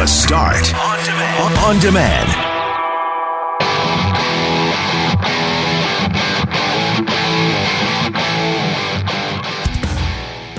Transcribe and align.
The 0.00 0.06
Start 0.06 0.74
on 0.74 1.04
demand. 1.04 1.58
On 1.58 1.78
demand. 1.78 2.30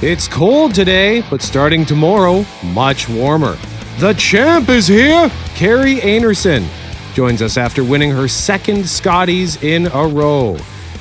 It's 0.03 0.27
cold 0.27 0.75
today, 0.75 1.23
but 1.31 1.41
starting 1.41 1.87
tomorrow, 1.87 2.45
much 2.65 3.09
warmer. 3.09 3.57
The 3.97 4.13
champ 4.13 4.69
is 4.69 4.85
here! 4.85 5.27
Kerri 5.55 5.95
Einarson 6.01 6.67
joins 7.15 7.41
us 7.41 7.57
after 7.57 7.83
winning 7.83 8.11
her 8.11 8.27
second 8.27 8.87
Scotties 8.87 9.63
in 9.63 9.87
a 9.87 10.07
row. 10.07 10.55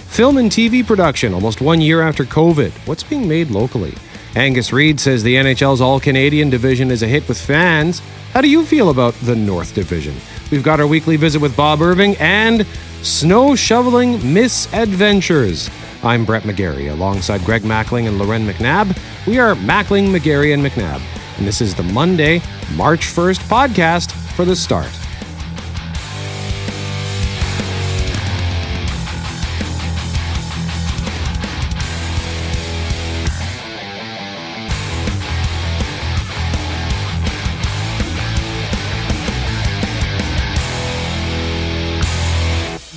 Film 0.08 0.38
and 0.38 0.50
TV 0.50 0.82
production 0.82 1.34
almost 1.34 1.60
one 1.60 1.82
year 1.82 2.00
after 2.00 2.24
COVID. 2.24 2.70
What's 2.86 3.02
being 3.02 3.28
made 3.28 3.50
locally? 3.50 3.92
Angus 4.34 4.72
Reid 4.72 4.98
says 4.98 5.22
the 5.24 5.34
NHL's 5.34 5.80
All 5.82 6.00
Canadian 6.00 6.48
division 6.48 6.90
is 6.90 7.02
a 7.02 7.06
hit 7.06 7.28
with 7.28 7.38
fans. 7.38 8.00
How 8.32 8.40
do 8.40 8.48
you 8.48 8.64
feel 8.64 8.90
about 8.90 9.14
the 9.14 9.34
North 9.34 9.74
Division? 9.74 10.14
We've 10.52 10.62
got 10.62 10.78
our 10.78 10.86
weekly 10.86 11.16
visit 11.16 11.40
with 11.40 11.56
Bob 11.56 11.82
Irving 11.82 12.14
and 12.20 12.64
snow 13.02 13.56
shoveling 13.56 14.32
misadventures. 14.32 15.68
I'm 16.04 16.24
Brett 16.24 16.44
McGarry 16.44 16.92
alongside 16.92 17.44
Greg 17.44 17.62
Mackling 17.62 18.06
and 18.06 18.18
Loren 18.18 18.46
McNabb. 18.46 18.96
We 19.26 19.40
are 19.40 19.56
Mackling, 19.56 20.16
McGarry, 20.16 20.54
and 20.54 20.64
McNabb. 20.64 21.02
And 21.38 21.46
this 21.46 21.60
is 21.60 21.74
the 21.74 21.82
Monday, 21.82 22.40
March 22.76 23.06
1st 23.06 23.40
podcast 23.48 24.12
for 24.36 24.44
the 24.44 24.54
start. 24.54 24.99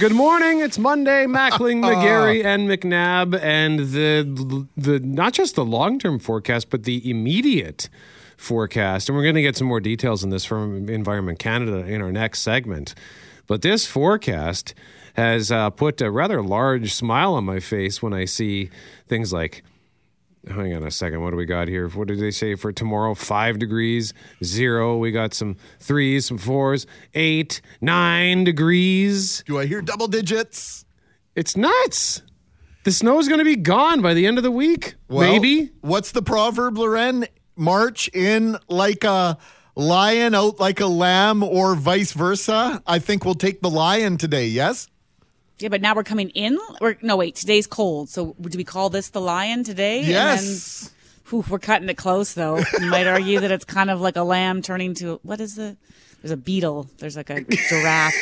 Good 0.04 0.12
morning. 0.12 0.60
It's 0.60 0.78
Monday. 0.78 1.26
Mackling, 1.28 1.82
McGarry, 1.82 2.44
and 2.44 2.68
McNabb, 2.68 3.40
and 3.42 3.80
the 3.80 4.68
the 4.76 5.00
not 5.00 5.32
just 5.32 5.56
the 5.56 5.64
long 5.64 5.98
term 5.98 6.20
forecast, 6.20 6.70
but 6.70 6.84
the 6.84 7.10
immediate 7.10 7.88
forecast. 8.36 9.08
And 9.08 9.16
we're 9.16 9.24
going 9.24 9.36
to 9.36 9.42
get 9.42 9.56
some 9.56 9.68
more 9.68 9.80
details 9.80 10.22
on 10.22 10.30
this 10.30 10.44
from 10.44 10.90
Environment 10.90 11.40
Canada 11.40 11.86
in 11.86 12.02
our 12.02 12.12
next 12.12 12.42
segment. 12.42 12.96
But 13.48 13.62
this 13.62 13.86
forecast 13.86 14.74
has 15.14 15.54
uh, 15.54 15.70
put 15.70 16.02
a 16.02 16.12
rather 16.12 16.44
large 16.44 16.94
smile 16.94 17.36
on 17.36 17.46
my 17.46 17.62
face 17.62 18.02
when 18.02 18.12
I 18.12 18.26
see 18.26 18.72
things 19.08 19.32
like 19.32 19.64
hang 20.48 20.74
on 20.74 20.84
a 20.84 20.92
second. 20.92 21.22
What 21.22 21.32
do 21.32 21.38
we 21.38 21.46
got 21.46 21.68
here? 21.68 21.88
What 21.90 22.08
did 22.08 22.20
they 22.20 22.32
say 22.32 22.56
for 22.56 22.72
tomorrow? 22.72 23.14
Five 23.14 23.60
degrees, 23.60 24.14
zero. 24.44 24.98
We 24.98 25.12
got 25.12 25.34
some 25.34 25.58
threes, 25.80 26.26
some 26.26 26.38
fours, 26.38 26.86
eight, 27.14 27.62
nine 27.82 28.44
degrees. 28.44 29.44
Do 29.46 29.60
I 29.60 29.66
hear 29.66 29.82
double 29.82 30.08
digits? 30.08 30.86
It's 31.36 31.58
nuts. 31.58 32.22
The 32.84 32.92
snow 32.92 33.18
is 33.20 33.28
going 33.28 33.40
to 33.40 33.46
be 33.46 33.56
gone 33.56 34.02
by 34.02 34.14
the 34.14 34.28
end 34.28 34.38
of 34.38 34.44
the 34.44 34.52
week. 34.52 34.96
Well, 35.08 35.32
maybe. 35.32 35.72
What's 35.82 36.12
the 36.12 36.22
proverb, 36.22 36.78
Loren? 36.78 37.26
March 37.56 38.10
in 38.10 38.58
like 38.68 39.04
a 39.04 39.38
lion, 39.76 40.36
out 40.36 40.60
like 40.60 40.80
a 40.80 40.88
lamb, 40.88 41.44
or 41.44 41.76
vice 41.76 42.12
versa. 42.12 42.84
I 42.86 43.00
think 43.00 43.26
we'll 43.26 43.36
take 43.36 43.62
the 43.62 43.70
lion 43.70 44.18
today, 44.18 44.48
yes? 44.48 44.90
Yeah, 45.64 45.70
but 45.70 45.82
now 45.82 45.96
we're 45.96 46.04
coming 46.04 46.30
in. 46.32 46.60
Or 46.82 46.98
no, 47.02 47.16
wait. 47.16 47.36
Today's 47.36 47.68
cold. 47.68 48.10
So 48.10 48.36
do 48.42 48.58
we 48.58 48.66
call 48.66 48.90
this 48.90 49.08
the 49.10 49.22
lion 49.22 49.64
today? 49.64 50.00
And 50.00 50.08
Yes. 50.10 50.82
then- 50.82 50.92
whew, 51.30 51.46
we're 51.50 51.58
cutting 51.58 51.88
it 51.88 51.96
close, 51.96 52.34
though. 52.34 52.58
You 52.82 52.88
might 52.88 53.08
argue 53.08 53.40
that 53.40 53.50
it's 53.50 53.64
kind 53.64 53.90
of 53.90 54.02
like 54.02 54.18
a 54.18 54.24
lamb 54.24 54.62
turning 54.62 54.94
to 54.96 55.22
what 55.24 55.40
is 55.40 55.56
the? 55.56 55.78
There's 56.22 56.32
a 56.32 56.38
beetle. 56.38 56.90
There's 56.98 57.16
like 57.16 57.30
a 57.30 57.44
giraffe. 57.44 58.14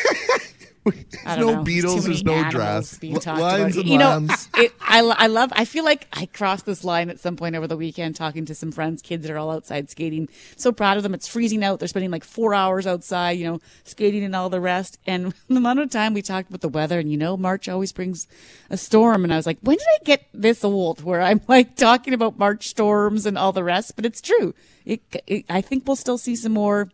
Don't 1.25 1.39
no 1.39 1.53
know. 1.55 1.63
beetles, 1.63 2.01
too 2.01 2.07
there's 2.07 2.23
no 2.23 2.33
animals 2.33 2.53
giraffes. 2.53 2.97
being 2.97 3.13
L- 3.13 3.19
talked 3.19 3.39
lions 3.39 3.75
about. 3.75 3.81
and 3.81 3.89
you 3.89 3.97
know, 3.99 4.09
lambs. 4.09 4.49
it, 4.57 4.73
I, 4.81 4.99
I 5.01 5.27
love. 5.27 5.53
I 5.55 5.65
feel 5.65 5.83
like 5.83 6.07
I 6.13 6.25
crossed 6.25 6.65
this 6.65 6.83
line 6.83 7.09
at 7.09 7.19
some 7.19 7.35
point 7.35 7.55
over 7.55 7.67
the 7.67 7.77
weekend, 7.77 8.15
talking 8.15 8.45
to 8.45 8.55
some 8.55 8.71
friends, 8.71 9.01
kids 9.01 9.25
that 9.25 9.31
are 9.31 9.37
all 9.37 9.51
outside 9.51 9.89
skating. 9.89 10.27
So 10.55 10.71
proud 10.71 10.97
of 10.97 11.03
them. 11.03 11.13
It's 11.13 11.27
freezing 11.27 11.63
out. 11.63 11.79
They're 11.79 11.87
spending 11.87 12.09
like 12.09 12.23
four 12.23 12.53
hours 12.53 12.87
outside, 12.87 13.31
you 13.31 13.45
know, 13.45 13.59
skating 13.83 14.23
and 14.23 14.35
all 14.35 14.49
the 14.49 14.59
rest. 14.59 14.97
And 15.05 15.33
the 15.47 15.57
amount 15.57 15.79
of 15.79 15.91
time 15.91 16.13
we 16.13 16.21
talked 16.21 16.49
about 16.49 16.61
the 16.61 16.69
weather, 16.69 16.99
and 16.99 17.11
you 17.11 17.17
know, 17.17 17.37
March 17.37 17.69
always 17.69 17.91
brings 17.91 18.27
a 18.69 18.77
storm. 18.77 19.23
And 19.23 19.31
I 19.31 19.37
was 19.37 19.45
like, 19.45 19.59
when 19.61 19.77
did 19.77 19.87
I 19.87 20.03
get 20.03 20.25
this 20.33 20.63
old? 20.63 21.03
Where 21.03 21.21
I'm 21.21 21.41
like 21.47 21.75
talking 21.75 22.13
about 22.13 22.39
March 22.39 22.67
storms 22.67 23.25
and 23.27 23.37
all 23.37 23.51
the 23.51 23.63
rest, 23.63 23.95
but 23.95 24.05
it's 24.05 24.21
true. 24.21 24.55
It, 24.83 25.01
it, 25.27 25.45
I 25.47 25.61
think 25.61 25.83
we'll 25.85 25.95
still 25.95 26.17
see 26.17 26.35
some 26.35 26.53
more 26.53 26.89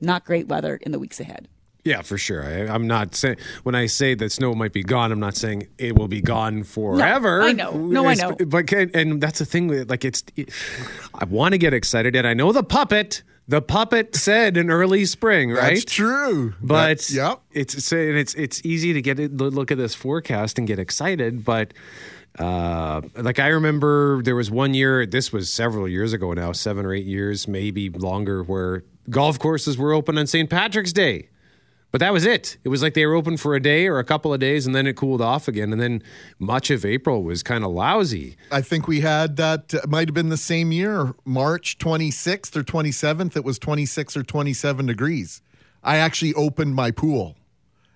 not 0.00 0.24
great 0.24 0.46
weather 0.46 0.76
in 0.76 0.92
the 0.92 0.98
weeks 0.98 1.18
ahead. 1.18 1.48
Yeah, 1.84 2.02
for 2.02 2.16
sure. 2.16 2.44
I, 2.44 2.72
I'm 2.72 2.86
not 2.86 3.14
saying 3.16 3.38
when 3.64 3.74
I 3.74 3.86
say 3.86 4.14
that 4.14 4.30
snow 4.30 4.54
might 4.54 4.72
be 4.72 4.82
gone. 4.84 5.10
I'm 5.10 5.18
not 5.20 5.34
saying 5.34 5.66
it 5.78 5.98
will 5.98 6.06
be 6.08 6.20
gone 6.20 6.62
forever. 6.62 7.42
I 7.42 7.52
know. 7.52 7.72
No, 7.76 8.06
I 8.06 8.14
know. 8.14 8.36
But 8.46 8.68
can, 8.68 8.90
and 8.94 9.20
that's 9.20 9.40
the 9.40 9.44
thing. 9.44 9.66
with- 9.66 9.90
Like 9.90 10.04
it's, 10.04 10.22
it, 10.36 10.50
I 11.14 11.24
want 11.24 11.52
to 11.52 11.58
get 11.58 11.74
excited, 11.74 12.14
and 12.14 12.26
I 12.26 12.34
know 12.34 12.52
the 12.52 12.62
puppet. 12.62 13.22
The 13.48 13.60
puppet 13.60 14.14
said 14.14 14.56
in 14.56 14.70
early 14.70 15.04
spring, 15.04 15.50
right? 15.50 15.70
That's 15.74 15.84
true. 15.84 16.54
But 16.62 16.98
That- 17.00 17.10
yep. 17.10 17.40
it's 17.50 17.74
it's 17.74 17.90
and 17.90 18.16
it's 18.16 18.34
it's 18.34 18.64
easy 18.64 18.92
to 18.92 19.02
get 19.02 19.18
it, 19.18 19.36
look 19.36 19.72
at 19.72 19.78
this 19.78 19.96
forecast 19.96 20.58
and 20.58 20.68
get 20.68 20.78
excited, 20.78 21.44
but 21.44 21.74
uh, 22.38 23.02
like 23.16 23.38
I 23.40 23.48
remember 23.48 24.22
there 24.22 24.36
was 24.36 24.50
one 24.50 24.72
year. 24.74 25.04
This 25.04 25.32
was 25.32 25.52
several 25.52 25.88
years 25.88 26.12
ago 26.12 26.32
now, 26.32 26.52
seven 26.52 26.86
or 26.86 26.94
eight 26.94 27.04
years, 27.04 27.46
maybe 27.48 27.90
longer, 27.90 28.42
where 28.44 28.84
golf 29.10 29.38
courses 29.40 29.76
were 29.76 29.92
open 29.92 30.16
on 30.16 30.26
St. 30.28 30.48
Patrick's 30.48 30.92
Day. 30.92 31.28
But 31.92 31.98
that 32.00 32.12
was 32.12 32.24
it. 32.24 32.56
It 32.64 32.70
was 32.70 32.82
like 32.82 32.94
they 32.94 33.04
were 33.04 33.14
open 33.14 33.36
for 33.36 33.54
a 33.54 33.60
day 33.60 33.86
or 33.86 33.98
a 33.98 34.04
couple 34.04 34.32
of 34.32 34.40
days, 34.40 34.64
and 34.66 34.74
then 34.74 34.86
it 34.86 34.96
cooled 34.96 35.20
off 35.20 35.46
again. 35.46 35.72
And 35.72 35.80
then 35.80 36.02
much 36.38 36.70
of 36.70 36.86
April 36.86 37.22
was 37.22 37.42
kind 37.42 37.62
of 37.62 37.70
lousy. 37.70 38.36
I 38.50 38.62
think 38.62 38.88
we 38.88 39.00
had 39.02 39.36
that. 39.36 39.74
Uh, 39.74 39.80
might 39.86 40.08
have 40.08 40.14
been 40.14 40.30
the 40.30 40.38
same 40.38 40.72
year, 40.72 41.12
March 41.26 41.76
26th 41.78 42.56
or 42.56 42.62
27th. 42.64 43.36
It 43.36 43.44
was 43.44 43.58
26 43.58 44.16
or 44.16 44.22
27 44.22 44.86
degrees. 44.86 45.42
I 45.84 45.98
actually 45.98 46.32
opened 46.32 46.74
my 46.74 46.92
pool 46.92 47.36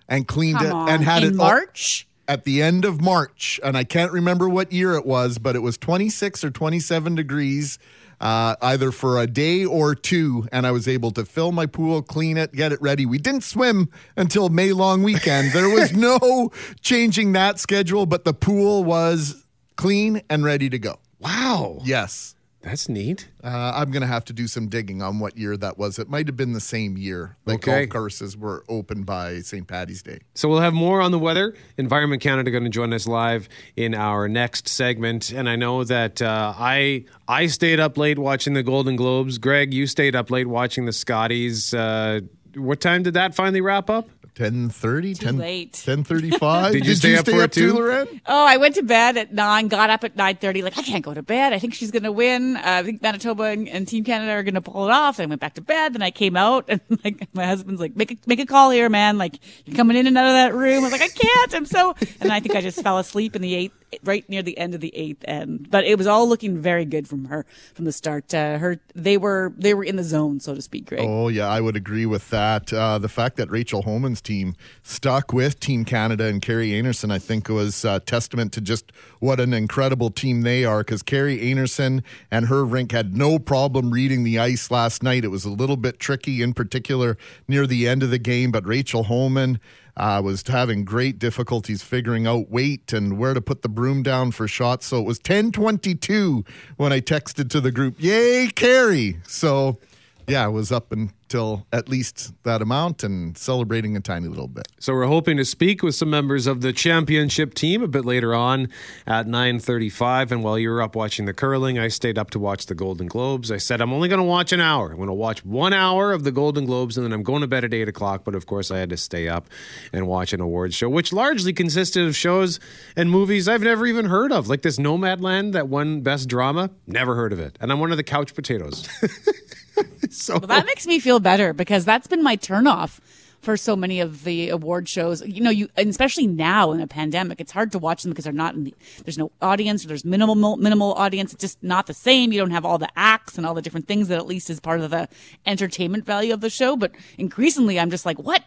and 0.07 0.27
cleaned 0.27 0.59
Come 0.59 0.67
it 0.67 0.73
on. 0.73 0.89
and 0.89 1.03
had 1.03 1.23
in 1.23 1.33
it 1.33 1.39
all- 1.39 1.47
March. 1.47 2.07
at 2.27 2.43
the 2.43 2.61
end 2.61 2.85
of 2.85 3.01
March, 3.01 3.59
and 3.63 3.75
I 3.77 3.83
can't 3.85 4.11
remember 4.11 4.47
what 4.47 4.71
year 4.71 4.93
it 4.93 5.05
was, 5.07 5.37
but 5.39 5.55
it 5.55 5.59
was 5.63 5.77
26 5.77 6.43
or 6.43 6.49
27 6.51 7.15
degrees, 7.15 7.79
uh, 8.19 8.55
either 8.61 8.91
for 8.91 9.19
a 9.19 9.27
day 9.27 9.65
or 9.65 9.95
two, 9.95 10.47
and 10.51 10.65
I 10.65 10.71
was 10.71 10.87
able 10.87 11.11
to 11.11 11.25
fill 11.25 11.51
my 11.51 11.65
pool, 11.65 12.01
clean 12.01 12.37
it, 12.37 12.53
get 12.53 12.71
it 12.71 12.81
ready. 12.81 13.05
We 13.05 13.17
didn't 13.17 13.43
swim 13.43 13.89
until 14.15 14.49
May 14.49 14.73
long 14.73 15.03
weekend. 15.03 15.53
There 15.53 15.69
was 15.69 15.93
no 15.95 16.51
changing 16.81 17.33
that 17.33 17.59
schedule, 17.59 18.05
but 18.05 18.25
the 18.25 18.33
pool 18.33 18.83
was 18.83 19.45
clean 19.75 20.21
and 20.29 20.43
ready 20.43 20.69
to 20.69 20.79
go. 20.79 20.99
Wow. 21.19 21.79
Yes. 21.83 22.35
That's 22.67 22.89
neat. 22.89 23.29
Uh, 23.43 23.71
I'm 23.75 23.91
going 23.91 24.01
to 24.01 24.07
have 24.07 24.25
to 24.25 24.33
do 24.33 24.45
some 24.47 24.67
digging 24.67 25.01
on 25.01 25.19
what 25.19 25.37
year 25.37 25.55
that 25.57 25.77
was. 25.77 25.97
It 25.99 26.09
might 26.09 26.27
have 26.27 26.35
been 26.35 26.51
the 26.53 26.59
same 26.59 26.97
year 26.97 27.37
that 27.45 27.55
Okay. 27.55 27.85
golf 27.85 27.89
courses 27.89 28.35
were 28.35 28.65
open 28.67 29.03
by 29.03 29.39
St. 29.39 29.65
Patty's 29.65 30.03
Day. 30.03 30.19
So 30.35 30.49
we'll 30.49 30.59
have 30.59 30.73
more 30.73 30.99
on 31.01 31.11
the 31.11 31.19
weather. 31.19 31.53
Environment 31.77 32.21
Canada 32.21 32.51
going 32.51 32.65
to 32.65 32.69
join 32.69 32.91
us 32.93 33.07
live 33.07 33.47
in 33.77 33.95
our 33.95 34.27
next 34.27 34.67
segment, 34.67 35.31
and 35.31 35.47
I 35.49 35.55
know 35.55 35.83
that 35.85 36.21
uh, 36.21 36.53
I 36.57 37.05
I 37.27 37.47
stayed 37.47 37.79
up 37.79 37.97
late 37.97 38.19
watching 38.19 38.53
the 38.53 38.63
Golden 38.63 38.95
Globes. 38.97 39.37
Greg, 39.37 39.73
you 39.73 39.87
stayed 39.87 40.15
up 40.15 40.29
late 40.29 40.47
watching 40.47 40.85
the 40.85 40.93
Scotties. 40.93 41.73
Uh, 41.73 42.19
what 42.55 42.81
time 42.81 43.03
did 43.03 43.13
that 43.13 43.35
finally 43.35 43.61
wrap 43.61 43.89
up? 43.89 44.09
10:30, 44.37 45.17
10 45.19 45.37
late. 45.37 45.73
10:35. 45.73 46.71
Did 46.73 46.85
you 46.85 46.93
stay 46.93 47.15
up 47.15 47.25
for 47.25 47.43
it 47.43 47.51
too? 47.51 47.73
Loren? 47.73 48.21
Oh, 48.27 48.45
I 48.45 48.57
went 48.57 48.75
to 48.75 48.83
bed 48.83 49.17
at 49.17 49.33
nine, 49.33 49.67
got 49.67 49.89
up 49.89 50.03
at 50.03 50.15
nine 50.15 50.35
thirty. 50.35 50.61
Like 50.61 50.77
I 50.77 50.83
can't 50.83 51.03
go 51.03 51.13
to 51.13 51.23
bed. 51.23 51.53
I 51.53 51.59
think 51.59 51.73
she's 51.73 51.89
gonna 51.89 52.11
win. 52.11 52.55
Uh, 52.55 52.61
I 52.63 52.83
think 52.83 53.01
Manitoba 53.01 53.43
and, 53.43 53.67
and 53.67 53.87
Team 53.87 54.03
Canada 54.03 54.31
are 54.33 54.43
gonna 54.43 54.61
pull 54.61 54.87
it 54.87 54.91
off. 54.91 55.17
Then 55.17 55.25
I 55.25 55.29
went 55.29 55.41
back 55.41 55.55
to 55.55 55.61
bed. 55.61 55.93
Then 55.93 56.03
I 56.03 56.11
came 56.11 56.37
out, 56.37 56.65
and 56.69 56.81
like 57.03 57.27
my 57.33 57.45
husband's 57.45 57.81
like, 57.81 57.95
make 57.95 58.11
a 58.11 58.17
make 58.27 58.39
a 58.39 58.45
call 58.45 58.69
here, 58.69 58.89
man. 58.89 59.17
Like 59.17 59.39
you're 59.65 59.75
coming 59.75 59.97
in 59.97 60.05
and 60.05 60.17
out 60.17 60.27
of 60.27 60.33
that 60.33 60.53
room. 60.53 60.83
I 60.83 60.89
was 60.89 60.91
like, 60.91 61.01
I 61.01 61.07
can't. 61.07 61.55
I'm 61.55 61.65
so. 61.65 61.95
And 62.19 62.31
I 62.31 62.39
think 62.39 62.55
I 62.55 62.61
just 62.61 62.81
fell 62.81 62.97
asleep 62.97 63.35
in 63.35 63.41
the 63.41 63.53
eighth, 63.53 63.73
right 64.03 64.27
near 64.29 64.41
the 64.41 64.57
end 64.57 64.73
of 64.75 64.81
the 64.81 64.95
eighth 64.95 65.23
end. 65.27 65.69
But 65.69 65.85
it 65.85 65.97
was 65.97 66.07
all 66.07 66.27
looking 66.27 66.57
very 66.57 66.85
good 66.85 67.07
from 67.07 67.25
her 67.25 67.45
from 67.73 67.85
the 67.85 67.91
start. 67.91 68.33
Uh, 68.33 68.57
her 68.57 68.79
they 68.93 69.17
were 69.17 69.53
they 69.57 69.73
were 69.73 69.83
in 69.83 69.95
the 69.95 70.03
zone, 70.03 70.39
so 70.39 70.55
to 70.55 70.61
speak. 70.61 70.87
Greg. 70.87 71.01
Oh 71.03 71.27
yeah, 71.27 71.47
I 71.47 71.61
would 71.61 71.75
agree 71.75 72.05
with 72.05 72.29
that. 72.29 72.71
Uh, 72.71 72.97
the 72.97 73.09
fact 73.09 73.37
that 73.37 73.49
Rachel 73.49 73.83
Homan's 73.83 74.21
team 74.21 74.55
stuck 74.83 75.33
with 75.33 75.59
Team 75.59 75.85
Canada 75.85 76.25
and 76.25 76.41
Kerri 76.41 76.71
Einarson, 76.71 77.11
I 77.11 77.19
think, 77.19 77.49
was 77.49 77.85
uh, 77.85 77.99
testament 77.99 78.53
to 78.53 78.61
just 78.61 78.91
what 79.19 79.39
an 79.39 79.53
incredible 79.53 80.09
team 80.09 80.41
they 80.41 80.65
are. 80.65 80.79
Because 80.79 81.03
Kerri 81.03 81.41
Einarson 81.41 82.03
and 82.29 82.47
her 82.47 82.65
rink 82.65 82.91
had 82.91 83.15
no 83.15 83.39
problem 83.39 83.91
reading 83.91 84.23
the 84.23 84.39
ice 84.39 84.69
last 84.69 85.03
night. 85.03 85.23
It 85.23 85.29
was 85.29 85.45
a 85.45 85.49
little 85.49 85.77
bit 85.77 85.99
tricky, 85.99 86.41
in 86.41 86.53
particular 86.53 87.17
near 87.47 87.65
the 87.65 87.87
end 87.87 88.03
of 88.03 88.09
the 88.09 88.19
game, 88.19 88.51
but 88.51 88.65
Rachel 88.65 89.03
Homan. 89.03 89.59
Uh, 89.97 90.21
was 90.23 90.43
having 90.45 90.85
great 90.85 91.17
difficulties 91.17 91.81
figuring 91.81 92.27
out 92.27 92.51
weight 92.51 92.93
and 92.93 93.17
where 93.17 93.33
to 93.33 93.41
put 93.41 93.63
the 93.63 93.69
broom 93.69 94.03
down 94.03 94.31
for 94.31 94.47
shots. 94.47 94.85
So 94.85 94.99
it 94.99 95.05
was 95.05 95.19
10:22 95.19 96.45
when 96.77 96.93
I 96.93 97.01
texted 97.01 97.49
to 97.49 97.59
the 97.59 97.71
group, 97.71 97.95
"Yay, 97.97 98.47
Kerri!" 98.47 99.17
So 99.27 99.79
yeah, 100.27 100.45
it 100.45 100.51
was 100.51 100.73
up 100.73 100.91
until 100.91 101.65
at 101.71 101.87
least 101.87 102.33
that 102.43 102.61
amount 102.61 103.01
and 103.01 103.37
celebrating 103.37 103.95
a 103.95 104.01
tiny 104.01 104.27
little 104.27 104.49
bit. 104.49 104.67
So 104.77 104.93
we're 104.93 105.05
hoping 105.05 105.37
to 105.37 105.45
speak 105.45 105.81
with 105.81 105.95
some 105.95 106.09
members 106.09 106.47
of 106.47 106.59
the 106.59 106.73
championship 106.73 107.53
team 107.53 107.81
a 107.81 107.87
bit 107.87 108.03
later 108.03 108.35
on 108.35 108.67
at 109.05 109.25
9:35 109.25 110.33
and 110.33 110.43
while 110.43 110.59
you 110.59 110.69
were 110.69 110.81
up 110.81 110.97
watching 110.97 111.25
the 111.25 111.33
curling, 111.33 111.79
I 111.79 111.87
stayed 111.87 112.17
up 112.17 112.29
to 112.31 112.39
watch 112.39 112.65
the 112.65 112.75
Golden 112.75 113.07
Globes. 113.07 113.51
I 113.51 113.57
said 113.57 113.79
I'm 113.79 113.93
only 113.93 114.09
going 114.09 114.19
to 114.19 114.25
watch 114.25 114.51
an 114.51 114.59
hour. 114.59 114.89
I'm 114.91 114.97
going 114.97 115.07
to 115.07 115.13
watch 115.13 115.45
1 115.45 115.71
hour 115.71 116.11
of 116.11 116.25
the 116.25 116.31
Golden 116.33 116.65
Globes 116.65 116.97
and 116.97 117.05
then 117.05 117.13
I'm 117.13 117.23
going 117.23 117.41
to 117.41 117.47
bed 117.47 117.63
at 117.63 117.73
8 117.73 117.87
o'clock, 117.87 118.25
but 118.25 118.35
of 118.35 118.45
course 118.45 118.69
I 118.69 118.79
had 118.79 118.89
to 118.89 118.97
stay 118.97 119.29
up 119.29 119.47
and 119.93 120.07
watch 120.07 120.33
an 120.33 120.41
awards 120.41 120.75
show 120.75 120.89
which 120.89 121.13
largely 121.13 121.53
consisted 121.53 122.05
of 122.05 122.17
shows 122.17 122.59
and 122.97 123.09
movies 123.09 123.47
I've 123.47 123.63
never 123.63 123.87
even 123.87 124.05
heard 124.05 124.33
of. 124.33 124.49
Like 124.49 124.61
this 124.61 124.77
Nomadland 124.77 125.53
that 125.53 125.69
won 125.69 126.01
best 126.01 126.27
drama, 126.27 126.69
never 126.85 127.15
heard 127.15 127.31
of 127.31 127.39
it. 127.39 127.57
And 127.61 127.71
I'm 127.71 127.79
one 127.79 127.91
of 127.91 127.97
the 127.97 128.03
couch 128.03 128.35
potatoes. 128.35 128.87
so 130.09 130.33
Well, 130.39 130.47
that 130.47 130.65
makes 130.65 130.87
me 130.87 130.99
feel 130.99 131.19
better 131.19 131.53
because 131.53 131.85
that's 131.85 132.07
been 132.07 132.23
my 132.23 132.37
turnoff 132.37 132.99
for 133.39 133.55
so 133.55 133.75
many 133.75 133.99
of 133.99 134.23
the 134.23 134.49
award 134.49 134.89
shows. 134.89 135.25
You 135.25 135.41
know, 135.41 135.49
you 135.49 135.69
and 135.77 135.89
especially 135.89 136.27
now 136.27 136.71
in 136.71 136.81
a 136.81 136.87
pandemic, 136.87 137.39
it's 137.39 137.51
hard 137.51 137.71
to 137.71 137.79
watch 137.79 138.03
them 138.03 138.11
because 138.11 138.23
they're 138.25 138.33
not 138.33 138.55
in 138.55 138.65
the, 138.65 138.75
there's 139.05 139.17
no 139.17 139.31
audience 139.41 139.85
or 139.85 139.87
there's 139.87 140.05
minimal 140.05 140.57
minimal 140.57 140.93
audience. 140.93 141.33
It's 141.33 141.41
just 141.41 141.63
not 141.63 141.87
the 141.87 141.93
same. 141.93 142.31
You 142.31 142.39
don't 142.39 142.51
have 142.51 142.65
all 142.65 142.77
the 142.77 142.89
acts 142.95 143.37
and 143.37 143.45
all 143.45 143.53
the 143.53 143.61
different 143.61 143.87
things 143.87 144.07
that 144.07 144.17
at 144.17 144.27
least 144.27 144.49
is 144.49 144.59
part 144.59 144.81
of 144.81 144.91
the 144.91 145.07
entertainment 145.45 146.05
value 146.05 146.33
of 146.33 146.41
the 146.41 146.49
show. 146.49 146.75
But 146.75 146.91
increasingly, 147.17 147.79
I'm 147.79 147.89
just 147.89 148.05
like, 148.05 148.19
what? 148.19 148.43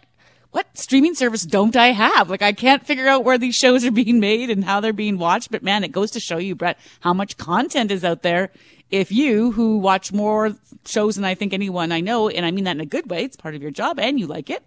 What 0.52 0.66
streaming 0.76 1.14
service 1.14 1.42
don't 1.42 1.76
I 1.76 1.92
have? 1.92 2.28
Like, 2.28 2.42
I 2.42 2.52
can't 2.52 2.84
figure 2.84 3.06
out 3.06 3.22
where 3.22 3.38
these 3.38 3.54
shows 3.54 3.84
are 3.84 3.92
being 3.92 4.18
made 4.18 4.50
and 4.50 4.64
how 4.64 4.80
they're 4.80 4.92
being 4.92 5.16
watched. 5.16 5.52
But 5.52 5.62
man, 5.62 5.84
it 5.84 5.92
goes 5.92 6.10
to 6.10 6.18
show 6.18 6.38
you, 6.38 6.56
Brett, 6.56 6.76
how 6.98 7.14
much 7.14 7.36
content 7.36 7.92
is 7.92 8.04
out 8.04 8.22
there 8.22 8.50
if 8.90 9.12
you 9.12 9.52
who 9.52 9.78
watch 9.78 10.12
more 10.12 10.56
shows 10.86 11.16
than 11.16 11.24
I 11.24 11.34
think 11.34 11.52
anyone 11.52 11.92
I 11.92 12.00
know, 12.00 12.28
and 12.28 12.44
I 12.44 12.50
mean 12.50 12.64
that 12.64 12.76
in 12.76 12.80
a 12.80 12.86
good 12.86 13.10
way, 13.10 13.24
it's 13.24 13.36
part 13.36 13.54
of 13.54 13.62
your 13.62 13.70
job 13.70 13.98
and 13.98 14.18
you 14.18 14.26
like 14.26 14.50
it. 14.50 14.64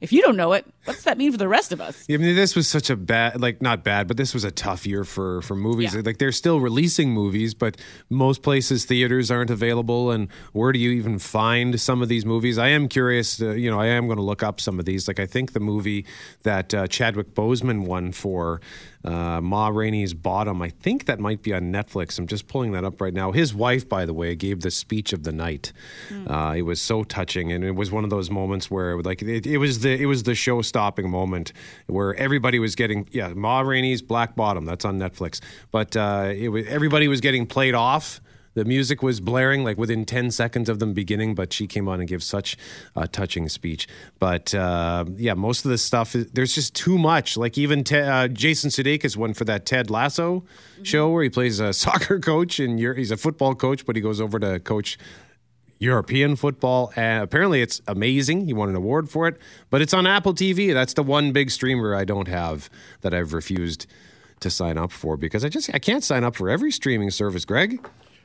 If 0.00 0.12
you 0.12 0.20
don't 0.20 0.36
know 0.36 0.52
it, 0.52 0.66
what's 0.84 1.04
that 1.04 1.16
mean 1.16 1.30
for 1.30 1.38
the 1.38 1.46
rest 1.46 1.70
of 1.70 1.80
us? 1.80 2.06
I 2.10 2.16
mean, 2.16 2.34
this 2.34 2.56
was 2.56 2.66
such 2.66 2.90
a 2.90 2.96
bad, 2.96 3.40
like 3.40 3.62
not 3.62 3.84
bad, 3.84 4.08
but 4.08 4.16
this 4.16 4.34
was 4.34 4.42
a 4.42 4.50
tough 4.50 4.84
year 4.84 5.04
for 5.04 5.42
for 5.42 5.54
movies. 5.54 5.94
Yeah. 5.94 6.02
Like 6.04 6.18
they're 6.18 6.32
still 6.32 6.58
releasing 6.58 7.12
movies, 7.12 7.54
but 7.54 7.76
most 8.10 8.42
places 8.42 8.84
theaters 8.84 9.30
aren't 9.30 9.50
available. 9.50 10.10
And 10.10 10.26
where 10.54 10.72
do 10.72 10.80
you 10.80 10.90
even 10.90 11.20
find 11.20 11.80
some 11.80 12.02
of 12.02 12.08
these 12.08 12.26
movies? 12.26 12.58
I 12.58 12.66
am 12.66 12.88
curious. 12.88 13.40
Uh, 13.40 13.50
you 13.50 13.70
know, 13.70 13.78
I 13.78 13.86
am 13.86 14.06
going 14.06 14.16
to 14.16 14.24
look 14.24 14.42
up 14.42 14.60
some 14.60 14.80
of 14.80 14.86
these. 14.86 15.06
Like 15.06 15.20
I 15.20 15.26
think 15.26 15.52
the 15.52 15.60
movie 15.60 16.04
that 16.42 16.74
uh, 16.74 16.88
Chadwick 16.88 17.32
Boseman 17.32 17.86
won 17.86 18.10
for 18.10 18.60
uh, 19.04 19.40
Ma 19.40 19.68
Rainey's 19.68 20.14
Bottom. 20.14 20.62
I 20.62 20.68
think 20.70 21.06
that 21.06 21.18
might 21.18 21.42
be 21.42 21.52
on 21.52 21.72
Netflix. 21.72 22.18
I'm 22.18 22.26
just 22.26 22.46
pulling 22.46 22.72
that 22.72 22.84
up 22.84 23.00
right 23.00 23.14
now. 23.14 23.32
His 23.32 23.54
wife, 23.54 23.88
by 23.88 24.04
the 24.04 24.14
way, 24.14 24.34
gave 24.34 24.60
the 24.60 24.70
speech 24.70 25.12
of 25.12 25.24
the 25.24 25.32
night. 25.32 25.72
Uh, 26.26 26.54
it 26.56 26.62
was 26.62 26.80
so 26.80 27.04
touching, 27.04 27.52
and 27.52 27.64
it 27.64 27.72
was 27.72 27.90
one 27.90 28.04
of 28.04 28.10
those 28.10 28.30
moments 28.30 28.70
where, 28.70 29.00
like, 29.02 29.22
it, 29.22 29.46
it 29.46 29.58
was 29.58 29.80
the 29.80 30.00
it 30.00 30.06
was 30.06 30.22
the 30.22 30.34
show 30.34 30.62
stopping 30.62 31.10
moment 31.10 31.52
where 31.86 32.14
everybody 32.16 32.58
was 32.58 32.74
getting 32.74 33.08
yeah 33.12 33.32
Ma 33.34 33.60
Rainey's 33.60 34.02
Black 34.02 34.36
Bottom. 34.36 34.64
That's 34.64 34.84
on 34.84 34.98
Netflix, 34.98 35.40
but 35.70 35.96
uh, 35.96 36.32
it 36.34 36.48
was 36.48 36.66
everybody 36.66 37.08
was 37.08 37.20
getting 37.20 37.46
played 37.46 37.74
off. 37.74 38.20
The 38.54 38.64
music 38.64 39.02
was 39.02 39.20
blaring 39.20 39.64
like 39.64 39.78
within 39.78 40.04
10 40.04 40.30
seconds 40.30 40.68
of 40.68 40.78
them 40.78 40.92
beginning, 40.92 41.34
but 41.34 41.52
she 41.52 41.66
came 41.66 41.88
on 41.88 42.00
and 42.00 42.08
gave 42.08 42.22
such 42.22 42.56
a 42.94 43.08
touching 43.08 43.48
speech. 43.48 43.88
But 44.18 44.54
uh, 44.54 45.04
yeah, 45.16 45.34
most 45.34 45.64
of 45.64 45.70
the 45.70 45.78
stuff, 45.78 46.14
is, 46.14 46.26
there's 46.28 46.54
just 46.54 46.74
too 46.74 46.98
much. 46.98 47.36
Like 47.36 47.56
even 47.56 47.84
Te- 47.84 48.00
uh, 48.00 48.28
Jason 48.28 48.70
Sudeikis 48.70 49.16
won 49.16 49.34
for 49.34 49.44
that 49.44 49.64
Ted 49.64 49.90
Lasso 49.90 50.44
show 50.82 51.10
where 51.10 51.22
he 51.22 51.30
plays 51.30 51.60
a 51.60 51.72
soccer 51.72 52.18
coach 52.20 52.60
and 52.60 52.78
you're, 52.78 52.94
he's 52.94 53.10
a 53.10 53.16
football 53.16 53.54
coach, 53.54 53.86
but 53.86 53.96
he 53.96 54.02
goes 54.02 54.20
over 54.20 54.38
to 54.38 54.60
coach 54.60 54.98
European 55.78 56.36
football. 56.36 56.92
And 56.94 57.24
apparently, 57.24 57.60
it's 57.60 57.80
amazing. 57.88 58.46
He 58.46 58.52
won 58.52 58.68
an 58.68 58.76
award 58.76 59.10
for 59.10 59.26
it, 59.28 59.38
but 59.70 59.82
it's 59.82 59.92
on 59.92 60.06
Apple 60.06 60.34
TV. 60.34 60.72
That's 60.72 60.94
the 60.94 61.02
one 61.02 61.32
big 61.32 61.50
streamer 61.50 61.94
I 61.94 62.04
don't 62.04 62.28
have 62.28 62.70
that 63.00 63.12
I've 63.12 63.32
refused 63.32 63.86
to 64.40 64.50
sign 64.50 64.76
up 64.76 64.92
for 64.92 65.16
because 65.16 65.44
I 65.44 65.48
just 65.48 65.72
I 65.74 65.78
can't 65.78 66.04
sign 66.04 66.24
up 66.24 66.36
for 66.36 66.48
every 66.48 66.70
streaming 66.70 67.10
service. 67.10 67.44
Greg, 67.44 67.84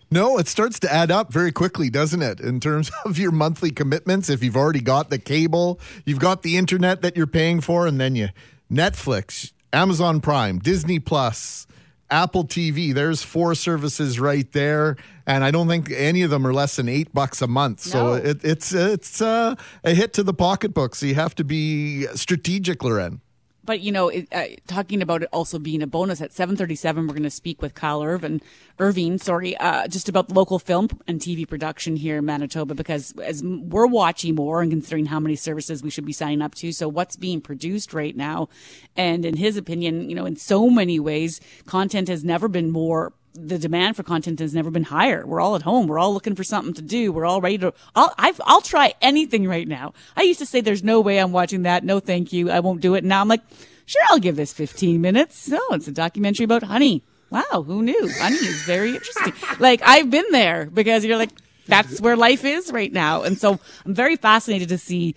No, 0.10 0.38
it 0.38 0.48
starts 0.48 0.80
to 0.80 0.94
add 0.94 1.12
up 1.12 1.34
very 1.34 1.52
quickly, 1.52 1.90
doesn't 1.90 2.22
it? 2.22 2.40
In 2.40 2.60
terms 2.60 2.90
of 3.06 3.18
your 3.18 3.32
monthly 3.32 3.72
commitments, 3.72 4.30
if 4.30 4.44
you've 4.44 4.56
already 4.56 4.82
got 4.82 5.10
the 5.10 5.20
cable, 5.20 5.80
you've 6.06 6.20
got 6.20 6.44
the 6.44 6.58
internet 6.58 7.02
that 7.02 7.18
you're 7.18 7.28
paying 7.28 7.62
for, 7.62 7.88
and 7.88 8.00
then 8.00 8.16
you 8.16 8.30
Netflix, 8.72 9.52
Amazon 9.74 10.22
Prime, 10.22 10.60
Disney 10.60 11.00
Plus, 11.00 11.68
Apple 12.10 12.46
TV. 12.46 12.94
There's 12.94 13.22
four 13.22 13.54
services 13.54 14.20
right 14.20 14.50
there, 14.54 14.96
and 15.26 15.44
I 15.44 15.52
don't 15.52 15.68
think 15.68 15.92
any 15.92 16.22
of 16.22 16.30
them 16.30 16.48
are 16.48 16.54
less 16.54 16.78
than 16.78 16.88
eight 16.88 17.14
bucks 17.14 17.42
a 17.42 17.48
month. 17.48 17.82
So 17.82 18.14
it, 18.14 18.44
it's 18.44 18.74
it's 18.74 19.22
uh, 19.22 19.56
a 19.84 19.94
hit 19.94 20.14
to 20.14 20.24
the 20.24 20.34
pocketbook. 20.34 20.96
So 20.96 21.06
you 21.06 21.16
have 21.16 21.36
to 21.36 21.44
be 21.44 22.08
strategic, 22.16 22.84
Loren. 22.84 23.22
But 23.68 23.82
you 23.82 23.92
know, 23.92 24.08
it, 24.08 24.28
uh, 24.32 24.46
talking 24.66 25.02
about 25.02 25.24
it 25.24 25.30
also 25.34 25.60
being 25.60 25.84
a 25.84 25.88
bonus 25.88 26.22
at 26.22 26.32
7:37, 26.32 27.06
we're 27.06 27.14
going 27.14 27.24
to 27.24 27.30
speak 27.30 27.62
with 27.62 27.76
Kyle 27.76 28.02
Irvin, 28.02 28.42
Irving, 28.80 29.18
sorry, 29.20 29.58
uh, 29.58 29.88
just 29.90 30.08
about 30.08 30.32
local 30.32 30.58
film 30.58 30.88
and 31.06 31.20
TV 31.20 31.48
production 31.48 31.98
here 31.98 32.18
in 32.18 32.26
Manitoba. 32.26 32.74
Because 32.74 33.14
as 33.22 33.44
we're 33.44 33.86
watching 33.86 34.36
more 34.36 34.62
and 34.62 34.72
considering 34.72 35.08
how 35.08 35.20
many 35.20 35.36
services 35.36 35.84
we 35.84 35.90
should 35.90 36.06
be 36.06 36.14
signing 36.14 36.42
up 36.42 36.56
to, 36.56 36.72
so 36.72 36.88
what's 36.88 37.18
being 37.18 37.42
produced 37.42 37.94
right 37.94 38.16
now, 38.16 38.48
and 38.96 39.26
in 39.26 39.36
his 39.36 39.58
opinion, 39.58 40.10
you 40.10 40.16
know, 40.16 40.26
in 40.26 40.38
so 40.38 40.70
many 40.70 40.98
ways, 40.98 41.42
content 41.66 42.08
has 42.08 42.24
never 42.24 42.48
been 42.48 42.72
more 42.72 43.12
the 43.40 43.60
demand 43.60 43.96
for 43.96 44.04
content 44.04 44.40
has 44.40 44.54
never 44.54 44.72
been 44.72 44.84
higher. 44.84 45.26
We're 45.26 45.40
all 45.40 45.56
at 45.56 45.62
home. 45.62 45.88
We're 45.88 46.00
all 46.00 46.14
looking 46.14 46.36
for 46.36 46.44
something 46.44 46.74
to 46.74 46.82
do. 46.82 47.12
We're 47.12 47.26
all 47.26 47.42
ready 47.42 47.58
to. 47.60 47.74
I'll 47.96 48.14
I've, 48.18 48.42
I'll 48.46 48.62
try 48.62 48.94
anything 49.02 49.48
right 49.48 49.68
now. 49.68 49.94
I 50.16 50.24
used 50.24 50.40
to 50.40 50.46
say, 50.46 50.62
"There's 50.62 50.84
no 50.84 51.02
way 51.02 51.20
I'm 51.20 51.32
watching 51.32 51.64
that. 51.64 51.84
No, 51.84 52.00
thank 52.00 52.34
you. 52.34 52.50
I 52.50 52.60
won't 52.60 52.82
do 52.82 52.96
it." 52.96 53.04
Now 53.04 53.22
I'm 53.22 53.28
like, 53.28 53.42
"Sure, 53.86 54.02
I'll 54.10 54.20
give 54.20 54.36
this 54.36 54.54
15 54.54 55.00
minutes." 55.00 55.48
No, 55.48 55.62
it's 55.72 55.88
a 55.88 55.92
documentary 55.92 56.46
about 56.46 56.64
honey. 56.64 57.04
Wow, 57.30 57.64
who 57.66 57.84
knew? 57.84 58.10
Honey 58.20 58.36
is 58.38 58.62
very 58.64 58.96
interesting. 58.96 59.34
Like 59.60 59.82
I've 59.84 60.10
been 60.10 60.32
there 60.32 60.66
because 60.66 61.04
you're 61.04 61.18
like, 61.18 61.32
that's 61.68 62.00
where 62.00 62.16
life 62.16 62.46
is 62.46 62.72
right 62.72 62.92
now, 62.92 63.24
and 63.24 63.38
so 63.38 63.60
I'm 63.86 63.94
very 63.94 64.16
fascinated 64.16 64.70
to 64.70 64.78
see 64.78 65.16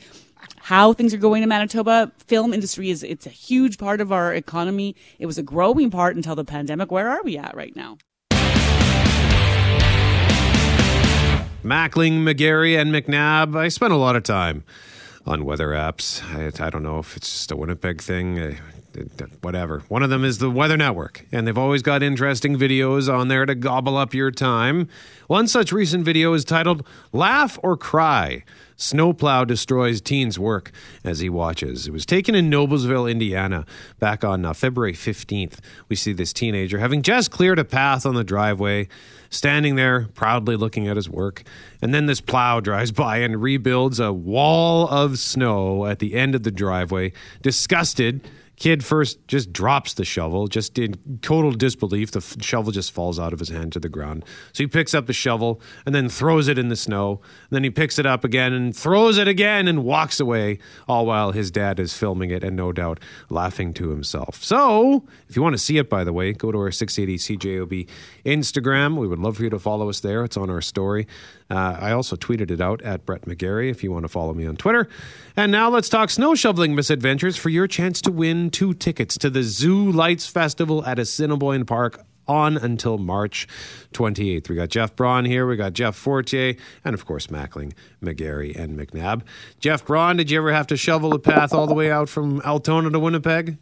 how 0.56 0.93
things 0.93 1.12
are 1.14 1.19
going 1.19 1.43
in 1.43 1.49
Manitoba. 1.49 2.12
Film 2.26 2.52
industry 2.52 2.90
is 2.90 3.02
it's 3.02 3.26
a 3.26 3.31
huge 3.31 3.78
part 3.78 4.00
of 4.00 4.12
our 4.12 4.34
economy. 4.34 4.96
It 5.19 5.26
was 5.26 5.38
a 5.38 5.43
growing 5.43 5.90
part 5.90 6.17
until 6.17 6.34
the 6.34 6.44
pandemic. 6.44 6.90
Where 6.90 7.08
are 7.08 7.22
we 7.22 7.38
at 7.38 7.55
right 7.56 7.75
now? 7.75 7.99
Mackling, 11.62 12.22
McGarry, 12.22 12.80
and 12.80 12.92
McNabb. 12.92 13.56
I 13.56 13.68
spent 13.68 13.92
a 13.92 13.96
lot 13.96 14.16
of 14.16 14.22
time 14.22 14.64
on 15.26 15.44
weather 15.44 15.69
apps. 15.69 16.22
I, 16.34 16.64
I 16.64 16.70
don't 16.70 16.82
know 16.82 16.98
if 16.98 17.17
it's 17.17 17.31
just 17.31 17.52
a 17.52 17.56
Winnipeg 17.56 18.00
thing. 18.00 18.38
uh, 18.38 18.55
Whatever. 19.40 19.84
One 19.88 20.02
of 20.02 20.10
them 20.10 20.24
is 20.24 20.38
the 20.38 20.50
Weather 20.50 20.76
Network, 20.76 21.24
and 21.31 21.46
they've 21.46 21.56
always 21.56 21.81
got 21.81 22.02
interesting 22.02 22.58
videos 22.58 23.12
on 23.12 23.29
there 23.29 23.46
to 23.46 23.55
gobble 23.55 23.96
up 23.96 24.14
your 24.14 24.32
time. 24.32 24.88
One 25.29 25.46
such 25.46 25.70
recent 25.70 26.05
video 26.05 26.32
is 26.32 26.44
titled 26.44 26.84
Laugh 27.12 27.56
or 27.62 27.76
Cry. 27.76 28.43
Snowplow 28.76 29.44
destroys 29.44 30.00
teen's 30.00 30.40
work 30.40 30.72
as 31.05 31.20
he 31.20 31.29
watches. 31.29 31.86
It 31.86 31.93
was 31.93 32.05
taken 32.05 32.34
in 32.34 32.50
Noblesville, 32.50 33.08
Indiana, 33.08 33.64
back 34.00 34.24
on 34.24 34.44
uh, 34.44 34.55
February 34.55 34.94
15th. 34.94 35.58
We 35.88 35.94
see 35.94 36.12
this 36.12 36.32
teenager 36.32 36.79
having 36.79 37.02
just 37.02 37.31
cleared 37.31 37.60
a 37.60 37.64
path 37.64 38.05
on 38.05 38.14
the 38.14 38.24
driveway, 38.24 38.88
standing 39.31 39.77
there 39.77 40.08
proudly 40.15 40.56
looking 40.56 40.89
at 40.89 40.96
his 40.96 41.08
work. 41.08 41.44
And 41.81 41.94
then 41.94 42.06
this 42.06 42.20
plow 42.20 42.60
drives 42.60 42.93
by 42.93 43.19
and 43.19 43.41
rebuilds 43.41 43.99
a 43.99 44.13
wall 44.13 44.89
of 44.89 45.19
snow 45.19 45.87
at 45.87 46.01
the 46.01 46.15
end 46.15 46.34
of 46.34 46.43
the 46.43 46.51
driveway. 46.51 47.13
Disgusted, 47.41 48.29
Kid 48.60 48.84
first 48.84 49.26
just 49.26 49.55
drops 49.55 49.94
the 49.94 50.05
shovel, 50.05 50.46
just 50.46 50.79
in 50.79 50.94
total 51.22 51.50
disbelief. 51.50 52.10
The 52.10 52.19
f- 52.19 52.36
shovel 52.43 52.72
just 52.72 52.93
falls 52.93 53.19
out 53.19 53.32
of 53.32 53.38
his 53.38 53.48
hand 53.48 53.72
to 53.72 53.81
the 53.81 53.88
ground. 53.88 54.22
So 54.52 54.62
he 54.62 54.67
picks 54.67 54.93
up 54.93 55.06
the 55.06 55.14
shovel 55.14 55.62
and 55.86 55.94
then 55.94 56.10
throws 56.10 56.46
it 56.46 56.58
in 56.58 56.69
the 56.69 56.76
snow. 56.76 57.22
And 57.48 57.56
then 57.56 57.64
he 57.64 57.70
picks 57.70 57.98
it 57.98 58.05
up 58.05 58.22
again 58.22 58.52
and 58.52 58.76
throws 58.76 59.17
it 59.17 59.26
again 59.26 59.67
and 59.67 59.82
walks 59.82 60.20
away, 60.20 60.58
all 60.86 61.06
while 61.06 61.32
his 61.32 61.50
dad 61.50 61.81
is 61.81 61.94
filming 61.94 62.31
it 62.31 62.44
and 62.44 62.55
no 62.55 62.70
doubt 62.70 63.00
laughing 63.31 63.72
to 63.74 63.88
himself. 63.88 64.44
So, 64.44 65.06
if 65.26 65.36
you 65.36 65.43
want 65.43 65.55
to 65.55 65.58
see 65.58 65.79
it, 65.79 65.88
by 65.88 66.05
the 66.05 66.12
way, 66.12 66.34
go 66.34 66.52
to 66.52 66.58
our 66.58 66.70
680 66.70 67.38
CJOB 67.38 67.88
Instagram. 68.26 68.98
We 68.98 69.08
would 69.08 69.19
love 69.19 69.38
for 69.38 69.43
you 69.43 69.50
to 69.50 69.58
follow 69.58 69.88
us 69.88 70.00
there. 70.00 70.22
It's 70.22 70.36
on 70.36 70.50
our 70.50 70.60
story. 70.60 71.06
Uh, 71.50 71.76
I 71.81 71.93
also 71.93 72.14
tweeted 72.14 72.50
it 72.50 72.60
out 72.60 72.81
at 72.82 73.05
Brett 73.05 73.22
McGarry 73.22 73.70
if 73.70 73.82
you 73.82 73.90
want 73.90 74.05
to 74.05 74.08
follow 74.08 74.34
me 74.34 74.46
on 74.46 74.56
Twitter. 74.56 74.88
And 75.36 75.50
now 75.50 75.69
let's 75.69 75.88
talk 75.88 76.10
snow 76.10 76.34
shoveling 76.34 76.74
misadventures 76.74 77.36
for 77.36 77.48
your 77.48 77.67
chance 77.67 78.00
to 78.02 78.12
win 78.12 78.49
two 78.50 78.74
tickets 78.74 79.16
to 79.19 79.30
the 79.30 79.42
Zoo 79.42 79.90
Lights 79.90 80.26
Festival 80.26 80.84
at 80.84 80.98
Assiniboine 80.98 81.64
Park 81.64 82.04
on 82.28 82.56
until 82.56 82.96
March 82.98 83.48
28th. 83.92 84.48
We 84.48 84.54
got 84.56 84.69
Jeff 84.69 84.94
Braun 84.94 85.24
here, 85.24 85.46
we 85.46 85.56
got 85.56 85.72
Jeff 85.72 85.96
Fortier, 85.96 86.54
and 86.84 86.94
of 86.94 87.04
course 87.04 87.26
Mackling, 87.28 87.72
McGarry, 88.02 88.54
and 88.56 88.78
McNabb. 88.78 89.22
Jeff 89.58 89.84
Braun, 89.84 90.16
did 90.16 90.30
you 90.30 90.38
ever 90.38 90.52
have 90.52 90.66
to 90.69 90.76
shovel 90.76 91.12
a 91.14 91.19
path 91.19 91.52
all 91.52 91.66
the 91.66 91.74
way 91.74 91.90
out 91.90 92.08
from 92.08 92.40
Altona 92.42 92.90
to 92.90 92.98
Winnipeg? 93.00 93.58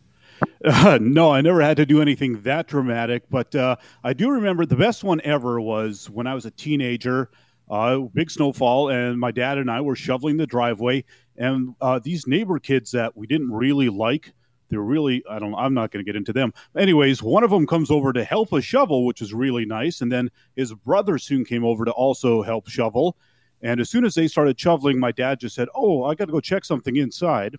Uh, 0.64 0.98
no, 1.00 1.32
I 1.32 1.40
never 1.40 1.62
had 1.62 1.76
to 1.78 1.86
do 1.86 2.02
anything 2.02 2.42
that 2.42 2.66
dramatic, 2.66 3.24
but 3.30 3.54
uh, 3.54 3.76
I 4.04 4.12
do 4.12 4.30
remember 4.30 4.66
the 4.66 4.76
best 4.76 5.02
one 5.02 5.20
ever 5.24 5.60
was 5.60 6.10
when 6.10 6.26
I 6.26 6.34
was 6.34 6.46
a 6.46 6.50
teenager. 6.50 7.30
uh, 7.70 7.98
big 8.14 8.30
snowfall, 8.30 8.88
and 8.90 9.18
my 9.18 9.30
dad 9.30 9.58
and 9.58 9.70
I 9.70 9.80
were 9.80 9.96
shoveling 9.96 10.36
the 10.36 10.46
driveway, 10.46 11.04
and 11.36 11.74
uh, 11.80 11.98
these 12.02 12.26
neighbor 12.26 12.58
kids 12.58 12.90
that 12.92 13.16
we 13.16 13.26
didn't 13.26 13.52
really 13.52 13.88
like. 13.88 14.32
They're 14.68 14.80
really, 14.80 15.22
I 15.28 15.38
don't, 15.38 15.52
know, 15.52 15.56
I'm 15.56 15.74
not 15.74 15.90
going 15.90 16.04
to 16.04 16.08
get 16.08 16.16
into 16.16 16.32
them. 16.32 16.52
Anyways, 16.76 17.22
one 17.22 17.44
of 17.44 17.50
them 17.50 17.66
comes 17.66 17.90
over 17.90 18.12
to 18.12 18.24
help 18.24 18.52
us 18.52 18.64
shovel, 18.64 19.06
which 19.06 19.22
is 19.22 19.32
really 19.32 19.64
nice. 19.64 20.00
And 20.00 20.12
then 20.12 20.30
his 20.56 20.74
brother 20.74 21.18
soon 21.18 21.44
came 21.44 21.64
over 21.64 21.84
to 21.84 21.90
also 21.92 22.42
help 22.42 22.68
shovel. 22.68 23.16
And 23.62 23.80
as 23.80 23.88
soon 23.88 24.04
as 24.04 24.14
they 24.14 24.28
started 24.28 24.58
shoveling, 24.58 25.00
my 25.00 25.12
dad 25.12 25.40
just 25.40 25.54
said, 25.54 25.68
Oh, 25.74 26.04
I 26.04 26.14
got 26.14 26.26
to 26.26 26.32
go 26.32 26.40
check 26.40 26.64
something 26.64 26.96
inside. 26.96 27.56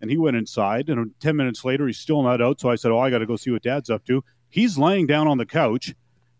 And 0.00 0.10
he 0.10 0.18
went 0.18 0.36
inside. 0.36 0.88
And 0.88 1.12
10 1.20 1.36
minutes 1.36 1.64
later, 1.64 1.86
he's 1.86 1.98
still 1.98 2.22
not 2.22 2.42
out. 2.42 2.60
So 2.60 2.70
I 2.70 2.76
said, 2.76 2.90
Oh, 2.90 2.98
I 2.98 3.10
got 3.10 3.18
to 3.18 3.26
go 3.26 3.36
see 3.36 3.50
what 3.50 3.62
dad's 3.62 3.90
up 3.90 4.04
to. 4.06 4.24
He's 4.48 4.78
laying 4.78 5.06
down 5.06 5.28
on 5.28 5.38
the 5.38 5.46
couch. 5.46 5.94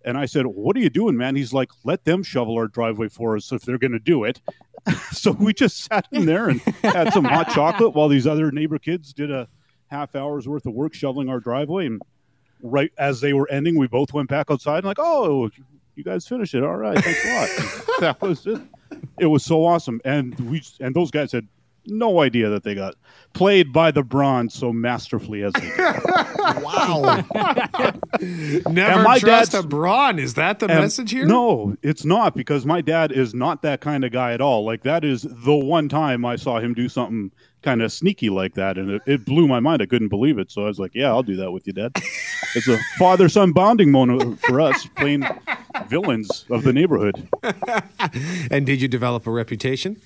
And 0.04 0.16
I 0.16 0.26
said, 0.26 0.46
What 0.46 0.76
are 0.76 0.80
you 0.80 0.90
doing, 0.90 1.16
man? 1.16 1.36
He's 1.36 1.52
like, 1.52 1.70
Let 1.84 2.04
them 2.04 2.22
shovel 2.22 2.54
our 2.54 2.68
driveway 2.68 3.08
for 3.08 3.36
us 3.36 3.52
if 3.52 3.62
they're 3.62 3.78
going 3.78 3.92
to 3.92 3.98
do 3.98 4.24
it. 4.24 4.40
so 5.12 5.32
we 5.32 5.52
just 5.52 5.84
sat 5.84 6.06
in 6.12 6.26
there 6.26 6.48
and 6.48 6.60
had 6.82 7.12
some 7.12 7.24
hot 7.24 7.50
chocolate 7.54 7.94
while 7.94 8.08
these 8.08 8.26
other 8.26 8.50
neighbor 8.50 8.78
kids 8.78 9.12
did 9.12 9.30
a 9.30 9.48
half 9.88 10.14
hour's 10.14 10.48
worth 10.48 10.66
of 10.66 10.74
work 10.74 10.94
shoveling 10.94 11.28
our 11.28 11.40
driveway. 11.40 11.86
And 11.86 12.02
right 12.62 12.92
as 12.98 13.20
they 13.20 13.32
were 13.32 13.48
ending, 13.50 13.76
we 13.78 13.86
both 13.86 14.12
went 14.12 14.28
back 14.28 14.50
outside 14.50 14.78
and 14.78 14.86
like, 14.86 14.98
Oh, 14.98 15.50
you 15.94 16.04
guys 16.04 16.26
finished 16.26 16.54
it. 16.54 16.62
All 16.62 16.76
right. 16.76 16.98
Thanks 17.02 17.24
a 17.24 17.34
lot. 17.34 17.86
that 18.00 18.20
was 18.20 18.46
it. 18.46 18.60
It 19.18 19.26
was 19.26 19.44
so 19.44 19.64
awesome. 19.64 20.00
And 20.04 20.38
we, 20.40 20.62
and 20.80 20.94
those 20.94 21.10
guys 21.10 21.32
had 21.32 21.46
no 21.86 22.20
idea 22.20 22.48
that 22.50 22.64
they 22.64 22.74
got 22.74 22.94
played 23.32 23.72
by 23.72 23.90
the 23.90 24.02
Brauns 24.02 24.52
so 24.54 24.72
masterfully 24.72 25.42
as 25.42 25.52
they 25.54 25.60
did. 25.60 26.02
Wow. 26.46 27.24
Never 28.20 29.02
my 29.02 29.18
trust 29.18 29.52
dad's- 29.52 29.54
a 29.54 29.62
Braun. 29.66 30.18
Is 30.18 30.34
that 30.34 30.60
the 30.60 30.68
message 30.68 31.10
here? 31.10 31.26
No, 31.26 31.76
it's 31.82 32.04
not 32.04 32.36
because 32.36 32.64
my 32.64 32.80
dad 32.80 33.10
is 33.10 33.34
not 33.34 33.62
that 33.62 33.80
kind 33.80 34.04
of 34.04 34.12
guy 34.12 34.32
at 34.32 34.40
all. 34.40 34.64
Like 34.64 34.82
that 34.84 35.04
is 35.04 35.22
the 35.22 35.56
one 35.56 35.88
time 35.88 36.24
I 36.24 36.36
saw 36.36 36.60
him 36.60 36.72
do 36.72 36.88
something 36.88 37.32
kind 37.66 37.82
of 37.82 37.90
sneaky 37.92 38.30
like 38.30 38.54
that, 38.54 38.78
and 38.78 38.90
it, 38.92 39.02
it 39.06 39.24
blew 39.24 39.48
my 39.48 39.58
mind. 39.58 39.82
I 39.82 39.86
couldn't 39.86 40.08
believe 40.08 40.38
it. 40.38 40.52
So 40.52 40.62
I 40.62 40.68
was 40.68 40.78
like, 40.78 40.92
"Yeah, 40.94 41.08
I'll 41.08 41.24
do 41.24 41.34
that 41.36 41.50
with 41.50 41.66
you, 41.66 41.72
Dad." 41.72 41.90
it's 42.54 42.68
a 42.68 42.78
father-son 42.96 43.50
bonding 43.52 43.90
moment 43.90 44.40
for 44.42 44.60
us, 44.60 44.86
playing 44.96 45.24
villains 45.88 46.46
of 46.48 46.62
the 46.62 46.72
neighborhood. 46.72 47.28
And 48.50 48.64
did 48.64 48.80
you 48.80 48.86
develop 48.88 49.26
a 49.26 49.30
reputation 49.32 50.00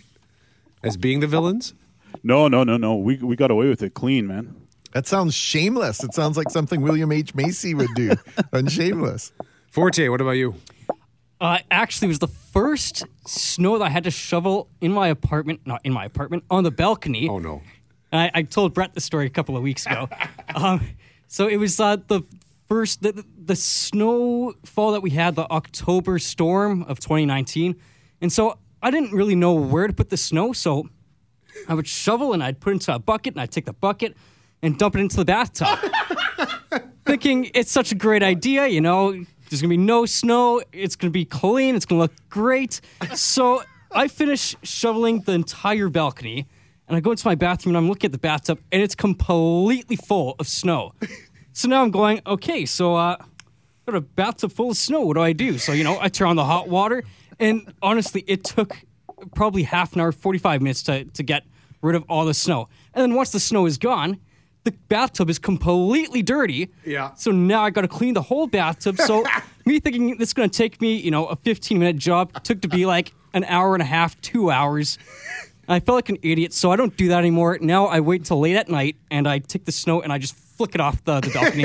as 0.83 0.97
being 0.97 1.21
the 1.21 1.26
villains? 1.26 1.75
No, 2.23 2.49
no, 2.49 2.64
no, 2.64 2.79
no. 2.79 2.97
We 2.97 3.19
we 3.19 3.37
got 3.37 3.50
away 3.50 3.69
with 3.69 3.83
it 3.83 3.93
clean, 3.93 4.26
man. 4.26 4.57
That 4.93 5.07
sounds 5.07 5.35
shameless. 5.35 6.02
It 6.02 6.14
sounds 6.14 6.37
like 6.38 6.50
something 6.50 6.81
William 6.81 7.12
H. 7.12 7.35
Macy 7.35 7.75
would 7.75 7.95
do 7.95 8.14
on 8.52 8.67
Shameless. 8.67 9.33
Forte, 9.71 10.09
what 10.09 10.21
about 10.21 10.33
you? 10.33 10.55
Uh, 11.40 11.59
actually, 11.70 12.06
it 12.06 12.11
was 12.11 12.18
the 12.18 12.28
first 12.28 13.04
snow 13.26 13.78
that 13.78 13.85
I 13.85 13.88
had 13.88 14.04
to 14.04 14.11
shovel 14.11 14.68
in 14.80 14.92
my 14.92 15.09
apartment, 15.09 15.61
not 15.64 15.80
in 15.85 15.92
my 15.92 16.04
apartment, 16.04 16.44
on 16.50 16.64
the 16.64 16.70
balcony. 16.70 17.28
Oh 17.28 17.38
no. 17.38 17.62
I, 18.12 18.30
I 18.35 18.42
told 18.42 18.75
Brett 18.75 18.94
the 18.94 19.00
story 19.00 19.26
a 19.26 19.30
couple 19.30 19.56
of 19.56 19.62
weeks 19.62 19.87
ago. 19.87 20.09
um, 20.54 20.80
so 21.28 21.47
it 21.47 21.56
was 21.56 21.80
uh, 21.80 21.97
the 21.97 22.23
first 22.68 23.02
the, 23.02 23.25
the 23.42 23.56
snowfall 23.56 24.92
that 24.92 25.00
we 25.00 25.11
had, 25.11 25.35
the 25.35 25.50
October 25.50 26.18
storm 26.18 26.82
of 26.82 27.00
2019, 27.00 27.76
and 28.20 28.32
so 28.32 28.59
I 28.82 28.90
didn't 28.90 29.12
really 29.12 29.35
know 29.35 29.54
where 29.54 29.87
to 29.87 29.92
put 29.92 30.11
the 30.11 30.16
snow. 30.16 30.52
So 30.52 30.90
I 31.68 31.75
would 31.75 31.87
shovel 31.87 32.32
and 32.35 32.42
I'd 32.42 32.61
put 32.61 32.70
it 32.70 32.75
into 32.75 32.94
a 32.94 32.99
bucket, 32.99 33.35
and 33.35 33.40
I'd 33.40 33.50
take 33.50 33.64
the 33.64 33.73
bucket 33.73 34.14
and 34.61 34.78
dump 34.78 34.94
it 34.94 35.00
into 35.00 35.16
the 35.16 35.25
bathtub, 35.25 35.78
thinking 37.06 37.50
it's 37.54 37.73
such 37.73 37.92
a 37.92 37.94
great 37.94 38.23
idea. 38.23 38.66
You 38.66 38.82
know, 38.82 39.25
there's 39.50 39.61
gonna 39.61 39.71
be 39.71 39.76
no 39.76 40.07
snow. 40.07 40.62
It's 40.73 40.97
gonna 40.97 41.11
be 41.11 41.25
clean. 41.25 41.75
It's 41.75 41.85
gonna 41.85 42.02
look 42.02 42.12
great. 42.28 42.80
So 43.14 43.62
I 43.90 44.07
finish 44.09 44.54
shoveling 44.62 45.23
the 45.23 45.33
entire 45.33 45.88
balcony 45.88 46.47
and 46.87 46.97
I 46.97 47.00
go 47.00 47.11
into 47.11 47.26
my 47.26 47.35
bathroom 47.35 47.75
and 47.75 47.85
I'm 47.85 47.88
looking 47.88 48.09
at 48.09 48.12
the 48.12 48.19
bathtub 48.19 48.61
and 48.71 48.80
it's 48.80 48.95
completely 48.95 49.97
full 49.97 50.37
of 50.38 50.47
snow. 50.47 50.95
So 51.52 51.69
now 51.69 51.83
I'm 51.83 51.90
going, 51.90 52.21
okay, 52.26 52.64
so 52.64 52.95
uh, 52.95 53.16
got 53.87 53.97
a 53.97 54.00
bathtub 54.00 54.52
full 54.52 54.71
of 54.71 54.76
snow. 54.76 55.00
What 55.00 55.14
do 55.14 55.21
I 55.21 55.33
do? 55.33 55.59
So 55.59 55.73
you 55.73 55.83
know, 55.83 55.99
I 56.00 56.09
turn 56.09 56.28
on 56.28 56.37
the 56.37 56.45
hot 56.45 56.69
water, 56.69 57.02
and 57.40 57.75
honestly, 57.83 58.25
it 58.28 58.45
took 58.45 58.76
probably 59.35 59.64
half 59.64 59.95
an 59.95 60.00
hour, 60.00 60.12
45 60.12 60.62
minutes 60.62 60.85
to 60.85 61.04
to 61.04 61.23
get 61.25 61.45
rid 61.83 61.97
of 61.97 62.04
all 62.09 62.25
the 62.25 62.35
snow. 62.35 62.69
And 62.95 63.02
then 63.02 63.14
once 63.14 63.30
the 63.30 63.40
snow 63.40 63.66
is 63.66 63.78
gone, 63.78 64.21
the 64.64 64.73
bathtub 64.88 65.31
is 65.31 65.38
completely 65.38 66.23
dirty. 66.23 66.71
Yeah. 66.85 67.14
So 67.14 67.31
now 67.31 67.62
I 67.62 67.71
got 67.71 67.83
to 67.83 67.88
clean 67.88 68.14
the 68.14 68.23
whole 68.23 68.47
bathtub. 68.47 68.99
So 68.99 69.25
me 69.64 69.81
thinking 69.81 70.17
this 70.19 70.31
is 70.31 70.35
going 70.35 70.50
to 70.50 70.57
take 70.57 70.81
me, 70.81 70.97
you 70.97 71.11
know, 71.11 71.26
a 71.26 71.37
15 71.37 71.79
minute 71.79 71.97
job 71.97 72.43
took 72.43 72.61
to 72.62 72.69
be 72.69 72.87
like 72.87 73.12
an 73.33 73.45
hour 73.45 73.75
and 73.75 73.83
a 73.83 73.87
half, 73.87 74.21
two 74.21 74.50
hours. 74.50 74.99
I 75.69 75.79
felt 75.79 75.95
like 75.95 76.09
an 76.09 76.19
idiot, 76.23 76.52
so 76.52 76.73
I 76.73 76.76
don't 76.76 76.97
do 76.97 77.09
that 77.09 77.19
anymore. 77.19 77.57
Now 77.61 77.87
I 77.87 78.00
wait 78.00 78.23
until 78.23 78.40
late 78.40 78.57
at 78.57 78.69
night 78.69 78.97
and 79.09 79.29
I 79.29 79.38
take 79.38 79.67
the 79.67 79.73
snow 79.73 80.02
and 80.02 80.12
I 80.12 80.19
just 80.19 80.35
flick 80.35 80.75
it 80.75 80.81
off 80.81 81.02
the, 81.05 81.21
the 81.21 81.31
balcony 81.31 81.64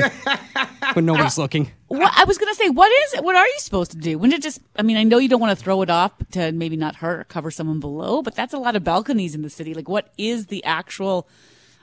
when 0.94 1.04
nobody's 1.04 1.36
looking. 1.36 1.72
What 1.88 2.16
I 2.16 2.24
was 2.24 2.38
gonna 2.38 2.54
say, 2.54 2.68
what 2.68 2.90
is 3.04 3.14
it? 3.14 3.24
What 3.24 3.34
are 3.34 3.44
you 3.44 3.58
supposed 3.58 3.90
to 3.90 3.96
do? 3.96 4.16
Wouldn't 4.16 4.38
it 4.38 4.42
just? 4.42 4.60
I 4.76 4.82
mean, 4.82 4.96
I 4.96 5.02
know 5.02 5.18
you 5.18 5.28
don't 5.28 5.40
want 5.40 5.56
to 5.56 5.62
throw 5.62 5.82
it 5.82 5.90
off 5.90 6.12
to 6.32 6.52
maybe 6.52 6.76
not 6.76 6.96
hurt 6.96 7.20
or 7.20 7.24
cover 7.24 7.50
someone 7.50 7.80
below, 7.80 8.22
but 8.22 8.36
that's 8.36 8.54
a 8.54 8.58
lot 8.58 8.76
of 8.76 8.84
balconies 8.84 9.34
in 9.34 9.42
the 9.42 9.50
city. 9.50 9.74
Like, 9.74 9.88
what 9.88 10.12
is 10.16 10.46
the 10.46 10.62
actual? 10.64 11.28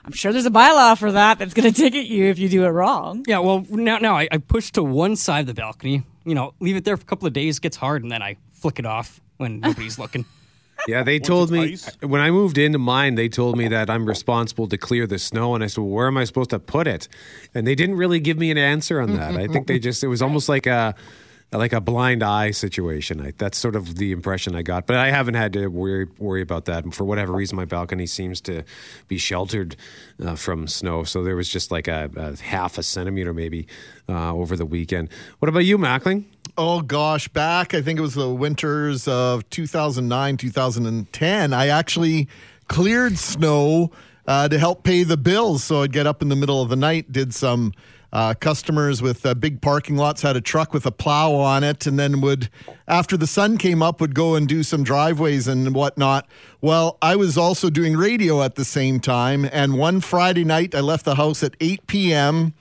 I'm 0.04 0.12
sure 0.12 0.32
there's 0.32 0.46
a 0.46 0.50
bylaw 0.50 0.98
for 0.98 1.12
that 1.12 1.38
that's 1.38 1.54
gonna 1.54 1.72
ticket 1.84 2.06
you 2.06 2.26
if 2.26 2.38
you 2.38 2.48
do 2.48 2.64
it 2.64 2.68
wrong. 2.68 3.24
Yeah, 3.26 3.38
well, 3.38 3.66
now 3.70 3.98
now 3.98 4.16
I, 4.16 4.28
I 4.30 4.38
push 4.38 4.70
to 4.72 4.82
one 4.82 5.16
side 5.16 5.40
of 5.40 5.46
the 5.46 5.54
balcony. 5.54 6.02
You 6.24 6.34
know, 6.34 6.54
leave 6.60 6.76
it 6.76 6.84
there 6.84 6.96
for 6.96 7.02
a 7.02 7.06
couple 7.06 7.26
of 7.26 7.32
days, 7.32 7.58
gets 7.58 7.76
hard, 7.76 8.02
and 8.02 8.10
then 8.10 8.22
I 8.22 8.36
flick 8.52 8.78
it 8.78 8.86
off 8.86 9.20
when 9.36 9.60
nobody's 9.60 9.98
looking. 9.98 10.24
Yeah, 10.86 11.02
they 11.02 11.18
told 11.18 11.50
me 11.50 11.72
it's 11.74 11.88
ice. 11.88 11.96
when 12.02 12.20
I 12.20 12.30
moved 12.30 12.58
into 12.58 12.78
mine, 12.78 13.14
they 13.14 13.28
told 13.28 13.56
me 13.56 13.68
that 13.68 13.88
I'm 13.88 14.04
responsible 14.04 14.66
to 14.68 14.76
clear 14.76 15.06
the 15.06 15.18
snow. 15.18 15.54
And 15.54 15.64
I 15.64 15.66
said, 15.68 15.80
well, 15.80 15.90
where 15.90 16.06
am 16.06 16.18
I 16.18 16.24
supposed 16.24 16.50
to 16.50 16.58
put 16.58 16.86
it? 16.86 17.08
And 17.54 17.66
they 17.66 17.74
didn't 17.74 17.96
really 17.96 18.20
give 18.20 18.38
me 18.38 18.50
an 18.50 18.58
answer 18.58 19.00
on 19.00 19.16
that. 19.16 19.36
I 19.36 19.46
think 19.46 19.66
they 19.66 19.78
just, 19.78 20.04
it 20.04 20.08
was 20.08 20.20
almost 20.20 20.48
like 20.48 20.66
a, 20.66 20.94
like 21.58 21.72
a 21.72 21.80
blind 21.80 22.22
eye 22.22 22.50
situation. 22.50 23.20
I, 23.20 23.32
that's 23.36 23.58
sort 23.58 23.76
of 23.76 23.96
the 23.96 24.12
impression 24.12 24.54
I 24.54 24.62
got. 24.62 24.86
But 24.86 24.96
I 24.96 25.10
haven't 25.10 25.34
had 25.34 25.52
to 25.54 25.68
worry, 25.68 26.06
worry 26.18 26.42
about 26.42 26.64
that. 26.66 26.92
For 26.94 27.04
whatever 27.04 27.32
reason, 27.32 27.56
my 27.56 27.64
balcony 27.64 28.06
seems 28.06 28.40
to 28.42 28.64
be 29.08 29.18
sheltered 29.18 29.76
uh, 30.24 30.34
from 30.34 30.66
snow. 30.66 31.04
So 31.04 31.22
there 31.22 31.36
was 31.36 31.48
just 31.48 31.70
like 31.70 31.88
a, 31.88 32.10
a 32.16 32.36
half 32.42 32.78
a 32.78 32.82
centimeter 32.82 33.32
maybe 33.32 33.66
uh, 34.08 34.34
over 34.34 34.56
the 34.56 34.66
weekend. 34.66 35.10
What 35.38 35.48
about 35.48 35.64
you, 35.64 35.78
Mackling? 35.78 36.24
Oh 36.56 36.82
gosh, 36.82 37.26
back 37.28 37.74
I 37.74 37.82
think 37.82 37.98
it 37.98 38.02
was 38.02 38.14
the 38.14 38.30
winters 38.30 39.08
of 39.08 39.48
2009, 39.50 40.36
2010. 40.36 41.52
I 41.52 41.66
actually 41.66 42.28
cleared 42.68 43.18
snow 43.18 43.90
uh, 44.26 44.48
to 44.48 44.58
help 44.58 44.84
pay 44.84 45.02
the 45.02 45.16
bills. 45.16 45.64
So 45.64 45.82
I'd 45.82 45.92
get 45.92 46.06
up 46.06 46.22
in 46.22 46.28
the 46.28 46.36
middle 46.36 46.62
of 46.62 46.68
the 46.68 46.76
night, 46.76 47.10
did 47.10 47.34
some 47.34 47.72
uh, 48.14 48.32
customers 48.32 49.02
with 49.02 49.26
uh, 49.26 49.34
big 49.34 49.60
parking 49.60 49.96
lots 49.96 50.22
had 50.22 50.36
a 50.36 50.40
truck 50.40 50.72
with 50.72 50.86
a 50.86 50.92
plow 50.92 51.32
on 51.32 51.64
it, 51.64 51.84
and 51.84 51.98
then 51.98 52.20
would 52.20 52.48
after 52.86 53.16
the 53.16 53.26
sun 53.26 53.58
came 53.58 53.82
up 53.82 54.00
would 54.00 54.14
go 54.14 54.36
and 54.36 54.46
do 54.46 54.62
some 54.62 54.84
driveways 54.84 55.48
and 55.48 55.74
whatnot. 55.74 56.26
Well, 56.60 56.96
I 57.02 57.16
was 57.16 57.36
also 57.36 57.70
doing 57.70 57.96
radio 57.96 58.42
at 58.42 58.54
the 58.54 58.64
same 58.64 59.00
time, 59.00 59.48
and 59.52 59.76
one 59.76 60.00
Friday 60.00 60.44
night 60.44 60.76
I 60.76 60.80
left 60.80 61.04
the 61.04 61.16
house 61.16 61.42
at 61.42 61.56
8 61.60 61.86
p.m. 61.88 62.54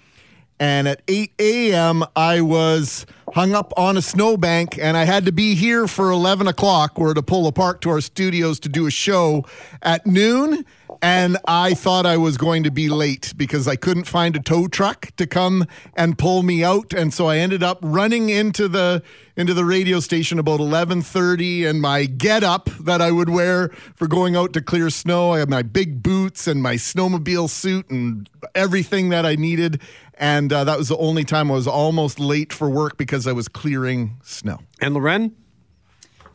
And 0.60 0.88
at 0.88 1.02
8 1.08 1.34
a.m., 1.40 2.06
I 2.16 2.40
was 2.40 3.06
hung 3.34 3.54
up 3.54 3.74
on 3.76 3.98
a 3.98 4.02
snowbank 4.02 4.78
and 4.78 4.96
I 4.96 5.04
had 5.04 5.26
to 5.26 5.32
be 5.32 5.56
here 5.56 5.88
for 5.88 6.12
11 6.12 6.48
o'clock. 6.48 6.98
We're 6.98 7.16
to 7.16 7.24
pull 7.24 7.48
apart 7.48 7.82
to 7.82 7.90
our 7.90 8.00
studios 8.00 8.60
to 8.62 8.70
do 8.70 8.86
a 8.86 8.92
show 8.92 9.46
at 9.82 10.06
noon. 10.06 10.64
And 11.04 11.38
I 11.46 11.74
thought 11.74 12.06
I 12.06 12.16
was 12.16 12.38
going 12.38 12.64
to 12.64 12.72
be 12.72 12.88
late 12.88 13.34
because 13.36 13.68
I 13.68 13.76
couldn't 13.76 14.06
find 14.06 14.38
a 14.38 14.40
tow 14.40 14.70
truck 14.70 15.14
to 15.18 15.28
come 15.28 15.68
and 15.98 16.18
pull 16.18 16.44
me 16.44 16.64
out. 16.64 16.94
And 16.94 17.14
so 17.14 17.28
I 17.28 17.40
ended 17.40 17.62
up 17.62 17.80
running 17.82 18.30
into 18.30 18.70
the 18.70 19.04
into 19.36 19.54
the 19.54 19.66
radio 19.66 20.00
station 20.00 20.40
about 20.40 20.62
11:30 20.62 21.70
and 21.70 21.82
my 21.82 22.06
get 22.06 22.42
up 22.42 22.70
that 22.80 23.02
I 23.02 23.12
would 23.12 23.28
wear 23.28 23.68
for 23.96 24.08
going 24.08 24.38
out 24.38 24.54
to 24.54 24.62
clear 24.62 24.90
snow. 24.90 25.32
I 25.32 25.40
had 25.40 25.50
my 25.50 25.62
big 25.62 26.02
boots 26.02 26.48
and 26.48 26.64
my 26.64 26.76
snowmobile 26.76 27.50
suit 27.50 27.90
and 27.90 28.30
everything 28.56 29.10
that 29.10 29.26
I 29.26 29.36
needed. 29.36 29.82
And 30.14 30.54
uh, 30.54 30.64
that 30.64 30.78
was 30.78 30.88
the 30.88 30.98
only 30.98 31.26
time 31.26 31.52
I 31.52 31.56
was 31.56 31.68
almost 31.68 32.18
late 32.18 32.54
for 32.54 32.70
work 32.70 32.96
because 32.96 33.28
I 33.28 33.34
was 33.34 33.50
clearing 33.50 34.22
snow. 34.24 34.60
And 34.80 34.94
Loren? 34.94 35.36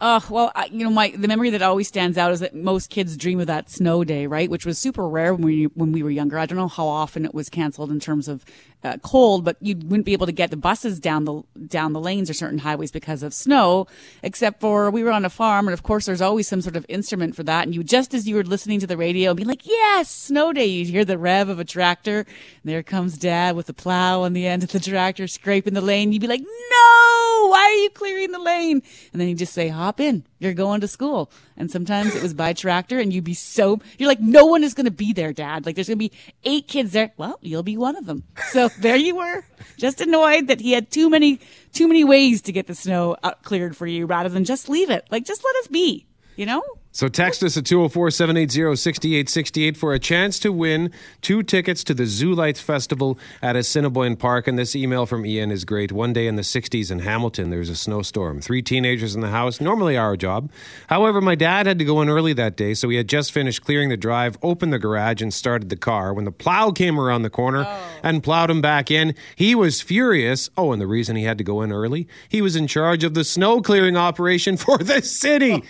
Oh 0.00 0.24
well, 0.30 0.52
I, 0.54 0.66
you 0.66 0.84
know, 0.84 0.90
my 0.90 1.10
the 1.10 1.26
memory 1.26 1.50
that 1.50 1.62
always 1.62 1.88
stands 1.88 2.16
out 2.16 2.30
is 2.30 2.38
that 2.40 2.54
most 2.54 2.88
kids 2.88 3.16
dream 3.16 3.40
of 3.40 3.48
that 3.48 3.68
snow 3.68 4.04
day, 4.04 4.28
right? 4.28 4.48
Which 4.48 4.64
was 4.64 4.78
super 4.78 5.08
rare 5.08 5.34
when 5.34 5.44
we 5.44 5.64
when 5.74 5.90
we 5.90 6.04
were 6.04 6.10
younger. 6.10 6.38
I 6.38 6.46
don't 6.46 6.58
know 6.58 6.68
how 6.68 6.86
often 6.86 7.24
it 7.24 7.34
was 7.34 7.48
canceled 7.48 7.90
in 7.90 7.98
terms 7.98 8.28
of 8.28 8.44
uh, 8.84 8.98
cold, 8.98 9.44
but 9.44 9.56
you 9.60 9.74
wouldn't 9.74 10.06
be 10.06 10.12
able 10.12 10.26
to 10.26 10.32
get 10.32 10.50
the 10.50 10.56
buses 10.56 11.00
down 11.00 11.24
the 11.24 11.42
down 11.66 11.94
the 11.94 12.00
lanes 12.00 12.30
or 12.30 12.34
certain 12.34 12.58
highways 12.58 12.92
because 12.92 13.24
of 13.24 13.34
snow. 13.34 13.88
Except 14.22 14.60
for 14.60 14.88
we 14.90 15.02
were 15.02 15.10
on 15.10 15.24
a 15.24 15.30
farm, 15.30 15.66
and 15.66 15.74
of 15.74 15.82
course, 15.82 16.06
there's 16.06 16.22
always 16.22 16.46
some 16.46 16.60
sort 16.60 16.76
of 16.76 16.86
instrument 16.88 17.34
for 17.34 17.42
that. 17.42 17.64
And 17.64 17.74
you 17.74 17.82
just 17.82 18.14
as 18.14 18.28
you 18.28 18.36
were 18.36 18.44
listening 18.44 18.78
to 18.78 18.86
the 18.86 18.96
radio, 18.96 19.34
be 19.34 19.44
like, 19.44 19.66
"Yes, 19.66 20.08
snow 20.08 20.52
day!" 20.52 20.66
You'd 20.66 20.88
hear 20.88 21.04
the 21.04 21.18
rev 21.18 21.48
of 21.48 21.58
a 21.58 21.64
tractor. 21.64 22.18
And 22.20 22.26
there 22.62 22.84
comes 22.84 23.18
Dad 23.18 23.56
with 23.56 23.66
the 23.66 23.74
plow 23.74 24.22
on 24.22 24.32
the 24.32 24.46
end 24.46 24.62
of 24.62 24.70
the 24.70 24.78
tractor, 24.78 25.26
scraping 25.26 25.74
the 25.74 25.80
lane. 25.80 26.12
You'd 26.12 26.22
be 26.22 26.28
like, 26.28 26.42
"No!" 26.42 27.17
Why 27.46 27.60
are 27.60 27.82
you 27.82 27.90
clearing 27.90 28.32
the 28.32 28.38
lane? 28.38 28.82
And 29.12 29.20
then 29.20 29.28
he'd 29.28 29.38
just 29.38 29.52
say, 29.52 29.68
hop 29.68 30.00
in. 30.00 30.24
You're 30.38 30.54
going 30.54 30.80
to 30.80 30.88
school. 30.88 31.30
And 31.56 31.70
sometimes 31.70 32.14
it 32.14 32.22
was 32.22 32.34
by 32.34 32.52
tractor 32.52 32.98
and 32.98 33.12
you'd 33.12 33.24
be 33.24 33.34
so, 33.34 33.80
you're 33.98 34.08
like, 34.08 34.20
no 34.20 34.46
one 34.46 34.64
is 34.64 34.74
going 34.74 34.86
to 34.86 34.90
be 34.90 35.12
there, 35.12 35.32
dad. 35.32 35.66
Like 35.66 35.74
there's 35.74 35.88
going 35.88 35.98
to 35.98 36.08
be 36.08 36.12
eight 36.44 36.68
kids 36.68 36.92
there. 36.92 37.12
Well, 37.16 37.38
you'll 37.40 37.62
be 37.62 37.76
one 37.76 37.96
of 37.96 38.06
them. 38.06 38.24
So 38.50 38.68
there 38.80 38.96
you 38.96 39.16
were, 39.16 39.44
just 39.76 40.00
annoyed 40.00 40.48
that 40.48 40.60
he 40.60 40.72
had 40.72 40.90
too 40.90 41.08
many, 41.08 41.40
too 41.72 41.88
many 41.88 42.04
ways 42.04 42.42
to 42.42 42.52
get 42.52 42.66
the 42.66 42.74
snow 42.74 43.16
uh, 43.22 43.34
cleared 43.42 43.76
for 43.76 43.86
you 43.86 44.06
rather 44.06 44.28
than 44.28 44.44
just 44.44 44.68
leave 44.68 44.90
it. 44.90 45.06
Like 45.10 45.24
just 45.24 45.44
let 45.44 45.56
us 45.56 45.68
be, 45.68 46.06
you 46.36 46.46
know? 46.46 46.62
So 46.98 47.06
text 47.06 47.44
us 47.44 47.56
at 47.56 47.64
204 47.64 48.10
780 48.10 48.74
6868 48.74 49.76
for 49.76 49.94
a 49.94 50.00
chance 50.00 50.40
to 50.40 50.50
win 50.50 50.90
two 51.22 51.44
tickets 51.44 51.84
to 51.84 51.94
the 51.94 52.06
Zoo 52.06 52.34
Lights 52.34 52.60
Festival 52.60 53.20
at 53.40 53.54
Assiniboine 53.54 54.16
Park. 54.16 54.48
And 54.48 54.58
this 54.58 54.74
email 54.74 55.06
from 55.06 55.24
Ian 55.24 55.52
is 55.52 55.64
great. 55.64 55.92
One 55.92 56.12
day 56.12 56.26
in 56.26 56.34
the 56.34 56.42
60s 56.42 56.90
in 56.90 56.98
Hamilton, 56.98 57.50
there 57.50 57.60
was 57.60 57.70
a 57.70 57.76
snowstorm. 57.76 58.40
Three 58.40 58.62
teenagers 58.62 59.14
in 59.14 59.20
the 59.20 59.28
house, 59.28 59.60
normally 59.60 59.96
our 59.96 60.16
job. 60.16 60.50
However, 60.88 61.20
my 61.20 61.36
dad 61.36 61.66
had 61.66 61.78
to 61.78 61.84
go 61.84 62.02
in 62.02 62.08
early 62.08 62.32
that 62.32 62.56
day, 62.56 62.74
so 62.74 62.88
he 62.88 62.96
had 62.96 63.08
just 63.08 63.30
finished 63.30 63.64
clearing 63.64 63.90
the 63.90 63.96
drive, 63.96 64.36
opened 64.42 64.72
the 64.72 64.80
garage, 64.80 65.22
and 65.22 65.32
started 65.32 65.68
the 65.68 65.76
car. 65.76 66.12
When 66.12 66.24
the 66.24 66.32
plow 66.32 66.72
came 66.72 66.98
around 66.98 67.22
the 67.22 67.30
corner 67.30 67.62
oh. 67.64 68.00
and 68.02 68.24
plowed 68.24 68.50
him 68.50 68.60
back 68.60 68.90
in, 68.90 69.14
he 69.36 69.54
was 69.54 69.80
furious. 69.80 70.50
Oh, 70.56 70.72
and 70.72 70.82
the 70.82 70.88
reason 70.88 71.14
he 71.14 71.22
had 71.22 71.38
to 71.38 71.44
go 71.44 71.62
in 71.62 71.70
early? 71.70 72.08
He 72.28 72.42
was 72.42 72.56
in 72.56 72.66
charge 72.66 73.04
of 73.04 73.14
the 73.14 73.22
snow 73.22 73.62
clearing 73.62 73.96
operation 73.96 74.56
for 74.56 74.78
the 74.78 75.00
city. 75.00 75.62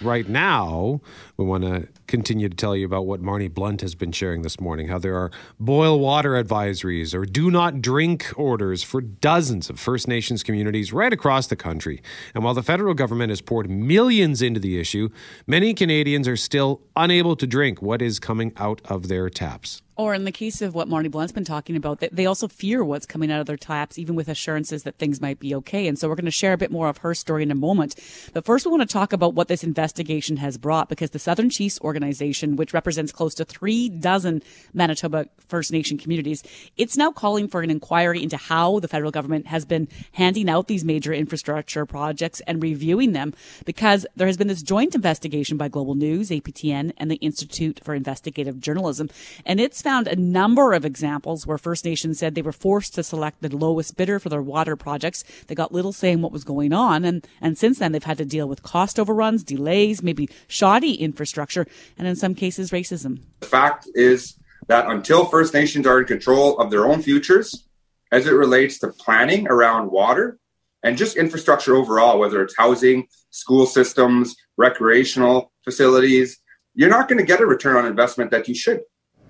Right 0.00 0.28
now, 0.28 1.00
we 1.36 1.44
want 1.44 1.64
to 1.64 1.88
continue 2.06 2.48
to 2.48 2.54
tell 2.54 2.76
you 2.76 2.86
about 2.86 3.04
what 3.04 3.20
Marney 3.20 3.48
Blunt 3.48 3.80
has 3.80 3.96
been 3.96 4.12
sharing 4.12 4.42
this 4.42 4.60
morning 4.60 4.86
how 4.86 5.00
there 5.00 5.16
are 5.16 5.32
boil 5.58 5.98
water 5.98 6.40
advisories 6.40 7.14
or 7.14 7.24
do 7.24 7.50
not 7.50 7.82
drink 7.82 8.32
orders 8.36 8.84
for 8.84 9.00
dozens 9.00 9.68
of 9.68 9.80
First 9.80 10.06
Nations 10.06 10.44
communities 10.44 10.92
right 10.92 11.12
across 11.12 11.48
the 11.48 11.56
country. 11.56 12.00
And 12.32 12.44
while 12.44 12.54
the 12.54 12.62
federal 12.62 12.94
government 12.94 13.30
has 13.30 13.40
poured 13.40 13.68
millions 13.68 14.40
into 14.40 14.60
the 14.60 14.78
issue, 14.78 15.08
many 15.48 15.74
Canadians 15.74 16.28
are 16.28 16.36
still 16.36 16.80
unable 16.94 17.34
to 17.34 17.46
drink 17.46 17.82
what 17.82 18.00
is 18.00 18.20
coming 18.20 18.52
out 18.56 18.80
of 18.84 19.08
their 19.08 19.28
taps. 19.28 19.82
Or 19.98 20.14
in 20.14 20.24
the 20.24 20.30
case 20.30 20.62
of 20.62 20.76
what 20.76 20.86
Marney 20.86 21.08
Blunt's 21.08 21.32
been 21.32 21.44
talking 21.44 21.74
about, 21.74 21.98
they 22.12 22.24
also 22.24 22.46
fear 22.46 22.84
what's 22.84 23.04
coming 23.04 23.32
out 23.32 23.40
of 23.40 23.46
their 23.46 23.56
taps, 23.56 23.98
even 23.98 24.14
with 24.14 24.28
assurances 24.28 24.84
that 24.84 24.96
things 24.96 25.20
might 25.20 25.40
be 25.40 25.52
okay. 25.56 25.88
And 25.88 25.98
so 25.98 26.08
we're 26.08 26.14
going 26.14 26.24
to 26.24 26.30
share 26.30 26.52
a 26.52 26.56
bit 26.56 26.70
more 26.70 26.88
of 26.88 26.98
her 26.98 27.16
story 27.16 27.42
in 27.42 27.50
a 27.50 27.56
moment. 27.56 27.96
But 28.32 28.44
first, 28.44 28.64
we 28.64 28.70
want 28.70 28.88
to 28.88 28.92
talk 28.92 29.12
about 29.12 29.34
what 29.34 29.48
this 29.48 29.64
investigation 29.64 30.36
has 30.36 30.56
brought 30.56 30.88
because 30.88 31.10
the 31.10 31.18
Southern 31.18 31.50
Chiefs 31.50 31.80
organization, 31.80 32.54
which 32.54 32.72
represents 32.72 33.10
close 33.10 33.34
to 33.34 33.44
three 33.44 33.88
dozen 33.88 34.40
Manitoba 34.72 35.26
First 35.48 35.72
Nation 35.72 35.98
communities, 35.98 36.44
it's 36.76 36.96
now 36.96 37.10
calling 37.10 37.48
for 37.48 37.62
an 37.62 37.70
inquiry 37.70 38.22
into 38.22 38.36
how 38.36 38.78
the 38.78 38.86
federal 38.86 39.10
government 39.10 39.48
has 39.48 39.64
been 39.64 39.88
handing 40.12 40.48
out 40.48 40.68
these 40.68 40.84
major 40.84 41.12
infrastructure 41.12 41.84
projects 41.84 42.40
and 42.46 42.62
reviewing 42.62 43.14
them 43.14 43.34
because 43.64 44.06
there 44.14 44.28
has 44.28 44.36
been 44.36 44.46
this 44.46 44.62
joint 44.62 44.94
investigation 44.94 45.56
by 45.56 45.66
Global 45.66 45.96
News, 45.96 46.30
APTN, 46.30 46.92
and 46.98 47.10
the 47.10 47.16
Institute 47.16 47.80
for 47.82 47.96
Investigative 47.96 48.60
Journalism. 48.60 49.10
And 49.44 49.58
it's 49.58 49.87
found 49.88 50.06
a 50.06 50.16
number 50.16 50.74
of 50.74 50.84
examples 50.84 51.46
where 51.46 51.56
First 51.56 51.82
Nations 51.82 52.18
said 52.18 52.34
they 52.34 52.42
were 52.42 52.52
forced 52.52 52.94
to 52.94 53.02
select 53.02 53.40
the 53.40 53.48
lowest 53.56 53.96
bidder 53.96 54.18
for 54.18 54.28
their 54.28 54.42
water 54.42 54.76
projects. 54.76 55.24
They 55.46 55.54
got 55.54 55.72
little 55.72 55.94
saying 55.94 56.20
what 56.20 56.30
was 56.30 56.44
going 56.44 56.74
on. 56.74 57.06
And, 57.06 57.26
and 57.40 57.56
since 57.56 57.78
then, 57.78 57.92
they've 57.92 58.04
had 58.04 58.18
to 58.18 58.26
deal 58.26 58.46
with 58.46 58.62
cost 58.62 59.00
overruns, 59.00 59.42
delays, 59.42 60.02
maybe 60.02 60.28
shoddy 60.46 60.94
infrastructure, 60.96 61.66
and 61.96 62.06
in 62.06 62.16
some 62.16 62.34
cases, 62.34 62.70
racism. 62.70 63.22
The 63.40 63.46
fact 63.46 63.88
is 63.94 64.38
that 64.66 64.86
until 64.88 65.24
First 65.24 65.54
Nations 65.54 65.86
are 65.86 66.00
in 66.00 66.04
control 66.04 66.58
of 66.58 66.70
their 66.70 66.84
own 66.84 67.00
futures, 67.00 67.66
as 68.12 68.26
it 68.26 68.32
relates 68.32 68.78
to 68.80 68.88
planning 68.88 69.48
around 69.48 69.90
water 69.90 70.38
and 70.82 70.98
just 70.98 71.16
infrastructure 71.16 71.74
overall, 71.76 72.18
whether 72.18 72.42
it's 72.42 72.54
housing, 72.58 73.08
school 73.30 73.64
systems, 73.64 74.36
recreational 74.58 75.50
facilities, 75.64 76.38
you're 76.74 76.90
not 76.90 77.08
going 77.08 77.18
to 77.18 77.24
get 77.24 77.40
a 77.40 77.46
return 77.46 77.76
on 77.76 77.86
investment 77.86 78.30
that 78.32 78.48
you 78.48 78.54
should 78.54 78.80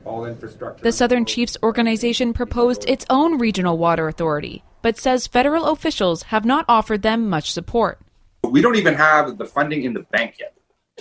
all 0.09 0.25
infrastructure. 0.25 0.83
The 0.83 0.93
Southern 0.93 1.25
Chiefs 1.25 1.57
organization 1.63 2.33
proposed 2.33 2.89
its 2.89 3.05
own 3.11 3.39
regional 3.39 3.79
water 3.79 4.09
authority, 4.09 4.65
but 4.83 4.99
says 4.99 5.27
federal 5.27 5.67
officials 5.67 6.25
have 6.25 6.45
not 6.45 6.65
offered 6.69 7.03
them 7.03 7.29
much 7.29 7.53
support. 7.53 8.01
We 8.45 8.63
don't 8.63 8.77
even 8.77 8.95
have 8.95 9.39
the 9.39 9.45
funding 9.45 9.85
in 9.85 9.93
the 9.93 10.05
bank 10.11 10.37
yet. 10.41 10.55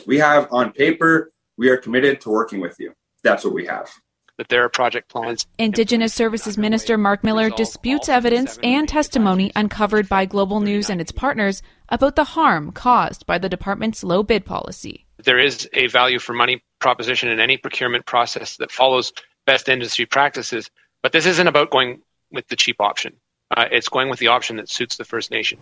We 0.06 0.18
have 0.20 0.48
on 0.52 0.74
paper, 0.74 1.32
we 1.58 1.70
are 1.70 1.78
committed 1.78 2.22
to 2.22 2.30
working 2.30 2.60
with 2.60 2.80
you. 2.80 2.94
That's 3.24 3.44
what 3.44 3.54
we 3.54 3.66
have. 3.66 3.90
That 4.38 4.50
there 4.50 4.64
are 4.64 4.70
project 4.70 5.10
plans. 5.10 5.48
Indigenous 5.58 6.14
Services 6.14 6.60
Minister 6.60 6.96
Marc 6.96 7.24
Miller 7.24 7.50
disputes 7.50 8.08
evidence 8.08 8.60
and 8.62 8.88
testimony 8.88 9.52
uncovered 9.56 10.08
by 10.08 10.26
Global 10.26 10.60
News 10.60 10.92
and 10.92 11.02
its 11.02 11.12
partners 11.12 11.64
about 11.90 12.16
the 12.16 12.24
harm 12.24 12.72
caused 12.72 13.26
by 13.26 13.40
the 13.40 13.50
department's 13.50 14.04
low 14.04 14.22
bid 14.22 14.46
policy. 14.46 15.08
There 15.24 15.40
is 15.40 15.68
a 15.74 15.88
value 15.88 16.20
for 16.20 16.34
money 16.34 16.62
proposition 16.80 17.30
in 17.30 17.40
any 17.40 17.58
procurement 17.58 18.06
process 18.06 18.58
that 18.58 18.72
follows 18.72 19.14
best 19.46 19.70
industry 19.70 20.06
practices. 20.06 20.70
But 21.04 21.12
this 21.12 21.26
isn't 21.26 21.48
about 21.48 21.72
going 21.72 22.02
with 22.32 22.48
the 22.48 22.56
cheap 22.56 22.80
option. 22.80 23.14
Uh, 23.56 23.66
it's 23.72 23.88
going 23.88 24.10
with 24.10 24.20
the 24.20 24.28
option 24.28 24.58
that 24.58 24.70
suits 24.70 24.98
the 24.98 25.06
First 25.06 25.32
Nation. 25.32 25.58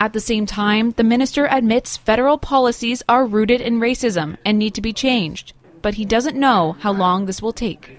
At 0.00 0.12
the 0.12 0.20
same 0.20 0.46
time, 0.46 0.92
the 0.92 1.04
minister 1.04 1.46
admits 1.46 1.96
federal 1.96 2.38
policies 2.38 3.02
are 3.08 3.26
rooted 3.26 3.60
in 3.60 3.80
racism 3.80 4.36
and 4.44 4.58
need 4.58 4.74
to 4.74 4.80
be 4.80 4.92
changed, 4.92 5.52
but 5.82 5.94
he 5.94 6.04
doesn't 6.04 6.36
know 6.36 6.76
how 6.80 6.92
long 6.92 7.26
this 7.26 7.42
will 7.42 7.52
take. 7.52 7.98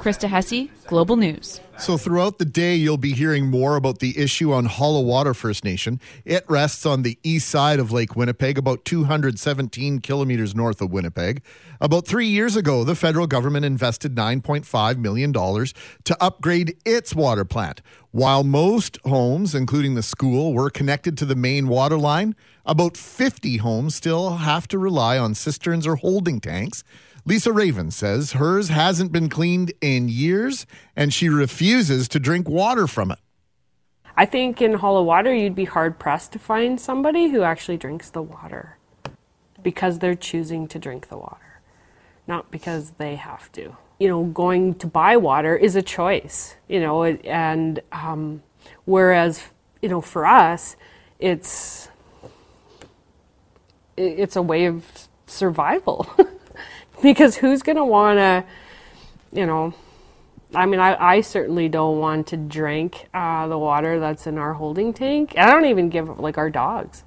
Krista 0.00 0.30
Hessey, 0.30 0.70
Global 0.86 1.16
News. 1.16 1.60
So, 1.78 1.98
throughout 1.98 2.38
the 2.38 2.46
day, 2.46 2.74
you'll 2.74 2.96
be 2.96 3.12
hearing 3.12 3.50
more 3.50 3.76
about 3.76 3.98
the 3.98 4.16
issue 4.18 4.50
on 4.50 4.64
Hollow 4.64 5.02
Water 5.02 5.34
First 5.34 5.62
Nation. 5.62 6.00
It 6.24 6.42
rests 6.48 6.86
on 6.86 7.02
the 7.02 7.18
east 7.22 7.50
side 7.50 7.78
of 7.78 7.92
Lake 7.92 8.16
Winnipeg, 8.16 8.56
about 8.56 8.86
217 8.86 10.00
kilometers 10.00 10.54
north 10.54 10.80
of 10.80 10.90
Winnipeg. 10.90 11.42
About 11.82 12.06
three 12.06 12.28
years 12.28 12.56
ago, 12.56 12.82
the 12.82 12.94
federal 12.94 13.26
government 13.26 13.66
invested 13.66 14.14
$9.5 14.14 14.96
million 14.96 15.34
to 15.34 16.16
upgrade 16.18 16.78
its 16.86 17.14
water 17.14 17.44
plant. 17.44 17.82
While 18.10 18.42
most 18.42 18.98
homes, 19.04 19.54
including 19.54 19.96
the 19.96 20.02
school, 20.02 20.54
were 20.54 20.70
connected 20.70 21.18
to 21.18 21.26
the 21.26 21.36
main 21.36 21.68
water 21.68 21.98
line, 21.98 22.34
about 22.64 22.96
50 22.96 23.58
homes 23.58 23.94
still 23.94 24.36
have 24.36 24.66
to 24.68 24.78
rely 24.78 25.18
on 25.18 25.34
cisterns 25.34 25.86
or 25.86 25.96
holding 25.96 26.40
tanks. 26.40 26.84
Lisa 27.24 27.52
Raven 27.52 27.90
says 27.90 28.32
hers 28.32 28.68
hasn't 28.68 29.12
been 29.12 29.28
cleaned 29.28 29.72
in 29.80 30.08
years 30.08 30.66
and 30.96 31.12
she 31.12 31.28
refuses 31.28 32.08
to 32.08 32.18
drink 32.18 32.48
water 32.48 32.86
from 32.86 33.10
it. 33.10 33.18
I 34.16 34.26
think 34.26 34.60
in 34.60 34.74
Hollow 34.74 35.02
Water, 35.02 35.34
you'd 35.34 35.54
be 35.54 35.64
hard 35.64 35.98
pressed 35.98 36.32
to 36.32 36.38
find 36.38 36.80
somebody 36.80 37.28
who 37.28 37.42
actually 37.42 37.76
drinks 37.76 38.10
the 38.10 38.22
water 38.22 38.76
because 39.62 39.98
they're 39.98 40.14
choosing 40.14 40.66
to 40.68 40.78
drink 40.78 41.08
the 41.08 41.16
water, 41.16 41.60
not 42.26 42.50
because 42.50 42.92
they 42.98 43.16
have 43.16 43.50
to. 43.52 43.76
You 43.98 44.08
know, 44.08 44.24
going 44.24 44.74
to 44.76 44.86
buy 44.86 45.16
water 45.16 45.56
is 45.56 45.76
a 45.76 45.82
choice, 45.82 46.54
you 46.68 46.80
know, 46.80 47.04
and 47.04 47.80
um, 47.92 48.42
whereas, 48.84 49.42
you 49.82 49.88
know, 49.88 50.00
for 50.00 50.26
us, 50.26 50.76
it's 51.18 51.88
it's 53.96 54.36
a 54.36 54.42
way 54.42 54.64
of 54.64 55.08
survival. 55.26 56.06
because 57.02 57.36
who's 57.36 57.62
going 57.62 57.76
to 57.76 57.84
want 57.84 58.18
to, 58.18 58.44
you 59.32 59.46
know, 59.46 59.74
I 60.54 60.66
mean, 60.66 60.80
I, 60.80 60.96
I 61.00 61.20
certainly 61.20 61.68
don't 61.68 61.98
want 61.98 62.26
to 62.28 62.36
drink 62.36 63.08
uh, 63.14 63.46
the 63.46 63.58
water 63.58 64.00
that's 64.00 64.26
in 64.26 64.36
our 64.38 64.54
holding 64.54 64.92
tank. 64.92 65.34
I 65.36 65.50
don't 65.50 65.66
even 65.66 65.88
give 65.88 66.18
like 66.18 66.38
our 66.38 66.50
dogs. 66.50 67.04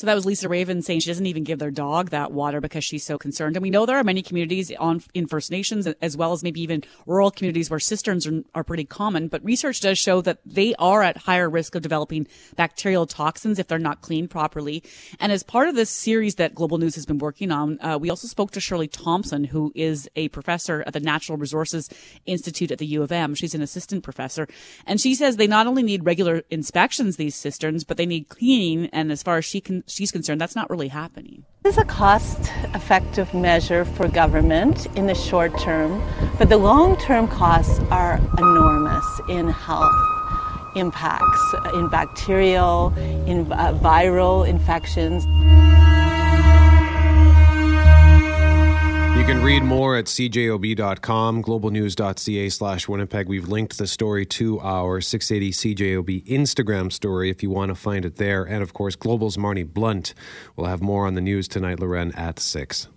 So 0.00 0.06
that 0.06 0.14
was 0.14 0.24
Lisa 0.24 0.48
Raven 0.48 0.80
saying 0.80 1.00
she 1.00 1.10
doesn't 1.10 1.26
even 1.26 1.44
give 1.44 1.58
their 1.58 1.70
dog 1.70 2.08
that 2.08 2.32
water 2.32 2.62
because 2.62 2.82
she's 2.82 3.04
so 3.04 3.18
concerned. 3.18 3.54
And 3.54 3.62
we 3.62 3.68
know 3.68 3.84
there 3.84 3.98
are 3.98 4.02
many 4.02 4.22
communities 4.22 4.72
on 4.78 5.02
in 5.12 5.26
First 5.26 5.50
Nations 5.50 5.86
as 5.86 6.16
well 6.16 6.32
as 6.32 6.42
maybe 6.42 6.62
even 6.62 6.82
rural 7.04 7.30
communities 7.30 7.68
where 7.68 7.78
cisterns 7.78 8.26
are, 8.26 8.40
are 8.54 8.64
pretty 8.64 8.86
common. 8.86 9.28
But 9.28 9.44
research 9.44 9.78
does 9.82 9.98
show 9.98 10.22
that 10.22 10.38
they 10.46 10.74
are 10.76 11.02
at 11.02 11.18
higher 11.18 11.50
risk 11.50 11.74
of 11.74 11.82
developing 11.82 12.26
bacterial 12.56 13.04
toxins 13.04 13.58
if 13.58 13.68
they're 13.68 13.78
not 13.78 14.00
cleaned 14.00 14.30
properly. 14.30 14.82
And 15.18 15.32
as 15.32 15.42
part 15.42 15.68
of 15.68 15.74
this 15.74 15.90
series 15.90 16.36
that 16.36 16.54
Global 16.54 16.78
News 16.78 16.94
has 16.94 17.04
been 17.04 17.18
working 17.18 17.52
on, 17.52 17.78
uh, 17.82 17.98
we 17.98 18.08
also 18.08 18.26
spoke 18.26 18.52
to 18.52 18.60
Shirley 18.60 18.88
Thompson, 18.88 19.44
who 19.44 19.70
is 19.74 20.08
a 20.16 20.28
professor 20.28 20.82
at 20.86 20.94
the 20.94 21.00
Natural 21.00 21.36
Resources 21.36 21.90
Institute 22.24 22.70
at 22.70 22.78
the 22.78 22.86
U 22.86 23.02
of 23.02 23.12
M. 23.12 23.34
She's 23.34 23.54
an 23.54 23.60
assistant 23.60 24.02
professor. 24.02 24.48
And 24.86 24.98
she 24.98 25.14
says 25.14 25.36
they 25.36 25.46
not 25.46 25.66
only 25.66 25.82
need 25.82 26.06
regular 26.06 26.42
inspections, 26.48 27.16
these 27.16 27.34
cisterns, 27.34 27.84
but 27.84 27.98
they 27.98 28.06
need 28.06 28.30
cleaning. 28.30 28.86
And 28.94 29.12
as 29.12 29.22
far 29.22 29.36
as 29.36 29.44
she 29.44 29.60
can 29.60 29.84
she's 29.90 30.10
concerned, 30.10 30.40
that's 30.40 30.56
not 30.56 30.70
really 30.70 30.88
happening. 30.88 31.44
This 31.62 31.74
is 31.74 31.78
a 31.78 31.84
cost 31.84 32.38
effective 32.74 33.34
measure 33.34 33.84
for 33.84 34.08
government 34.08 34.86
in 34.96 35.06
the 35.06 35.14
short 35.14 35.58
term, 35.58 36.02
but 36.38 36.48
the 36.48 36.56
long 36.56 36.96
term 36.96 37.28
costs 37.28 37.78
are 37.90 38.20
enormous 38.38 39.20
in 39.28 39.48
health 39.48 39.92
impacts, 40.76 41.54
in 41.74 41.88
bacterial, 41.88 42.94
in 43.26 43.50
uh, 43.52 43.72
viral 43.82 44.46
infections 44.46 45.26
can 49.30 49.44
read 49.44 49.62
more 49.62 49.96
at 49.96 50.06
cjob.com, 50.06 51.40
globalnews.ca 51.44 52.48
slash 52.48 52.88
Winnipeg. 52.88 53.28
We've 53.28 53.46
linked 53.46 53.78
the 53.78 53.86
story 53.86 54.26
to 54.26 54.58
our 54.58 55.00
680 55.00 55.52
CJOB 55.76 56.26
Instagram 56.26 56.90
story 56.90 57.30
if 57.30 57.40
you 57.40 57.48
want 57.48 57.68
to 57.68 57.76
find 57.76 58.04
it 58.04 58.16
there. 58.16 58.42
And 58.42 58.60
of 58.60 58.72
course, 58.72 58.96
Global's 58.96 59.38
Marney 59.38 59.62
Blunt 59.62 60.14
will 60.56 60.64
have 60.64 60.82
more 60.82 61.06
on 61.06 61.14
the 61.14 61.20
news 61.20 61.46
tonight, 61.46 61.78
Loren, 61.78 62.10
at 62.16 62.40
6. 62.40 62.88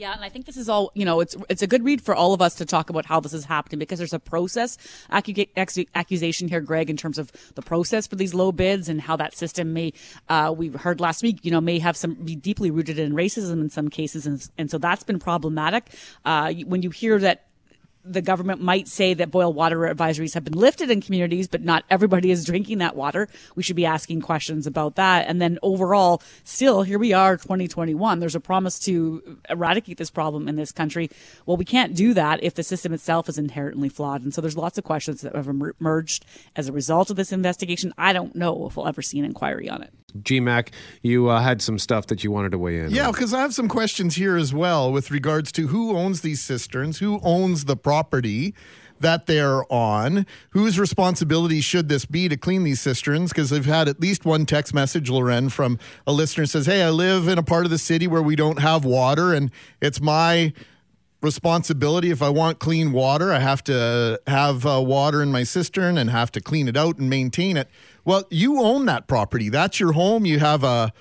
Yeah, 0.00 0.14
and 0.14 0.24
I 0.24 0.30
think 0.30 0.46
this 0.46 0.56
is 0.56 0.70
all, 0.70 0.92
you 0.94 1.04
know, 1.04 1.20
it's 1.20 1.36
it's 1.50 1.60
a 1.60 1.66
good 1.66 1.84
read 1.84 2.00
for 2.00 2.14
all 2.14 2.32
of 2.32 2.40
us 2.40 2.54
to 2.54 2.64
talk 2.64 2.88
about 2.88 3.04
how 3.04 3.20
this 3.20 3.34
is 3.34 3.44
happening 3.44 3.78
because 3.78 3.98
there's 3.98 4.14
a 4.14 4.18
process 4.18 4.78
accu- 5.10 5.86
accusation 5.94 6.48
here, 6.48 6.62
Greg, 6.62 6.88
in 6.88 6.96
terms 6.96 7.18
of 7.18 7.30
the 7.54 7.60
process 7.60 8.06
for 8.06 8.16
these 8.16 8.32
low 8.32 8.50
bids 8.50 8.88
and 8.88 8.98
how 8.98 9.16
that 9.16 9.36
system 9.36 9.74
may, 9.74 9.92
uh, 10.30 10.54
we 10.56 10.68
heard 10.68 11.00
last 11.00 11.22
week, 11.22 11.40
you 11.44 11.50
know, 11.50 11.60
may 11.60 11.78
have 11.78 11.98
some, 11.98 12.14
be 12.14 12.34
deeply 12.34 12.70
rooted 12.70 12.98
in 12.98 13.12
racism 13.12 13.60
in 13.60 13.68
some 13.68 13.90
cases. 13.90 14.26
And, 14.26 14.48
and 14.56 14.70
so 14.70 14.78
that's 14.78 15.02
been 15.02 15.18
problematic. 15.18 15.90
Uh, 16.24 16.54
when 16.64 16.80
you 16.80 16.88
hear 16.88 17.18
that 17.18 17.49
the 18.04 18.22
government 18.22 18.60
might 18.60 18.88
say 18.88 19.14
that 19.14 19.30
boil 19.30 19.52
water 19.52 19.80
advisories 19.80 20.34
have 20.34 20.44
been 20.44 20.54
lifted 20.54 20.90
in 20.90 21.00
communities, 21.00 21.48
but 21.48 21.62
not 21.62 21.84
everybody 21.90 22.30
is 22.30 22.44
drinking 22.44 22.78
that 22.78 22.96
water. 22.96 23.28
We 23.56 23.62
should 23.62 23.76
be 23.76 23.86
asking 23.86 24.22
questions 24.22 24.66
about 24.66 24.96
that. 24.96 25.26
And 25.28 25.40
then 25.40 25.58
overall, 25.62 26.22
still, 26.44 26.82
here 26.82 26.98
we 26.98 27.12
are, 27.12 27.36
2021. 27.36 28.18
There's 28.18 28.34
a 28.34 28.40
promise 28.40 28.78
to 28.80 29.38
eradicate 29.48 29.98
this 29.98 30.10
problem 30.10 30.48
in 30.48 30.56
this 30.56 30.72
country. 30.72 31.10
Well, 31.46 31.56
we 31.56 31.64
can't 31.64 31.94
do 31.94 32.14
that 32.14 32.42
if 32.42 32.54
the 32.54 32.62
system 32.62 32.92
itself 32.92 33.28
is 33.28 33.38
inherently 33.38 33.88
flawed. 33.88 34.22
And 34.22 34.32
so 34.32 34.40
there's 34.40 34.56
lots 34.56 34.78
of 34.78 34.84
questions 34.84 35.20
that 35.20 35.34
have 35.34 35.48
emerged 35.48 36.24
as 36.56 36.68
a 36.68 36.72
result 36.72 37.10
of 37.10 37.16
this 37.16 37.32
investigation. 37.32 37.92
I 37.98 38.12
don't 38.12 38.34
know 38.34 38.66
if 38.66 38.76
we'll 38.76 38.88
ever 38.88 39.02
see 39.02 39.18
an 39.18 39.24
inquiry 39.24 39.68
on 39.68 39.82
it. 39.82 39.92
GMAC, 40.12 40.68
you 41.02 41.28
uh, 41.28 41.40
had 41.40 41.62
some 41.62 41.78
stuff 41.78 42.06
that 42.06 42.24
you 42.24 42.30
wanted 42.30 42.52
to 42.52 42.58
weigh 42.58 42.80
in. 42.80 42.90
Yeah, 42.90 43.10
because 43.10 43.34
I 43.34 43.40
have 43.40 43.54
some 43.54 43.68
questions 43.68 44.16
here 44.16 44.36
as 44.36 44.52
well 44.54 44.92
with 44.92 45.10
regards 45.10 45.52
to 45.52 45.68
who 45.68 45.96
owns 45.96 46.20
these 46.20 46.40
cisterns, 46.40 46.98
who 46.98 47.20
owns 47.22 47.64
the 47.64 47.76
property 47.76 48.54
that 49.00 49.26
they're 49.26 49.70
on. 49.72 50.26
Whose 50.50 50.78
responsibility 50.78 51.60
should 51.60 51.88
this 51.88 52.04
be 52.04 52.28
to 52.28 52.36
clean 52.36 52.64
these 52.64 52.80
cisterns? 52.80 53.30
Because 53.30 53.52
I've 53.52 53.66
had 53.66 53.88
at 53.88 54.00
least 54.00 54.24
one 54.24 54.46
text 54.46 54.72
message, 54.72 55.10
Loren, 55.10 55.48
from 55.48 55.78
a 56.06 56.12
listener 56.12 56.46
says, 56.46 56.66
Hey, 56.66 56.82
I 56.82 56.90
live 56.90 57.26
in 57.26 57.38
a 57.38 57.42
part 57.42 57.64
of 57.64 57.70
the 57.70 57.78
city 57.78 58.06
where 58.06 58.22
we 58.22 58.36
don't 58.36 58.60
have 58.60 58.84
water, 58.84 59.34
and 59.34 59.50
it's 59.80 60.00
my 60.00 60.52
responsibility 61.22 62.10
if 62.10 62.22
I 62.22 62.30
want 62.30 62.58
clean 62.58 62.92
water. 62.92 63.32
I 63.32 63.40
have 63.40 63.62
to 63.64 64.20
have 64.26 64.64
uh, 64.64 64.80
water 64.80 65.22
in 65.22 65.30
my 65.30 65.42
cistern 65.42 65.98
and 65.98 66.10
have 66.10 66.32
to 66.32 66.40
clean 66.40 66.68
it 66.68 66.76
out 66.76 66.98
and 66.98 67.10
maintain 67.10 67.56
it. 67.56 67.68
Well, 68.04 68.24
you 68.30 68.60
own 68.60 68.86
that 68.86 69.06
property. 69.06 69.48
That's 69.48 69.80
your 69.80 69.92
home. 69.92 70.24
You 70.24 70.38
have 70.38 70.64
a 70.64 70.92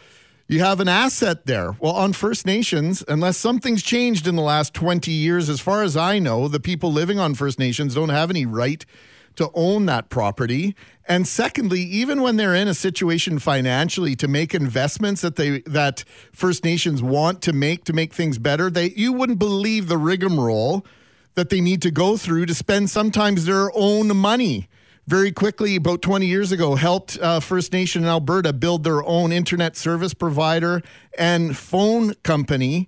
you 0.48 0.62
have 0.62 0.80
an 0.80 0.88
asset 0.88 1.46
there. 1.46 1.76
Well, 1.80 1.94
on 1.94 2.12
First 2.14 2.46
Nations, 2.48 3.04
unless 3.08 3.38
something's 3.38 3.84
changed 3.84 4.28
in 4.28 4.36
the 4.36 4.42
last 4.42 4.74
20 4.74 5.12
years, 5.12 5.48
as 5.48 5.60
far 5.60 5.84
as 5.84 5.96
I 5.96 6.18
know, 6.18 6.48
the 6.48 6.60
people 6.60 6.92
living 6.92 7.20
on 7.20 7.36
First 7.36 7.60
Nations 7.60 7.94
don't 7.94 8.10
have 8.10 8.32
any 8.32 8.48
right 8.48 8.84
to 9.36 9.52
own 9.54 9.86
that 9.86 10.10
property. 10.10 10.76
And 11.08 11.28
secondly, 11.28 11.82
even 11.82 12.22
when 12.24 12.38
they're 12.38 12.56
in 12.56 12.68
a 12.68 12.74
situation 12.74 13.38
financially 13.38 14.16
to 14.16 14.28
make 14.28 14.56
investments 14.56 15.22
that 15.22 15.36
they 15.36 15.62
that 15.62 16.04
First 16.34 16.64
Nations 16.64 17.04
want 17.04 17.44
to 17.44 17.54
make 17.54 17.84
to 17.86 17.94
make 17.94 18.14
things 18.14 18.40
better, 18.40 18.72
they 18.72 18.90
you 18.92 19.14
wouldn't 19.14 19.40
believe 19.40 19.88
the 19.88 19.98
rigmarole 19.98 20.86
that 21.36 21.50
they 21.50 21.62
need 21.62 21.82
to 21.84 21.92
go 21.92 22.18
through 22.18 22.48
to 22.48 22.56
spend 22.56 22.90
sometimes 22.90 23.46
their 23.46 23.70
own 23.76 24.16
money 24.18 24.68
very 25.10 25.32
quickly, 25.32 25.76
about 25.76 26.04
20 26.04 26.28
years 26.28 26.52
ago, 26.52 26.76
helped 26.76 27.18
uh, 27.18 27.40
First 27.40 27.74
Nation 27.74 28.04
in 28.04 28.08
Alberta 28.08 28.54
build 28.54 28.84
their 28.84 29.04
own 29.04 29.32
internet 29.32 29.76
service 29.76 30.14
provider 30.14 30.84
and 31.18 31.58
phone 31.58 32.14
company. 32.22 32.88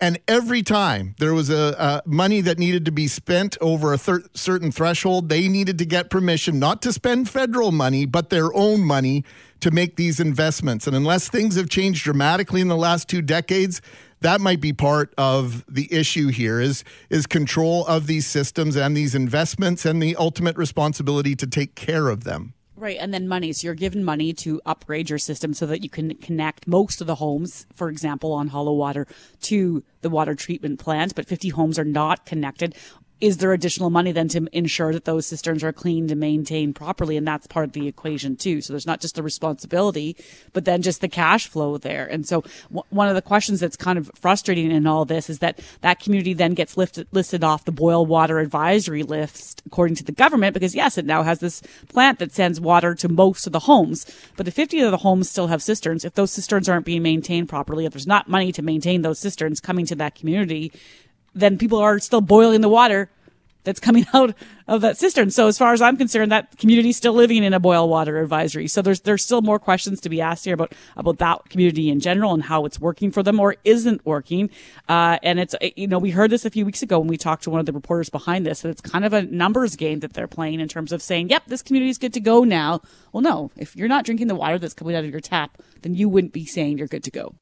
And 0.00 0.18
every 0.26 0.64
time 0.64 1.14
there 1.20 1.32
was 1.32 1.48
a, 1.48 2.02
money 2.04 2.40
that 2.40 2.58
needed 2.58 2.86
to 2.86 2.90
be 2.90 3.06
spent 3.06 3.56
over 3.60 3.92
a 3.92 3.98
thir- 3.98 4.24
certain 4.34 4.72
threshold, 4.72 5.28
they 5.28 5.46
needed 5.46 5.78
to 5.78 5.84
get 5.84 6.10
permission 6.10 6.58
not 6.58 6.82
to 6.82 6.92
spend 6.92 7.30
federal 7.30 7.70
money, 7.70 8.04
but 8.04 8.30
their 8.30 8.52
own 8.52 8.80
money 8.80 9.24
to 9.60 9.70
make 9.70 9.94
these 9.94 10.18
investments. 10.18 10.88
And 10.88 10.96
unless 10.96 11.28
things 11.28 11.54
have 11.54 11.68
changed 11.68 12.02
dramatically 12.02 12.60
in 12.60 12.66
the 12.66 12.76
last 12.76 13.08
two 13.08 13.22
decades, 13.22 13.80
that 14.20 14.40
might 14.40 14.60
be 14.60 14.72
part 14.72 15.14
of 15.16 15.64
the 15.68 15.92
issue 15.92 16.28
here 16.28 16.60
is 16.60 16.84
is 17.08 17.26
control 17.26 17.86
of 17.86 18.06
these 18.06 18.26
systems 18.26 18.76
and 18.76 18.96
these 18.96 19.14
investments 19.14 19.84
and 19.84 20.02
the 20.02 20.16
ultimate 20.16 20.56
responsibility 20.56 21.34
to 21.36 21.46
take 21.46 21.74
care 21.74 22.08
of 22.08 22.24
them. 22.24 22.54
Right, 22.76 22.96
and 22.98 23.12
then 23.12 23.28
money. 23.28 23.52
So 23.52 23.66
you're 23.66 23.74
given 23.74 24.02
money 24.02 24.32
to 24.32 24.58
upgrade 24.64 25.10
your 25.10 25.18
system 25.18 25.52
so 25.52 25.66
that 25.66 25.82
you 25.82 25.90
can 25.90 26.14
connect 26.14 26.66
most 26.66 27.02
of 27.02 27.06
the 27.06 27.16
homes, 27.16 27.66
for 27.74 27.90
example, 27.90 28.32
on 28.32 28.48
Hollow 28.48 28.72
Water, 28.72 29.06
to 29.42 29.84
the 30.00 30.08
water 30.08 30.34
treatment 30.34 30.80
plant. 30.80 31.14
But 31.14 31.26
50 31.26 31.50
homes 31.50 31.78
are 31.78 31.84
not 31.84 32.24
connected 32.24 32.74
is 33.20 33.36
there 33.36 33.52
additional 33.52 33.90
money 33.90 34.12
then 34.12 34.28
to 34.28 34.48
ensure 34.52 34.92
that 34.92 35.04
those 35.04 35.26
cisterns 35.26 35.62
are 35.62 35.72
cleaned 35.72 36.10
and 36.10 36.20
maintained 36.20 36.74
properly? 36.74 37.16
And 37.16 37.26
that's 37.26 37.46
part 37.46 37.66
of 37.66 37.72
the 37.72 37.86
equation 37.86 38.36
too. 38.36 38.60
So 38.60 38.72
there's 38.72 38.86
not 38.86 39.00
just 39.00 39.14
the 39.14 39.22
responsibility, 39.22 40.16
but 40.52 40.64
then 40.64 40.82
just 40.82 41.00
the 41.00 41.08
cash 41.08 41.46
flow 41.46 41.76
there. 41.76 42.06
And 42.06 42.26
so 42.26 42.42
w- 42.68 42.84
one 42.90 43.08
of 43.08 43.14
the 43.14 43.22
questions 43.22 43.60
that's 43.60 43.76
kind 43.76 43.98
of 43.98 44.10
frustrating 44.14 44.70
in 44.70 44.86
all 44.86 45.04
this 45.04 45.28
is 45.28 45.40
that 45.40 45.60
that 45.82 46.00
community 46.00 46.32
then 46.32 46.54
gets 46.54 46.76
lifted, 46.76 47.06
listed 47.12 47.44
off 47.44 47.64
the 47.64 47.72
boil 47.72 48.06
water 48.06 48.38
advisory 48.38 49.02
list 49.02 49.62
according 49.66 49.96
to 49.96 50.04
the 50.04 50.12
government 50.12 50.54
because 50.54 50.74
yes, 50.74 50.96
it 50.96 51.04
now 51.04 51.22
has 51.22 51.40
this 51.40 51.62
plant 51.88 52.18
that 52.20 52.32
sends 52.32 52.60
water 52.60 52.94
to 52.94 53.08
most 53.08 53.46
of 53.46 53.52
the 53.52 53.60
homes, 53.60 54.06
but 54.36 54.48
if 54.48 54.54
50 54.54 54.80
of 54.80 54.90
the 54.90 54.96
homes 54.98 55.28
still 55.28 55.48
have 55.48 55.62
cisterns, 55.62 56.04
if 56.04 56.14
those 56.14 56.32
cisterns 56.32 56.68
aren't 56.68 56.86
being 56.86 57.02
maintained 57.02 57.48
properly, 57.48 57.84
if 57.84 57.92
there's 57.92 58.06
not 58.06 58.28
money 58.28 58.52
to 58.52 58.62
maintain 58.62 59.02
those 59.02 59.18
cisterns 59.18 59.60
coming 59.60 59.86
to 59.86 59.94
that 59.96 60.14
community, 60.14 60.72
then 61.34 61.58
people 61.58 61.78
are 61.78 61.98
still 61.98 62.20
boiling 62.20 62.60
the 62.60 62.68
water 62.68 63.10
that's 63.64 63.80
coming 63.80 64.06
out 64.14 64.34
of 64.68 64.80
that 64.82 64.96
cistern. 64.96 65.30
So 65.30 65.48
as 65.48 65.58
far 65.58 65.72
as 65.72 65.82
I'm 65.82 65.96
concerned, 65.96 66.32
that 66.32 66.56
community 66.58 66.90
is 66.90 66.96
still 66.96 67.12
living 67.12 67.42
in 67.44 67.52
a 67.52 67.60
boil 67.60 67.88
water 67.88 68.20
advisory. 68.20 68.68
So 68.68 68.82
there's 68.82 69.00
there's 69.00 69.22
still 69.22 69.42
more 69.42 69.58
questions 69.58 70.00
to 70.02 70.08
be 70.08 70.20
asked 70.20 70.44
here 70.44 70.54
about 70.54 70.72
about 70.96 71.18
that 71.18 71.48
community 71.48 71.88
in 71.88 72.00
general 72.00 72.32
and 72.32 72.42
how 72.42 72.64
it's 72.64 72.80
working 72.80 73.10
for 73.10 73.22
them 73.22 73.40
or 73.40 73.56
isn't 73.64 74.04
working. 74.06 74.50
Uh, 74.88 75.18
and 75.22 75.40
it's 75.40 75.54
you 75.76 75.86
know 75.86 75.98
we 75.98 76.10
heard 76.10 76.30
this 76.30 76.44
a 76.44 76.50
few 76.50 76.64
weeks 76.64 76.82
ago 76.82 76.98
when 76.98 77.08
we 77.08 77.16
talked 77.16 77.44
to 77.44 77.50
one 77.50 77.60
of 77.60 77.66
the 77.66 77.72
reporters 77.72 78.10
behind 78.10 78.46
this 78.46 78.62
that 78.62 78.70
it's 78.70 78.80
kind 78.80 79.04
of 79.04 79.12
a 79.12 79.22
numbers 79.22 79.76
game 79.76 80.00
that 80.00 80.12
they're 80.12 80.28
playing 80.28 80.60
in 80.60 80.68
terms 80.68 80.92
of 80.92 81.02
saying, 81.02 81.28
yep, 81.28 81.44
this 81.46 81.62
community 81.62 81.90
is 81.90 81.98
good 81.98 82.14
to 82.14 82.20
go 82.20 82.44
now. 82.44 82.80
Well, 83.12 83.22
no, 83.22 83.50
if 83.56 83.76
you're 83.76 83.88
not 83.88 84.04
drinking 84.04 84.28
the 84.28 84.34
water 84.34 84.58
that's 84.58 84.74
coming 84.74 84.94
out 84.94 85.04
of 85.04 85.10
your 85.10 85.20
tap, 85.20 85.58
then 85.82 85.94
you 85.94 86.08
wouldn't 86.08 86.32
be 86.32 86.44
saying 86.44 86.78
you're 86.78 86.86
good 86.86 87.04
to 87.04 87.10
go. 87.10 87.34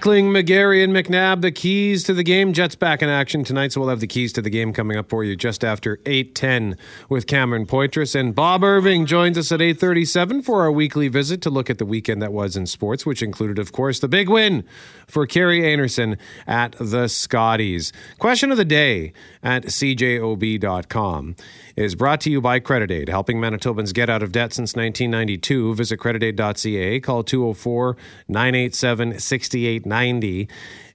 Mackling, 0.00 0.30
McGarry, 0.30 0.82
and 0.82 0.94
McNabb, 0.94 1.42
the 1.42 1.52
keys 1.52 2.04
to 2.04 2.14
the 2.14 2.22
game. 2.22 2.54
Jets 2.54 2.74
back 2.74 3.02
in 3.02 3.10
action 3.10 3.44
tonight, 3.44 3.70
so 3.70 3.80
we'll 3.80 3.90
have 3.90 4.00
the 4.00 4.06
keys 4.06 4.32
to 4.32 4.40
the 4.40 4.48
game 4.48 4.72
coming 4.72 4.96
up 4.96 5.10
for 5.10 5.24
you 5.24 5.36
just 5.36 5.62
after 5.62 5.98
8.10 5.98 6.78
with 7.10 7.26
Cameron 7.26 7.66
Poitras. 7.66 8.18
And 8.18 8.34
Bob 8.34 8.64
Irving 8.64 9.04
joins 9.04 9.36
us 9.36 9.52
at 9.52 9.60
8.37 9.60 10.42
for 10.42 10.62
our 10.62 10.72
weekly 10.72 11.08
visit 11.08 11.42
to 11.42 11.50
look 11.50 11.68
at 11.68 11.76
the 11.76 11.84
weekend 11.84 12.22
that 12.22 12.32
was 12.32 12.56
in 12.56 12.66
sports, 12.66 13.04
which 13.04 13.22
included, 13.22 13.58
of 13.58 13.72
course, 13.72 13.98
the 13.98 14.08
big 14.08 14.30
win 14.30 14.64
for 15.06 15.26
Kerri 15.26 15.60
Einarson 15.60 16.16
at 16.46 16.74
the 16.80 17.06
Scotties. 17.06 17.92
Question 18.18 18.50
of 18.50 18.56
the 18.56 18.64
day 18.64 19.12
at 19.42 19.64
cjob.com 19.64 21.36
is 21.80 21.94
brought 21.94 22.20
to 22.20 22.30
you 22.30 22.42
by 22.42 22.60
Credit 22.60 22.90
Aid, 22.90 23.08
helping 23.08 23.38
Manitobans 23.38 23.94
get 23.94 24.10
out 24.10 24.22
of 24.22 24.32
debt 24.32 24.52
since 24.52 24.76
1992. 24.76 25.74
Visit 25.74 25.98
creditaid.ca, 25.98 27.00
call 27.00 27.24
204 27.24 27.96
987 28.28 29.18
6890. 29.18 30.48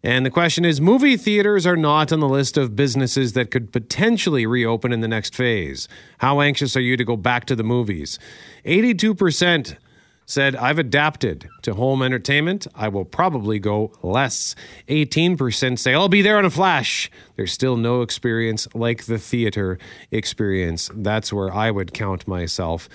And 0.03 0.23
the 0.23 0.29
question 0.29 0.63
is 0.63 0.79
movie 0.79 1.17
theaters 1.17 1.65
are 1.65 1.75
not 1.75 2.13
on 2.13 2.19
the 2.19 2.29
list 2.29 2.55
of 2.55 2.75
businesses 2.75 3.33
that 3.33 3.49
could 3.49 3.71
potentially 3.71 4.45
reopen 4.45 4.93
in 4.93 5.01
the 5.01 5.07
next 5.07 5.33
phase. 5.33 5.87
How 6.19 6.39
anxious 6.39 6.77
are 6.77 6.81
you 6.81 6.97
to 6.97 7.03
go 7.03 7.17
back 7.17 7.45
to 7.45 7.55
the 7.55 7.63
movies? 7.63 8.19
82% 8.65 9.77
said, 10.25 10.55
I've 10.55 10.79
adapted 10.79 11.49
to 11.61 11.73
home 11.73 12.01
entertainment. 12.01 12.67
I 12.75 12.87
will 12.87 13.05
probably 13.05 13.59
go 13.59 13.91
less. 14.01 14.55
18% 14.87 15.77
say, 15.79 15.93
I'll 15.93 16.09
be 16.09 16.21
there 16.21 16.39
in 16.39 16.45
a 16.45 16.49
flash. 16.49 17.11
There's 17.35 17.51
still 17.51 17.77
no 17.77 18.01
experience 18.01 18.67
like 18.73 19.05
the 19.05 19.17
theater 19.17 19.77
experience. 20.11 20.89
That's 20.93 21.31
where 21.31 21.53
I 21.53 21.71
would 21.71 21.93
count 21.93 22.27
myself. 22.27 22.89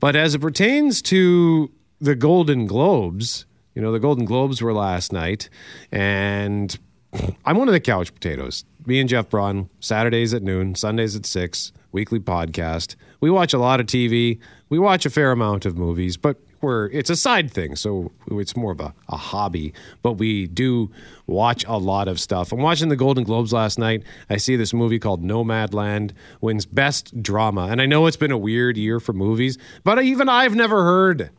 But 0.00 0.16
as 0.16 0.34
it 0.34 0.40
pertains 0.40 1.02
to 1.02 1.70
the 2.00 2.16
Golden 2.16 2.66
Globes, 2.66 3.46
you 3.74 3.82
know, 3.82 3.92
the 3.92 4.00
Golden 4.00 4.24
Globes 4.24 4.60
were 4.60 4.72
last 4.72 5.12
night, 5.12 5.48
and 5.90 6.76
I'm 7.44 7.56
one 7.56 7.68
of 7.68 7.74
the 7.74 7.80
couch 7.80 8.12
potatoes. 8.12 8.64
Me 8.84 8.98
and 8.98 9.08
Jeff 9.08 9.30
Braun, 9.30 9.70
Saturdays 9.80 10.34
at 10.34 10.42
noon, 10.42 10.74
Sundays 10.74 11.14
at 11.14 11.24
6 11.24 11.72
weekly 11.92 12.20
podcast. 12.20 12.96
We 13.20 13.30
watch 13.30 13.52
a 13.52 13.58
lot 13.58 13.80
of 13.80 13.86
TV. 13.86 14.38
We 14.68 14.78
watch 14.78 15.06
a 15.06 15.10
fair 15.10 15.30
amount 15.30 15.66
of 15.66 15.76
movies, 15.76 16.16
but 16.16 16.38
we're 16.62 16.86
it's 16.86 17.10
a 17.10 17.16
side 17.16 17.50
thing, 17.50 17.76
so 17.76 18.10
it's 18.30 18.56
more 18.56 18.72
of 18.72 18.80
a, 18.80 18.94
a 19.08 19.16
hobby. 19.16 19.74
But 20.02 20.14
we 20.14 20.46
do 20.46 20.90
watch 21.26 21.64
a 21.66 21.76
lot 21.76 22.08
of 22.08 22.18
stuff. 22.20 22.52
I'm 22.52 22.60
watching 22.60 22.88
the 22.88 22.96
Golden 22.96 23.24
Globes 23.24 23.52
last 23.52 23.78
night. 23.78 24.02
I 24.30 24.36
see 24.36 24.56
this 24.56 24.72
movie 24.72 24.98
called 24.98 25.22
Nomadland 25.22 26.12
wins 26.40 26.64
Best 26.64 27.22
Drama, 27.22 27.66
and 27.70 27.82
I 27.82 27.86
know 27.86 28.06
it's 28.06 28.16
been 28.16 28.30
a 28.30 28.38
weird 28.38 28.76
year 28.76 29.00
for 29.00 29.12
movies, 29.12 29.58
but 29.84 30.02
even 30.02 30.28
I've 30.28 30.54
never 30.54 30.84
heard 30.84 31.30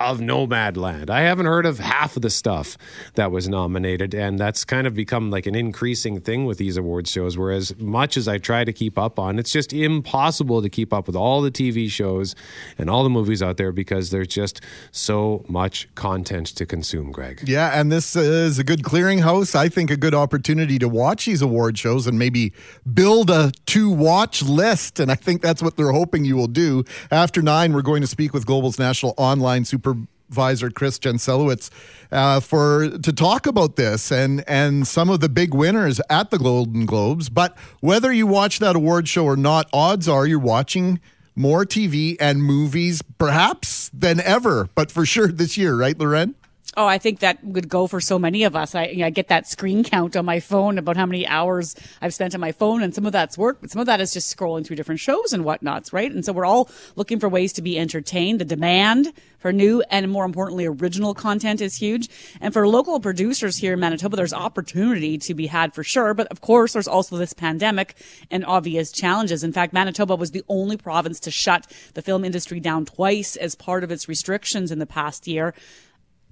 of 0.00 0.18
Nomadland. 0.18 1.08
I 1.08 1.20
haven't 1.22 1.46
heard 1.46 1.66
of 1.66 1.78
half 1.78 2.16
of 2.16 2.22
the 2.22 2.30
stuff 2.30 2.76
that 3.14 3.30
was 3.30 3.48
nominated, 3.48 4.12
and 4.12 4.38
that's 4.38 4.64
kind 4.64 4.86
of 4.86 4.94
become 4.94 5.30
like 5.30 5.46
an 5.46 5.54
increasing 5.54 6.20
thing 6.20 6.46
with 6.46 6.58
these 6.58 6.76
award 6.76 7.06
shows. 7.06 7.38
Whereas 7.38 7.76
much 7.78 8.16
as 8.16 8.26
I 8.26 8.38
try 8.38 8.64
to 8.64 8.72
keep 8.72 8.98
up 8.98 9.18
on, 9.18 9.38
it's 9.38 9.52
just 9.52 9.72
impossible 9.72 10.62
to 10.62 10.68
keep 10.68 10.92
up 10.92 11.06
with 11.06 11.14
all 11.14 11.42
the 11.42 11.50
TV 11.50 11.88
shows 11.88 12.34
and 12.76 12.90
all 12.90 13.04
the 13.04 13.10
movies 13.10 13.42
out 13.42 13.56
there 13.56 13.70
because 13.70 14.10
there's 14.10 14.28
just 14.28 14.60
so 14.90 15.44
much 15.48 15.88
content 15.94 16.48
to 16.48 16.66
consume. 16.66 17.12
Greg, 17.12 17.42
Yeah, 17.46 17.78
and 17.78 17.92
this 17.92 18.16
is 18.16 18.58
a 18.58 18.64
good 18.64 18.82
clearinghouse. 18.82 19.54
I 19.54 19.68
think 19.68 19.90
a 19.90 19.96
good 19.96 20.14
opportunity 20.14 20.78
to 20.80 20.88
watch 20.88 21.26
these 21.26 21.40
award 21.40 21.78
shows 21.78 22.06
and 22.06 22.18
maybe 22.18 22.52
build 22.92 23.30
a 23.30 23.52
to 23.66 23.90
watch 23.90 24.42
list. 24.42 24.98
And 24.98 25.10
I 25.10 25.14
think 25.14 25.40
that's 25.40 25.62
what 25.62 25.76
they're 25.76 25.92
hoping 25.92 26.24
you 26.24 26.36
will 26.36 26.48
do. 26.48 26.84
After 27.10 27.42
nine, 27.42 27.72
we're 27.72 27.82
going 27.82 28.00
to 28.00 28.06
speak 28.08 28.34
with 28.34 28.44
Global's 28.44 28.78
national 28.78 29.14
online 29.16 29.64
supervisor 29.84 30.70
Chris 30.70 30.98
Jancelewicz 30.98 31.70
uh, 32.10 32.40
for 32.40 32.88
to 32.90 33.12
talk 33.12 33.46
about 33.46 33.76
this 33.76 34.10
and 34.10 34.42
and 34.48 34.86
some 34.86 35.10
of 35.10 35.20
the 35.20 35.28
big 35.28 35.54
winners 35.54 36.00
at 36.08 36.30
the 36.30 36.38
Golden 36.38 36.86
Globes. 36.86 37.28
But 37.28 37.56
whether 37.80 38.12
you 38.12 38.26
watch 38.26 38.58
that 38.58 38.76
award 38.76 39.08
show 39.08 39.24
or 39.24 39.36
not, 39.36 39.68
odds 39.72 40.08
are 40.08 40.26
you're 40.26 40.38
watching 40.38 41.00
more 41.36 41.64
TV 41.64 42.16
and 42.20 42.42
movies 42.42 43.02
perhaps 43.18 43.90
than 43.92 44.20
ever. 44.20 44.68
But 44.74 44.90
for 44.90 45.04
sure 45.04 45.28
this 45.28 45.56
year, 45.56 45.76
right, 45.76 45.98
Loren? 45.98 46.34
Oh, 46.76 46.86
I 46.86 46.98
think 46.98 47.20
that 47.20 47.42
would 47.44 47.68
go 47.68 47.86
for 47.86 48.00
so 48.00 48.18
many 48.18 48.42
of 48.42 48.56
us. 48.56 48.74
I, 48.74 48.96
I 49.04 49.10
get 49.10 49.28
that 49.28 49.46
screen 49.46 49.84
count 49.84 50.16
on 50.16 50.24
my 50.24 50.40
phone 50.40 50.76
about 50.76 50.96
how 50.96 51.06
many 51.06 51.24
hours 51.26 51.76
I've 52.02 52.14
spent 52.14 52.34
on 52.34 52.40
my 52.40 52.50
phone, 52.50 52.82
and 52.82 52.92
some 52.92 53.06
of 53.06 53.12
that's 53.12 53.38
work, 53.38 53.58
but 53.60 53.70
some 53.70 53.78
of 53.78 53.86
that 53.86 54.00
is 54.00 54.12
just 54.12 54.36
scrolling 54.36 54.66
through 54.66 54.76
different 54.76 55.00
shows 55.00 55.32
and 55.32 55.44
whatnots, 55.44 55.92
right? 55.92 56.10
And 56.10 56.24
so 56.24 56.32
we're 56.32 56.44
all 56.44 56.68
looking 56.96 57.20
for 57.20 57.28
ways 57.28 57.52
to 57.54 57.62
be 57.62 57.78
entertained. 57.78 58.40
The 58.40 58.44
demand 58.44 59.12
for 59.38 59.52
new 59.52 59.82
and 59.90 60.10
more 60.10 60.24
importantly, 60.24 60.64
original 60.64 61.12
content 61.12 61.60
is 61.60 61.76
huge. 61.76 62.08
And 62.40 62.52
for 62.52 62.66
local 62.66 62.98
producers 62.98 63.58
here 63.58 63.74
in 63.74 63.80
Manitoba, 63.80 64.16
there's 64.16 64.32
opportunity 64.32 65.18
to 65.18 65.34
be 65.34 65.48
had 65.48 65.74
for 65.74 65.84
sure. 65.84 66.14
But 66.14 66.28
of 66.28 66.40
course, 66.40 66.72
there's 66.72 66.88
also 66.88 67.18
this 67.18 67.34
pandemic 67.34 67.94
and 68.30 68.44
obvious 68.46 68.90
challenges. 68.90 69.44
In 69.44 69.52
fact, 69.52 69.74
Manitoba 69.74 70.16
was 70.16 70.30
the 70.30 70.44
only 70.48 70.78
province 70.78 71.20
to 71.20 71.30
shut 71.30 71.70
the 71.92 72.00
film 72.00 72.24
industry 72.24 72.58
down 72.58 72.86
twice 72.86 73.36
as 73.36 73.54
part 73.54 73.84
of 73.84 73.90
its 73.90 74.08
restrictions 74.08 74.72
in 74.72 74.78
the 74.78 74.86
past 74.86 75.28
year 75.28 75.54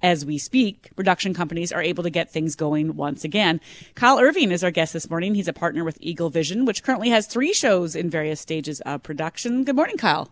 as 0.03 0.25
we 0.25 0.37
speak, 0.37 0.93
production 0.95 1.33
companies 1.33 1.71
are 1.71 1.81
able 1.81 2.03
to 2.03 2.09
get 2.09 2.29
things 2.29 2.55
going 2.55 2.95
once 2.95 3.23
again. 3.23 3.61
Kyle 3.95 4.19
Irving 4.19 4.51
is 4.51 4.63
our 4.63 4.69
guest 4.69 4.91
this 4.93 5.09
morning. 5.09 5.33
He's 5.33 5.47
a 5.47 5.53
partner 5.53 5.85
with 5.85 5.97
Eagle 6.01 6.29
Vision, 6.29 6.65
which 6.65 6.83
currently 6.83 7.09
has 7.09 7.25
three 7.25 7.53
shows 7.53 7.95
in 7.95 8.09
various 8.09 8.41
stages 8.41 8.81
of 8.81 9.01
production. 9.01 9.63
Good 9.63 9.77
morning, 9.77 9.97
Kyle. 9.97 10.29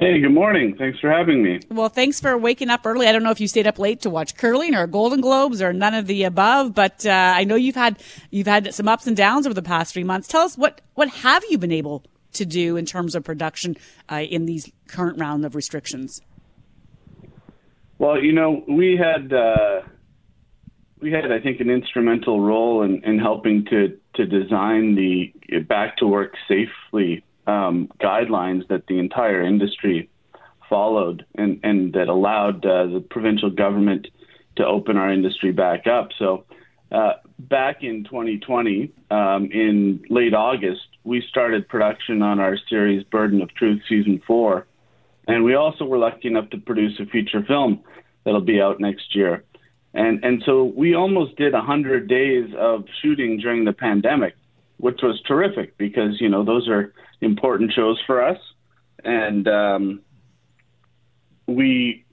Hey, 0.00 0.20
good 0.20 0.32
morning. 0.32 0.74
Thanks 0.78 1.00
for 1.00 1.10
having 1.10 1.42
me. 1.42 1.60
Well, 1.70 1.90
thanks 1.90 2.18
for 2.18 2.38
waking 2.38 2.70
up 2.70 2.86
early. 2.86 3.08
I 3.08 3.12
don't 3.12 3.22
know 3.22 3.30
if 3.30 3.40
you 3.40 3.48
stayed 3.48 3.66
up 3.66 3.78
late 3.78 4.00
to 4.02 4.10
watch 4.10 4.36
curling 4.36 4.74
or 4.74 4.86
Golden 4.86 5.20
Globes 5.20 5.60
or 5.60 5.72
none 5.72 5.94
of 5.94 6.06
the 6.06 6.24
above, 6.24 6.74
but 6.74 7.04
uh, 7.04 7.34
I 7.36 7.44
know 7.44 7.56
you've 7.56 7.74
had 7.74 7.98
you've 8.30 8.46
had 8.46 8.74
some 8.74 8.88
ups 8.88 9.06
and 9.06 9.14
downs 9.14 9.46
over 9.46 9.52
the 9.52 9.60
past 9.60 9.92
three 9.92 10.04
months. 10.04 10.28
Tell 10.28 10.42
us 10.42 10.56
what 10.56 10.80
what 10.94 11.08
have 11.10 11.44
you 11.50 11.58
been 11.58 11.72
able 11.72 12.04
to 12.32 12.46
do 12.46 12.78
in 12.78 12.86
terms 12.86 13.14
of 13.14 13.22
production 13.22 13.76
uh, 14.10 14.22
in 14.22 14.46
these 14.46 14.70
current 14.88 15.18
round 15.18 15.44
of 15.44 15.54
restrictions? 15.54 16.22
Well, 18.02 18.20
you 18.20 18.32
know, 18.32 18.64
we 18.68 18.96
had 18.96 19.32
uh, 19.32 19.82
we 21.00 21.12
had, 21.12 21.30
I 21.30 21.38
think, 21.38 21.60
an 21.60 21.70
instrumental 21.70 22.40
role 22.40 22.82
in, 22.82 23.00
in 23.04 23.20
helping 23.20 23.64
to 23.66 23.96
to 24.14 24.26
design 24.26 24.96
the 24.96 25.60
back 25.60 25.98
to 25.98 26.08
work 26.08 26.34
safely 26.48 27.24
um, 27.46 27.88
guidelines 28.00 28.66
that 28.66 28.88
the 28.88 28.98
entire 28.98 29.40
industry 29.46 30.10
followed, 30.68 31.24
and 31.36 31.60
and 31.62 31.92
that 31.92 32.08
allowed 32.08 32.66
uh, 32.66 32.86
the 32.86 33.04
provincial 33.08 33.50
government 33.50 34.08
to 34.56 34.66
open 34.66 34.96
our 34.96 35.12
industry 35.12 35.52
back 35.52 35.86
up. 35.86 36.08
So. 36.18 36.44
Uh, 36.90 37.14
back 37.38 37.82
in 37.82 38.04
2020, 38.04 38.92
um, 39.10 39.48
in 39.50 39.98
late 40.10 40.34
August, 40.34 40.82
we 41.04 41.24
started 41.26 41.66
production 41.66 42.20
on 42.20 42.38
our 42.38 42.58
series 42.68 43.02
Burden 43.04 43.40
of 43.40 43.48
Truth 43.54 43.80
season 43.88 44.20
four, 44.26 44.66
and 45.28 45.44
we 45.44 45.54
also 45.54 45.84
were 45.84 45.98
lucky 45.98 46.28
enough 46.28 46.50
to 46.50 46.58
produce 46.58 46.98
a 47.00 47.06
feature 47.06 47.42
film 47.46 47.80
that'll 48.24 48.40
be 48.40 48.60
out 48.60 48.80
next 48.80 49.14
year. 49.14 49.44
And 49.94 50.24
and 50.24 50.42
so 50.46 50.64
we 50.64 50.94
almost 50.94 51.36
did 51.36 51.52
100 51.52 52.08
days 52.08 52.50
of 52.58 52.84
shooting 53.02 53.38
during 53.38 53.64
the 53.64 53.72
pandemic, 53.72 54.34
which 54.78 55.00
was 55.02 55.20
terrific 55.26 55.76
because 55.76 56.20
you 56.20 56.28
know 56.28 56.44
those 56.44 56.68
are 56.68 56.92
important 57.20 57.72
shows 57.72 58.00
for 58.06 58.24
us, 58.24 58.38
and 59.04 59.46
um, 59.48 60.00
we 61.46 62.04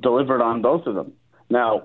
delivered 0.00 0.42
on 0.42 0.62
both 0.62 0.86
of 0.86 0.94
them. 0.94 1.12
Now 1.50 1.84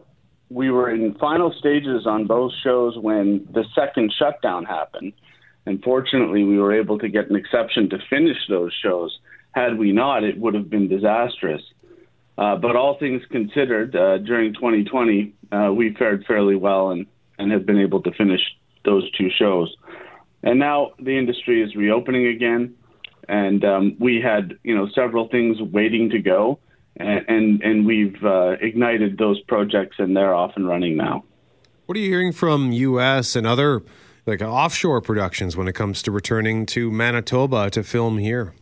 we 0.50 0.70
were 0.70 0.90
in 0.90 1.16
final 1.16 1.54
stages 1.58 2.06
on 2.06 2.28
both 2.28 2.52
shows 2.64 2.98
when 2.98 3.48
the 3.54 3.64
second 3.74 4.14
shutdown 4.18 4.66
happened. 4.66 5.14
And 5.66 5.82
fortunately, 5.84 6.44
we 6.44 6.58
were 6.58 6.74
able 6.74 6.98
to 7.00 7.08
get 7.08 7.30
an 7.30 7.36
exception 7.36 7.90
to 7.90 8.00
finish 8.10 8.38
those 8.50 8.74
shows. 8.84 9.18
Had 9.52 9.78
we 9.78 9.92
not, 9.92 10.24
it 10.24 10.38
would 10.38 10.54
have 10.54 10.70
been 10.70 10.88
disastrous. 10.88 11.62
Uh, 12.38 12.56
but 12.56 12.76
all 12.76 12.98
things 12.98 13.22
considered, 13.30 13.96
uh, 13.96 14.18
during 14.20 14.54
2020, 14.54 15.34
uh, 15.52 15.72
we 15.74 15.94
fared 15.94 16.26
fairly 16.26 16.56
well 16.56 16.92
and, 16.92 17.06
and 17.38 17.52
have 17.52 17.66
been 17.66 17.80
able 17.80 18.02
to 18.02 18.12
finish 18.14 18.42
those 18.86 19.10
two 19.12 19.30
shows. 19.38 19.76
And 20.44 20.60
now 20.60 20.92
the 21.00 21.18
industry 21.18 21.62
is 21.62 21.76
reopening 21.76 22.28
again, 22.28 22.74
and 23.30 23.64
um, 23.64 23.96
we 24.00 24.22
had 24.22 24.58
you 24.64 24.76
know 24.76 24.88
several 24.96 25.28
things 25.28 25.62
waiting 25.62 26.10
to 26.10 26.20
go, 26.20 26.60
and 26.98 27.26
and, 27.28 27.62
and 27.62 27.86
we've 27.86 28.24
uh, 28.24 28.56
ignited 28.60 29.18
those 29.18 29.40
projects, 29.42 29.98
and 30.00 30.18
they're 30.18 30.34
off 30.34 30.54
and 30.56 30.68
running 30.68 30.98
now. 30.98 31.24
What 31.86 31.98
are 31.98 32.02
you 32.02 32.10
hearing 32.10 32.32
from 32.32 32.72
U.S. 32.72 33.36
and 33.36 33.46
other 33.46 33.84
like 34.26 34.42
offshore 34.42 35.02
productions 35.02 35.56
when 35.56 35.68
it 35.68 35.74
comes 35.74 36.02
to 36.04 36.12
returning 36.12 36.66
to 36.68 36.90
Manitoba 36.92 37.70
to 37.72 37.84
film 37.84 38.18
here? 38.18 38.54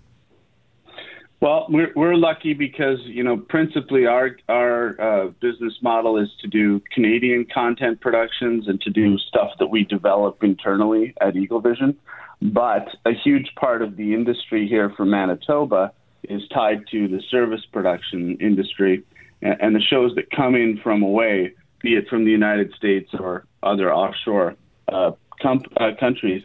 Well, 1.42 1.68
we're 1.70 1.94
we're 1.96 2.16
lucky 2.16 2.54
because 2.54 3.00
you 3.04 3.24
know 3.24 3.38
principally 3.38 4.06
our 4.06 4.32
our 4.50 5.00
uh, 5.00 5.28
business 5.40 5.74
model 5.82 6.18
is 6.18 6.28
to 6.42 6.48
do 6.48 6.82
Canadian 6.94 7.46
content 7.54 8.02
productions 8.02 8.68
and 8.68 8.82
to 8.82 8.90
do 8.90 9.18
stuff 9.18 9.52
that 9.60 9.68
we 9.68 9.86
develop 9.86 10.44
internally 10.44 11.14
at 11.22 11.38
Eagle 11.38 11.62
Vision. 11.62 11.98
But 12.42 12.90
a 13.06 13.14
huge 13.14 13.54
part 13.56 13.82
of 13.82 13.96
the 13.96 14.14
industry 14.14 14.68
here 14.68 14.90
for 14.98 15.06
Manitoba 15.06 15.94
is 16.24 16.42
tied 16.54 16.86
to 16.92 17.08
the 17.08 17.22
service 17.30 17.66
production 17.72 18.38
industry 18.42 19.04
and, 19.42 19.74
the 19.76 19.82
shows 19.82 20.16
that 20.16 20.30
come 20.32 20.56
in 20.56 20.80
from 20.84 21.02
away, 21.02 21.54
be 21.82 21.96
it 21.96 22.08
from 22.10 22.26
the 22.26 22.32
United 22.32 22.74
States 22.74 23.10
or 23.18 23.46
other 23.64 23.94
offshore 23.94 24.56
uh, 24.90 25.12
com- 25.42 25.64
uh, 25.78 25.92
countries. 25.98 26.44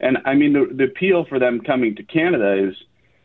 And 0.00 0.18
I 0.24 0.34
mean, 0.34 0.52
the, 0.52 0.68
the 0.72 0.84
appeal 0.84 1.24
for 1.24 1.38
them 1.38 1.60
coming 1.60 1.94
to 1.96 2.02
Canada 2.02 2.68
is 2.68 2.74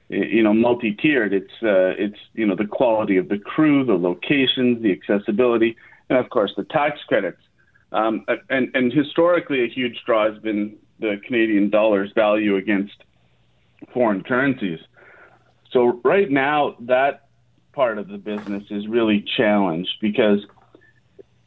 you 0.09 0.43
know 0.43 0.53
multi-tiered. 0.53 1.33
It's 1.33 1.53
uh, 1.61 1.95
it's 1.97 2.19
you 2.33 2.45
know 2.45 2.55
the 2.55 2.65
quality 2.65 3.17
of 3.17 3.29
the 3.29 3.37
crew 3.37 3.85
the 3.85 3.93
locations 3.93 4.81
the 4.81 4.91
accessibility 4.91 5.75
and 6.09 6.17
of 6.17 6.29
course 6.29 6.51
the 6.57 6.63
tax 6.65 6.99
credits. 7.07 7.41
Um, 7.91 8.25
and 8.49 8.69
and 8.73 8.91
historically 8.91 9.63
a 9.63 9.67
huge 9.67 10.01
draw 10.05 10.31
has 10.31 10.41
been 10.41 10.75
the 10.99 11.19
Canadian 11.25 11.69
dollar's 11.69 12.11
value 12.13 12.57
against 12.57 12.95
foreign 13.93 14.23
currencies. 14.23 14.79
So 15.71 16.01
right 16.03 16.29
now 16.29 16.75
that 16.81 17.27
part 17.73 17.97
of 17.97 18.07
the 18.07 18.17
business 18.17 18.63
is 18.69 18.87
really 18.87 19.23
challenged 19.37 19.91
because 20.01 20.39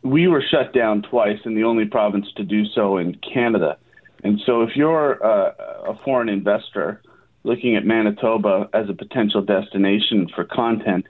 we 0.02 0.26
were 0.28 0.42
shut 0.50 0.72
down 0.72 1.02
twice 1.02 1.38
and 1.44 1.56
the 1.56 1.64
only 1.64 1.84
province 1.84 2.26
to 2.36 2.44
do 2.44 2.64
so 2.66 2.96
in 2.96 3.16
Canada. 3.16 3.76
And 4.24 4.40
so 4.46 4.62
if 4.62 4.76
you're 4.76 5.24
uh, 5.24 5.52
a 5.88 5.98
foreign 6.04 6.28
investor 6.28 7.02
looking 7.44 7.76
at 7.76 7.84
Manitoba 7.84 8.68
as 8.72 8.88
a 8.88 8.94
potential 8.94 9.42
destination 9.42 10.28
for 10.34 10.44
content, 10.44 11.06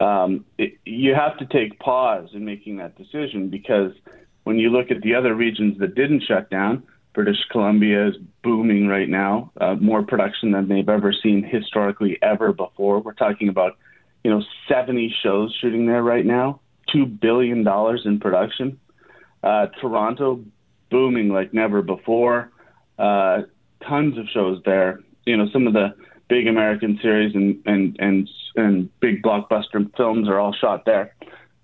um, 0.00 0.44
it, 0.58 0.78
you 0.84 1.14
have 1.14 1.36
to 1.38 1.46
take 1.46 1.78
pause 1.78 2.28
in 2.32 2.44
making 2.44 2.76
that 2.76 2.96
decision 2.96 3.48
because 3.48 3.92
when 4.44 4.58
you 4.58 4.70
look 4.70 4.90
at 4.90 5.00
the 5.02 5.14
other 5.14 5.34
regions 5.34 5.78
that 5.78 5.94
didn't 5.94 6.22
shut 6.22 6.50
down, 6.50 6.82
British 7.14 7.38
Columbia 7.50 8.08
is 8.08 8.16
booming 8.42 8.88
right 8.88 9.08
now, 9.08 9.52
uh, 9.60 9.74
more 9.76 10.02
production 10.02 10.50
than 10.50 10.68
they've 10.68 10.88
ever 10.88 11.12
seen 11.12 11.44
historically 11.44 12.18
ever 12.22 12.52
before. 12.52 13.00
We're 13.00 13.14
talking 13.14 13.48
about, 13.48 13.78
you 14.24 14.30
know, 14.30 14.42
70 14.68 15.14
shows 15.22 15.56
shooting 15.60 15.86
there 15.86 16.02
right 16.02 16.26
now, 16.26 16.60
two 16.92 17.06
billion 17.06 17.62
dollars 17.62 18.02
in 18.04 18.18
production. 18.18 18.80
Uh, 19.44 19.66
Toronto 19.80 20.44
booming 20.90 21.28
like 21.28 21.54
never 21.54 21.82
before, 21.82 22.50
uh, 22.98 23.42
tons 23.86 24.18
of 24.18 24.26
shows 24.32 24.60
there 24.64 25.00
you 25.26 25.36
know 25.36 25.48
some 25.52 25.66
of 25.66 25.72
the 25.72 25.94
big 26.28 26.46
American 26.46 26.98
series 27.02 27.34
and 27.34 27.60
and 27.66 27.96
and 27.98 28.28
and 28.56 29.00
big 29.00 29.22
blockbuster 29.22 29.94
films 29.96 30.28
are 30.28 30.38
all 30.38 30.52
shot 30.52 30.84
there. 30.84 31.14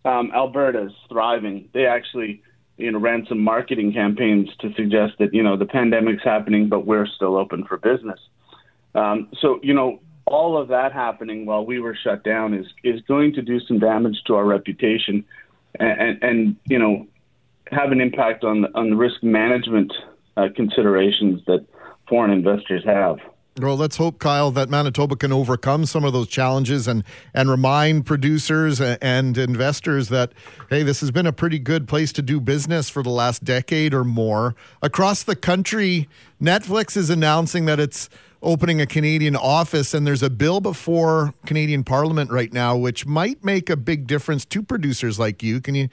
Um, 0.05 0.31
Alberta's 0.35 0.93
thriving. 1.09 1.69
They 1.73 1.87
actually 1.87 2.43
you 2.77 2.91
know 2.91 2.99
ran 2.99 3.27
some 3.29 3.41
marketing 3.41 3.93
campaigns 3.93 4.49
to 4.61 4.73
suggest 4.75 5.15
that 5.19 5.35
you 5.35 5.43
know 5.43 5.57
the 5.57 5.67
pandemic's 5.67 6.25
happening, 6.25 6.69
but 6.69 6.87
we're 6.87 7.07
still 7.07 7.37
open 7.37 7.65
for 7.65 7.77
business. 7.77 8.21
Um, 8.95 9.29
so 9.41 9.61
you 9.63 9.75
know 9.75 10.01
all 10.27 10.57
of 10.57 10.69
that 10.69 10.93
happening 10.93 11.47
while 11.47 11.65
we 11.65 11.81
were 11.81 11.95
shut 11.95 12.25
down 12.25 12.55
is 12.55 12.67
is 12.85 13.01
going 13.03 13.35
to 13.35 13.43
do 13.43 13.61
some 13.61 13.79
damage 13.79 14.23
to 14.27 14.35
our 14.35 14.45
reputation, 14.45 15.25
and 15.79 16.01
and, 16.01 16.23
and 16.23 16.57
you 16.67 16.79
know 16.79 17.07
have 17.71 17.93
an 17.93 18.01
impact 18.01 18.43
on 18.43 18.63
the, 18.63 18.69
on 18.75 18.91
the 18.91 18.97
risk 18.97 19.23
management 19.23 19.93
uh, 20.37 20.49
considerations 20.57 21.41
that 21.47 21.65
foreign 22.09 22.33
investors 22.33 22.83
have. 22.85 23.19
Well, 23.59 23.77
let's 23.77 23.97
hope, 23.97 24.21
Kyle, 24.21 24.53
that 24.53 24.71
Manitoba 24.71 25.17
can 25.17 25.33
overcome 25.33 25.85
some 25.85 26.05
of 26.05 26.13
those 26.13 26.29
challenges 26.29 26.87
and 26.87 27.03
and 27.35 27.51
remind 27.51 28.07
producers 28.07 28.81
and 28.81 29.37
investors 29.37 30.09
that 30.09 30.33
hey, 30.71 30.83
this 30.85 31.01
has 31.01 31.11
been 31.11 31.27
a 31.27 31.33
pretty 31.33 31.59
good 31.59 31.89
place 31.89 32.13
to 32.13 32.23
do 32.23 32.41
business 32.41 32.89
for 32.89 33.03
the 33.03 33.11
last 33.11 33.43
decade 33.43 33.93
or 33.93 34.05
more 34.05 34.55
across 34.83 35.25
the 35.25 35.35
country. 35.35 36.09
Netflix 36.41 36.97
is 36.97 37.11
announcing 37.11 37.65
that 37.67 37.81
it's 37.81 38.09
opening 38.41 38.81
a 38.81 38.87
Canadian 38.87 39.37
office, 39.37 39.93
and 39.95 40.07
there's 40.07 40.23
a 40.23 40.31
bill 40.31 40.61
before 40.61 41.35
Canadian 41.45 41.83
Parliament 41.85 42.31
right 42.31 42.53
now, 42.53 42.77
which 42.77 43.05
might 43.05 43.45
make 43.45 43.69
a 43.69 43.77
big 43.77 44.07
difference 44.07 44.45
to 44.47 44.63
producers 44.63 45.19
like 45.19 45.43
you. 45.43 45.61
Can 45.61 45.75
you 45.75 45.89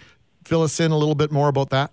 fill 0.45 0.61
us 0.61 0.79
in 0.79 0.91
a 0.91 0.97
little 0.97 1.15
bit 1.15 1.31
more 1.31 1.49
about 1.49 1.71
that? 1.71 1.91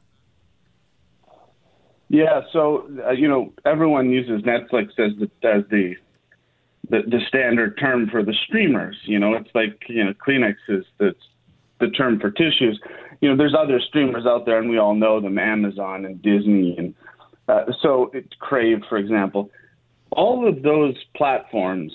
Yeah, 2.09 2.43
so 2.53 2.89
uh, 3.07 3.13
you 3.13 3.29
know 3.29 3.53
everyone 3.65 4.11
uses 4.11 4.43
Netflix 4.43 4.91
as 4.99 5.13
the 5.19 5.31
as 5.49 5.65
the, 5.71 5.95
the 6.91 7.03
the 7.09 7.21
standard 7.29 7.79
term 7.79 8.09
for 8.11 8.23
the 8.23 8.35
streamers. 8.47 8.97
You 9.05 9.19
know, 9.19 9.35
it's 9.35 9.51
like 9.55 9.83
you 9.89 10.05
know 10.05 10.13
Kleenex 10.27 10.55
is 10.69 10.85
the 10.99 11.15
the 11.81 11.89
term 11.89 12.21
for 12.21 12.31
tissues. 12.31 12.81
You 13.21 13.31
know, 13.31 13.37
there's 13.37 13.55
other 13.59 13.81
streamers 13.81 14.27
out 14.27 14.47
there, 14.47 14.59
and 14.59 14.69
we 14.69 14.79
all 14.79 14.95
know 14.95 15.21
them: 15.21 15.39
Amazon 15.39 16.05
and 16.05 16.21
Disney, 16.23 16.77
and 16.77 16.95
uh, 17.49 17.65
so 17.83 18.11
it's 18.15 18.33
Crave, 18.39 18.83
for 18.89 18.99
example. 18.99 19.51
All 20.11 20.47
of 20.49 20.63
those 20.63 20.95
platforms 21.17 21.93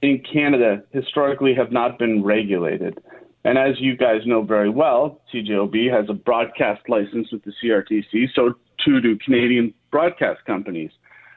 in 0.00 0.22
Canada 0.32 0.82
historically 0.92 1.54
have 1.54 1.72
not 1.72 1.98
been 1.98 2.22
regulated. 2.22 2.98
And 3.44 3.58
as 3.58 3.78
you 3.78 3.96
guys 3.96 4.22
know 4.24 4.42
very 4.42 4.70
well, 4.70 5.20
CJOB 5.32 5.90
has 5.92 6.06
a 6.08 6.14
broadcast 6.14 6.88
license 6.88 7.30
with 7.30 7.44
the 7.44 7.52
CRTC. 7.62 8.28
So 8.34 8.54
to 8.84 9.00
do 9.00 9.16
Canadian 9.18 9.74
broadcast 9.90 10.44
companies. 10.46 10.90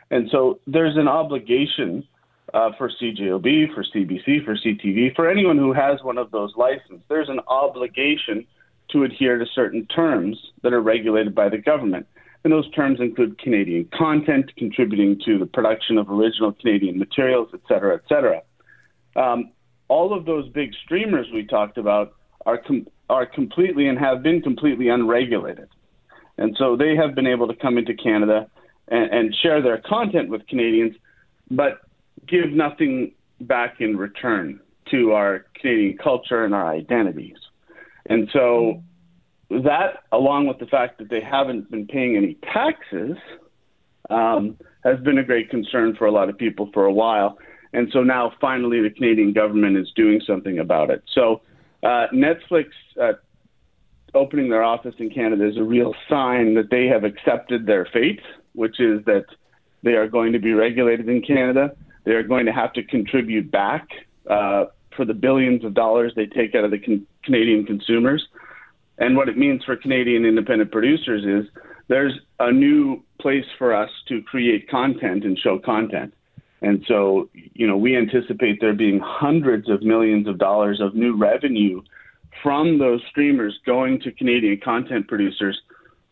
And 0.09 0.29
so 0.31 0.59
there's 0.67 0.97
an 0.97 1.07
obligation 1.07 2.07
uh, 2.53 2.71
for 2.77 2.89
CJOB, 2.89 3.73
for 3.73 3.83
CBC, 3.83 4.45
for 4.45 4.55
CTV, 4.55 5.15
for 5.15 5.29
anyone 5.29 5.57
who 5.57 5.73
has 5.73 6.01
one 6.01 6.17
of 6.17 6.31
those 6.31 6.53
licenses. 6.55 7.01
There's 7.09 7.29
an 7.29 7.41
obligation 7.47 8.45
to 8.91 9.03
adhere 9.03 9.37
to 9.37 9.45
certain 9.53 9.85
terms 9.87 10.37
that 10.63 10.73
are 10.73 10.81
regulated 10.81 11.35
by 11.35 11.49
the 11.49 11.57
government. 11.57 12.07
And 12.43 12.53
those 12.53 12.69
terms 12.71 13.01
include 13.01 13.37
Canadian 13.39 13.89
content, 13.97 14.51
contributing 14.55 15.19
to 15.25 15.37
the 15.37 15.45
production 15.45 15.97
of 15.97 16.09
original 16.09 16.53
Canadian 16.53 16.97
materials, 16.97 17.49
et 17.53 17.59
cetera, 17.67 17.95
et 17.95 18.03
cetera. 18.07 18.41
Um, 19.17 19.51
all 19.87 20.17
of 20.17 20.25
those 20.25 20.49
big 20.49 20.71
streamers 20.83 21.27
we 21.33 21.45
talked 21.45 21.77
about 21.77 22.13
are, 22.45 22.57
com- 22.57 22.87
are 23.09 23.25
completely 23.25 23.87
and 23.87 23.97
have 23.97 24.23
been 24.23 24.41
completely 24.41 24.89
unregulated. 24.89 25.69
And 26.37 26.55
so 26.57 26.75
they 26.75 26.95
have 26.95 27.15
been 27.15 27.27
able 27.27 27.47
to 27.47 27.55
come 27.55 27.77
into 27.77 27.93
Canada 27.93 28.49
and, 28.87 29.11
and 29.11 29.35
share 29.35 29.61
their 29.61 29.79
content 29.79 30.29
with 30.29 30.45
Canadians, 30.47 30.95
but 31.49 31.81
give 32.27 32.51
nothing 32.51 33.13
back 33.41 33.79
in 33.79 33.97
return 33.97 34.59
to 34.91 35.13
our 35.13 35.45
Canadian 35.59 35.97
culture 35.97 36.43
and 36.45 36.53
our 36.53 36.71
identities. 36.71 37.37
And 38.05 38.29
so 38.31 38.83
that, 39.49 40.03
along 40.11 40.47
with 40.47 40.59
the 40.59 40.65
fact 40.65 40.97
that 40.99 41.09
they 41.09 41.21
haven't 41.21 41.69
been 41.69 41.87
paying 41.87 42.15
any 42.15 42.35
taxes, 42.53 43.17
um, 44.09 44.57
has 44.83 44.99
been 45.01 45.17
a 45.17 45.23
great 45.23 45.49
concern 45.49 45.95
for 45.95 46.05
a 46.05 46.11
lot 46.11 46.29
of 46.29 46.37
people 46.37 46.69
for 46.73 46.85
a 46.85 46.93
while. 46.93 47.37
And 47.77 47.89
so 47.93 48.01
now, 48.01 48.33
finally, 48.41 48.81
the 48.81 48.89
Canadian 48.89 49.33
government 49.33 49.77
is 49.77 49.87
doing 49.95 50.19
something 50.25 50.57
about 50.57 50.89
it. 50.89 51.03
So 51.13 51.41
uh, 51.83 52.07
Netflix 52.11 52.69
uh, 52.99 53.13
opening 54.15 54.49
their 54.49 54.63
office 54.63 54.95
in 54.97 55.11
Canada 55.11 55.47
is 55.47 55.57
a 55.57 55.63
real 55.63 55.93
sign 56.09 56.55
that 56.55 56.71
they 56.71 56.87
have 56.87 57.03
accepted 57.03 57.67
their 57.67 57.85
fate, 57.93 58.21
which 58.53 58.79
is 58.79 59.05
that 59.05 59.25
they 59.83 59.91
are 59.91 60.07
going 60.07 60.33
to 60.33 60.39
be 60.39 60.53
regulated 60.53 61.07
in 61.07 61.21
Canada. 61.21 61.75
They 62.03 62.13
are 62.13 62.23
going 62.23 62.47
to 62.47 62.51
have 62.51 62.73
to 62.73 62.83
contribute 62.83 63.51
back 63.51 63.87
uh, 64.27 64.65
for 64.95 65.05
the 65.05 65.13
billions 65.13 65.63
of 65.63 65.75
dollars 65.75 66.13
they 66.15 66.25
take 66.25 66.55
out 66.55 66.63
of 66.63 66.71
the 66.71 66.79
can- 66.79 67.05
Canadian 67.23 67.63
consumers. 67.63 68.27
And 68.97 69.15
what 69.15 69.29
it 69.29 69.37
means 69.37 69.63
for 69.63 69.75
Canadian 69.75 70.25
independent 70.25 70.71
producers 70.71 71.23
is 71.23 71.47
there's 71.89 72.19
a 72.39 72.51
new 72.51 73.03
place 73.21 73.45
for 73.59 73.75
us 73.75 73.91
to 74.07 74.23
create 74.23 74.67
content 74.67 75.25
and 75.25 75.37
show 75.37 75.59
content. 75.59 76.15
And 76.61 76.83
so, 76.87 77.29
you 77.33 77.67
know, 77.67 77.77
we 77.77 77.95
anticipate 77.95 78.59
there 78.59 78.73
being 78.73 78.99
hundreds 78.99 79.69
of 79.69 79.83
millions 79.83 80.27
of 80.27 80.37
dollars 80.37 80.81
of 80.81 80.95
new 80.95 81.15
revenue 81.15 81.81
from 82.41 82.79
those 82.79 83.01
streamers 83.09 83.59
going 83.65 83.99
to 84.01 84.11
Canadian 84.11 84.59
content 84.63 85.07
producers 85.07 85.59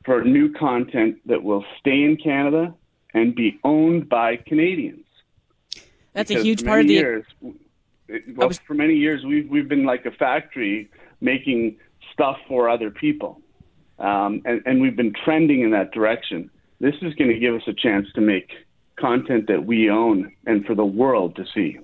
for 0.03 0.23
new 0.23 0.51
content 0.53 1.17
that 1.25 1.43
will 1.43 1.65
stay 1.79 2.03
in 2.03 2.17
Canada 2.17 2.73
and 3.13 3.33
be 3.33 3.59
owned 3.63 4.07
by 4.07 4.35
Canadians. 4.35 5.05
That's 6.13 6.29
because 6.29 6.43
a 6.43 6.45
huge 6.45 6.63
part 6.63 6.81
of 6.81 6.87
the. 6.87 6.93
Years, 6.93 7.25
well, 7.41 8.47
was... 8.47 8.59
for 8.59 8.73
many 8.73 8.93
years, 8.93 9.23
we've 9.25 9.49
we've 9.49 9.67
been 9.67 9.85
like 9.85 10.05
a 10.05 10.11
factory 10.11 10.89
making 11.21 11.77
stuff 12.13 12.37
for 12.47 12.69
other 12.69 12.91
people, 12.91 13.41
um, 13.99 14.41
and 14.45 14.61
and 14.65 14.81
we've 14.81 14.95
been 14.95 15.13
trending 15.25 15.61
in 15.61 15.71
that 15.71 15.91
direction. 15.91 16.49
This 16.79 16.95
is 17.01 17.13
going 17.15 17.31
to 17.31 17.39
give 17.39 17.55
us 17.55 17.63
a 17.67 17.73
chance 17.73 18.07
to 18.15 18.21
make 18.21 18.51
content 18.97 19.47
that 19.47 19.65
we 19.65 19.89
own 19.89 20.31
and 20.45 20.65
for 20.65 20.75
the 20.75 20.85
world 20.85 21.35
to 21.35 21.45
see. 21.53 21.77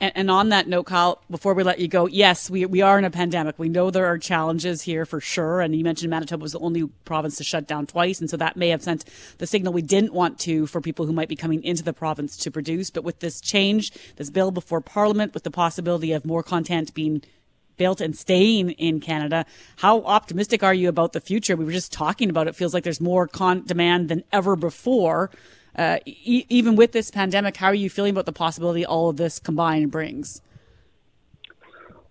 And, 0.00 0.12
and, 0.16 0.30
on 0.30 0.48
that 0.48 0.66
note, 0.66 0.86
Kyle, 0.86 1.22
before 1.30 1.54
we 1.54 1.62
let 1.62 1.78
you 1.78 1.88
go, 1.88 2.06
yes, 2.06 2.50
we, 2.50 2.66
we 2.66 2.82
are 2.82 2.98
in 2.98 3.04
a 3.04 3.10
pandemic. 3.10 3.58
We 3.58 3.68
know 3.68 3.90
there 3.90 4.06
are 4.06 4.18
challenges 4.18 4.82
here 4.82 5.06
for 5.06 5.20
sure. 5.20 5.60
And 5.60 5.74
you 5.74 5.84
mentioned 5.84 6.10
Manitoba 6.10 6.42
was 6.42 6.52
the 6.52 6.58
only 6.58 6.86
province 7.04 7.36
to 7.36 7.44
shut 7.44 7.66
down 7.66 7.86
twice. 7.86 8.20
And 8.20 8.28
so 8.28 8.36
that 8.36 8.56
may 8.56 8.70
have 8.70 8.82
sent 8.82 9.04
the 9.38 9.46
signal 9.46 9.72
we 9.72 9.82
didn't 9.82 10.12
want 10.12 10.38
to 10.40 10.66
for 10.66 10.80
people 10.80 11.06
who 11.06 11.12
might 11.12 11.28
be 11.28 11.36
coming 11.36 11.62
into 11.62 11.82
the 11.82 11.92
province 11.92 12.36
to 12.38 12.50
produce. 12.50 12.90
But 12.90 13.04
with 13.04 13.20
this 13.20 13.40
change, 13.40 13.92
this 14.16 14.30
bill 14.30 14.50
before 14.50 14.80
Parliament, 14.80 15.32
with 15.34 15.44
the 15.44 15.50
possibility 15.50 16.12
of 16.12 16.24
more 16.24 16.42
content 16.42 16.92
being 16.94 17.22
built 17.76 18.00
and 18.00 18.16
staying 18.16 18.70
in 18.70 19.00
Canada. 19.00 19.44
How 19.76 20.02
optimistic 20.02 20.62
are 20.62 20.74
you 20.74 20.88
about 20.88 21.12
the 21.12 21.20
future? 21.20 21.56
We 21.56 21.64
were 21.64 21.72
just 21.72 21.92
talking 21.92 22.30
about 22.30 22.46
it. 22.46 22.54
Feels 22.54 22.72
like 22.72 22.84
there's 22.84 23.00
more 23.00 23.26
con- 23.26 23.64
demand 23.64 24.08
than 24.08 24.22
ever 24.32 24.54
before 24.54 25.30
uh, 25.76 25.98
e- 26.06 26.46
even 26.48 26.76
with 26.76 26.92
this 26.92 27.10
pandemic, 27.10 27.56
how 27.56 27.68
are 27.68 27.74
you 27.74 27.90
feeling 27.90 28.12
about 28.12 28.26
the 28.26 28.32
possibility 28.32 28.84
all 28.84 29.08
of 29.08 29.16
this 29.16 29.38
combined 29.38 29.90
brings? 29.90 30.40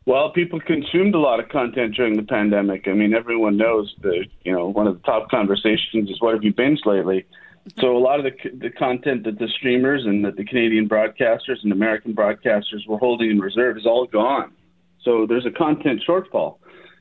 Well, 0.06 0.32
people 0.32 0.60
consumed 0.60 1.16
a 1.16 1.20
lot 1.20 1.40
of 1.40 1.48
content 1.48 1.96
during 1.96 2.18
the 2.18 2.24
pandemic. 2.24 2.88
I 2.88 2.94
mean, 2.94 3.14
everyone 3.14 3.56
knows 3.56 3.94
that 4.02 4.26
you 4.44 4.52
know 4.52 4.68
one 4.68 4.86
of 4.86 4.96
the 4.96 5.04
top 5.04 5.30
conversations 5.30 6.10
is 6.10 6.20
what 6.20 6.34
have 6.34 6.44
you 6.44 6.54
binged 6.54 6.86
lately. 6.86 7.26
So 7.80 7.96
a 7.96 8.00
lot 8.00 8.20
of 8.20 8.26
the 8.26 8.50
the 8.50 8.70
content 8.70 9.24
that 9.24 9.40
the 9.40 9.48
streamers 9.48 10.06
and 10.06 10.26
that 10.26 10.36
the 10.36 10.44
Canadian 10.44 10.90
broadcasters 10.90 11.64
and 11.64 11.72
American 11.72 12.14
broadcasters 12.14 12.86
were 12.86 12.98
holding 12.98 13.32
in 13.32 13.40
reserve 13.40 13.78
is 13.78 13.86
all 13.86 14.06
gone. 14.06 14.52
So 15.04 15.26
there's 15.26 15.46
a 15.46 15.52
content 15.52 16.02
shortfall. 16.06 16.58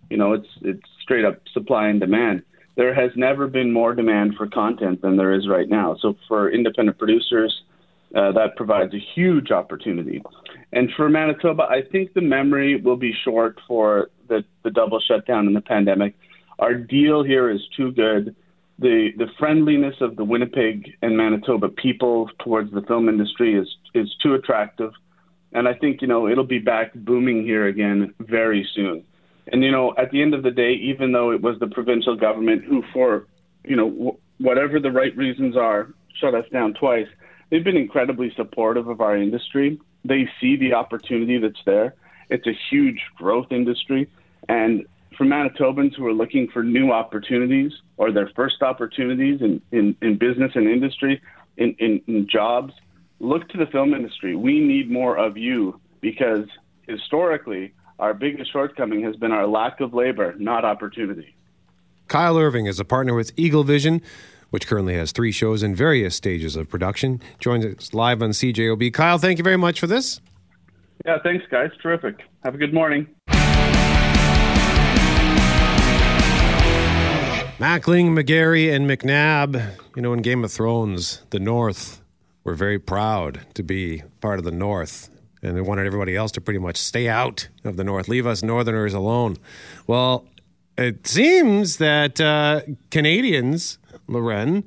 You 0.08 0.16
know, 0.16 0.34
it's 0.34 0.48
it's 0.60 0.88
straight 1.02 1.24
up 1.24 1.40
supply 1.52 1.88
and 1.88 1.98
demand 1.98 2.42
there 2.74 2.94
has 2.94 3.10
never 3.16 3.46
been 3.46 3.72
more 3.72 3.94
demand 3.94 4.34
for 4.36 4.46
content 4.46 5.02
than 5.02 5.16
there 5.16 5.32
is 5.32 5.48
right 5.48 5.68
now. 5.68 5.96
So 6.00 6.16
for 6.26 6.50
independent 6.50 6.98
producers, 6.98 7.62
uh, 8.14 8.32
that 8.32 8.56
provides 8.56 8.94
a 8.94 8.98
huge 9.14 9.50
opportunity. 9.50 10.22
And 10.72 10.90
for 10.96 11.08
Manitoba, 11.08 11.64
I 11.64 11.82
think 11.90 12.14
the 12.14 12.20
memory 12.20 12.80
will 12.80 12.96
be 12.96 13.12
short 13.24 13.58
for 13.66 14.10
the, 14.28 14.44
the 14.64 14.70
double 14.70 15.00
shutdown 15.00 15.46
and 15.46 15.56
the 15.56 15.60
pandemic. 15.60 16.14
Our 16.58 16.74
deal 16.74 17.22
here 17.22 17.50
is 17.50 17.60
too 17.76 17.92
good. 17.92 18.36
The 18.78 19.10
the 19.16 19.26
friendliness 19.38 19.94
of 20.00 20.16
the 20.16 20.24
Winnipeg 20.24 20.96
and 21.02 21.16
Manitoba 21.16 21.68
people 21.68 22.30
towards 22.42 22.72
the 22.72 22.82
film 22.82 23.08
industry 23.08 23.54
is 23.54 23.68
is 23.94 24.08
too 24.22 24.34
attractive, 24.34 24.92
and 25.52 25.68
I 25.68 25.74
think 25.74 26.02
you 26.02 26.08
know 26.08 26.26
it'll 26.26 26.44
be 26.44 26.58
back 26.58 26.92
booming 26.94 27.44
here 27.44 27.66
again 27.66 28.14
very 28.18 28.66
soon. 28.74 29.04
And, 29.48 29.64
you 29.64 29.70
know, 29.70 29.94
at 29.98 30.10
the 30.10 30.22
end 30.22 30.34
of 30.34 30.42
the 30.42 30.50
day, 30.50 30.72
even 30.74 31.12
though 31.12 31.32
it 31.32 31.40
was 31.40 31.58
the 31.58 31.66
provincial 31.66 32.16
government 32.16 32.64
who, 32.64 32.82
for, 32.92 33.26
you 33.64 33.76
know, 33.76 33.90
w- 33.90 34.16
whatever 34.38 34.78
the 34.78 34.90
right 34.90 35.16
reasons 35.16 35.56
are, 35.56 35.88
shut 36.20 36.34
us 36.34 36.44
down 36.52 36.74
twice, 36.74 37.08
they've 37.50 37.64
been 37.64 37.76
incredibly 37.76 38.32
supportive 38.36 38.88
of 38.88 39.00
our 39.00 39.16
industry. 39.16 39.80
They 40.04 40.28
see 40.40 40.56
the 40.56 40.74
opportunity 40.74 41.38
that's 41.38 41.62
there. 41.66 41.94
It's 42.30 42.46
a 42.46 42.56
huge 42.70 43.00
growth 43.16 43.50
industry. 43.50 44.08
And 44.48 44.86
for 45.16 45.24
Manitobans 45.24 45.94
who 45.96 46.06
are 46.06 46.12
looking 46.12 46.48
for 46.48 46.62
new 46.62 46.92
opportunities 46.92 47.72
or 47.96 48.12
their 48.12 48.30
first 48.34 48.62
opportunities 48.62 49.40
in, 49.40 49.60
in, 49.70 49.96
in 50.00 50.18
business 50.18 50.52
and 50.54 50.68
industry, 50.68 51.20
in, 51.56 51.74
in, 51.78 52.00
in 52.06 52.28
jobs, 52.28 52.72
look 53.20 53.48
to 53.50 53.58
the 53.58 53.66
film 53.66 53.92
industry. 53.92 54.34
We 54.34 54.60
need 54.60 54.90
more 54.90 55.16
of 55.16 55.36
you 55.36 55.80
because 56.00 56.46
historically, 56.88 57.72
our 58.02 58.12
biggest 58.12 58.52
shortcoming 58.52 59.04
has 59.04 59.14
been 59.14 59.30
our 59.30 59.46
lack 59.46 59.80
of 59.80 59.94
labor, 59.94 60.34
not 60.36 60.64
opportunity. 60.64 61.36
Kyle 62.08 62.36
Irvine 62.36 62.66
is 62.66 62.80
a 62.80 62.84
partner 62.84 63.14
with 63.14 63.30
Eagle 63.36 63.62
Vision, 63.62 64.02
which 64.50 64.66
currently 64.66 64.94
has 64.94 65.12
three 65.12 65.30
shows 65.30 65.62
in 65.62 65.72
various 65.72 66.16
stages 66.16 66.56
of 66.56 66.68
production. 66.68 67.22
Joins 67.38 67.64
us 67.64 67.94
live 67.94 68.20
on 68.20 68.30
CJOB. 68.30 68.92
Kyle, 68.92 69.18
thank 69.18 69.38
you 69.38 69.44
very 69.44 69.56
much 69.56 69.78
for 69.78 69.86
this. 69.86 70.20
Yeah, 71.06 71.18
thanks, 71.22 71.46
guys. 71.48 71.70
Terrific. 71.80 72.16
Have 72.42 72.56
a 72.56 72.58
good 72.58 72.74
morning. 72.74 73.06
Mackling, 77.58 78.18
McGarry, 78.18 78.74
and 78.74 78.90
McNabb. 78.90 79.76
You 79.94 80.02
know, 80.02 80.12
in 80.12 80.22
Game 80.22 80.42
of 80.42 80.50
Thrones, 80.50 81.22
the 81.30 81.38
North 81.38 82.02
were 82.42 82.54
very 82.54 82.80
proud 82.80 83.46
to 83.54 83.62
be 83.62 84.02
part 84.20 84.40
of 84.40 84.44
the 84.44 84.50
North. 84.50 85.08
And 85.42 85.56
they 85.56 85.60
wanted 85.60 85.86
everybody 85.86 86.14
else 86.14 86.30
to 86.32 86.40
pretty 86.40 86.60
much 86.60 86.76
stay 86.76 87.08
out 87.08 87.48
of 87.64 87.76
the 87.76 87.84
North, 87.84 88.08
leave 88.08 88.26
us 88.26 88.42
Northerners 88.42 88.94
alone. 88.94 89.38
Well, 89.86 90.26
it 90.78 91.06
seems 91.06 91.78
that 91.78 92.20
uh, 92.20 92.60
Canadians, 92.90 93.78
Loren, 94.06 94.64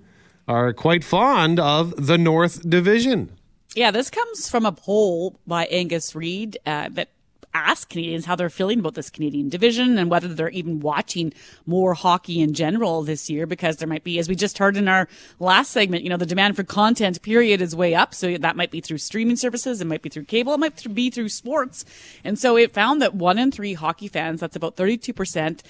are 0.48 0.74
quite 0.74 1.04
fond 1.04 1.60
of 1.60 2.08
the 2.08 2.18
North 2.18 2.70
Division. 2.70 3.32
Yeah, 3.76 3.92
this 3.92 4.10
comes 4.10 4.50
from 4.50 4.66
a 4.66 4.72
poll 4.72 5.40
by 5.48 5.66
Angus 5.66 6.16
Reid 6.16 6.58
uh, 6.66 6.90
that 6.92 7.10
asked 7.56 7.90
Canadians 7.90 8.26
how 8.26 8.36
they're 8.36 8.50
feeling 8.50 8.80
about 8.80 8.96
this 8.96 9.10
Canadian 9.10 9.50
division 9.50 9.98
and 9.98 10.10
whether 10.10 10.28
they're 10.28 10.50
even 10.50 10.80
watching 10.80 11.34
more 11.66 11.94
hockey 11.94 12.42
in 12.42 12.54
general 12.54 13.04
this 13.04 13.30
year 13.30 13.46
because 13.46 13.78
there 13.78 13.88
might 13.88 14.04
be, 14.04 14.20
as 14.20 14.28
we 14.28 14.36
just 14.36 14.58
heard 14.58 14.78
in 14.78 14.88
our 14.88 15.08
last 15.40 15.72
segment, 15.72 16.04
you 16.04 16.10
know, 16.10 16.18
the 16.18 16.26
demand 16.26 16.56
for 16.56 16.64
content 16.64 17.22
period 17.22 17.62
is 17.62 17.76
way 17.76 17.96
up. 17.96 18.14
So 18.14 18.38
that 18.38 18.56
might 18.56 18.72
be 18.72 18.82
through 18.82 18.98
streaming 18.98 19.38
services. 19.38 19.82
It 19.82 19.88
might 19.88 20.02
be 20.02 20.10
through 20.10 20.26
cable. 20.26 20.54
It 20.54 20.60
might 20.60 20.94
be 20.94 21.10
through 21.10 21.30
sports. 21.30 21.86
And 22.24 22.38
so 22.38 22.58
it 22.58 22.74
found 22.74 23.02
that 23.02 23.16
one 23.16 23.38
in 23.38 23.52
three 23.52 23.74
hockey 23.74 24.08
fans, 24.08 24.42
that's 24.42 24.56
about 24.56 24.76
32%, 24.76 25.62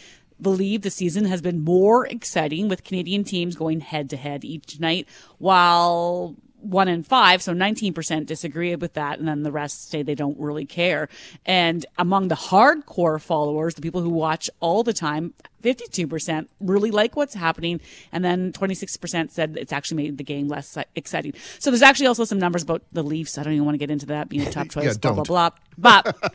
believe 0.41 0.81
the 0.81 0.89
season 0.89 1.25
has 1.25 1.41
been 1.41 1.63
more 1.63 2.05
exciting 2.07 2.67
with 2.67 2.83
Canadian 2.83 3.23
teams 3.23 3.55
going 3.55 3.79
head 3.79 4.09
to 4.09 4.17
head 4.17 4.43
each 4.43 4.79
night, 4.79 5.07
while 5.38 6.36
one 6.66 6.88
in 6.88 7.03
five, 7.03 7.41
so 7.41 7.53
19% 7.53 8.26
disagree 8.26 8.76
with 8.76 8.93
that, 8.93 9.20
and 9.20 9.28
then 9.28 9.43
the 9.43 9.51
rest 9.51 9.89
say 9.89 10.01
they 10.03 10.16
don't 10.16 10.38
really 10.39 10.66
care. 10.66 11.07
And 11.45 11.86
among 11.97 12.28
the 12.28 12.36
hardcore 12.36 13.22
followers, 13.22 13.76
the 13.76 13.82
people 13.82 14.01
who 14.01 14.09
watch 14.09 14.49
all 14.59 14.84
the 14.84 14.93
time, 14.93 15.34
52% 15.63 16.47
really 16.59 16.91
like 16.91 17.16
what's 17.16 17.34
happening, 17.34 17.82
and 18.11 18.24
then 18.24 18.51
26% 18.51 19.32
said 19.32 19.57
it's 19.57 19.74
actually 19.74 19.97
made 19.97 20.18
the 20.18 20.24
game 20.24 20.47
less 20.47 20.78
exciting. 20.95 21.34
So 21.59 21.72
there's 21.72 21.82
actually 21.82 22.07
also 22.07 22.24
some 22.26 22.39
numbers 22.39 22.63
about 22.63 22.84
the 22.91 23.03
Leafs. 23.03 23.38
I 23.38 23.43
don't 23.43 23.53
even 23.53 23.66
want 23.66 23.76
to 23.76 23.80
get 23.80 23.91
into 23.91 24.07
that 24.07 24.30
being 24.30 24.45
a 24.45 24.51
top 24.51 24.70
choice, 24.72 24.86
Yeah, 24.86 24.93
blah, 24.99 25.24
blah, 25.24 25.24
blah. 25.24 25.49
But 25.78 26.34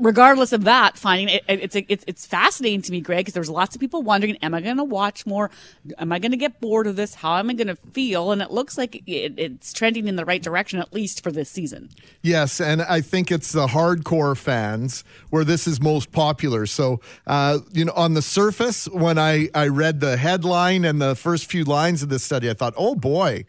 regardless 0.00 0.52
of 0.52 0.64
that, 0.64 0.96
finding 0.96 1.28
it, 1.28 1.44
it's 1.48 1.76
it's 1.76 2.04
it's 2.06 2.26
fascinating 2.26 2.82
to 2.82 2.92
me, 2.92 3.00
Greg, 3.00 3.20
because 3.20 3.34
there's 3.34 3.50
lots 3.50 3.74
of 3.74 3.80
people 3.80 4.02
wondering: 4.02 4.36
Am 4.42 4.54
I 4.54 4.60
going 4.60 4.76
to 4.76 4.84
watch 4.84 5.26
more? 5.26 5.50
Am 5.98 6.12
I 6.12 6.18
going 6.18 6.30
to 6.32 6.36
get 6.36 6.60
bored 6.60 6.86
of 6.86 6.96
this? 6.96 7.14
How 7.14 7.38
am 7.38 7.50
I 7.50 7.54
going 7.54 7.68
to 7.68 7.76
feel? 7.76 8.32
And 8.32 8.42
it 8.42 8.50
looks 8.50 8.76
like 8.76 9.02
it, 9.06 9.34
it's 9.36 9.72
trending 9.72 10.08
in 10.08 10.16
the 10.16 10.24
right 10.24 10.42
direction, 10.42 10.78
at 10.78 10.92
least 10.92 11.22
for 11.22 11.30
this 11.30 11.50
season. 11.50 11.90
Yes, 12.22 12.60
and 12.60 12.82
I 12.82 13.00
think 13.00 13.30
it's 13.30 13.52
the 13.52 13.68
hardcore 13.68 14.36
fans 14.36 15.04
where 15.30 15.44
this 15.44 15.66
is 15.66 15.80
most 15.80 16.12
popular. 16.12 16.66
So, 16.66 17.00
uh, 17.26 17.60
you 17.72 17.84
know, 17.84 17.92
on 17.94 18.14
the 18.14 18.22
surface, 18.22 18.86
when 18.88 19.18
I, 19.18 19.48
I 19.54 19.68
read 19.68 20.00
the 20.00 20.16
headline 20.16 20.84
and 20.84 21.00
the 21.00 21.14
first 21.14 21.50
few 21.50 21.64
lines 21.64 22.02
of 22.02 22.08
this 22.08 22.22
study, 22.22 22.50
I 22.50 22.54
thought, 22.54 22.74
oh 22.76 22.94
boy, 22.94 23.44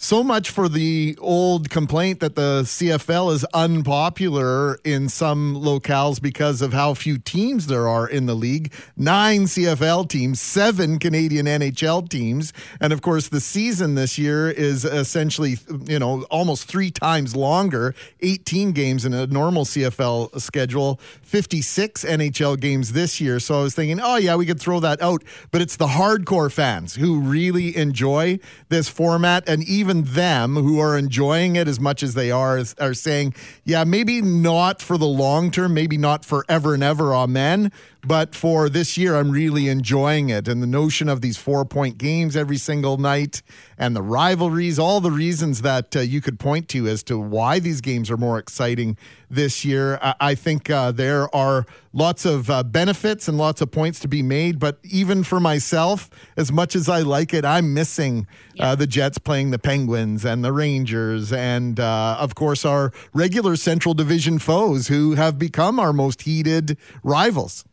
so 0.00 0.22
much 0.22 0.50
for 0.50 0.68
the 0.68 1.18
old 1.20 1.70
complaint 1.70 2.20
that 2.20 2.36
the 2.36 2.62
CFL 2.62 3.34
is 3.34 3.44
unpopular 3.52 4.76
in 4.84 5.08
some 5.08 5.56
locales 5.56 6.22
because 6.22 6.62
of 6.62 6.72
how 6.72 6.94
few 6.94 7.18
teams 7.18 7.66
there 7.66 7.88
are 7.88 8.08
in 8.08 8.26
the 8.26 8.34
league. 8.36 8.72
Nine 8.96 9.42
CFL 9.42 10.08
teams, 10.08 10.40
seven 10.40 11.00
Canadian 11.00 11.46
NHL 11.46 12.08
teams. 12.08 12.52
And 12.80 12.92
of 12.92 13.02
course, 13.02 13.26
the 13.26 13.40
season 13.40 13.96
this 13.96 14.16
year 14.16 14.48
is 14.48 14.84
essentially, 14.84 15.56
you 15.86 15.98
know, 15.98 16.22
almost 16.30 16.68
three 16.68 16.92
times 16.92 17.34
longer 17.34 17.92
18 18.20 18.70
games 18.70 19.04
in 19.04 19.12
a 19.12 19.26
normal 19.26 19.64
CFL 19.64 20.40
schedule, 20.40 21.00
56 21.22 22.04
NHL 22.04 22.60
games 22.60 22.92
this 22.92 23.20
year. 23.20 23.40
So 23.40 23.58
I 23.58 23.62
was 23.64 23.74
thinking, 23.74 23.98
oh, 24.00 24.14
yeah, 24.14 24.36
we 24.36 24.46
could 24.46 24.60
throw 24.60 24.78
that 24.78 25.02
out. 25.02 25.24
But 25.50 25.60
it's 25.60 25.74
the 25.74 25.88
hardcore 25.88 26.52
fans 26.52 26.94
who 26.94 27.18
really 27.18 27.76
enjoy 27.76 28.38
this 28.68 28.88
format. 28.88 29.48
And 29.48 29.64
even 29.64 29.87
them 29.88 30.54
who 30.54 30.78
are 30.78 30.96
enjoying 30.96 31.56
it 31.56 31.68
as 31.68 31.80
much 31.80 32.02
as 32.02 32.14
they 32.14 32.30
are 32.30 32.62
are 32.80 32.94
saying, 32.94 33.34
yeah, 33.64 33.84
maybe 33.84 34.22
not 34.22 34.80
for 34.80 34.96
the 34.96 35.06
long 35.06 35.50
term, 35.50 35.74
maybe 35.74 35.98
not 35.98 36.24
forever 36.24 36.74
and 36.74 36.82
ever, 36.82 37.14
amen. 37.14 37.72
But 38.04 38.34
for 38.34 38.68
this 38.68 38.96
year, 38.96 39.16
I'm 39.16 39.30
really 39.30 39.68
enjoying 39.68 40.28
it. 40.28 40.46
And 40.46 40.62
the 40.62 40.68
notion 40.68 41.08
of 41.08 41.20
these 41.20 41.36
four 41.36 41.64
point 41.64 41.98
games 41.98 42.36
every 42.36 42.56
single 42.56 42.96
night 42.96 43.42
and 43.76 43.94
the 43.94 44.02
rivalries, 44.02 44.78
all 44.78 45.00
the 45.00 45.10
reasons 45.10 45.62
that 45.62 45.96
uh, 45.96 46.00
you 46.00 46.20
could 46.20 46.38
point 46.38 46.68
to 46.68 46.86
as 46.86 47.02
to 47.04 47.18
why 47.18 47.58
these 47.58 47.80
games 47.80 48.08
are 48.08 48.16
more 48.16 48.38
exciting 48.38 48.96
this 49.28 49.64
year. 49.64 49.98
I, 50.00 50.14
I 50.20 50.34
think 50.36 50.70
uh, 50.70 50.92
there 50.92 51.34
are 51.34 51.66
lots 51.92 52.24
of 52.24 52.48
uh, 52.48 52.62
benefits 52.62 53.26
and 53.26 53.36
lots 53.36 53.60
of 53.60 53.72
points 53.72 53.98
to 54.00 54.08
be 54.08 54.22
made. 54.22 54.60
But 54.60 54.78
even 54.84 55.24
for 55.24 55.40
myself, 55.40 56.08
as 56.36 56.52
much 56.52 56.76
as 56.76 56.88
I 56.88 57.00
like 57.00 57.34
it, 57.34 57.44
I'm 57.44 57.74
missing 57.74 58.28
uh, 58.60 58.76
the 58.76 58.86
Jets 58.86 59.18
playing 59.18 59.50
the 59.50 59.58
Penguins 59.58 60.24
and 60.24 60.44
the 60.44 60.52
Rangers, 60.52 61.32
and 61.32 61.80
uh, 61.80 62.16
of 62.18 62.34
course, 62.34 62.64
our 62.64 62.92
regular 63.12 63.56
Central 63.56 63.94
Division 63.94 64.38
foes 64.38 64.86
who 64.88 65.14
have 65.14 65.38
become 65.38 65.80
our 65.80 65.92
most 65.92 66.22
heated 66.22 66.78
rivals. 67.02 67.64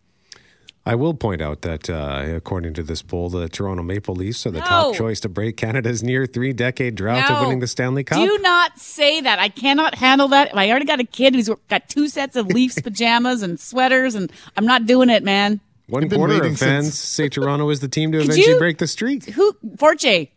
I 0.88 0.93
will 0.93 1.15
point 1.15 1.41
out 1.41 1.61
that, 1.63 1.89
uh, 1.89 2.23
according 2.36 2.75
to 2.75 2.83
this 2.83 3.01
poll, 3.01 3.29
the 3.31 3.49
Toronto 3.49 3.81
Maple 3.81 4.13
Leafs 4.15 4.45
are 4.45 4.51
the 4.51 4.59
No. 4.59 4.65
top 4.65 4.95
choice 4.95 5.19
to 5.21 5.29
break 5.29 5.57
Canada's 5.57 6.03
near 6.03 6.27
three 6.27 6.53
decade 6.53 6.93
drought 6.93 7.29
of 7.31 7.41
winning 7.41 7.59
the 7.59 7.65
Stanley 7.67 8.03
Cup. 8.03 8.19
Do 8.19 8.38
not 8.41 8.77
say 8.77 9.19
that. 9.21 9.39
I 9.39 9.49
cannot 9.49 9.95
handle 9.95 10.27
that. 10.27 10.55
I 10.55 10.69
already 10.69 10.86
got 10.86 10.99
a 10.99 11.03
kid 11.05 11.33
who's 11.33 11.49
got 11.69 11.89
two 11.89 12.07
sets 12.07 12.36
of 12.36 12.47
Leafs 12.47 12.79
pajamas 12.83 13.41
and 13.41 13.59
sweaters, 13.59 14.13
and 14.13 14.31
I'm 14.55 14.65
not 14.67 14.86
doing 14.86 15.09
it, 15.09 15.23
man. 15.23 15.59
One 15.88 16.03
I've 16.03 16.09
been 16.11 16.19
quarter 16.19 16.36
of 16.43 16.57
fans 16.59 16.86
since- 16.86 16.99
say 16.99 17.29
Toronto 17.29 17.67
is 17.71 17.79
the 17.79 17.88
team 17.88 18.11
to 18.11 18.19
Could 18.19 18.25
eventually 18.29 18.53
you- 18.53 18.59
break 18.59 18.77
the 18.77 18.88
streak. 18.88 19.25
Who, 19.31 19.55
Forte, 19.77 20.29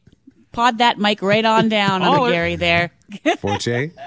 pod 0.53 0.78
that 0.78 0.99
mic 0.99 1.20
right 1.20 1.44
on 1.44 1.68
down 1.68 2.01
on 2.03 2.18
Oh, 2.20 2.24
the 2.24 2.32
Gary 2.32 2.57
there. 2.57 2.90
Forte. 3.38 3.90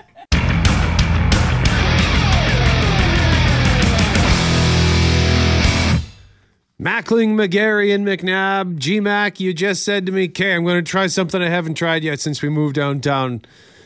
Mackling, 6.81 7.35
McGarry, 7.35 7.93
and 7.93 8.07
McNabb. 8.07 8.79
GMAC, 8.79 9.39
you 9.39 9.53
just 9.53 9.83
said 9.83 10.07
to 10.07 10.11
me, 10.11 10.25
okay, 10.29 10.55
I'm 10.55 10.63
going 10.63 10.83
to 10.83 10.89
try 10.89 11.05
something 11.05 11.39
I 11.39 11.47
haven't 11.47 11.75
tried 11.75 12.03
yet 12.03 12.19
since 12.19 12.41
we 12.41 12.49
moved 12.49 12.73
downtown 12.73 13.43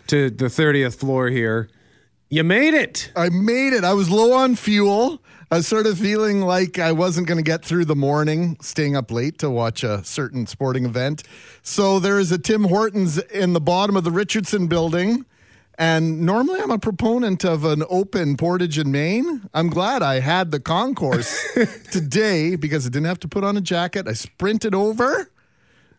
to 0.08 0.30
the 0.30 0.46
30th 0.46 0.96
floor 0.96 1.28
here. 1.28 1.70
You 2.30 2.46
made 2.46 2.74
it. 2.74 3.12
I 3.14 3.28
made 3.28 3.74
it. 3.74 3.84
I 3.84 3.92
was 3.92 4.10
low 4.10 4.32
on 4.32 4.56
fuel. 4.56 5.22
I 5.52 5.58
was 5.58 5.68
sort 5.68 5.88
of 5.88 6.00
feeling 6.00 6.40
like 6.40 6.80
I 6.80 6.94
wasn't 6.94 7.28
going 7.28 7.38
to 7.38 7.44
get 7.44 7.66
through 7.66 7.84
the 7.84 7.98
morning, 7.98 8.56
staying 8.62 8.96
up 8.96 9.12
late 9.12 9.40
to 9.40 9.50
watch 9.50 9.84
a 9.84 10.02
certain 10.06 10.48
sporting 10.48 10.86
event. 10.86 11.24
So 11.64 12.00
there 12.00 12.18
is 12.18 12.32
a 12.32 12.38
Tim 12.38 12.64
Hortons 12.64 13.18
in 13.18 13.52
the 13.52 13.60
bottom 13.60 13.98
of 13.98 14.06
the 14.06 14.12
Richardson 14.12 14.68
building. 14.68 15.26
And 15.78 16.22
normally 16.22 16.62
I'm 16.62 16.72
a 16.72 16.80
proponent 16.80 17.44
of 17.44 17.66
an 17.66 17.84
open 17.90 18.38
Portage 18.38 18.80
in 18.80 18.92
Main. 18.92 19.50
I'm 19.54 19.70
glad 19.70 20.02
I 20.02 20.22
had 20.22 20.52
the 20.52 20.60
concourse 20.60 21.46
today 21.92 22.56
because 22.56 22.86
I 22.86 22.90
didn't 22.90 23.08
have 23.08 23.20
to 23.22 23.28
put 23.28 23.44
on 23.44 23.58
a 23.58 23.62
jacket. 23.62 24.08
I 24.08 24.14
sprinted 24.14 24.74
over, 24.74 25.30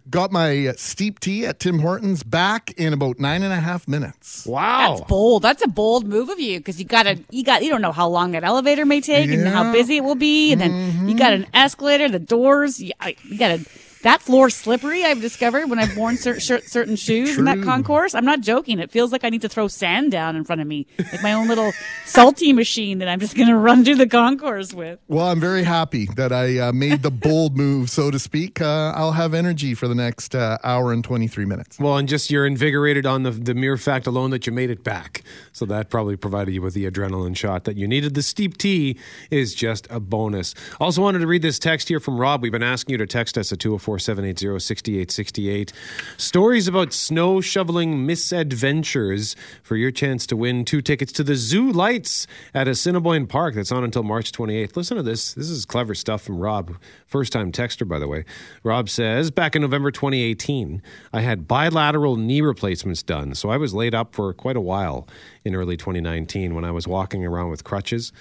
got 0.09 0.33
my 0.33 0.69
uh, 0.69 0.73
steep 0.77 1.21
tea 1.21 1.45
at 1.45 1.61
Tim 1.61 1.81
Hortons 1.81 2.23
back 2.23 2.73
in 2.79 2.95
about 2.95 3.19
nine 3.19 3.43
and 3.43 3.53
a 3.53 3.61
half 3.61 3.87
minutes. 3.87 4.47
Wow. 4.47 4.97
That's 4.97 5.09
bold. 5.09 5.43
That's 5.43 5.63
a 5.63 5.69
bold 5.69 6.07
move 6.07 6.31
of 6.31 6.41
you 6.41 6.59
because 6.59 6.79
you 6.79 6.87
got 6.87 7.03
to 7.03 7.19
you 7.31 7.45
got 7.45 7.63
you 7.63 7.69
don't 7.69 7.83
know 7.83 7.93
how 7.93 8.09
long 8.09 8.31
that 8.33 8.45
elevator 8.45 8.87
may 8.87 9.03
take 9.03 9.31
and 9.31 9.47
how 9.47 9.73
busy 9.73 9.99
it 9.99 10.05
will 10.05 10.15
be, 10.15 10.53
and 10.53 10.61
then 10.61 11.07
you 11.09 11.19
got 11.19 11.35
an 11.35 11.47
escalator, 11.53 12.09
the 12.09 12.19
doors. 12.19 12.81
You, 12.81 12.93
you 13.25 13.37
got 13.37 13.59
to 13.59 13.69
that 14.07 14.23
floor's 14.23 14.55
slippery. 14.55 15.05
I've 15.05 15.21
discovered 15.21 15.69
when 15.69 15.81
I've 15.81 15.97
worn 15.97 16.17
cer- 16.17 16.39
cer- 16.49 16.63
certain 16.63 16.95
shoes 16.95 17.37
in 17.37 17.45
that 17.47 17.61
concourse. 17.63 18.15
I'm 18.15 18.25
not 18.25 18.41
joking. 18.41 18.79
It 18.79 18.91
feels 18.93 19.11
like 19.11 19.25
I 19.25 19.31
need 19.31 19.43
to 19.43 19.49
throw 19.49 19.67
sand 19.67 20.13
down 20.13 20.37
in 20.37 20.45
front 20.45 20.61
of 20.61 20.69
me, 20.69 20.87
like 20.99 21.23
my 21.23 21.33
own 21.33 21.49
little 21.49 21.73
salty 22.05 22.53
machine 22.53 22.99
that 22.99 23.09
I'm 23.09 23.19
just 23.19 23.35
going 23.35 23.49
to 23.49 23.57
run 23.57 23.85
through 23.85 23.97
the 23.97 24.07
concourse 24.07 24.73
with. 24.73 25.01
Well, 25.09 25.27
I'm 25.27 25.41
very 25.41 25.65
happy 25.65 26.07
that 26.15 26.33
I 26.33 26.59
uh, 26.59 26.73
made 26.73 27.03
the 27.03 27.11
bold 27.11 27.57
move, 27.57 27.91
so 27.91 28.13
to 28.13 28.19
speak. 28.19 28.61
Uh, 28.61 28.93
I'll 28.95 29.13
have 29.13 29.35
energy 29.35 29.75
for 29.75 29.89
the 29.89 29.95
next 29.95 30.37
uh, 30.37 30.59
hour 30.63 30.93
and 30.93 31.03
23 31.03 31.45
minutes. 31.45 31.79
Well, 31.81 31.97
and 31.97 32.09
just 32.09 32.31
you're 32.31 32.47
invigorated 32.47 33.07
on 33.07 33.25
the, 33.25 33.33
the 33.33 33.55
mere 33.55 33.77
fact 33.77 34.07
alone 34.07 34.31
that 34.31 34.47
you 34.47 34.53
made 34.53 34.71
it 34.71 34.85
back. 34.85 35.23
So 35.51 35.67
that 35.67 35.91
probably 35.91 36.17
provided 36.17 36.55
you 36.55 36.63
with 36.63 36.75
the 36.75 36.89
adrenaline 36.89 37.37
shot 37.37 37.65
that 37.65 37.77
you 37.77 37.89
needed. 37.89 38.15
The 38.15 38.23
steep 38.23 38.57
tea 38.57 38.99
is 39.33 39.53
just 39.53 39.89
a 39.91 39.99
bonus. 39.99 40.55
Also 40.81 41.03
wanted 41.03 41.19
to 41.21 41.27
read 41.27 41.43
this 41.43 41.59
text 41.59 41.89
here 41.89 41.99
from 41.99 42.19
Rob. 42.19 42.43
We've 42.43 42.53
been 42.53 42.63
asking 42.63 42.93
you 42.93 42.99
to 42.99 43.07
text 43.07 43.37
us 43.37 43.53
at 43.53 43.59
204 43.59 43.96
4780 43.99 44.59
6868. 44.59 45.73
Stories 46.17 46.69
about 46.69 46.93
snow 46.93 47.41
shoveling 47.41 48.05
misadventures 48.05 49.35
for 49.63 49.77
your 49.77 49.91
chance 49.91 50.27
to 50.27 50.37
win 50.37 50.65
two 50.65 50.83
tickets 50.83 51.13
to 51.13 51.25
the 51.25 51.35
Zoo 51.35 51.73
Lights 51.73 52.27
at 52.53 52.69
Assiniboine 52.69 53.27
Park. 53.27 53.55
That's 53.55 53.73
on 53.73 53.85
until 53.85 54.03
March 54.03 54.33
28th. 54.33 54.77
Listen 54.77 54.97
to 54.99 55.03
this. 55.03 55.33
This 55.33 55.49
is 55.49 55.65
clever 55.65 55.95
stuff 55.95 56.23
from 56.23 56.39
Rob. 56.39 56.77
First 57.07 57.33
time 57.33 57.53
texter, 57.53 57.89
by 57.89 57.99
the 57.99 58.09
way. 58.09 58.25
Rob 58.63 58.91
says, 58.91 59.31
back 59.31 59.57
in 59.57 59.63
November 59.63 59.91
2018, 59.91 60.83
I 61.13 61.21
had 61.21 61.49
bilateral 61.49 62.17
knee 62.17 62.43
replacements 62.43 63.03
done, 63.03 63.35
so 63.35 63.49
I 63.49 63.57
was 63.57 63.73
laid 63.73 63.95
up 63.95 64.15
for 64.15 64.33
quite 64.35 64.57
a 64.57 64.61
while 64.61 65.09
in 65.45 65.55
early 65.55 65.77
2019 65.77 66.55
when 66.55 66.65
I 66.65 66.71
was 66.71 66.87
walking 66.87 67.25
around 67.25 67.51
with 67.51 67.65
crutches. 67.65 68.13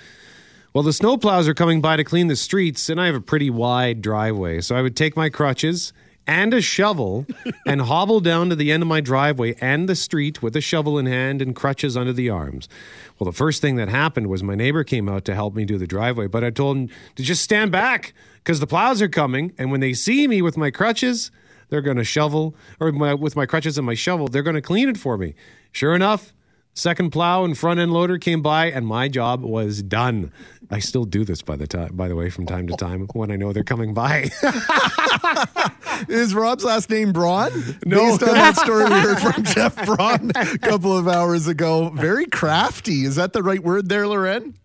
Well, 0.76 0.84
the 0.84 0.92
snowplows 0.92 1.48
are 1.48 1.54
coming 1.54 1.80
by 1.80 1.96
to 1.96 2.04
clean 2.04 2.28
the 2.28 2.36
streets, 2.36 2.90
and 2.90 3.00
I 3.00 3.06
have 3.06 3.16
a 3.16 3.22
pretty 3.22 3.50
wide 3.50 4.02
driveway. 4.02 4.60
So 4.60 4.76
I 4.76 4.82
would 4.82 4.94
take 4.94 5.16
my 5.16 5.30
crutches 5.30 5.94
and 6.28 6.54
a 6.54 6.60
shovel 6.60 7.26
and 7.66 7.80
hobble 7.80 8.20
down 8.20 8.50
to 8.50 8.58
the 8.58 8.74
end 8.74 8.84
of 8.84 8.90
my 8.90 9.00
driveway 9.00 9.56
and 9.62 9.88
the 9.88 9.96
street 9.96 10.44
with 10.44 10.54
a 10.54 10.60
shovel 10.60 11.00
in 11.00 11.06
hand 11.06 11.42
and 11.42 11.56
crutches 11.56 11.96
under 11.96 12.12
the 12.12 12.30
arms. 12.30 12.68
Well, 13.18 13.24
the 13.24 13.38
first 13.38 13.62
thing 13.62 13.78
that 13.78 13.88
happened 13.88 14.28
was 14.28 14.44
my 14.44 14.54
neighbor 14.54 14.84
came 14.84 15.08
out 15.08 15.24
to 15.26 15.34
help 15.34 15.56
me 15.56 15.64
do 15.64 15.78
the 15.78 15.88
driveway, 15.88 16.28
but 16.28 16.44
I 16.44 16.50
told 16.50 16.76
him 16.76 16.90
to 17.16 17.24
just 17.24 17.42
stand 17.42 17.72
back 17.72 18.14
because 18.44 18.60
the 18.60 18.68
plows 18.68 19.02
are 19.02 19.08
coming. 19.08 19.54
And 19.58 19.72
when 19.72 19.80
they 19.80 19.94
see 19.94 20.28
me 20.28 20.42
with 20.42 20.58
my 20.58 20.72
crutches, 20.72 21.32
they're 21.70 21.80
going 21.80 21.96
to 21.96 22.04
shovel, 22.04 22.54
or 22.82 22.92
my, 22.92 23.14
with 23.14 23.38
my 23.38 23.46
crutches 23.46 23.78
and 23.78 23.88
my 23.88 23.94
shovel, 23.94 24.28
they're 24.28 24.44
going 24.44 24.56
to 24.56 24.62
clean 24.62 24.90
it 24.90 24.98
for 24.98 25.18
me. 25.18 25.36
Sure 25.72 25.96
enough, 25.96 26.34
second 26.76 27.10
plow 27.10 27.44
and 27.44 27.58
front 27.58 27.80
end 27.80 27.92
loader 27.92 28.20
came 28.20 28.42
by, 28.42 28.68
and 28.68 28.86
my 28.86 29.08
job 29.08 29.42
was 29.42 29.82
done. 29.82 30.32
I 30.70 30.80
still 30.80 31.06
do 31.06 31.26
this 31.26 31.42
by 31.42 31.56
the 31.56 31.68
time, 31.68 31.96
by 31.96 32.08
the 32.08 32.16
way, 32.16 32.30
from 32.30 32.46
time 32.46 32.68
to 32.68 32.76
time 32.76 33.08
when 33.14 33.32
I 33.32 33.36
know 33.36 33.54
they're 33.54 33.64
coming 33.64 33.94
by. 33.94 34.30
Is 36.10 36.34
Rob's 36.36 36.64
last 36.64 36.90
name 36.90 37.14
Braun? 37.14 37.52
No. 37.86 38.00
Based 38.18 38.24
on 38.24 38.34
that 38.34 38.58
story 38.58 38.84
we 38.86 38.92
heard 38.92 39.20
from 39.20 39.44
Jeff 39.46 39.86
Braun 39.86 40.32
a 40.36 40.58
couple 40.58 40.96
of 40.96 41.08
hours 41.08 41.48
ago. 41.48 41.90
Very 41.90 42.26
crafty. 42.26 43.06
Is 43.06 43.16
that 43.16 43.34
the 43.34 43.42
right 43.44 43.64
word 43.64 43.90
there, 43.90 44.08
Loren? 44.08 44.56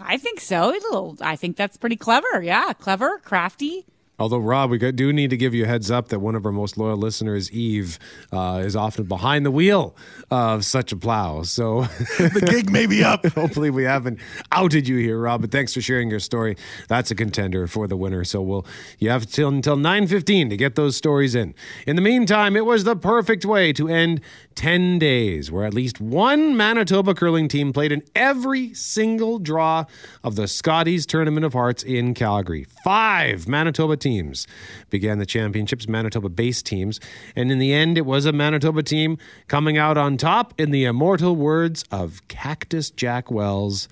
I 0.00 0.16
think 0.16 0.40
so. 0.40 0.70
A 0.70 0.72
little. 0.72 1.16
I 1.20 1.36
think 1.36 1.56
that's 1.56 1.76
pretty 1.76 1.96
clever. 1.96 2.42
Yeah, 2.42 2.72
clever, 2.72 3.18
crafty. 3.18 3.84
Although, 4.22 4.38
Rob, 4.38 4.70
we 4.70 4.78
do 4.78 5.12
need 5.12 5.30
to 5.30 5.36
give 5.36 5.52
you 5.52 5.64
a 5.64 5.66
heads 5.66 5.90
up 5.90 6.06
that 6.10 6.20
one 6.20 6.36
of 6.36 6.46
our 6.46 6.52
most 6.52 6.78
loyal 6.78 6.96
listeners, 6.96 7.50
Eve, 7.50 7.98
uh, 8.30 8.62
is 8.64 8.76
often 8.76 9.06
behind 9.06 9.44
the 9.44 9.50
wheel 9.50 9.96
of 10.30 10.64
such 10.64 10.92
a 10.92 10.96
plow. 10.96 11.42
So 11.42 11.82
the 12.18 12.48
gig 12.48 12.70
may 12.70 12.86
be 12.86 13.02
up. 13.02 13.26
Hopefully, 13.34 13.68
we 13.68 13.82
haven't 13.82 14.20
outed 14.52 14.86
you 14.86 14.98
here, 14.98 15.18
Rob. 15.18 15.40
But 15.40 15.50
thanks 15.50 15.74
for 15.74 15.80
sharing 15.80 16.08
your 16.08 16.20
story. 16.20 16.56
That's 16.86 17.10
a 17.10 17.16
contender 17.16 17.66
for 17.66 17.88
the 17.88 17.96
winner. 17.96 18.22
So 18.22 18.40
we'll 18.42 18.64
you 19.00 19.10
have 19.10 19.26
till 19.26 19.48
until 19.48 19.74
nine 19.76 20.06
fifteen 20.06 20.48
to 20.50 20.56
get 20.56 20.76
those 20.76 20.96
stories 20.96 21.34
in. 21.34 21.52
In 21.84 21.96
the 21.96 22.02
meantime, 22.02 22.54
it 22.54 22.64
was 22.64 22.84
the 22.84 22.94
perfect 22.94 23.44
way 23.44 23.72
to 23.72 23.88
end 23.88 24.20
ten 24.54 24.98
days 24.98 25.50
where 25.50 25.64
at 25.64 25.74
least 25.74 26.00
one 26.00 26.56
Manitoba 26.56 27.14
curling 27.14 27.48
team 27.48 27.72
played 27.72 27.92
in 27.92 28.02
every 28.14 28.72
single 28.74 29.38
draw 29.38 29.84
of 30.22 30.36
the 30.36 30.46
Scotties 30.46 31.06
Tournament 31.06 31.44
of 31.44 31.52
Hearts 31.52 31.82
in 31.82 32.14
Calgary. 32.14 32.66
Five 32.84 33.48
Manitoba 33.48 33.96
teams 33.96 34.46
began 34.90 35.18
the 35.18 35.26
championships, 35.26 35.88
Manitoba 35.88 36.28
based 36.28 36.66
teams, 36.66 37.00
and 37.34 37.50
in 37.50 37.58
the 37.58 37.72
end, 37.72 37.98
it 37.98 38.06
was 38.06 38.26
a 38.26 38.32
Manitoba 38.32 38.82
team 38.82 39.18
coming 39.48 39.76
out 39.76 39.96
on 39.96 40.16
top 40.16 40.54
in 40.58 40.70
the 40.70 40.84
immortal 40.84 41.36
words 41.36 41.84
of 41.90 42.26
Cactus 42.28 42.90
Jack 42.90 43.30
Wells. 43.30 43.88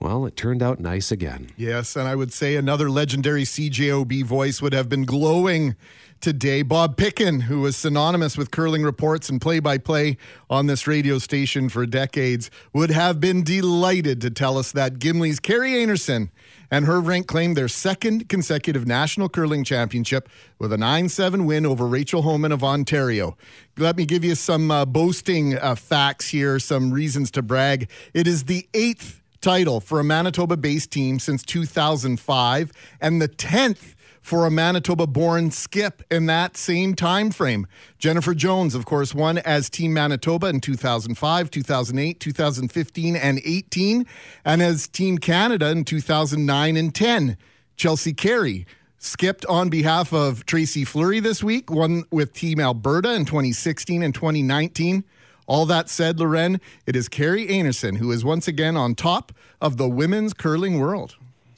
Well, 0.00 0.26
it 0.26 0.36
turned 0.36 0.62
out 0.62 0.80
nice 0.80 1.10
again. 1.10 1.48
Yes, 1.56 1.96
and 1.96 2.06
I 2.06 2.14
would 2.14 2.32
say 2.32 2.56
another 2.56 2.90
legendary 2.90 3.44
CJOB 3.44 4.22
voice 4.24 4.60
would 4.60 4.74
have 4.74 4.88
been 4.88 5.04
glowing 5.06 5.76
today. 6.24 6.62
Bob 6.62 6.96
Picken, 6.96 7.42
who 7.42 7.60
was 7.60 7.76
synonymous 7.76 8.38
with 8.38 8.50
curling 8.50 8.82
reports 8.82 9.28
and 9.28 9.42
play 9.42 9.60
by 9.60 9.76
play 9.76 10.16
on 10.48 10.66
this 10.66 10.86
radio 10.86 11.18
station 11.18 11.68
for 11.68 11.84
decades, 11.84 12.50
would 12.72 12.90
have 12.90 13.20
been 13.20 13.44
delighted 13.44 14.22
to 14.22 14.30
tell 14.30 14.56
us 14.56 14.72
that 14.72 14.98
Gimli's 14.98 15.38
Kerri 15.38 15.74
Einarson 15.74 16.30
and 16.70 16.86
her 16.86 16.98
rank 16.98 17.26
claimed 17.26 17.58
their 17.58 17.68
second 17.68 18.30
consecutive 18.30 18.86
national 18.86 19.28
curling 19.28 19.64
championship 19.64 20.30
with 20.58 20.72
a 20.72 20.78
9 20.78 21.10
7 21.10 21.44
win 21.44 21.66
over 21.66 21.86
Rachel 21.86 22.22
Homan 22.22 22.52
of 22.52 22.64
Ontario. 22.64 23.36
Let 23.76 23.98
me 23.98 24.06
give 24.06 24.24
you 24.24 24.34
some 24.34 24.70
uh, 24.70 24.86
boasting 24.86 25.58
uh, 25.58 25.74
facts 25.74 26.28
here, 26.28 26.58
some 26.58 26.90
reasons 26.90 27.30
to 27.32 27.42
brag. 27.42 27.90
It 28.14 28.26
is 28.26 28.44
the 28.44 28.66
eighth 28.72 29.20
title 29.42 29.78
for 29.78 30.00
a 30.00 30.04
Manitoba 30.04 30.56
based 30.56 30.90
team 30.90 31.18
since 31.18 31.42
2005 31.42 32.72
and 33.02 33.20
the 33.20 33.28
10th 33.28 33.93
for 34.24 34.46
a 34.46 34.50
Manitoba 34.50 35.06
born 35.06 35.50
skip 35.50 36.02
in 36.10 36.24
that 36.24 36.56
same 36.56 36.94
time 36.94 37.30
frame. 37.30 37.66
Jennifer 37.98 38.34
Jones, 38.34 38.74
of 38.74 38.86
course, 38.86 39.14
won 39.14 39.36
as 39.36 39.68
Team 39.68 39.92
Manitoba 39.92 40.46
in 40.46 40.60
2005, 40.60 41.50
2008, 41.50 42.20
2015, 42.20 43.16
and 43.16 43.38
18, 43.44 44.06
and 44.46 44.62
as 44.62 44.88
Team 44.88 45.18
Canada 45.18 45.68
in 45.68 45.84
2009 45.84 46.74
and 46.74 46.94
10. 46.94 47.36
Chelsea 47.76 48.14
Carey 48.14 48.66
skipped 48.96 49.44
on 49.44 49.68
behalf 49.68 50.10
of 50.14 50.46
Tracy 50.46 50.86
Fleury 50.86 51.20
this 51.20 51.44
week, 51.44 51.70
won 51.70 52.04
with 52.10 52.32
Team 52.32 52.60
Alberta 52.60 53.12
in 53.12 53.26
2016 53.26 54.02
and 54.02 54.14
2019. 54.14 55.04
All 55.46 55.66
that 55.66 55.90
said, 55.90 56.18
Loren, 56.18 56.62
it 56.86 56.96
is 56.96 57.10
Kerri 57.10 57.46
Einarson 57.50 57.98
who 57.98 58.10
is 58.10 58.24
once 58.24 58.48
again 58.48 58.74
on 58.74 58.94
top 58.94 59.32
of 59.60 59.76
the 59.76 59.86
women's 59.86 60.32
curling 60.32 60.80
world. 60.80 61.16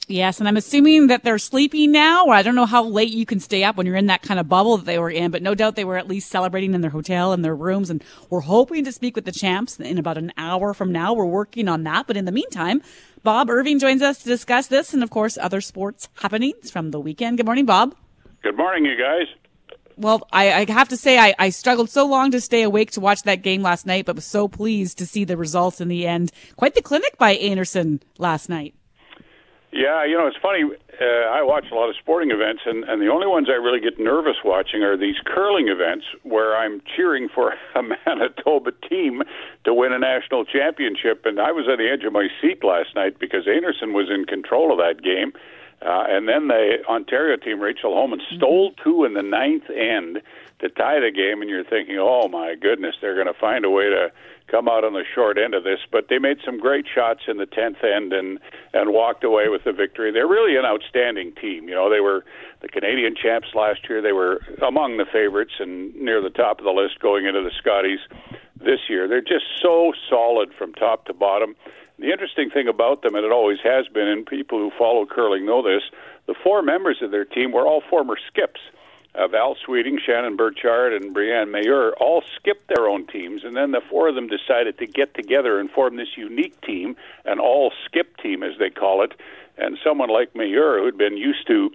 Yes, 0.09 0.39
and 0.39 0.47
I'm 0.47 0.55
assuming 0.55 1.07
that 1.07 1.25
they're 1.25 1.37
sleeping 1.37 1.91
now, 1.91 2.27
or 2.27 2.33
I 2.33 2.41
don't 2.41 2.55
know 2.55 2.65
how 2.65 2.81
late 2.81 3.11
you 3.11 3.25
can 3.25 3.41
stay 3.41 3.65
up 3.65 3.75
when 3.75 3.85
you're 3.85 3.97
in 3.97 4.05
that 4.05 4.21
kind 4.21 4.39
of 4.39 4.47
bubble 4.47 4.77
that 4.77 4.85
they 4.85 4.99
were 4.99 5.09
in, 5.09 5.31
but 5.31 5.41
no 5.41 5.53
doubt 5.53 5.75
they 5.75 5.83
were 5.83 5.97
at 5.97 6.07
least 6.07 6.29
celebrating 6.29 6.73
in 6.73 6.79
their 6.79 6.91
hotel 6.91 7.33
and 7.33 7.43
their 7.43 7.55
rooms. 7.55 7.89
And 7.89 8.01
we're 8.29 8.39
hoping 8.39 8.85
to 8.85 8.93
speak 8.93 9.17
with 9.17 9.25
the 9.25 9.33
champs 9.33 9.77
in 9.81 9.97
about 9.97 10.17
an 10.17 10.31
hour 10.37 10.73
from 10.73 10.93
now. 10.93 11.13
We're 11.13 11.25
working 11.25 11.67
on 11.67 11.83
that. 11.83 12.07
But 12.07 12.15
in 12.15 12.23
the 12.23 12.31
meantime, 12.31 12.81
Bob 13.21 13.49
Irving 13.49 13.79
joins 13.79 14.01
us 14.01 14.19
to 14.19 14.29
discuss 14.29 14.67
this 14.67 14.93
and, 14.93 15.03
of 15.03 15.09
course, 15.09 15.37
other 15.37 15.59
sports 15.59 16.07
happenings 16.21 16.71
from 16.71 16.91
the 16.91 17.01
weekend. 17.01 17.35
Good 17.35 17.45
morning, 17.45 17.65
Bob. 17.65 17.93
Good 18.43 18.55
morning, 18.55 18.85
you 18.85 18.97
guys. 18.97 19.27
Well, 19.97 20.25
I, 20.31 20.53
I 20.53 20.71
have 20.71 20.87
to 20.87 20.97
say, 20.97 21.19
I, 21.19 21.35
I 21.37 21.49
struggled 21.49 21.89
so 21.89 22.05
long 22.05 22.31
to 22.31 22.39
stay 22.39 22.61
awake 22.61 22.91
to 22.91 23.01
watch 23.01 23.23
that 23.23 23.41
game 23.41 23.61
last 23.61 23.85
night, 23.85 24.05
but 24.05 24.15
was 24.15 24.25
so 24.25 24.47
pleased 24.47 24.99
to 24.99 25.05
see 25.05 25.25
the 25.25 25.35
results 25.35 25.81
in 25.81 25.89
the 25.89 26.07
end. 26.07 26.31
Quite 26.55 26.75
the 26.75 26.81
clinic 26.81 27.17
by 27.17 27.35
Einarson 27.35 28.01
last 28.17 28.47
night. 28.47 28.73
Yeah, 29.77 30.03
you 30.05 30.17
know, 30.17 30.25
it's 30.25 30.41
funny. 30.41 30.63
Uh, 30.65 31.29
I 31.29 31.43
watch 31.43 31.65
a 31.71 31.75
lot 31.75 31.87
of 31.87 31.95
sporting 32.01 32.31
events, 32.31 32.63
and, 32.65 32.83
and 32.85 32.99
the 32.99 33.09
only 33.09 33.27
ones 33.27 33.47
I 33.47 33.61
really 33.61 33.79
get 33.79 33.99
nervous 33.99 34.37
watching 34.43 34.81
are 34.81 34.97
these 34.97 35.17
curling 35.23 35.67
events 35.67 36.05
where 36.23 36.57
I'm 36.57 36.81
cheering 36.95 37.29
for 37.29 37.53
a 37.75 37.83
Manitoba 37.83 38.71
team 38.89 39.21
to 39.65 39.75
win 39.75 39.93
a 39.93 39.99
national 39.99 40.45
championship. 40.45 41.27
And 41.27 41.39
I 41.39 41.51
was 41.51 41.69
at 41.71 41.77
the 41.77 41.87
edge 41.93 42.03
of 42.05 42.11
my 42.11 42.27
seat 42.41 42.63
last 42.63 42.95
night 42.95 43.19
because 43.19 43.45
Einarson 43.45 43.93
was 43.93 44.09
in 44.09 44.25
control 44.25 44.71
of 44.71 44.79
that 44.79 45.03
game. 45.03 45.31
Uh, 45.85 46.09
and 46.09 46.27
then 46.27 46.47
the 46.47 46.81
Ontario 46.89 47.37
team, 47.37 47.59
Rachel 47.59 47.93
Homan, 47.93 48.19
stole 48.35 48.73
two 48.83 49.05
in 49.05 49.13
the 49.13 49.21
ninth 49.21 49.69
end 49.69 50.23
to 50.57 50.69
tie 50.69 50.99
the 50.99 51.11
game. 51.11 51.39
And 51.41 51.51
you're 51.51 51.63
thinking, 51.63 51.97
oh 51.99 52.27
my 52.27 52.55
goodness, 52.59 52.95
they're 52.99 53.13
going 53.13 53.31
to 53.31 53.39
find 53.39 53.63
a 53.63 53.69
way 53.69 53.91
to 53.91 54.11
come 54.49 54.67
out 54.67 54.83
on 54.83 54.93
the 54.93 55.03
short 55.13 55.37
end 55.37 55.53
of 55.53 55.63
this. 55.63 55.79
But 55.91 56.07
they 56.09 56.19
made 56.19 56.37
some 56.43 56.59
great 56.59 56.85
shots 56.93 57.21
in 57.27 57.37
the 57.37 57.45
tenth 57.45 57.83
end 57.83 58.13
and 58.13 58.39
and 58.73 58.93
walked 58.93 59.23
away 59.23 59.49
with 59.49 59.63
the 59.63 59.73
victory. 59.73 60.11
They're 60.11 60.27
really 60.27 60.57
an 60.57 60.65
outstanding 60.65 61.33
team. 61.39 61.67
You 61.67 61.75
know, 61.75 61.89
they 61.89 61.99
were 61.99 62.23
the 62.61 62.67
Canadian 62.67 63.15
champs 63.15 63.49
last 63.53 63.81
year. 63.89 64.01
They 64.01 64.13
were 64.13 64.41
among 64.65 64.97
the 64.97 65.05
favorites 65.05 65.53
and 65.59 65.95
near 65.95 66.21
the 66.21 66.29
top 66.29 66.59
of 66.59 66.65
the 66.65 66.71
list 66.71 66.99
going 66.99 67.25
into 67.25 67.41
the 67.41 67.51
Scotties 67.57 67.99
this 68.59 68.89
year. 68.89 69.07
They're 69.07 69.21
just 69.21 69.45
so 69.61 69.93
solid 70.09 70.49
from 70.57 70.73
top 70.73 71.05
to 71.05 71.13
bottom. 71.13 71.55
The 71.99 72.11
interesting 72.11 72.49
thing 72.51 72.67
about 72.67 73.01
them, 73.01 73.15
and 73.15 73.25
it 73.25 73.31
always 73.31 73.57
has 73.63 73.87
been, 73.87 74.07
and 74.07 74.25
people 74.25 74.59
who 74.59 74.71
follow 74.77 75.05
curling 75.05 75.45
know 75.45 75.63
this, 75.63 75.81
the 76.27 76.35
four 76.43 76.61
members 76.61 76.99
of 77.01 77.09
their 77.09 77.25
team 77.25 77.51
were 77.51 77.65
all 77.65 77.81
former 77.89 78.17
skips. 78.27 78.59
Uh, 79.17 79.27
Val 79.27 79.55
Sweeting, 79.65 79.99
Shannon 80.05 80.37
Birchard, 80.37 80.93
and 80.93 81.15
Briane 81.15 81.49
Meilleur 81.49 81.93
all 81.99 82.21
skipped 82.35 82.67
their 82.67 82.87
own 82.87 83.07
teams, 83.07 83.43
and 83.43 83.57
then 83.57 83.71
the 83.71 83.81
four 83.89 84.07
of 84.07 84.15
them 84.15 84.27
decided 84.27 84.77
to 84.77 84.85
get 84.85 85.15
together 85.15 85.59
and 85.59 85.71
form 85.71 85.95
this 85.95 86.15
unique 86.15 86.59
team, 86.61 86.95
an 87.25 87.39
all 87.39 87.71
skip 87.85 88.15
team, 88.17 88.43
as 88.43 88.53
they 88.59 88.69
call 88.69 89.01
it. 89.03 89.13
And 89.57 89.77
someone 89.83 90.09
like 90.09 90.35
Meilleur, 90.35 90.79
who'd 90.79 90.99
been 90.99 91.17
used 91.17 91.47
to 91.47 91.71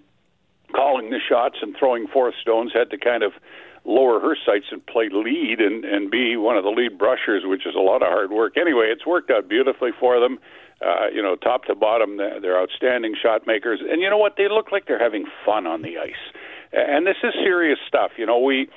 calling 0.73 1.11
the 1.11 1.19
shots 1.19 1.59
and 1.63 1.77
throwing 1.77 2.07
fourth 2.07 2.35
stones, 2.41 2.73
had 2.73 2.91
to 2.91 2.99
kind 2.99 3.25
of 3.25 3.33
lower 3.85 4.21
her 4.21 4.37
sights 4.47 4.67
and 4.71 4.85
play 4.87 5.09
lead 5.13 5.61
and, 5.61 5.85
and 5.85 6.11
be 6.11 6.37
one 6.37 6.57
of 6.57 6.63
the 6.63 6.71
lead 6.71 6.97
brushers, 6.97 7.43
which 7.45 7.67
is 7.67 7.75
a 7.75 7.81
lot 7.81 8.03
of 8.03 8.09
hard 8.09 8.31
work. 8.31 8.57
Anyway, 8.57 8.87
it's 8.87 9.05
worked 9.05 9.31
out 9.33 9.49
beautifully 9.49 9.91
for 9.99 10.21
them. 10.21 10.39
Uh, 10.81 11.09
you 11.13 11.23
know, 11.23 11.37
top 11.37 11.65
to 11.65 11.75
bottom, 11.75 12.17
they're 12.17 12.61
outstanding 12.61 13.15
shot 13.21 13.47
makers. 13.47 13.81
And 13.89 14.01
you 14.01 14.11
know 14.11 14.19
what? 14.19 14.37
They 14.37 14.49
look 14.49 14.73
like 14.73 14.87
they're 14.87 15.03
having 15.03 15.27
fun 15.45 15.67
on 15.67 15.83
the 15.83 15.99
ice. 15.99 16.15
And 16.73 17.07
this 17.07 17.17
is 17.23 17.33
serious 17.35 17.79
stuff. 17.87 18.13
You 18.17 18.27
know, 18.27 18.39
we 18.39 18.69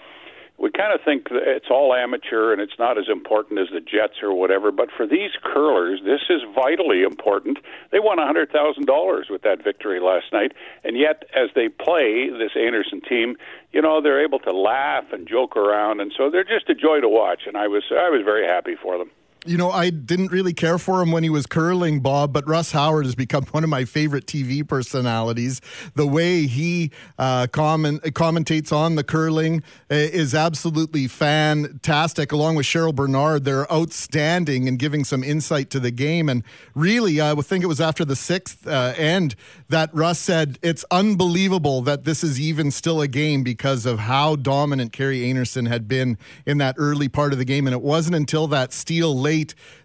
we 0.57 0.71
kind 0.71 0.93
of 0.93 1.01
think 1.03 1.29
that 1.29 1.43
it's 1.45 1.67
all 1.69 1.93
amateur 1.93 2.53
and 2.53 2.61
it's 2.61 2.79
not 2.79 2.97
as 2.97 3.05
important 3.09 3.59
as 3.59 3.67
the 3.73 3.81
Jets 3.81 4.23
or 4.23 4.33
whatever. 4.33 4.71
But 4.71 4.89
for 4.95 5.05
these 5.05 5.31
curlers, 5.43 5.99
this 6.05 6.21
is 6.29 6.41
vitally 6.55 7.03
important. 7.03 7.59
They 7.91 7.99
won 7.99 8.19
a 8.19 8.25
hundred 8.25 8.51
thousand 8.51 8.85
dollars 8.85 9.27
with 9.29 9.41
that 9.41 9.63
victory 9.63 9.99
last 9.99 10.31
night, 10.31 10.53
and 10.83 10.97
yet 10.97 11.23
as 11.35 11.49
they 11.55 11.67
play 11.67 12.29
this 12.29 12.51
Einarson 12.55 13.05
team, 13.07 13.35
you 13.73 13.81
know 13.81 14.01
they're 14.01 14.23
able 14.23 14.39
to 14.39 14.53
laugh 14.53 15.05
and 15.11 15.27
joke 15.27 15.57
around, 15.57 15.99
and 15.99 16.13
so 16.15 16.29
they're 16.29 16.43
just 16.43 16.69
a 16.69 16.75
joy 16.75 17.01
to 17.01 17.09
watch. 17.09 17.41
And 17.47 17.57
I 17.57 17.67
was 17.67 17.83
I 17.91 18.09
was 18.09 18.21
very 18.23 18.47
happy 18.47 18.75
for 18.81 18.97
them. 18.97 19.11
You 19.47 19.57
know, 19.57 19.69
I 19.69 19.91
didn't 19.91 20.31
really 20.31 20.53
care 20.53 20.79
for 20.79 21.03
him 21.03 21.11
when 21.11 21.21
he 21.21 21.29
was 21.29 21.45
curling, 21.45 21.99
Bob, 21.99 22.33
but 22.33 22.47
Russ 22.47 22.71
Howard 22.71 23.05
has 23.05 23.13
become 23.13 23.45
one 23.51 23.63
of 23.63 23.69
my 23.69 23.85
favorite 23.85 24.25
TV 24.25 24.67
personalities. 24.67 25.61
The 25.93 26.07
way 26.07 26.47
he 26.47 26.89
uh, 27.19 27.45
comment, 27.51 28.01
commentates 28.01 28.75
on 28.75 28.95
the 28.95 29.03
curling 29.03 29.61
uh, 29.91 29.95
is 29.95 30.33
absolutely 30.33 31.07
fantastic. 31.07 32.31
Along 32.31 32.55
with 32.55 32.65
Cheryl 32.65 32.95
Bernard, 32.95 33.43
they're 33.43 33.71
outstanding 33.71 34.67
and 34.67 34.79
giving 34.79 35.03
some 35.03 35.23
insight 35.23 35.69
to 35.69 35.79
the 35.79 35.91
game. 35.91 36.27
And 36.27 36.43
really, 36.73 37.21
I 37.21 37.33
would 37.33 37.45
think 37.45 37.63
it 37.63 37.67
was 37.67 37.79
after 37.79 38.03
the 38.03 38.15
sixth 38.15 38.65
uh, 38.65 38.93
end 38.97 39.35
that 39.69 39.93
Russ 39.93 40.17
said, 40.17 40.57
It's 40.63 40.83
unbelievable 40.89 41.83
that 41.83 42.03
this 42.03 42.23
is 42.23 42.41
even 42.41 42.71
still 42.71 42.99
a 42.99 43.07
game 43.07 43.43
because 43.43 43.85
of 43.85 43.99
how 43.99 44.37
dominant 44.37 44.91
Kerri 44.91 45.31
Einarson 45.31 45.67
had 45.67 45.87
been 45.87 46.17
in 46.47 46.57
that 46.57 46.73
early 46.79 47.09
part 47.09 47.31
of 47.31 47.37
the 47.37 47.45
game. 47.45 47.67
And 47.67 47.75
it 47.75 47.83
wasn't 47.83 48.15
until 48.15 48.47
that 48.47 48.73
steal 48.73 49.15
late 49.15 49.34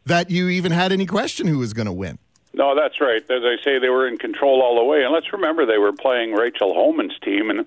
that 0.06 0.30
you 0.30 0.48
even 0.48 0.72
had 0.72 0.92
any 0.92 1.06
question 1.06 1.46
who 1.46 1.58
was 1.58 1.72
going 1.72 1.86
to 1.86 1.92
win. 1.92 2.18
No, 2.52 2.74
that's 2.74 3.00
right. 3.00 3.22
As 3.30 3.42
I 3.44 3.56
say, 3.62 3.78
they 3.78 3.90
were 3.90 4.08
in 4.08 4.18
control 4.18 4.60
all 4.60 4.76
the 4.76 4.84
way. 4.84 5.04
And 5.04 5.12
let's 5.12 5.32
remember 5.32 5.64
they 5.64 5.78
were 5.78 5.92
playing 5.92 6.32
Rachel 6.32 6.74
Homan's 6.74 7.16
team. 7.22 7.48
And, 7.48 7.64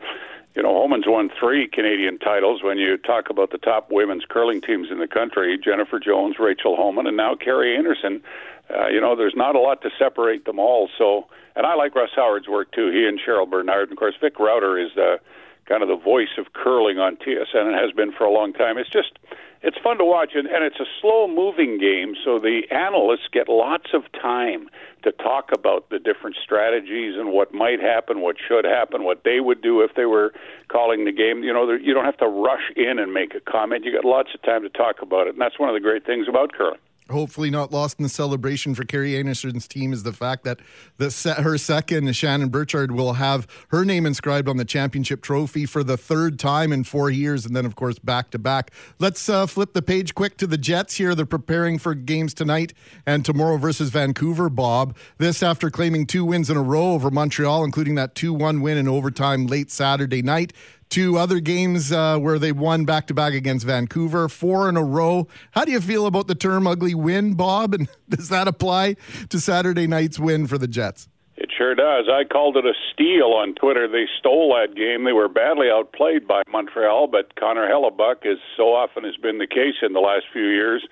you 0.56 0.62
know, 0.64 0.74
Homan's 0.74 1.06
won 1.08 1.30
three 1.40 1.68
Canadian 1.68 2.20
titles. 2.20 2.62
When 2.62 2.78
you 2.78 2.98
talk 2.98 3.30
about 3.30 3.52
the 3.52 3.58
top 3.58 3.92
women's 3.92 4.26
curling 4.26 4.62
teams 4.62 4.92
in 4.92 5.00
the 5.00 5.08
country, 5.08 5.58
Jennifer 5.58 6.00
Jones, 6.00 6.36
Rachel 6.38 6.76
Homan, 6.76 7.08
and 7.08 7.16
now 7.16 7.34
Kerri 7.36 7.78
Einarson. 7.78 8.22
uh, 8.70 8.88
you 8.88 9.00
know, 9.00 9.16
there's 9.16 9.36
not 9.36 9.56
a 9.56 9.60
lot 9.60 9.82
to 9.82 9.90
separate 9.98 10.46
them 10.46 10.60
all. 10.60 10.90
So, 10.98 11.28
and 11.56 11.66
I 11.66 11.76
like 11.76 11.96
Russ 11.96 12.12
Howard's 12.16 12.48
work 12.48 12.72
too. 12.72 12.92
He 12.92 13.06
and 13.08 13.20
Cheryl 13.20 13.50
Bernard. 13.50 13.84
And 13.84 13.92
of 13.92 13.98
course, 13.98 14.16
Vic 14.20 14.40
Rauter 14.40 14.78
is 14.78 14.92
the 14.96 15.20
kind 15.66 15.82
of 15.82 15.88
the 15.88 15.96
voice 15.96 16.36
of 16.38 16.52
curling 16.54 17.00
on 17.00 17.16
TSN 17.18 17.68
and 17.68 17.76
has 17.76 17.92
been 17.92 18.12
for 18.12 18.26
a 18.26 18.32
long 18.32 18.52
time. 18.54 18.78
It's 18.78 18.90
just 18.90 19.18
it's 19.64 19.78
fun 19.82 19.98
to 19.98 20.06
watch, 20.06 20.32
and, 20.36 20.46
and 20.46 20.64
it's 20.64 20.80
a 20.80 20.86
slow 21.02 21.28
moving 21.28 21.80
game, 21.80 22.16
so 22.24 22.38
the 22.38 22.64
analysts 22.70 23.30
get 23.32 23.48
lots 23.48 23.92
of 23.94 24.04
time 24.12 24.70
to 25.04 25.12
talk 25.14 25.50
about 25.54 25.90
the 25.90 26.00
different 26.00 26.36
strategies 26.42 27.16
and 27.18 27.32
what 27.32 27.54
might 27.54 27.80
happen, 27.80 28.20
what 28.20 28.36
should 28.46 28.66
happen, 28.66 29.04
what 29.04 29.24
they 29.24 29.40
would 29.40 29.62
do 29.62 29.82
if 29.82 29.96
they 29.96 30.06
were 30.06 30.34
calling 30.68 31.06
the 31.06 31.12
game. 31.12 31.44
You 31.44 31.54
know, 31.54 31.72
you 31.72 31.94
don't 31.94 32.06
have 32.06 32.18
to 32.18 32.28
rush 32.28 32.72
in 32.76 33.00
and 33.00 33.14
make 33.14 33.34
a 33.36 33.40
comment. 33.40 33.86
You 33.86 33.94
got 33.94 34.06
lots 34.06 34.30
of 34.36 34.42
time 34.42 34.64
to 34.64 34.70
talk 34.70 35.02
about 35.02 35.28
it, 35.28 35.34
and 35.34 35.42
that's 35.42 35.58
one 35.58 35.70
of 35.70 35.74
the 35.74 35.82
great 35.82 36.06
things 36.06 36.28
about 36.28 36.52
curling 36.52 36.80
hopefully 37.14 37.50
not 37.50 37.72
lost 37.72 38.00
in 38.00 38.04
the 38.04 38.10
celebration 38.10 38.76
for 38.76 38.84
Kerri 38.84 39.18
Einarson's 39.18 39.68
team 39.68 39.94
is 39.94 40.04
the 40.04 40.12
fact 40.12 40.44
that 40.44 40.60
the 40.98 41.10
her 41.42 41.58
second 41.58 42.14
Shannon 42.16 42.50
Birchard 42.50 42.92
will 42.92 43.14
have 43.14 43.48
her 43.70 43.86
name 43.86 44.06
inscribed 44.06 44.50
on 44.50 44.58
the 44.58 44.66
championship 44.66 45.22
trophy 45.22 45.66
for 45.66 45.84
the 45.84 45.96
third 45.96 46.38
time 46.38 46.74
in 46.74 46.84
four 46.84 47.10
years, 47.10 47.46
and 47.46 47.56
then 47.56 47.66
of 47.66 47.76
course 47.76 47.98
back 48.00 48.30
to 48.32 48.40
back. 48.40 48.72
Let's 49.00 49.30
uh, 49.30 49.46
flip 49.46 49.74
the 49.74 49.82
page 49.82 50.14
quick 50.14 50.38
to 50.38 50.48
the 50.48 50.58
Jets 50.58 50.96
here. 50.96 51.16
They're 51.16 51.26
preparing 51.26 51.80
for 51.80 51.94
games 51.94 52.34
tonight 52.34 52.74
and 53.06 53.24
tomorrow 53.24 53.58
versus 53.58 53.90
Vancouver. 53.90 54.50
Bob, 54.50 54.98
this 55.18 55.42
after 55.42 55.70
claiming 55.70 56.06
two 56.06 56.26
wins 56.26 56.50
in 56.50 56.58
a 56.58 56.62
row 56.62 56.92
over 56.92 57.10
Montreal, 57.10 57.64
including 57.64 57.96
that 57.96 58.16
two-one 58.16 58.62
win 58.62 58.78
in 58.78 58.88
overtime 58.88 59.48
late 59.48 59.72
Saturday 59.72 60.22
night 60.22 60.54
two 60.94 61.18
other 61.18 61.40
games 61.40 61.92
uh, 61.92 62.20
where 62.20 62.38
they 62.38 62.52
won 62.52 62.86
back 62.86 63.08
to 63.08 63.16
back 63.16 63.34
against 63.34 63.66
Vancouver, 63.66 64.30
four 64.30 64.70
in 64.70 64.78
a 64.78 64.84
row. 64.84 65.28
How 65.50 65.66
do 65.66 65.72
you 65.72 65.82
feel 65.82 66.06
about 66.06 66.28
the 66.28 66.36
term 66.36 66.68
ugly 66.68 66.94
win, 66.94 67.34
Bob? 67.34 67.74
And 67.74 67.90
does 68.10 68.30
that 68.30 68.48
apply 68.48 68.98
to 69.30 69.40
Saturday 69.40 69.88
night's 69.88 70.20
win 70.20 70.46
for 70.46 70.60
the 70.60 70.68
Jets? 70.68 71.10
It 71.36 71.50
sure 71.58 71.74
does. 71.74 72.06
I 72.14 72.26
called 72.26 72.58
it 72.58 72.66
a 72.66 72.74
steal 72.94 73.34
on 73.34 73.56
Twitter. 73.56 73.88
They 73.88 74.06
stole 74.20 74.54
that 74.54 74.76
game. 74.76 75.04
They 75.04 75.14
were 75.14 75.28
badly 75.28 75.68
outplayed 75.72 76.28
by 76.28 76.44
Montreal, 76.48 77.08
but 77.08 77.36
Connor 77.40 77.68
Hellebuyck, 77.68 78.24
as 78.32 78.38
so 78.56 78.76
often 78.76 79.04
has 79.04 79.18
been 79.18 79.40
the 79.40 79.48
case 79.48 79.82
in 79.82 79.94
the 79.94 80.00
last 80.00 80.26
few 80.32 80.46
years, 80.46 80.86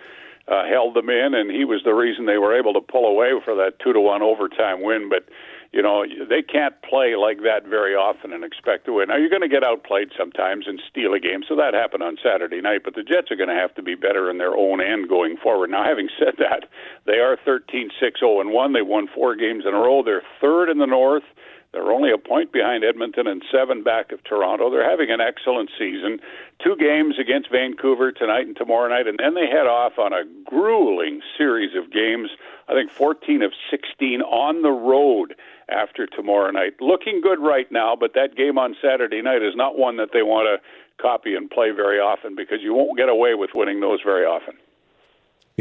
uh, 0.48 0.66
held 0.68 0.96
them 0.96 1.12
in, 1.12 1.36
and 1.36 1.52
he 1.52 1.64
was 1.64 1.82
the 1.86 1.94
reason 1.94 2.26
they 2.26 2.40
were 2.40 2.58
able 2.58 2.74
to 2.74 2.82
pull 2.82 3.06
away 3.06 3.34
for 3.46 3.54
that 3.54 3.78
two 3.84 3.94
to 3.94 4.02
one 4.02 4.24
overtime 4.24 4.82
win. 4.82 5.10
But 5.10 5.30
you 5.72 5.82
know, 5.82 6.04
they 6.28 6.42
can't 6.42 6.76
play 6.82 7.16
like 7.16 7.44
that 7.44 7.64
very 7.64 7.96
often 7.96 8.34
and 8.34 8.44
expect 8.44 8.86
to 8.86 8.94
win. 8.94 9.08
Now, 9.08 9.16
you're 9.16 9.30
going 9.30 9.42
to 9.42 9.48
get 9.48 9.64
outplayed 9.64 10.10
sometimes 10.18 10.68
and 10.68 10.82
steal 10.90 11.14
a 11.14 11.20
game, 11.20 11.44
so 11.48 11.56
that 11.56 11.74
happened 11.74 12.04
on 12.04 12.18
Saturday 12.22 12.60
night, 12.60 12.82
but 12.84 12.96
the 12.96 13.04
Jets 13.04 13.32
are 13.32 13.38
going 13.38 13.50
to 13.50 13.56
have 13.56 13.74
to 13.76 13.82
be 13.82 13.96
better 13.96 14.30
in 14.30 14.38
their 14.38 14.56
own 14.56 14.82
end 14.82 15.08
going 15.08 15.38
forward. 15.38 15.70
Now, 15.70 15.86
having 15.86 16.10
said 16.20 16.36
that, 16.40 16.68
they 17.06 17.20
are 17.20 17.38
13 17.46 17.90
6 18.00 18.20
0 18.20 18.52
1. 18.52 18.74
They 18.74 18.82
won 18.82 19.08
four 19.16 19.36
games 19.36 19.64
in 19.66 19.74
a 19.74 19.78
row. 19.78 20.04
They're 20.04 20.24
third 20.42 20.70
in 20.70 20.78
the 20.78 20.86
North. 20.86 21.24
They're 21.72 21.92
only 21.92 22.12
a 22.12 22.18
point 22.18 22.52
behind 22.52 22.84
Edmonton 22.84 23.28
and 23.28 23.42
seven 23.50 23.82
back 23.82 24.12
of 24.12 24.24
Toronto. 24.26 24.70
They're 24.70 24.90
having 24.90 25.10
an 25.10 25.22
excellent 25.22 25.70
season. 25.80 26.20
Two 26.62 26.76
games 26.76 27.16
against 27.18 27.50
Vancouver 27.50 28.12
tonight 28.12 28.46
and 28.46 28.58
tomorrow 28.58 28.90
night, 28.90 29.08
and 29.08 29.18
then 29.20 29.36
they 29.36 29.48
head 29.48 29.68
off 29.68 29.98
on 29.98 30.12
a 30.12 30.24
grueling 30.44 31.22
series 31.38 31.76
of 31.76 31.92
games. 31.92 32.30
I 32.68 32.74
think 32.74 32.92
14 32.92 33.42
of 33.42 33.54
16 33.70 34.22
on 34.22 34.64
the 34.64 34.72
road 34.72 35.36
after 35.70 36.06
tomorrow 36.06 36.52
night. 36.52 36.74
Looking 36.82 37.22
good 37.22 37.40
right 37.40 37.72
now, 37.72 37.96
but 37.96 38.14
that 38.16 38.36
game 38.36 38.58
on 38.58 38.76
Saturday 38.82 39.22
night 39.22 39.42
is 39.42 39.56
not 39.56 39.78
one 39.78 39.96
that 39.98 40.10
they 40.12 40.24
want 40.24 40.48
to 40.48 41.02
copy 41.02 41.36
and 41.36 41.50
play 41.50 41.72
very 41.72 42.00
often 42.00 42.36
because 42.36 42.60
you 42.62 42.74
won't 42.74 42.98
get 42.98 43.08
away 43.08 43.34
with 43.34 43.52
winning 43.56 43.80
those 43.80 44.00
very 44.04 44.26
often. 44.26 44.56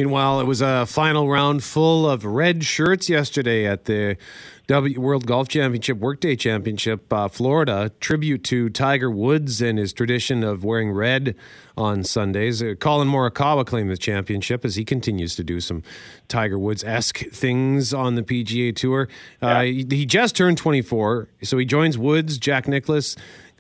Meanwhile, 0.01 0.41
it 0.41 0.47
was 0.47 0.63
a 0.63 0.87
final 0.87 1.29
round 1.29 1.63
full 1.63 2.09
of 2.09 2.25
red 2.25 2.65
shirts 2.65 3.11
yesterday 3.11 3.67
at 3.67 3.85
the 3.85 4.17
W 4.67 4.99
World 4.99 5.27
Golf 5.27 5.47
Championship 5.49 5.99
Workday 5.99 6.37
Championship, 6.37 7.13
uh, 7.13 7.29
Florida. 7.29 7.93
Tribute 8.01 8.43
to 8.45 8.71
Tiger 8.71 9.11
Woods 9.11 9.61
and 9.61 9.79
his 9.79 9.93
tradition 9.93 10.43
of 10.43 10.65
wearing 10.65 10.91
red 10.91 11.35
on 11.77 12.03
Sundays. 12.03 12.63
Uh, 12.63 12.77
Collin 12.81 13.09
Morikawa 13.09 13.67
claimed 13.67 13.91
the 13.91 13.97
championship 13.99 14.65
as 14.65 14.77
he 14.77 14.87
continues 14.87 15.37
to 15.37 15.45
do 15.45 15.61
some 15.61 15.83
Tiger 16.29 16.59
Woods 16.59 16.83
esque 16.83 17.19
things 17.31 17.93
on 17.93 18.15
the 18.15 18.23
PGA 18.23 18.75
Tour. 18.75 19.07
Uh, 19.43 19.65
he, 19.65 19.87
he 19.91 20.07
just 20.07 20.35
turned 20.35 20.57
24, 20.57 21.29
so 21.43 21.59
he 21.59 21.67
joins 21.67 21.99
Woods, 21.99 22.39
Jack 22.39 22.67
Nicklaus. 22.67 23.17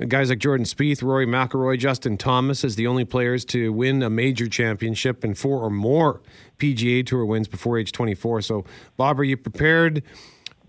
Guys 0.08 0.30
like 0.30 0.38
Jordan 0.38 0.64
Spieth, 0.64 1.02
Rory 1.02 1.26
McIlroy, 1.26 1.78
Justin 1.78 2.16
Thomas 2.16 2.64
as 2.64 2.76
the 2.76 2.86
only 2.86 3.04
players 3.04 3.44
to 3.46 3.70
win 3.70 4.02
a 4.02 4.08
major 4.08 4.48
championship 4.48 5.22
and 5.22 5.36
four 5.36 5.62
or 5.62 5.68
more 5.68 6.22
PGA 6.58 7.04
Tour 7.04 7.26
wins 7.26 7.48
before 7.48 7.76
age 7.76 7.92
24. 7.92 8.40
So, 8.40 8.64
Bob, 8.96 9.20
are 9.20 9.24
you 9.24 9.36
prepared 9.36 10.02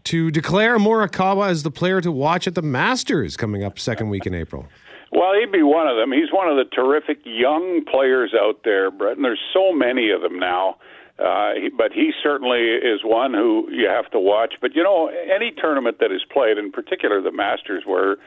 to 0.06 0.32
declare 0.32 0.78
Morikawa 0.78 1.50
as 1.50 1.64
the 1.64 1.72
player 1.72 2.02
to 2.02 2.12
watch 2.12 2.46
at 2.46 2.56
the 2.56 2.62
Masters 2.62 3.38
coming 3.38 3.64
up 3.64 3.80
second 3.80 4.10
week 4.10 4.26
in 4.26 4.34
April? 4.34 4.68
Well, 5.14 5.34
he'd 5.40 5.52
be 5.52 5.64
one 5.64 5.88
of 5.88 5.96
them. 5.96 6.12
He's 6.12 6.32
one 6.34 6.50
of 6.50 6.58
the 6.58 6.66
terrific 6.66 7.20
young 7.24 7.86
players 7.86 8.34
out 8.38 8.64
there, 8.66 8.92
Brett, 8.92 9.16
and 9.16 9.24
there's 9.24 9.40
so 9.54 9.72
many 9.72 10.10
of 10.10 10.22
them 10.22 10.40
now. 10.40 10.76
Uh, 11.20 11.54
but 11.78 11.94
he 11.94 12.12
certainly 12.24 12.60
is 12.60 13.02
one 13.04 13.34
who 13.34 13.70
you 13.72 13.88
have 13.88 14.10
to 14.12 14.20
watch. 14.20 14.56
But 14.60 14.76
you 14.76 14.84
know, 14.84 15.08
any 15.08 15.52
tournament 15.52 16.00
that 16.00 16.12
is 16.12 16.24
played, 16.32 16.58
in 16.58 16.72
particular 16.72 17.22
the 17.22 17.32
Masters, 17.32 17.84
where 17.86 18.18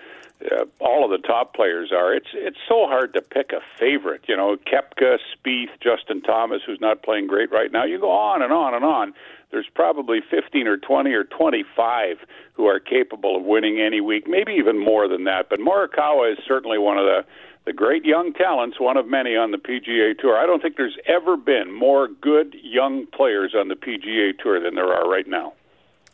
uh, 0.50 0.64
all 0.80 1.04
of 1.04 1.10
the 1.10 1.26
top 1.26 1.54
players 1.54 1.92
are. 1.92 2.14
It's 2.14 2.28
it's 2.34 2.58
so 2.68 2.86
hard 2.86 3.14
to 3.14 3.22
pick 3.22 3.52
a 3.52 3.60
favorite. 3.78 4.22
You 4.28 4.36
know, 4.36 4.56
Koepka, 4.56 5.18
Spieth, 5.34 5.80
Justin 5.80 6.20
Thomas, 6.20 6.62
who's 6.66 6.80
not 6.80 7.02
playing 7.02 7.26
great 7.26 7.50
right 7.50 7.72
now. 7.72 7.84
You 7.84 7.98
go 7.98 8.10
on 8.10 8.42
and 8.42 8.52
on 8.52 8.74
and 8.74 8.84
on. 8.84 9.14
There's 9.50 9.68
probably 9.72 10.20
15 10.30 10.66
or 10.66 10.76
20 10.76 11.12
or 11.12 11.24
25 11.24 12.18
who 12.54 12.66
are 12.66 12.80
capable 12.80 13.36
of 13.36 13.44
winning 13.44 13.80
any 13.80 14.00
week, 14.00 14.26
maybe 14.26 14.52
even 14.52 14.78
more 14.78 15.06
than 15.06 15.24
that. 15.24 15.48
But 15.48 15.60
Morikawa 15.60 16.32
is 16.32 16.38
certainly 16.46 16.78
one 16.78 16.98
of 16.98 17.04
the 17.04 17.24
the 17.64 17.72
great 17.72 18.04
young 18.04 18.32
talents, 18.34 18.78
one 18.78 18.98
of 18.98 19.06
many 19.06 19.36
on 19.36 19.50
the 19.50 19.56
PGA 19.56 20.18
Tour. 20.18 20.36
I 20.36 20.44
don't 20.44 20.60
think 20.60 20.76
there's 20.76 20.98
ever 21.06 21.36
been 21.36 21.72
more 21.72 22.08
good 22.08 22.54
young 22.62 23.06
players 23.06 23.54
on 23.54 23.68
the 23.68 23.74
PGA 23.74 24.38
Tour 24.38 24.60
than 24.60 24.74
there 24.74 24.92
are 24.92 25.08
right 25.08 25.26
now. 25.26 25.54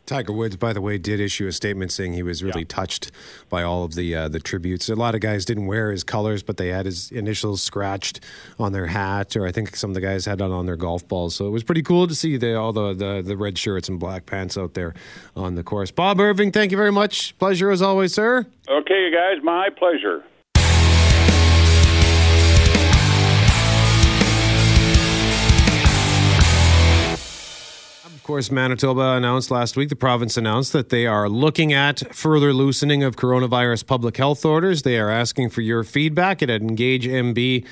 Tiger 0.05 0.33
Woods, 0.33 0.57
by 0.57 0.73
the 0.73 0.81
way, 0.81 0.97
did 0.97 1.19
issue 1.19 1.47
a 1.47 1.51
statement 1.51 1.91
saying 1.91 2.13
he 2.13 2.23
was 2.23 2.43
really 2.43 2.61
yeah. 2.61 2.67
touched 2.67 3.11
by 3.49 3.63
all 3.63 3.83
of 3.83 3.95
the 3.95 4.15
uh, 4.15 4.27
the 4.27 4.39
tributes. 4.39 4.89
A 4.89 4.95
lot 4.95 5.15
of 5.15 5.21
guys 5.21 5.45
didn't 5.45 5.67
wear 5.67 5.91
his 5.91 6.03
colors, 6.03 6.43
but 6.43 6.57
they 6.57 6.69
had 6.69 6.85
his 6.85 7.11
initials 7.11 7.61
scratched 7.61 8.19
on 8.59 8.71
their 8.71 8.87
hat, 8.87 9.35
or 9.35 9.45
I 9.45 9.51
think 9.51 9.75
some 9.75 9.91
of 9.91 9.93
the 9.93 10.01
guys 10.01 10.25
had 10.25 10.41
it 10.41 10.43
on 10.43 10.65
their 10.65 10.75
golf 10.75 11.07
balls. 11.07 11.35
So 11.35 11.47
it 11.47 11.51
was 11.51 11.63
pretty 11.63 11.83
cool 11.83 12.07
to 12.07 12.15
see 12.15 12.37
the, 12.37 12.55
all 12.55 12.73
the, 12.73 12.93
the, 12.93 13.21
the 13.25 13.37
red 13.37 13.57
shirts 13.57 13.89
and 13.89 13.99
black 13.99 14.25
pants 14.25 14.57
out 14.57 14.73
there 14.73 14.93
on 15.35 15.55
the 15.55 15.63
course. 15.63 15.91
Bob 15.91 16.19
Irving, 16.19 16.51
thank 16.51 16.71
you 16.71 16.77
very 16.77 16.91
much. 16.91 17.37
Pleasure 17.37 17.71
as 17.71 17.81
always, 17.81 18.13
sir. 18.13 18.45
Okay, 18.67 19.05
you 19.05 19.15
guys, 19.15 19.43
my 19.43 19.69
pleasure. 19.69 20.23
Course, 28.31 28.49
Manitoba 28.49 29.17
announced 29.17 29.51
last 29.51 29.75
week, 29.75 29.89
the 29.89 29.95
province 29.97 30.37
announced 30.37 30.71
that 30.71 30.87
they 30.87 31.05
are 31.05 31.27
looking 31.27 31.73
at 31.73 32.15
further 32.15 32.53
loosening 32.53 33.03
of 33.03 33.17
coronavirus 33.17 33.85
public 33.85 34.15
health 34.15 34.45
orders. 34.45 34.83
They 34.83 34.97
are 34.97 35.09
asking 35.09 35.49
for 35.49 35.59
your 35.59 35.83
feedback 35.83 36.41
at 36.41 36.47
engagemb.ca. 36.47 37.65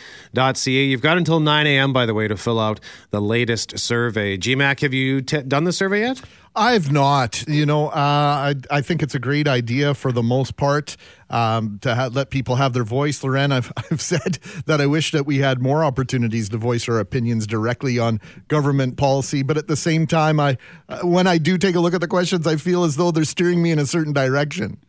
You've 0.83 1.01
got 1.01 1.17
until 1.17 1.39
9 1.39 1.65
a.m., 1.65 1.93
by 1.93 2.05
the 2.05 2.13
way, 2.13 2.27
to 2.27 2.35
fill 2.35 2.59
out 2.59 2.81
the 3.11 3.21
latest 3.21 3.79
survey. 3.79 4.37
GMAC, 4.37 4.81
have 4.81 4.93
you 4.93 5.21
t- 5.21 5.43
done 5.43 5.63
the 5.63 5.71
survey 5.71 6.01
yet? 6.01 6.21
I've 6.55 6.91
not. 6.91 7.47
You 7.47 7.65
know, 7.65 7.87
uh, 7.87 7.93
I, 7.93 8.55
I 8.69 8.81
think 8.81 9.03
it's 9.03 9.15
a 9.15 9.19
great 9.19 9.47
idea 9.47 9.93
for 9.93 10.11
the 10.11 10.23
most 10.23 10.57
part 10.57 10.97
um, 11.29 11.79
to 11.81 11.95
ha- 11.95 12.09
let 12.11 12.29
people 12.29 12.55
have 12.55 12.73
their 12.73 12.83
voice. 12.83 13.23
Loren, 13.23 13.51
I've, 13.51 13.71
I've 13.91 14.01
said 14.01 14.39
that 14.65 14.81
I 14.81 14.85
wish 14.85 15.11
that 15.11 15.25
we 15.25 15.37
had 15.37 15.61
more 15.61 15.83
opportunities 15.83 16.49
to 16.49 16.57
voice 16.57 16.89
our 16.89 16.99
opinions 16.99 17.47
directly 17.47 17.99
on 17.99 18.19
government 18.47 18.97
policy. 18.97 19.43
But 19.43 19.57
at 19.57 19.67
the 19.67 19.75
same 19.75 20.07
time, 20.07 20.39
I 20.39 20.57
uh, 20.87 20.99
when 21.01 21.27
I 21.27 21.37
do 21.37 21.57
take 21.57 21.75
a 21.75 21.79
look 21.79 21.93
at 21.93 22.01
the 22.01 22.07
questions, 22.07 22.47
I 22.47 22.55
feel 22.55 22.83
as 22.83 22.95
though 22.95 23.11
they're 23.11 23.25
steering 23.25 23.61
me 23.61 23.71
in 23.71 23.79
a 23.79 23.85
certain 23.85 24.13
direction. 24.13 24.79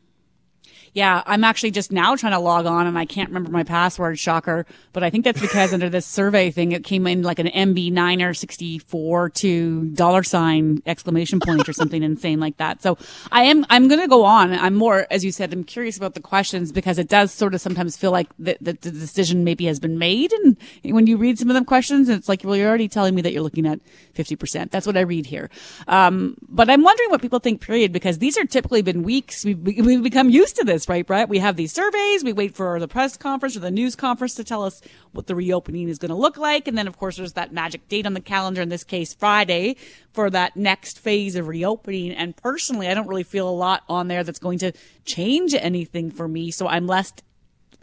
Yeah, 0.92 1.22
I'm 1.24 1.44
actually 1.44 1.70
just 1.70 1.92
now 1.92 2.16
trying 2.16 2.32
to 2.32 2.38
log 2.40 2.66
on 2.66 2.86
and 2.86 2.98
I 2.98 3.04
can't 3.04 3.28
remember 3.28 3.50
my 3.50 3.62
password, 3.62 4.18
shocker. 4.18 4.66
But 4.92 5.04
I 5.04 5.10
think 5.10 5.24
that's 5.24 5.40
because 5.40 5.72
under 5.72 5.88
this 5.88 6.06
survey 6.06 6.50
thing, 6.50 6.72
it 6.72 6.84
came 6.84 7.06
in 7.06 7.22
like 7.22 7.38
an 7.38 7.46
MB9er 7.46 8.36
64 8.36 9.30
to 9.30 9.84
dollar 9.90 10.22
sign 10.24 10.82
exclamation 10.86 11.38
point 11.38 11.68
or 11.68 11.72
something 11.72 12.02
insane 12.02 12.40
like 12.40 12.56
that. 12.56 12.82
So 12.82 12.98
I 13.30 13.44
am, 13.44 13.64
I'm 13.70 13.86
going 13.88 14.00
to 14.00 14.08
go 14.08 14.24
on. 14.24 14.52
I'm 14.52 14.74
more, 14.74 15.06
as 15.10 15.24
you 15.24 15.30
said, 15.30 15.52
I'm 15.52 15.64
curious 15.64 15.96
about 15.96 16.14
the 16.14 16.20
questions 16.20 16.72
because 16.72 16.98
it 16.98 17.08
does 17.08 17.32
sort 17.32 17.54
of 17.54 17.60
sometimes 17.60 17.96
feel 17.96 18.10
like 18.10 18.28
the, 18.38 18.56
the, 18.60 18.72
the 18.72 18.90
decision 18.90 19.44
maybe 19.44 19.66
has 19.66 19.78
been 19.78 19.98
made. 19.98 20.32
And 20.32 20.56
when 20.82 21.06
you 21.06 21.16
read 21.16 21.38
some 21.38 21.50
of 21.50 21.54
the 21.54 21.64
questions, 21.64 22.08
it's 22.08 22.28
like, 22.28 22.42
well, 22.42 22.56
you're 22.56 22.68
already 22.68 22.88
telling 22.88 23.14
me 23.14 23.22
that 23.22 23.32
you're 23.32 23.42
looking 23.42 23.66
at 23.66 23.80
50%. 24.14 24.70
That's 24.70 24.86
what 24.86 24.96
I 24.96 25.00
read 25.00 25.26
here. 25.26 25.50
Um, 25.86 26.36
but 26.48 26.68
I'm 26.68 26.82
wondering 26.82 27.10
what 27.10 27.22
people 27.22 27.38
think, 27.38 27.60
period, 27.60 27.92
because 27.92 28.18
these 28.18 28.36
are 28.36 28.44
typically 28.44 28.82
been 28.82 29.02
weeks. 29.02 29.44
We've, 29.44 29.60
we've 29.60 30.02
become 30.02 30.30
used 30.30 30.56
to 30.56 30.64
this, 30.64 30.79
right, 30.88 31.06
Brett? 31.06 31.28
We 31.28 31.38
have 31.38 31.56
these 31.56 31.72
surveys. 31.72 32.24
We 32.24 32.32
wait 32.32 32.54
for 32.54 32.78
the 32.80 32.88
press 32.88 33.16
conference 33.16 33.56
or 33.56 33.60
the 33.60 33.70
news 33.70 33.96
conference 33.96 34.34
to 34.34 34.44
tell 34.44 34.62
us 34.62 34.80
what 35.12 35.26
the 35.26 35.34
reopening 35.34 35.88
is 35.88 35.98
going 35.98 36.10
to 36.10 36.14
look 36.14 36.36
like. 36.36 36.68
And 36.68 36.76
then, 36.78 36.86
of 36.86 36.96
course, 36.96 37.16
there's 37.16 37.34
that 37.34 37.52
magic 37.52 37.88
date 37.88 38.06
on 38.06 38.14
the 38.14 38.20
calendar, 38.20 38.62
in 38.62 38.68
this 38.68 38.84
case, 38.84 39.14
Friday, 39.14 39.76
for 40.12 40.30
that 40.30 40.56
next 40.56 40.98
phase 40.98 41.36
of 41.36 41.48
reopening. 41.48 42.12
And 42.12 42.36
personally, 42.36 42.88
I 42.88 42.94
don't 42.94 43.08
really 43.08 43.22
feel 43.22 43.48
a 43.48 43.50
lot 43.50 43.82
on 43.88 44.08
there 44.08 44.24
that's 44.24 44.38
going 44.38 44.58
to 44.60 44.72
change 45.04 45.54
anything 45.54 46.10
for 46.10 46.28
me. 46.28 46.50
So 46.50 46.68
I'm 46.68 46.86
less 46.86 47.12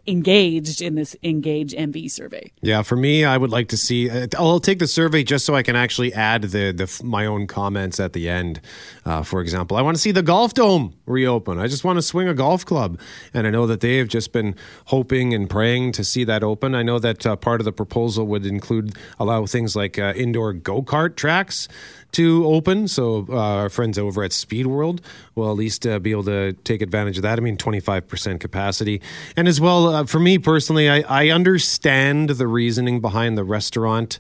engaged 0.08 0.82
in 0.82 0.96
this 0.96 1.16
engage 1.24 1.74
MB 1.74 2.10
survey. 2.10 2.52
Yeah, 2.62 2.82
for 2.82 2.96
me, 2.96 3.26
I 3.26 3.38
would 3.38 3.52
like 3.52 3.68
to 3.70 3.78
see. 3.78 4.10
Uh, 4.10 4.28
I'll 4.38 4.60
take 4.60 4.80
the 4.80 4.88
survey 4.88 5.24
just 5.24 5.46
so 5.46 5.56
I 5.56 5.64
can 5.64 5.76
actually 5.76 6.14
add 6.14 6.44
the, 6.44 6.72
the 6.72 7.02
my 7.04 7.26
own 7.26 7.48
comments 7.48 8.00
at 8.00 8.14
the 8.14 8.30
end. 8.30 8.62
Uh, 9.06 9.24
for 9.24 9.42
example, 9.42 9.78
I 9.78 9.82
want 9.82 9.96
to 9.96 10.02
see 10.02 10.12
the 10.12 10.24
golf 10.24 10.54
dome 10.54 10.96
reopen. 11.06 11.60
I 11.60 11.68
just 11.68 11.84
want 11.84 11.98
to 11.98 12.02
swing 12.02 12.28
a 12.28 12.34
golf 12.34 12.66
club, 12.66 13.00
and 13.34 13.46
I 13.46 13.50
know 13.50 13.68
that 13.68 13.82
they 13.82 13.98
have 13.98 14.08
just 14.08 14.32
been 14.32 14.56
hoping 14.86 15.34
and 15.34 15.50
praying 15.50 15.92
to 15.94 16.04
see 16.04 16.24
that 16.24 16.44
open. 16.44 16.76
I 16.76 16.84
know 16.84 17.00
that 17.00 17.26
uh, 17.26 17.36
part 17.36 17.62
of 17.62 17.66
the 17.66 17.74
proposal 17.74 18.26
would 18.28 18.46
include 18.46 18.96
allow 19.20 19.46
things 19.46 19.76
like 19.76 20.00
uh, 20.00 20.14
indoor 20.16 20.54
go 20.54 20.82
kart 20.82 21.16
tracks 21.16 21.68
to 22.14 22.46
open. 22.46 22.88
So 22.88 23.28
uh, 23.30 23.36
our 23.36 23.70
friends 23.70 23.98
over 23.98 24.24
at 24.24 24.32
Speed 24.34 24.68
World 24.68 25.02
will 25.36 25.50
at 25.50 25.58
least 25.58 25.86
uh, 25.86 26.00
be 26.00 26.12
able 26.12 26.24
to 26.26 26.54
take 26.54 26.82
advantage 26.82 27.18
of 27.18 27.24
that. 27.24 27.38
I 27.38 27.42
mean, 27.42 27.58
25% 27.58 28.40
capacity. 28.40 29.02
And 29.36 29.48
as 29.48 29.62
well, 29.62 29.88
uh, 29.88 30.06
for 30.06 30.20
me 30.20 30.38
personally, 30.38 30.90
I, 30.90 31.02
I 31.02 31.30
understand 31.30 32.32
the 32.32 32.48
reasoning 32.48 33.02
behind 33.02 33.38
the 33.38 33.44
restaurant 33.44 34.20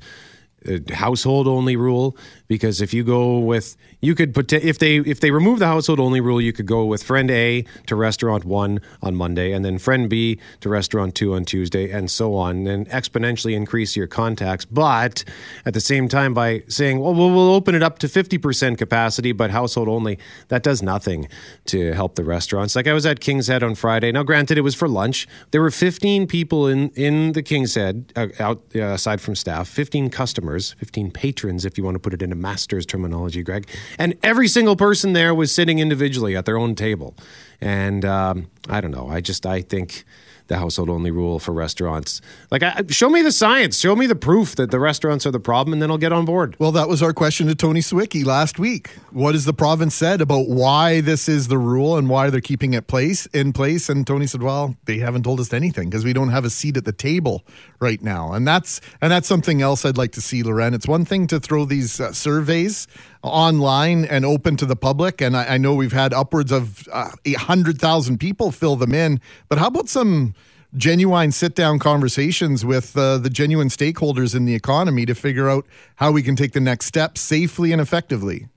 uh, 0.68 0.78
household 0.94 1.48
only 1.48 1.76
rule 1.76 2.18
because 2.48 2.82
if 2.82 2.94
you 2.94 3.04
go 3.04 3.40
with 3.40 3.76
you 4.02 4.16
could 4.16 4.34
put 4.34 4.52
if 4.54 4.80
they 4.80 4.98
if 4.98 5.20
they 5.20 5.32
remove 5.32 5.60
the 5.60 5.68
household 5.68 6.00
only 6.00 6.22
rule 6.22 6.40
you 6.40 6.54
could 6.54 6.66
go 6.66 6.86
with 6.86 7.04
friend 7.04 7.30
A 7.32 7.66
to 7.86 7.96
restaurant 7.96 8.46
1 8.46 8.80
on 9.02 9.16
Monday 9.16 9.52
and 9.52 9.66
then 9.66 9.78
friend 9.78 10.10
B 10.10 10.40
to 10.62 10.70
restaurant 10.70 11.16
2 11.16 11.34
on 11.34 11.46
Tuesday 11.46 11.92
and 11.92 12.10
so 12.10 12.36
on 12.36 12.68
and 12.68 12.88
exponentially 12.90 13.54
increase 13.56 13.96
your 13.96 14.08
contacts. 14.08 14.66
But 14.66 15.24
at 15.66 15.74
the 15.74 15.82
same 15.82 16.08
time 16.08 16.34
by 16.34 16.64
saying 16.68 17.00
well 17.00 17.14
we'll, 17.14 17.32
we'll 17.32 17.54
open 17.54 17.76
it 17.76 17.84
up 17.84 18.00
to 18.00 18.08
50% 18.08 18.78
capacity 18.78 19.32
but 19.32 19.52
household 19.52 19.88
only 19.88 20.18
that 20.48 20.64
does 20.64 20.82
nothing 20.82 21.28
to 21.66 21.94
help 21.94 22.16
the 22.16 22.24
restaurants. 22.24 22.76
Like 22.76 22.88
I 22.88 22.94
was 22.94 23.06
at 23.06 23.20
King's 23.20 23.48
Head 23.48 23.64
on 23.64 23.76
Friday. 23.76 24.12
Now 24.12 24.24
granted 24.24 24.58
it 24.58 24.62
was 24.62 24.76
for 24.76 24.88
lunch. 24.88 25.28
There 25.52 25.62
were 25.62 25.72
15 25.72 26.28
people 26.28 26.68
in 26.68 26.90
in 26.90 27.34
the 27.34 27.44
King's 27.44 27.76
Head 27.76 28.14
uh, 28.16 28.28
out 28.40 28.62
uh, 28.76 28.80
aside 28.80 29.22
from 29.22 29.36
staff 29.36 29.68
15 29.68 30.10
customers 30.10 30.76
15 30.80 31.12
patrons 31.12 31.66
if 31.66 31.78
you 31.78 31.84
want 31.84 31.96
to 31.96 32.00
put 32.00 32.14
it 32.14 32.22
in 32.22 32.32
master's 32.38 32.86
terminology, 32.86 33.44
Greg. 33.44 33.68
And 33.98 34.16
every 34.24 34.48
single 34.48 34.76
person 34.76 35.14
there 35.14 35.34
was 35.34 35.54
sitting 35.54 35.80
individually 35.80 36.36
at 36.36 36.46
their 36.46 36.58
own 36.58 36.76
table. 36.76 37.16
And 37.60 38.06
um, 38.06 38.50
I 38.70 38.82
don't 38.82 38.92
know. 38.92 39.08
I 39.10 39.22
just, 39.22 39.46
I 39.46 39.62
think 39.62 40.06
the 40.48 40.58
household 40.58 40.90
only 40.90 41.12
rule 41.12 41.40
for 41.40 41.52
restaurants. 41.52 42.22
Like, 42.52 42.64
I, 42.64 42.84
show 42.90 43.10
me 43.10 43.22
the 43.22 43.32
science, 43.32 43.78
show 43.78 43.96
me 43.96 44.08
the 44.08 44.16
proof 44.16 44.56
that 44.56 44.72
the 44.72 44.80
restaurants 44.80 45.26
are 45.26 45.32
the 45.32 45.40
problem, 45.40 45.74
and 45.74 45.82
then 45.82 45.92
I'll 45.92 45.98
get 45.98 46.12
on 46.12 46.26
board. 46.26 46.56
Well, 46.60 46.72
that 46.74 46.88
was 46.88 47.02
our 47.02 47.14
question 47.14 47.48
to 47.48 47.56
Tony 47.56 47.82
Sawicki 47.82 48.26
last 48.26 48.60
week. 48.60 48.90
What 49.12 49.36
has 49.36 49.46
the 49.46 49.54
province 49.54 49.96
said 49.96 50.22
about 50.22 50.48
why 50.48 51.02
this 51.02 51.28
is 51.30 51.48
the 51.48 51.58
rule 51.58 51.98
and 51.98 52.10
why 52.10 52.30
they're 52.30 52.42
keeping 52.42 52.74
it 52.74 52.88
place 52.88 53.26
in 53.28 53.54
place? 53.54 53.90
And 53.90 54.06
Tony 54.06 54.28
said, 54.28 54.42
"Well, 54.42 54.76
they 54.86 54.98
haven't 55.00 55.24
told 55.24 55.40
us 55.40 55.54
anything 55.54 55.90
because 55.90 56.06
we 56.06 56.14
don't 56.14 56.30
have 56.30 56.46
a 56.46 56.50
seat 56.50 56.78
at 56.78 56.86
the 56.86 56.92
table 56.92 57.44
right 57.80 58.02
now." 58.02 58.34
And 58.34 58.48
that's 58.48 58.82
and 59.02 59.12
that's 59.12 59.28
something 59.28 59.62
else 59.62 59.86
I'd 59.86 59.98
like 59.98 60.12
to 60.14 60.22
see, 60.22 60.44
Loren. 60.44 60.74
It's 60.74 60.88
one 60.88 61.06
thing 61.06 61.28
to 61.28 61.40
throw 61.40 61.66
these 61.66 62.00
uh, 62.00 62.14
surveys 62.14 62.88
online 63.28 64.06
and 64.06 64.26
open 64.26 64.58
to 64.58 64.66
the 64.66 64.76
public. 64.76 65.22
And 65.22 65.36
I, 65.36 65.56
I 65.56 65.58
know 65.58 65.74
we've 65.74 65.94
had 65.94 66.14
upwards 66.14 66.52
of 66.52 66.88
uh, 66.92 67.12
800,000 67.26 68.20
people 68.20 68.52
fill 68.52 68.76
them 68.76 68.94
in. 68.94 69.22
But 69.50 69.58
how 69.58 69.68
about 69.68 69.90
some 69.90 70.34
genuine 70.76 71.32
sit 71.32 71.56
down 71.56 71.80
conversations 71.80 72.66
with 72.66 72.98
uh, 72.98 73.18
the 73.18 73.30
genuine 73.30 73.70
stakeholders 73.70 74.36
in 74.36 74.46
the 74.46 74.56
economy 74.56 75.06
to 75.06 75.16
figure 75.16 75.50
out 75.50 75.66
how 75.96 76.12
we 76.12 76.22
can 76.22 76.36
take 76.36 76.54
the 76.54 76.60
next 76.60 76.86
step 76.86 77.18
safely 77.18 77.72
and 77.72 77.82
effectively? 77.82 78.48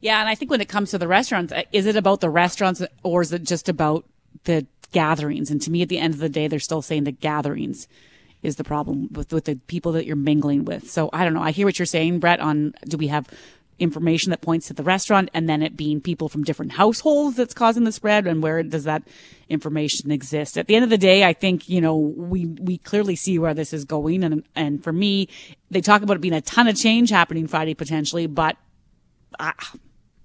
Yeah. 0.00 0.20
And 0.20 0.28
I 0.28 0.34
think 0.34 0.50
when 0.50 0.60
it 0.60 0.68
comes 0.68 0.90
to 0.90 0.98
the 0.98 1.08
restaurants, 1.08 1.52
uh, 1.52 1.62
is 1.72 1.86
it 1.86 1.96
about 1.96 2.20
the 2.20 2.30
restaurants 2.30 2.82
or 3.02 3.22
is 3.22 3.32
it 3.32 3.44
just 3.44 3.68
about 3.68 4.04
the 4.44 4.66
gatherings? 4.92 5.50
And 5.50 5.60
to 5.62 5.70
me, 5.70 5.82
at 5.82 5.88
the 5.88 5.98
end 5.98 6.14
of 6.14 6.20
the 6.20 6.28
day, 6.28 6.48
they're 6.48 6.58
still 6.58 6.82
saying 6.82 7.04
the 7.04 7.12
gatherings 7.12 7.86
is 8.42 8.56
the 8.56 8.64
problem 8.64 9.08
with, 9.12 9.32
with 9.32 9.44
the 9.44 9.56
people 9.66 9.92
that 9.92 10.06
you're 10.06 10.16
mingling 10.16 10.64
with. 10.64 10.90
So 10.90 11.10
I 11.12 11.24
don't 11.24 11.34
know. 11.34 11.42
I 11.42 11.50
hear 11.50 11.66
what 11.66 11.78
you're 11.78 11.86
saying, 11.86 12.20
Brett, 12.20 12.40
on 12.40 12.74
do 12.88 12.96
we 12.96 13.08
have 13.08 13.28
information 13.80 14.30
that 14.30 14.42
points 14.42 14.68
to 14.68 14.74
the 14.74 14.82
restaurant 14.82 15.30
and 15.34 15.48
then 15.48 15.62
it 15.62 15.76
being 15.76 16.00
people 16.00 16.28
from 16.28 16.44
different 16.44 16.72
households 16.72 17.36
that's 17.36 17.54
causing 17.54 17.84
the 17.84 17.92
spread 17.92 18.26
and 18.26 18.42
where 18.42 18.62
does 18.62 18.84
that 18.84 19.02
information 19.48 20.10
exist. 20.10 20.56
At 20.56 20.66
the 20.68 20.76
end 20.76 20.84
of 20.84 20.90
the 20.90 20.98
day 20.98 21.24
i 21.24 21.32
think 21.32 21.68
you 21.68 21.80
know 21.80 21.96
we 21.96 22.46
we 22.46 22.78
clearly 22.78 23.16
see 23.16 23.38
where 23.38 23.54
this 23.54 23.72
is 23.72 23.84
going 23.84 24.22
and 24.22 24.44
and 24.54 24.84
for 24.84 24.92
me 24.92 25.28
they 25.70 25.80
talk 25.80 26.02
about 26.02 26.16
it 26.16 26.20
being 26.20 26.34
a 26.34 26.40
ton 26.40 26.68
of 26.68 26.76
change 26.76 27.10
happening 27.10 27.46
friday 27.46 27.74
potentially 27.74 28.26
but 28.26 28.56
uh, 29.38 29.52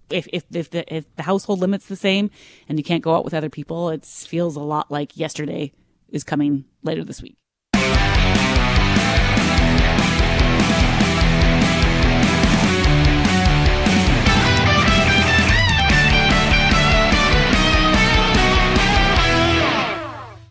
if 0.10 0.28
if 0.34 0.44
if 0.52 0.70
the, 0.70 0.94
if 0.94 1.16
the 1.16 1.24
household 1.24 1.60
limit's 1.60 1.88
the 1.88 1.96
same 1.96 2.30
and 2.68 2.78
you 2.78 2.84
can't 2.84 3.04
go 3.04 3.16
out 3.16 3.24
with 3.24 3.34
other 3.34 3.50
people 3.50 3.90
it 3.90 4.06
feels 4.06 4.56
a 4.56 4.62
lot 4.62 4.92
like 4.92 5.18
yesterday 5.18 5.72
is 6.10 6.24
coming 6.24 6.66
later 6.84 7.04
this 7.04 7.22
week 7.22 7.36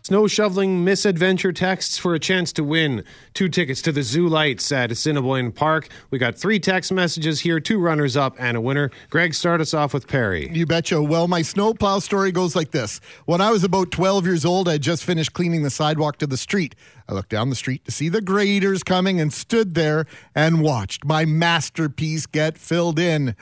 Snow 0.05 0.27
shoveling 0.27 0.83
misadventure 0.83 1.51
texts 1.51 1.97
for 1.97 2.13
a 2.13 2.19
chance 2.19 2.53
to 2.53 2.63
win 2.63 3.03
two 3.33 3.49
tickets 3.49 3.81
to 3.81 3.91
the 3.91 4.03
Zoo 4.03 4.27
Lights 4.27 4.71
at 4.71 4.91
Assiniboine 4.91 5.51
Park. 5.51 5.87
We 6.11 6.19
got 6.19 6.35
three 6.35 6.59
text 6.59 6.91
messages 6.91 7.39
here, 7.39 7.59
two 7.59 7.79
runners 7.79 8.15
up, 8.15 8.35
and 8.37 8.55
a 8.55 8.61
winner. 8.61 8.91
Greg, 9.09 9.33
start 9.33 9.61
us 9.61 9.73
off 9.73 9.95
with 9.95 10.07
Perry. 10.07 10.47
You 10.53 10.67
betcha. 10.67 11.01
Well, 11.01 11.27
my 11.27 11.41
snowplow 11.41 11.97
story 11.97 12.31
goes 12.31 12.55
like 12.55 12.69
this. 12.69 13.01
When 13.25 13.41
I 13.41 13.49
was 13.49 13.63
about 13.63 13.89
12 13.89 14.27
years 14.27 14.45
old, 14.45 14.69
I 14.69 14.77
just 14.77 15.03
finished 15.03 15.33
cleaning 15.33 15.63
the 15.63 15.71
sidewalk 15.71 16.19
to 16.19 16.27
the 16.27 16.37
street. 16.37 16.75
I 17.09 17.13
looked 17.13 17.29
down 17.29 17.49
the 17.49 17.55
street 17.55 17.83
to 17.85 17.91
see 17.91 18.07
the 18.07 18.21
graders 18.21 18.83
coming 18.83 19.19
and 19.19 19.33
stood 19.33 19.73
there 19.73 20.05
and 20.35 20.61
watched 20.61 21.03
my 21.03 21.25
masterpiece 21.25 22.27
get 22.27 22.59
filled 22.59 22.99
in. 22.99 23.35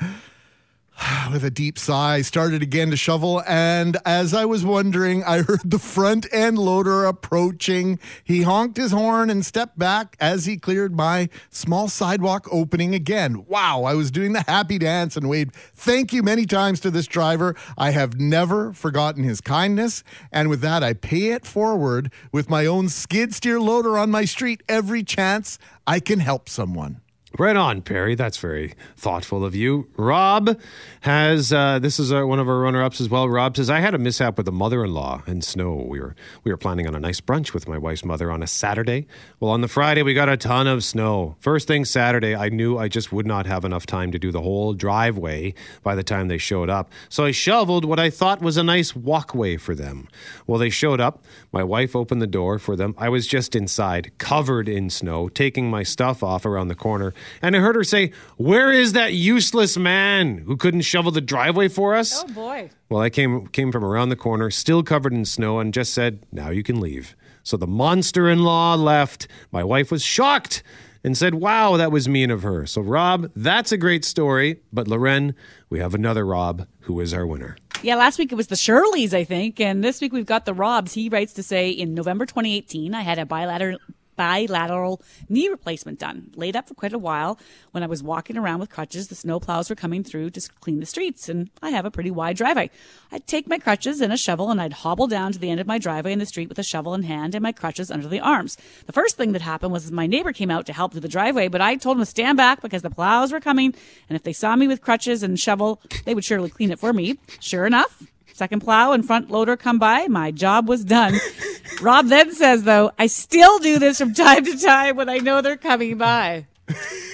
With 1.32 1.43
a 1.43 1.51
deep 1.51 1.78
sigh, 1.78 2.22
started 2.22 2.62
again 2.62 2.89
to 2.91 2.97
shovel, 2.97 3.41
and 3.47 3.97
as 4.06 4.34
I 4.34 4.45
was 4.45 4.66
wondering, 4.66 5.24
I 5.24 5.41
heard 5.41 5.62
the 5.64 5.80
front 5.80 6.28
end 6.32 6.58
loader 6.58 7.06
approaching. 7.06 7.99
He 8.24 8.43
honked 8.43 8.78
his 8.78 8.91
horn 8.91 9.30
and 9.30 9.45
stepped 9.45 9.78
back 9.78 10.16
as 10.20 10.45
he 10.45 10.58
cleared 10.58 10.95
my 10.95 11.30
small 11.49 11.88
sidewalk 11.88 12.47
opening 12.51 12.93
again. 12.93 13.45
Wow, 13.47 13.84
I 13.84 13.93
was 13.93 14.12
doing 14.12 14.34
the 14.34 14.43
happy 14.47 14.78
dance 14.78 15.18
and 15.18 15.30
waved 15.30 15.56
thank 15.56 16.14
you 16.14 16.24
many 16.24 16.45
times 16.45 16.80
to 16.82 16.91
this 16.91 17.08
driver. 17.08 17.56
I 17.78 17.91
have 17.91 18.20
never 18.20 18.74
forgotten 18.74 19.24
his 19.24 19.41
kindness, 19.41 20.04
and 20.32 20.49
with 20.49 20.62
that, 20.62 20.84
I 20.84 20.93
pay 20.93 21.30
it 21.30 21.45
forward 21.45 22.12
with 22.32 22.49
my 22.49 22.66
own 22.66 22.89
skid 22.89 23.34
steer 23.34 23.60
loader 23.60 23.97
on 23.97 24.12
my 24.12 24.26
street 24.26 24.62
every 24.70 25.04
chance 25.04 25.58
I 25.86 25.99
can 25.99 26.20
help 26.20 26.47
someone. 26.49 27.03
Right 27.40 27.56
on, 27.56 27.82
Perry. 27.82 28.14
That's 28.14 28.38
very 28.38 28.76
thoughtful 28.96 29.44
of 29.44 29.56
you. 29.56 29.88
Rob 29.98 30.56
has 31.02 31.52
uh, 31.52 31.80
this 31.80 32.00
is 32.00 32.14
uh, 32.14 32.28
one 32.28 32.38
of 32.38 32.48
our 32.48 32.60
runner-ups 32.60 33.02
as 33.02 33.10
well. 33.10 33.28
Rob 33.28 33.58
says 33.58 33.72
I 33.72 33.80
had 33.80 33.96
a 33.96 33.98
mishap 33.98 34.38
with 34.38 34.48
a 34.48 34.52
mother-in-law 34.52 35.24
in 35.26 35.42
snow. 35.42 35.74
We 35.74 36.00
were 36.00 36.16
we 36.44 36.52
were 36.52 36.58
planning 36.58 36.88
on 36.88 36.94
a 36.94 37.00
nice 37.00 37.22
brunch 37.22 37.52
with 37.52 37.68
my 37.68 37.80
wife's 37.80 38.06
mother 38.06 38.32
on 38.32 38.44
a 38.44 38.48
Saturday. 38.48 39.08
Well, 39.40 39.50
on 39.50 39.62
the 39.62 39.68
Friday 39.68 40.04
we 40.04 40.14
got 40.14 40.30
a 40.30 40.38
ton 40.38 40.68
of 40.68 40.84
snow. 40.84 41.36
First 41.40 41.68
thing 41.68 41.86
Saturday, 41.86 42.36
I 42.36 42.50
knew 42.50 42.78
I 42.78 42.88
just 42.88 43.12
would 43.12 43.26
not 43.26 43.48
have 43.48 43.66
enough 43.66 43.88
time 43.88 44.12
to 44.12 44.20
do 44.20 44.32
the 44.32 44.42
whole 44.44 44.76
driveway 44.76 45.56
by 45.82 45.96
the 45.96 46.04
time 46.04 46.28
they 46.28 46.38
showed 46.38 46.70
up. 46.70 46.92
So 47.10 47.26
I 47.26 47.32
shoveled 47.32 47.84
what 47.84 48.00
I 48.00 48.12
thought 48.12 48.44
was 48.44 48.58
a 48.58 48.64
nice 48.64 48.96
walkway 48.96 49.58
for 49.58 49.74
them. 49.74 50.08
Well, 50.46 50.60
they 50.60 50.70
showed 50.70 51.02
up. 51.02 51.26
My 51.52 51.64
wife 51.64 51.96
opened 51.96 52.22
the 52.22 52.28
door 52.28 52.60
for 52.60 52.76
them. 52.76 52.94
I 52.96 53.10
was 53.10 53.26
just 53.26 53.56
inside, 53.56 54.12
covered 54.20 54.70
in 54.70 54.92
snow, 54.92 55.30
taking 55.30 55.72
my 55.72 55.82
stuff 55.82 56.22
off 56.22 56.46
around 56.46 56.68
the 56.68 56.76
corner 56.76 57.12
and 57.42 57.56
I 57.56 57.60
heard 57.60 57.76
her 57.76 57.84
say, 57.84 58.12
Where 58.38 58.72
is 58.72 58.94
that 58.94 59.14
useless 59.14 59.78
man 59.78 60.40
who 60.40 60.58
couldn't 60.58 60.82
shovel 60.82 61.12
the 61.12 61.22
driveway 61.22 61.68
for 61.68 61.96
us? 61.96 62.24
Oh 62.24 62.34
boy. 62.34 62.70
Well, 62.90 63.02
I 63.02 63.10
came 63.10 63.48
came 63.48 63.72
from 63.72 63.84
around 63.84 64.10
the 64.10 64.16
corner, 64.16 64.50
still 64.52 64.84
covered 64.84 65.14
in 65.14 65.26
snow, 65.26 65.60
and 65.60 65.74
just 65.74 65.94
said, 65.94 66.26
Now 66.32 66.50
you 66.50 66.64
can 66.64 66.80
leave. 66.80 67.16
So 67.44 67.58
the 67.58 67.68
monster 67.68 68.30
in 68.30 68.44
law 68.44 68.76
left. 68.76 69.28
My 69.52 69.64
wife 69.64 69.92
was 69.92 70.04
shocked 70.04 70.64
and 71.04 71.18
said, 71.18 71.36
Wow, 71.36 71.78
that 71.78 71.92
was 71.92 72.08
mean 72.08 72.32
of 72.32 72.44
her. 72.44 72.66
So, 72.66 72.82
Rob, 72.82 73.30
that's 73.36 73.72
a 73.72 73.78
great 73.78 74.06
story. 74.06 74.62
But, 74.72 74.88
Loren, 74.88 75.36
we 75.70 75.80
have 75.80 75.94
another 75.94 76.26
Rob 76.26 76.68
who 76.82 77.00
is 77.00 77.14
our 77.14 77.28
winner. 77.28 77.58
Yeah, 77.82 77.96
last 77.96 78.18
week 78.18 78.32
it 78.32 78.36
was 78.36 78.48
the 78.48 78.56
Shirleys, 78.56 79.14
I 79.14 79.26
think, 79.26 79.60
and 79.60 79.84
this 79.84 80.00
week 80.00 80.14
we've 80.14 80.26
got 80.26 80.46
the 80.46 80.54
Robs. 80.54 80.94
He 80.94 81.10
writes 81.10 81.34
to 81.34 81.44
say 81.44 81.70
in 81.70 81.94
November 81.94 82.26
2018, 82.26 82.96
I 82.96 83.02
had 83.02 83.20
a 83.20 83.26
bilateral 83.26 83.80
bilateral 84.16 85.01
knee 85.30 85.49
replacement 85.49 85.99
done. 85.99 86.32
Laid 86.36 86.55
up 86.55 86.68
for 86.68 86.74
quite 86.74 86.93
a 86.93 86.99
while. 86.99 87.39
When 87.72 87.84
I 87.84 87.88
was 87.88 88.03
walking 88.03 88.38
around 88.38 88.59
with 88.59 88.70
crutches, 88.70 89.07
the 89.07 89.16
snow 89.16 89.39
plows 89.39 89.70
were 89.70 89.76
coming 89.76 90.03
through 90.03 90.32
to 90.32 90.49
clean 90.59 90.80
the 90.80 90.86
streets, 90.86 91.30
and 91.30 91.49
I 91.61 91.70
have 91.72 91.86
a 91.86 91.91
pretty 91.91 92.11
wide 92.11 92.38
driveway. 92.38 92.70
I'd 93.11 93.28
take 93.28 93.47
my 93.47 93.59
crutches 93.59 94.01
and 94.01 94.14
a 94.14 94.18
shovel, 94.18 94.49
and 94.49 94.61
I'd 94.61 94.74
hobble 94.74 95.07
down 95.07 95.32
to 95.32 95.39
the 95.39 95.49
end 95.49 95.59
of 95.59 95.68
my 95.68 95.78
driveway 95.78 96.14
in 96.14 96.20
the 96.20 96.26
street 96.26 96.49
with 96.49 96.59
a 96.59 96.64
shovel 96.64 96.93
in 96.93 97.03
hand 97.03 97.36
and 97.36 97.43
my 97.43 97.51
crutches 97.51 97.91
under 97.91 98.07
the 98.07 98.20
arms. 98.20 98.57
The 98.86 98.93
first 98.93 99.18
thing 99.18 99.32
that 99.34 99.41
happened 99.41 99.72
was 99.72 99.91
my 99.91 100.07
neighbor 100.07 100.34
came 100.34 100.51
out 100.51 100.66
to 100.68 100.74
help 100.74 100.93
do 100.93 100.99
the 100.99 101.07
driveway, 101.07 101.47
but 101.47 101.61
I 101.61 101.76
told 101.76 101.97
him 101.97 102.01
to 102.01 102.05
stand 102.05 102.38
back 102.38 102.61
because 102.61 102.82
the 102.82 102.89
plows 102.89 103.32
were 103.32 103.39
coming, 103.39 103.74
and 104.09 104.16
if 104.16 104.24
they 104.24 104.34
saw 104.34 104.55
me 104.55 104.68
with 104.68 104.82
crutches 104.82 105.24
and 105.24 105.39
shovel, 105.39 105.82
they 106.05 106.14
would 106.14 106.26
surely 106.26 106.49
clean 106.49 106.72
it 106.72 106.80
for 106.80 106.93
me. 106.93 107.18
Sure 107.39 107.66
enough, 107.66 108.03
Second 108.34 108.62
plow 108.62 108.92
and 108.94 109.06
front 109.06 109.30
loader 109.30 109.56
come 109.56 109.78
by. 109.78 110.08
My 110.08 110.32
job 110.32 110.68
was 110.68 110.84
done. 110.84 111.14
Rob 111.82 112.08
then 112.08 112.34
says, 112.34 112.64
though, 112.64 112.92
I 112.98 113.06
still 113.08 113.60
do 113.60 113.78
this 113.78 114.00
from 114.00 114.14
time 114.14 114.44
to 114.46 114.60
time 114.60 114.96
when 114.96 115.08
I 115.08 115.20
know 115.20 115.42
they're 115.42 115.56
coming 115.56 115.98
by. 116.00 116.48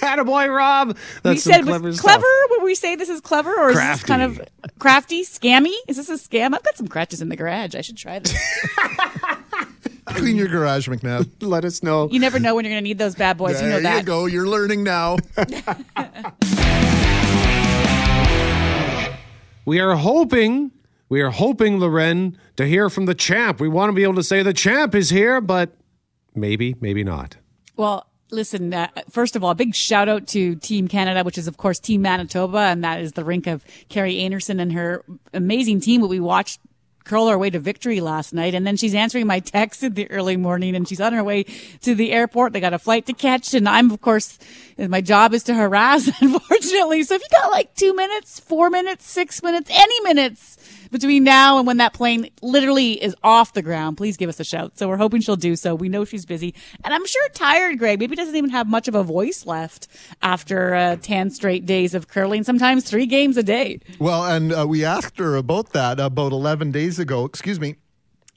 Attaboy, 0.01 0.55
Rob. 0.55 0.95
That's 1.24 1.36
we 1.36 1.38
some 1.38 1.53
said 1.53 1.63
clever 1.63 1.88
was 1.88 1.99
clever. 1.99 2.26
Would 2.51 2.63
we 2.63 2.74
say 2.74 2.95
this 2.95 3.09
is 3.09 3.20
clever 3.20 3.53
or 3.53 3.72
is 3.72 3.78
this 3.78 4.03
kind 4.03 4.22
of 4.22 4.41
crafty, 4.80 5.24
scammy? 5.24 5.74
Is 5.88 5.97
this 5.97 6.09
a 6.09 6.13
scam? 6.13 6.53
I've 6.55 6.63
got 6.63 6.78
some 6.78 6.88
crutches 6.88 7.22
in 7.22 7.28
the 7.30 7.36
garage. 7.36 7.76
I 7.76 7.82
should 7.82 7.97
try 7.97 8.20
this. 8.20 8.34
Clean 10.05 10.36
your 10.36 10.47
garage, 10.47 10.88
McNabb. 10.88 11.30
Let 11.41 11.65
us 11.65 11.84
know. 11.84 12.09
You 12.09 12.20
never 12.20 12.39
know 12.39 12.55
when 12.55 12.65
you're 12.65 12.74
going 12.74 12.84
to 12.84 12.88
need 12.88 12.97
those 12.97 13.15
bad 13.15 13.38
boys. 13.38 13.59
there 13.59 13.67
you 13.67 13.76
know 13.76 13.82
that. 13.82 13.97
you 13.99 14.03
go. 14.03 14.26
You're 14.26 14.47
learning 14.47 14.84
now. 14.84 15.17
We 19.65 19.80
are 19.82 19.95
hoping, 19.95 20.72
we 21.10 21.22
are 21.22 21.32
hoping, 21.32 21.80
Loren, 21.80 22.38
to 22.55 22.66
hear 22.66 22.89
from 22.89 23.05
the 23.05 23.16
champ. 23.16 23.60
We 23.60 23.68
want 23.68 23.89
to 23.89 23.93
be 23.93 24.03
able 24.03 24.16
to 24.16 24.24
say 24.24 24.43
the 24.43 24.53
champ 24.53 24.93
is 24.93 25.10
here, 25.10 25.41
but 25.41 25.76
maybe, 26.36 26.76
maybe 26.80 27.03
not. 27.03 27.38
Well, 27.76 28.05
listen, 28.32 28.74
uh, 28.74 28.89
first 29.10 29.36
of 29.36 29.43
all, 29.43 29.51
a 29.51 29.55
big 29.55 29.74
shout 29.74 30.07
out 30.07 30.28
to 30.28 30.55
Team 30.55 30.88
Canada, 30.88 31.24
which 31.24 31.38
is, 31.38 31.47
of 31.47 31.57
course, 31.57 31.80
Team 31.80 32.03
Manitoba, 32.03 32.60
and 32.60 32.84
that 32.84 33.01
is 33.01 33.14
the 33.14 33.26
rink 33.26 33.47
of 33.47 33.66
Kerri 33.89 34.22
Einarson 34.22 34.62
and 34.62 34.72
her 34.74 35.03
amazing 35.34 35.82
team 35.82 36.01
that 36.01 36.07
we 36.07 36.20
watched 36.20 36.60
curl 37.05 37.28
our 37.28 37.39
way 37.39 37.49
to 37.49 37.60
victory 37.60 38.01
last 38.01 38.34
night. 38.34 38.53
And 38.53 38.68
then 38.68 38.78
she's 38.78 38.93
answering 38.93 39.26
my 39.26 39.39
text 39.39 39.82
in 39.82 39.95
the 39.95 40.10
early 40.12 40.38
morning 40.38 40.76
and 40.76 40.88
she's 40.88 41.01
on 41.01 41.14
her 41.14 41.24
way 41.24 41.43
to 41.82 41.95
the 41.95 42.12
airport. 42.12 42.53
They 42.53 42.60
got 42.60 42.74
a 42.74 42.78
flight 42.78 43.07
to 43.07 43.14
catch. 43.14 43.55
And 43.55 43.68
I'm, 43.68 43.89
of 43.89 43.99
course, 43.99 44.38
my 44.78 45.01
job 45.01 45.34
is 45.34 45.43
to 45.45 45.55
harass, 45.55 46.07
unfortunately. 46.22 47.01
So 47.03 47.16
if 47.16 47.22
you 47.22 47.28
got 47.32 47.49
like 47.49 47.74
two 47.74 47.95
minutes, 47.95 48.39
four 48.39 48.70
minutes, 48.70 49.10
six 49.10 49.41
minutes, 49.41 49.72
any 49.74 50.01
minutes 50.01 50.57
between 50.91 51.23
now 51.23 51.57
and 51.57 51.67
when 51.67 51.77
that 51.77 51.93
plane 51.93 52.29
literally 52.41 53.01
is 53.01 53.15
off 53.23 53.53
the 53.53 53.61
ground, 53.61 53.97
please 53.97 54.17
give 54.17 54.29
us 54.29 54.39
a 54.39 54.43
shout. 54.43 54.77
So 54.77 54.87
we're 54.87 54.97
hoping 54.97 55.21
she'll 55.21 55.35
do 55.35 55.55
so. 55.55 55.75
We 55.75 55.89
know 55.89 56.05
she's 56.05 56.25
busy 56.25 56.53
and 56.83 56.93
I'm 56.93 57.05
sure 57.05 57.29
tired, 57.29 57.79
Greg. 57.79 57.99
Maybe 57.99 58.15
doesn't 58.15 58.35
even 58.35 58.49
have 58.49 58.67
much 58.67 58.87
of 58.87 58.95
a 58.95 59.03
voice 59.03 59.45
left 59.45 59.87
after 60.21 60.75
uh, 60.75 60.95
10 61.01 61.31
straight 61.31 61.65
days 61.65 61.93
of 61.93 62.07
curling, 62.07 62.43
sometimes 62.43 62.83
three 62.83 63.05
games 63.05 63.37
a 63.37 63.43
day. 63.43 63.79
Well, 63.99 64.25
and 64.25 64.53
uh, 64.53 64.65
we 64.67 64.83
asked 64.83 65.17
her 65.19 65.35
about 65.35 65.73
that 65.73 65.99
about 65.99 66.31
11 66.31 66.71
days 66.71 66.99
ago, 66.99 67.25
excuse 67.25 67.59
me, 67.59 67.75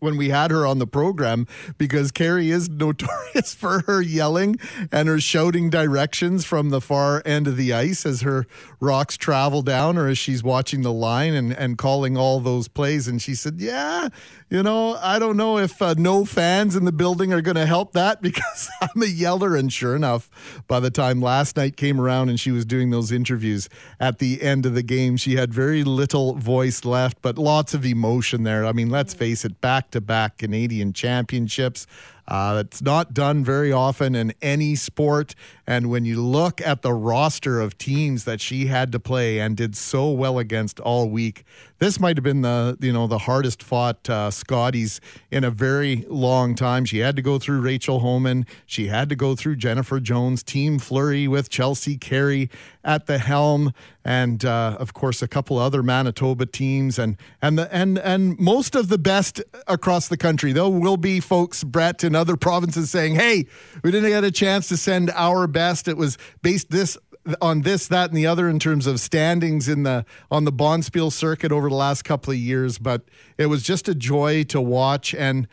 when 0.03 0.17
we 0.17 0.31
had 0.31 0.51
her 0.51 0.67
on 0.67 0.81
the 0.81 0.87
program, 0.87 1.47
because 1.79 2.11
Kerri 2.11 2.49
is 2.49 2.69
notorious 2.69 3.55
for 3.59 3.83
her 3.87 4.03
yelling 4.03 4.59
and 4.91 5.09
her 5.09 5.21
shouting 5.21 5.71
directions 5.71 6.45
from 6.45 6.71
the 6.71 6.81
far 6.81 7.23
end 7.25 7.47
of 7.47 7.57
the 7.57 7.73
ice 7.73 8.05
as 8.05 8.23
her 8.23 8.47
rocks 8.81 9.17
travel 9.17 9.63
down 9.63 9.97
or 9.97 10.09
as 10.09 10.19
she's 10.19 10.43
watching 10.43 10.83
the 10.83 10.93
line 10.93 11.35
and, 11.35 11.53
and 11.53 11.79
calling 11.79 12.17
all 12.17 12.41
those 12.41 12.67
plays. 12.67 13.07
And 13.07 13.23
she 13.23 13.37
said, 13.37 13.61
Yeah, 13.61 14.09
you 14.51 14.63
know, 14.63 14.99
I 15.01 15.21
don't 15.21 15.37
know 15.37 15.57
if 15.59 15.81
uh, 15.81 15.95
no 15.97 16.25
fans 16.25 16.75
in 16.75 16.85
the 16.85 16.93
building 16.93 17.33
are 17.33 17.41
going 17.41 17.57
to 17.57 17.65
help 17.65 17.93
that 17.93 18.21
because 18.23 18.69
I'm 18.81 19.03
a 19.03 19.07
yeller. 19.07 19.55
And 19.55 19.73
sure 19.73 19.95
enough, 19.95 20.29
by 20.67 20.81
the 20.81 20.91
time 20.91 21.21
last 21.21 21.57
night 21.57 21.77
came 21.77 22.01
around 22.01 22.29
and 22.29 22.41
she 22.41 22.51
was 22.51 22.65
doing 22.65 22.91
those 22.91 23.13
interviews 23.13 23.69
at 24.01 24.19
the 24.19 24.43
end 24.43 24.67
of 24.67 24.75
the 24.75 24.83
game, 24.83 25.17
she 25.17 25.37
had 25.37 25.55
very 25.55 25.85
little 25.85 26.35
voice 26.35 26.85
left, 26.85 27.23
but 27.23 27.39
lots 27.39 27.73
of 27.73 27.87
emotion 27.87 28.43
there. 28.43 28.67
I 28.67 28.73
mean, 28.73 28.91
let's 28.91 29.15
face 29.15 29.45
it, 29.45 29.61
back 29.61 29.92
to 29.93 30.01
back 30.01 30.39
Canadian 30.39 30.93
championships. 30.93 31.87
Uh, 32.27 32.63
it's 32.65 32.83
not 32.83 33.15
done 33.15 33.45
very 33.45 33.73
often 33.73 34.15
in 34.15 34.33
any 34.43 34.75
sport. 34.75 35.35
And 35.67 35.91
when 35.91 36.05
you 36.05 36.21
look 36.21 36.61
at 36.61 36.83
the 36.83 36.93
roster 36.93 37.61
of 37.61 37.79
teams 37.79 38.25
that 38.25 38.41
she 38.41 38.67
had 38.67 38.91
to 38.93 39.01
play 39.01 39.39
and 39.39 39.57
did 39.57 39.77
so 39.77 40.11
well 40.11 40.39
against 40.39 40.81
all 40.81 41.09
week, 41.09 41.45
this 41.83 41.99
might 41.99 42.17
have 42.17 42.23
been 42.23 42.43
the 42.43 42.77
you 42.81 42.93
know 42.93 43.09
the 43.09 43.19
hardest 43.19 43.61
fought 43.61 44.09
uh, 44.09 44.31
Scotties 44.31 45.01
in 45.33 45.43
a 45.43 45.51
very 45.51 46.05
long 46.09 46.55
time. 46.55 46.85
She 46.85 46.99
had 46.99 47.17
to 47.17 47.23
go 47.23 47.41
through 47.41 47.61
Rachel 47.61 47.99
Homan. 47.99 48.47
She 48.67 48.87
had 48.87 49.09
to 49.09 49.17
go 49.17 49.35
through 49.35 49.57
Jennifer 49.57 49.99
Jones, 49.99 50.45
Team 50.45 50.79
Fleury 50.79 51.27
with 51.27 51.51
Chelsea 51.51 51.97
Carey 51.97 52.49
at 52.85 53.07
the 53.07 53.19
helm, 53.19 53.73
and 54.05 54.45
uh, 54.45 54.77
of 54.79 54.95
course 54.95 55.23
a 55.23 55.29
couple 55.29 55.59
other 55.59 55.83
Manitoba 55.83 56.47
teams, 56.47 56.99
and 57.01 57.17
and 57.41 57.59
the 57.59 57.73
and 57.75 57.99
and 57.99 58.39
most 58.39 58.77
of 58.77 58.89
the 58.89 58.99
best 58.99 59.43
across 59.67 60.07
the 60.07 60.17
country. 60.17 60.53
There 60.53 60.69
will 60.69 60.97
be 60.97 61.19
folks, 61.19 61.65
Brett, 61.65 62.05
in 62.05 62.15
other 62.15 62.37
provinces 62.37 62.93
saying, 62.93 63.17
"Hey, 63.17 63.47
we 63.83 63.91
didn't 63.91 64.11
get 64.11 64.23
a 64.23 64.31
chance 64.31 64.69
to 64.69 64.77
send 64.77 65.11
our 65.11 65.49
best. 65.53 65.89
It 65.89 65.97
was 65.97 66.19
based 66.43 66.71
this." 66.71 66.99
on 67.41 67.63
this, 67.63 67.87
that, 67.87 68.11
and 68.11 68.19
the 68.19 68.27
other 68.27 68.49
in 68.49 68.59
terms 68.59 68.85
of 68.85 68.99
standings 68.99 69.69
in 69.69 69.85
the 69.85 70.05
on 70.29 70.45
the 70.45 70.53
Bonspiel 70.53 71.13
circuit 71.13 71.53
over 71.53 71.69
the 71.69 71.75
last 71.77 72.03
couple 72.03 72.33
of 72.33 72.37
years. 72.37 72.79
But 72.79 73.03
it 73.39 73.47
was 73.47 73.63
just 73.63 73.89
a 73.89 73.95
joy 73.95 74.43
to 74.45 74.61
watch 74.61 75.15
and 75.15 75.47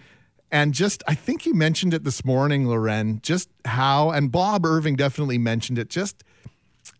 and 0.51 0.73
just 0.73 1.03
I 1.07 1.13
think 1.13 1.45
you 1.45 1.53
mentioned 1.53 1.93
it 1.93 2.03
this 2.03 2.25
morning, 2.25 2.65
Loren. 2.65 3.19
Just 3.21 3.49
how 3.65 4.09
and 4.09 4.31
Bob 4.31 4.65
Irving 4.65 4.95
definitely 4.95 5.37
mentioned 5.37 5.77
it. 5.77 5.89
Just 5.89 6.23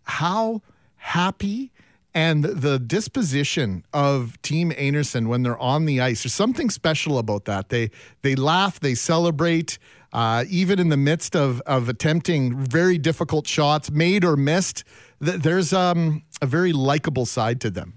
how 0.03 0.61
happy 0.97 1.71
and 2.13 2.43
the 2.43 2.79
disposition 2.79 3.83
of 3.93 4.41
Team 4.41 4.71
Einarson 4.71 5.27
when 5.27 5.43
they're 5.43 5.57
on 5.59 5.85
the 5.85 6.01
ice. 6.01 6.23
There's 6.23 6.33
something 6.33 6.69
special 6.69 7.17
about 7.17 7.45
that. 7.45 7.69
They 7.69 7.91
they 8.21 8.35
laugh, 8.35 8.79
they 8.79 8.95
celebrate, 8.95 9.77
uh, 10.13 10.45
even 10.49 10.79
in 10.79 10.89
the 10.89 10.97
midst 10.97 11.35
of 11.35 11.61
of 11.65 11.87
attempting 11.89 12.57
very 12.57 12.97
difficult 12.97 13.47
shots, 13.47 13.91
made 13.91 14.23
or 14.25 14.35
missed. 14.35 14.83
th- 15.23 15.41
There's 15.41 15.71
um, 15.73 16.23
a 16.41 16.45
very 16.47 16.73
likable 16.73 17.25
side 17.25 17.61
to 17.61 17.69
them. 17.69 17.93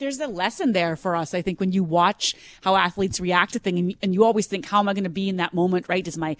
there's 0.00 0.18
a 0.18 0.26
lesson 0.26 0.72
there 0.72 0.96
for 0.96 1.14
us. 1.14 1.34
I 1.34 1.42
think 1.42 1.60
when 1.60 1.72
you 1.72 1.84
watch 1.84 2.34
how 2.62 2.74
athletes 2.74 3.20
react 3.20 3.52
to 3.52 3.58
things 3.58 3.78
and, 3.78 3.94
and 4.02 4.14
you 4.14 4.24
always 4.24 4.46
think, 4.46 4.64
how 4.66 4.78
am 4.80 4.88
I 4.88 4.94
going 4.94 5.04
to 5.04 5.10
be 5.22 5.28
in 5.28 5.36
that 5.36 5.52
moment? 5.52 5.88
Right? 5.90 6.02
Does 6.04 6.16
my 6.16 6.36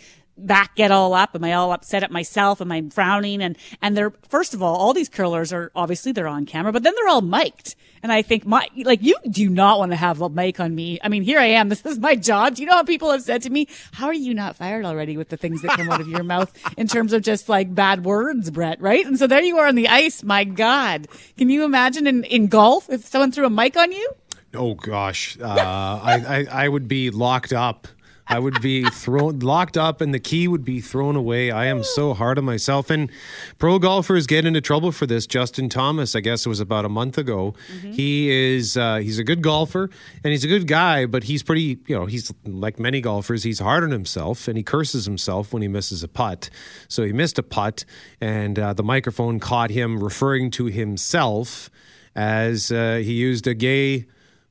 back 0.47 0.76
get 0.76 0.91
all 0.91 1.14
up? 1.14 1.34
Am 1.34 1.45
I 1.45 1.53
all 1.53 1.72
upset 1.72 2.03
at 2.03 2.11
myself? 2.11 2.61
Am 2.61 2.70
I 2.72 2.82
frowning? 2.91 3.43
And, 3.43 3.57
and 3.82 3.97
they're, 3.97 4.12
first 4.28 4.55
of 4.55 4.62
all, 4.62 4.76
all 4.76 4.93
these 4.93 5.09
curlers 5.09 5.53
are 5.53 5.70
obviously 5.74 6.12
they're 6.12 6.28
on 6.28 6.47
camera, 6.47 6.72
but 6.72 6.82
then 6.82 6.95
they're 6.97 7.09
all 7.09 7.22
mic'd. 7.22 7.76
And 8.03 8.11
I 8.11 8.22
think 8.22 8.47
my, 8.47 8.66
like 8.84 9.03
you 9.03 9.16
do 9.28 9.49
not 9.51 9.78
want 9.78 9.93
to 9.93 9.97
have 9.97 10.22
a 10.22 10.28
mic 10.28 10.59
on 10.59 10.74
me. 10.74 10.99
I 11.03 11.09
mean, 11.09 11.22
here 11.22 11.38
I 11.38 11.47
am. 11.47 11.68
This 11.80 11.86
is 11.86 11.99
my 11.99 12.16
job. 12.16 12.57
Do 12.57 12.62
you 12.62 12.68
know 12.68 12.74
how 12.74 12.82
people 12.82 13.11
have 13.11 13.22
said 13.22 13.43
to 13.43 13.51
me, 13.51 13.68
how 13.93 14.07
are 14.07 14.14
you 14.14 14.34
not 14.34 14.57
fired 14.57 14.84
already 14.84 15.16
with 15.16 15.28
the 15.28 15.36
things 15.36 15.62
that 15.62 15.76
come 15.76 15.88
out 15.88 16.01
of 16.01 16.09
your 16.09 16.22
mouth 16.24 16.53
in 16.76 16.88
terms 16.88 17.12
of 17.12 17.22
just 17.22 17.49
like 17.49 17.74
bad 17.74 18.05
words, 18.05 18.51
Brett? 18.51 18.80
Right? 18.80 19.07
And 19.07 19.18
so 19.18 19.26
there 19.26 19.41
you 19.41 19.59
are 19.59 19.66
on 19.66 19.76
the 19.76 19.88
ice. 19.88 20.22
My 20.22 20.45
God. 20.45 21.09
Can 21.38 21.49
you 21.49 21.64
imagine 21.64 22.07
in, 22.07 22.24
in 22.24 22.49
golf 22.49 22.91
if 22.91 23.07
someone 23.07 23.32
threw 23.32 23.47
a 23.47 23.51
mic 23.51 23.76
on 23.76 23.93
you? 23.93 24.12
Oh 24.53 24.74
gosh, 24.74 25.38
uh, 25.41 25.45
I, 25.47 26.14
I 26.51 26.64
I 26.64 26.68
would 26.68 26.88
be 26.88 27.11
locked 27.11 27.53
up 27.53 27.86
I 28.31 28.39
would 28.39 28.62
be 28.62 28.85
thrown 28.85 29.41
locked 29.41 29.76
up 29.76 30.01
and 30.01 30.14
the 30.14 30.20
key 30.20 30.47
would 30.47 30.64
be 30.64 30.81
thrown 30.81 31.16
away. 31.16 31.51
I 31.51 31.66
am 31.66 31.83
so 31.83 32.14
hard 32.14 32.39
on 32.39 32.45
myself. 32.45 32.89
And 32.89 33.11
pro 33.59 33.81
golfers 33.81 34.28
get 34.28 34.47
into 34.47 34.61
trouble 34.61 34.93
for 34.93 35.05
this. 35.05 35.26
Justin 35.26 35.68
Thomas, 35.68 36.14
I 36.14 36.20
guess 36.20 36.47
it 36.47 36.49
was 36.49 36.61
about 36.61 36.85
a 36.85 36.89
month 36.89 37.18
ago. 37.18 37.55
He 37.83 38.31
is 38.31 38.76
uh, 38.76 38.99
he's 38.99 39.18
a 39.18 39.24
good 39.24 39.43
golfer 39.43 39.91
and 40.22 40.31
he's 40.31 40.45
a 40.45 40.49
good 40.49 40.68
guy, 40.68 41.07
but 41.07 41.24
he's 41.24 41.43
pretty 41.43 41.81
you 41.87 41.97
know 41.99 42.07
he's 42.07 42.33
like 42.45 42.78
many 42.78 43.01
golfers. 43.01 43.43
He's 43.43 43.59
hard 43.59 43.83
on 43.83 43.91
himself 43.91 44.47
and 44.47 44.57
he 44.57 44.62
curses 44.62 45.05
himself 45.07 45.53
when 45.53 45.62
he 45.62 45.68
misses 45.68 46.05
a 46.05 46.09
putt. 46.09 46.51
So 46.89 47.03
he 47.03 47.12
missed 47.12 47.39
a 47.39 47.43
putt, 47.43 47.85
and 48.20 48.59
uh, 48.59 48.72
the 48.74 48.85
microphone 48.85 49.41
caught 49.41 49.70
him 49.70 50.03
referring 50.03 50.53
to 50.53 50.66
himself 50.66 51.68
as 52.14 52.70
uh, 52.70 53.01
he 53.03 53.14
used 53.14 53.47
a 53.47 53.55
gay 53.55 54.07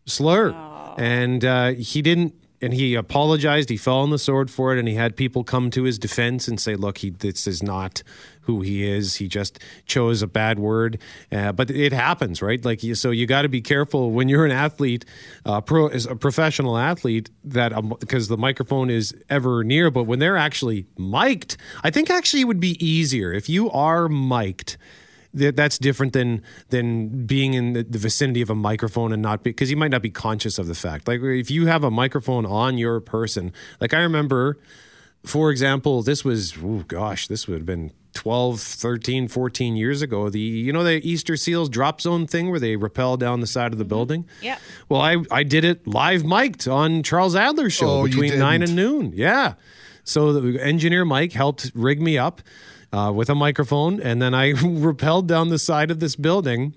slur, 0.06 0.52
and 0.98 1.46
uh, 1.46 1.72
he 1.72 2.02
didn't. 2.02 2.36
And 2.62 2.74
he 2.74 2.96
apologized. 2.96 3.70
He 3.70 3.78
fell 3.78 4.00
on 4.00 4.10
the 4.10 4.20
sword 4.20 4.52
for 4.52 4.74
it, 4.74 4.80
and 4.80 4.88
he 4.88 4.96
had 4.96 5.16
people 5.16 5.44
come 5.44 5.70
to 5.72 5.84
his 5.84 5.98
defense 5.98 6.48
and 6.48 6.60
say, 6.60 6.76
"Look, 6.76 7.00
he 7.00 7.10
this 7.10 7.48
is 7.48 7.64
not 7.64 8.04
who 8.42 8.62
he 8.62 8.86
is. 8.86 9.16
He 9.16 9.28
just 9.28 9.60
chose 9.86 10.22
a 10.22 10.28
bad 10.28 10.60
word." 10.60 11.00
Uh, 11.32 11.54
but 11.54 11.72
it 11.72 11.94
happens, 11.94 12.42
right? 12.42 12.64
Like, 12.64 12.82
so 12.94 13.12
you 13.12 13.26
got 13.28 13.44
to 13.44 13.50
be 13.50 13.62
careful 13.62 14.12
when 14.12 14.28
you're 14.28 14.46
an 14.46 14.52
athlete, 14.52 15.06
uh, 15.46 15.62
pro 15.62 15.88
is 15.88 16.06
a 16.06 16.16
professional 16.16 16.78
athlete, 16.78 17.30
that 17.46 17.72
um, 17.72 17.96
because 18.00 18.28
the 18.28 18.38
microphone 18.38 18.90
is 18.90 19.16
ever 19.30 19.64
near. 19.64 19.90
But 19.90 20.04
when 20.04 20.20
they're 20.20 20.38
actually 20.38 20.86
mic'd, 20.98 21.56
I 21.84 21.92
think 21.92 22.10
actually 22.10 22.42
it 22.42 22.46
would 22.46 22.60
be 22.60 22.84
easier 22.86 23.32
if 23.32 23.48
you 23.48 23.72
are 23.72 24.10
mic'd 24.10 24.78
that's 25.34 25.78
different 25.78 26.14
than 26.14 26.42
than 26.70 27.26
being 27.26 27.54
in 27.54 27.74
the, 27.74 27.84
the 27.84 27.98
vicinity 27.98 28.42
of 28.42 28.50
a 28.50 28.56
microphone 28.56 29.14
and 29.14 29.22
not 29.22 29.44
because 29.44 29.70
you 29.70 29.78
might 29.78 29.92
not 29.92 30.02
be 30.02 30.10
conscious 30.10 30.58
of 30.58 30.68
the 30.68 30.76
fact. 30.76 31.08
Like 31.08 31.22
if 31.22 31.52
you 31.52 31.68
have 31.68 31.84
a 31.84 31.92
microphone 31.92 32.46
on 32.46 32.78
your 32.78 33.00
person, 33.00 33.54
like 33.80 33.94
I 33.94 34.00
remember, 34.00 34.58
for 35.24 35.52
example, 35.52 36.02
this 36.02 36.24
was 36.26 36.58
oh 36.64 36.84
gosh, 36.88 37.28
this 37.28 37.48
would 37.48 37.60
have 37.60 37.66
been 37.66 37.92
12, 38.14 38.60
13, 38.60 39.28
14 39.28 39.76
years 39.76 40.02
ago. 40.02 40.30
The 40.30 40.40
you 40.40 40.74
know 40.74 40.84
the 40.84 41.00
Easter 41.08 41.38
Seals 41.38 41.70
drop 41.70 42.02
zone 42.02 42.26
thing 42.26 42.50
where 42.50 42.60
they 42.60 42.76
rappel 42.76 43.18
down 43.18 43.40
the 43.40 43.48
side 43.48 43.72
of 43.72 43.78
the 43.78 43.84
mm-hmm. 43.84 43.90
building. 43.90 44.26
Yeah. 44.42 44.58
Well, 44.88 45.02
I 45.02 45.18
I 45.32 45.44
did 45.44 45.64
it 45.64 45.88
live 45.88 46.26
mic'd 46.26 46.68
on 46.68 47.04
Charles 47.04 47.36
Adler's 47.36 47.74
show 47.74 48.00
Oh, 48.00 48.04
between 48.06 48.38
nine 48.40 48.64
and 48.64 48.76
noon. 48.76 49.14
Yeah. 49.16 49.54
So 50.04 50.34
the 50.34 50.64
engineer 50.64 51.06
Mike 51.06 51.34
helped 51.34 51.72
rig 51.76 52.02
me 52.02 52.18
up 52.18 52.42
uh, 52.92 53.12
with 53.16 53.30
a 53.30 53.36
microphone, 53.36 54.02
and 54.02 54.22
then 54.22 54.34
I 54.34 54.54
rappelled 54.54 55.28
down 55.28 55.50
the 55.50 55.60
side 55.60 55.92
of 55.92 56.00
this 56.00 56.16
building 56.16 56.76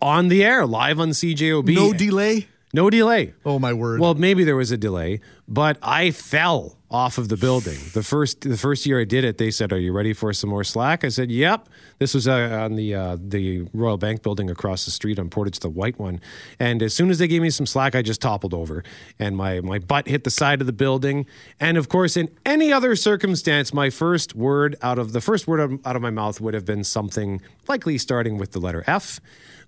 on 0.00 0.28
the 0.28 0.44
air, 0.44 0.66
live 0.66 1.00
on 1.00 1.10
CJOB. 1.10 1.74
No 1.74 1.92
delay. 1.92 2.48
No 2.72 2.88
delay. 2.88 3.34
Oh 3.44 3.58
my 3.58 3.72
word. 3.72 4.00
Well, 4.00 4.14
maybe 4.14 4.44
there 4.44 4.56
was 4.56 4.70
a 4.70 4.76
delay, 4.76 5.20
but 5.50 5.76
I 5.82 6.12
fell 6.12 6.78
off 6.90 7.18
of 7.18 7.28
the 7.28 7.36
building. 7.36 7.78
The 7.92 8.02
first 8.02 8.42
the 8.42 8.56
first 8.56 8.86
year 8.86 9.00
I 9.00 9.04
did 9.04 9.24
it, 9.24 9.36
they 9.38 9.50
said, 9.50 9.72
"Are 9.72 9.78
you 9.78 9.92
ready 9.92 10.12
for 10.12 10.32
some 10.32 10.48
more 10.48 10.64
slack?" 10.64 11.04
I 11.04 11.08
said, 11.08 11.30
"Yep." 11.30 11.68
This 11.98 12.14
was 12.14 12.26
uh, 12.28 12.60
on 12.62 12.76
the 12.76 12.94
uh, 12.94 13.16
the 13.20 13.68
Royal 13.74 13.96
Bank 13.96 14.22
building 14.22 14.48
across 14.48 14.84
the 14.84 14.90
street 14.92 15.18
on 15.18 15.28
Portage, 15.28 15.58
the 15.58 15.68
white 15.68 15.98
one. 15.98 16.20
And 16.58 16.82
as 16.82 16.94
soon 16.94 17.10
as 17.10 17.18
they 17.18 17.28
gave 17.28 17.42
me 17.42 17.50
some 17.50 17.66
slack, 17.66 17.94
I 17.94 18.02
just 18.02 18.20
toppled 18.20 18.54
over, 18.54 18.84
and 19.18 19.36
my 19.36 19.60
my 19.60 19.80
butt 19.80 20.08
hit 20.08 20.24
the 20.24 20.30
side 20.30 20.60
of 20.60 20.66
the 20.66 20.72
building. 20.72 21.26
And 21.58 21.76
of 21.76 21.88
course, 21.88 22.16
in 22.16 22.28
any 22.46 22.72
other 22.72 22.94
circumstance, 22.94 23.74
my 23.74 23.90
first 23.90 24.34
word 24.34 24.76
out 24.82 24.98
of 24.98 25.12
the 25.12 25.20
first 25.20 25.48
word 25.48 25.60
out 25.60 25.80
out 25.84 25.96
of 25.96 26.02
my 26.02 26.10
mouth 26.10 26.40
would 26.40 26.54
have 26.54 26.64
been 26.64 26.84
something 26.84 27.40
likely 27.68 27.98
starting 27.98 28.38
with 28.38 28.52
the 28.52 28.60
letter 28.60 28.84
F. 28.86 29.20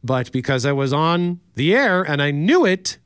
But 0.04 0.32
because 0.32 0.66
I 0.66 0.72
was 0.72 0.92
on 0.92 1.40
the 1.54 1.74
air 1.74 2.02
and 2.02 2.20
I 2.20 2.32
knew 2.32 2.64
it, 2.64 2.98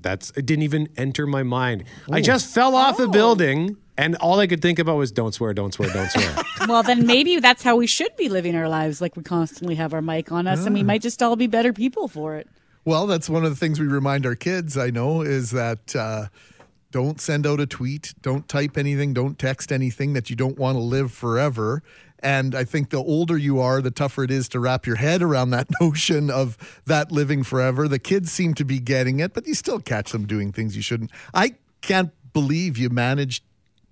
that's 0.00 0.30
it 0.30 0.46
didn't 0.46 0.62
even 0.64 0.88
enter 0.96 1.26
my 1.26 1.42
mind. 1.42 1.84
I 2.10 2.20
just 2.20 2.52
fell 2.52 2.74
off 2.74 2.96
the 2.96 3.08
building 3.08 3.76
and 3.98 4.14
all 4.16 4.38
I 4.38 4.46
could 4.46 4.62
think 4.62 4.78
about 4.78 4.96
was 4.96 5.10
don't 5.10 5.32
swear, 5.32 5.52
don't 5.52 5.74
swear, 5.74 5.92
don't 5.92 6.08
swear. 6.08 6.44
well, 6.68 6.84
then 6.84 7.04
maybe 7.04 7.40
that's 7.40 7.64
how 7.64 7.74
we 7.76 7.88
should 7.88 8.14
be 8.16 8.28
living 8.28 8.54
our 8.54 8.68
lives. 8.68 9.00
Like 9.00 9.16
we 9.16 9.24
constantly 9.24 9.74
have 9.74 9.92
our 9.92 10.00
mic 10.00 10.30
on 10.30 10.46
us, 10.46 10.64
and 10.64 10.74
we 10.74 10.84
might 10.84 11.02
just 11.02 11.20
all 11.20 11.34
be 11.34 11.48
better 11.48 11.72
people 11.72 12.06
for 12.06 12.36
it. 12.36 12.48
Well, 12.84 13.08
that's 13.08 13.28
one 13.28 13.44
of 13.44 13.50
the 13.50 13.56
things 13.56 13.80
we 13.80 13.88
remind 13.88 14.24
our 14.24 14.36
kids, 14.36 14.78
I 14.78 14.90
know, 14.90 15.22
is 15.22 15.50
that 15.50 15.94
uh, 15.96 16.28
don't 16.92 17.20
send 17.20 17.44
out 17.44 17.58
a 17.58 17.66
tweet, 17.66 18.14
don't 18.22 18.48
type 18.48 18.78
anything, 18.78 19.12
don't 19.12 19.36
text 19.36 19.72
anything 19.72 20.12
that 20.12 20.30
you 20.30 20.36
don't 20.36 20.56
want 20.56 20.76
to 20.76 20.80
live 20.80 21.12
forever. 21.12 21.82
And 22.20 22.54
I 22.54 22.64
think 22.64 22.90
the 22.90 22.98
older 22.98 23.38
you 23.38 23.60
are, 23.60 23.80
the 23.80 23.90
tougher 23.90 24.24
it 24.24 24.30
is 24.30 24.48
to 24.50 24.60
wrap 24.60 24.86
your 24.86 24.96
head 24.96 25.22
around 25.22 25.50
that 25.50 25.68
notion 25.80 26.30
of 26.30 26.56
that 26.86 27.12
living 27.12 27.42
forever. 27.42 27.88
The 27.88 27.98
kids 27.98 28.32
seem 28.32 28.54
to 28.54 28.64
be 28.64 28.78
getting 28.80 29.20
it, 29.20 29.34
but 29.34 29.46
you 29.46 29.54
still 29.54 29.80
catch 29.80 30.12
them 30.12 30.26
doing 30.26 30.52
things 30.52 30.76
you 30.76 30.82
shouldn't. 30.82 31.10
I 31.32 31.54
can't 31.80 32.12
believe 32.32 32.76
you 32.76 32.90
managed 32.90 33.44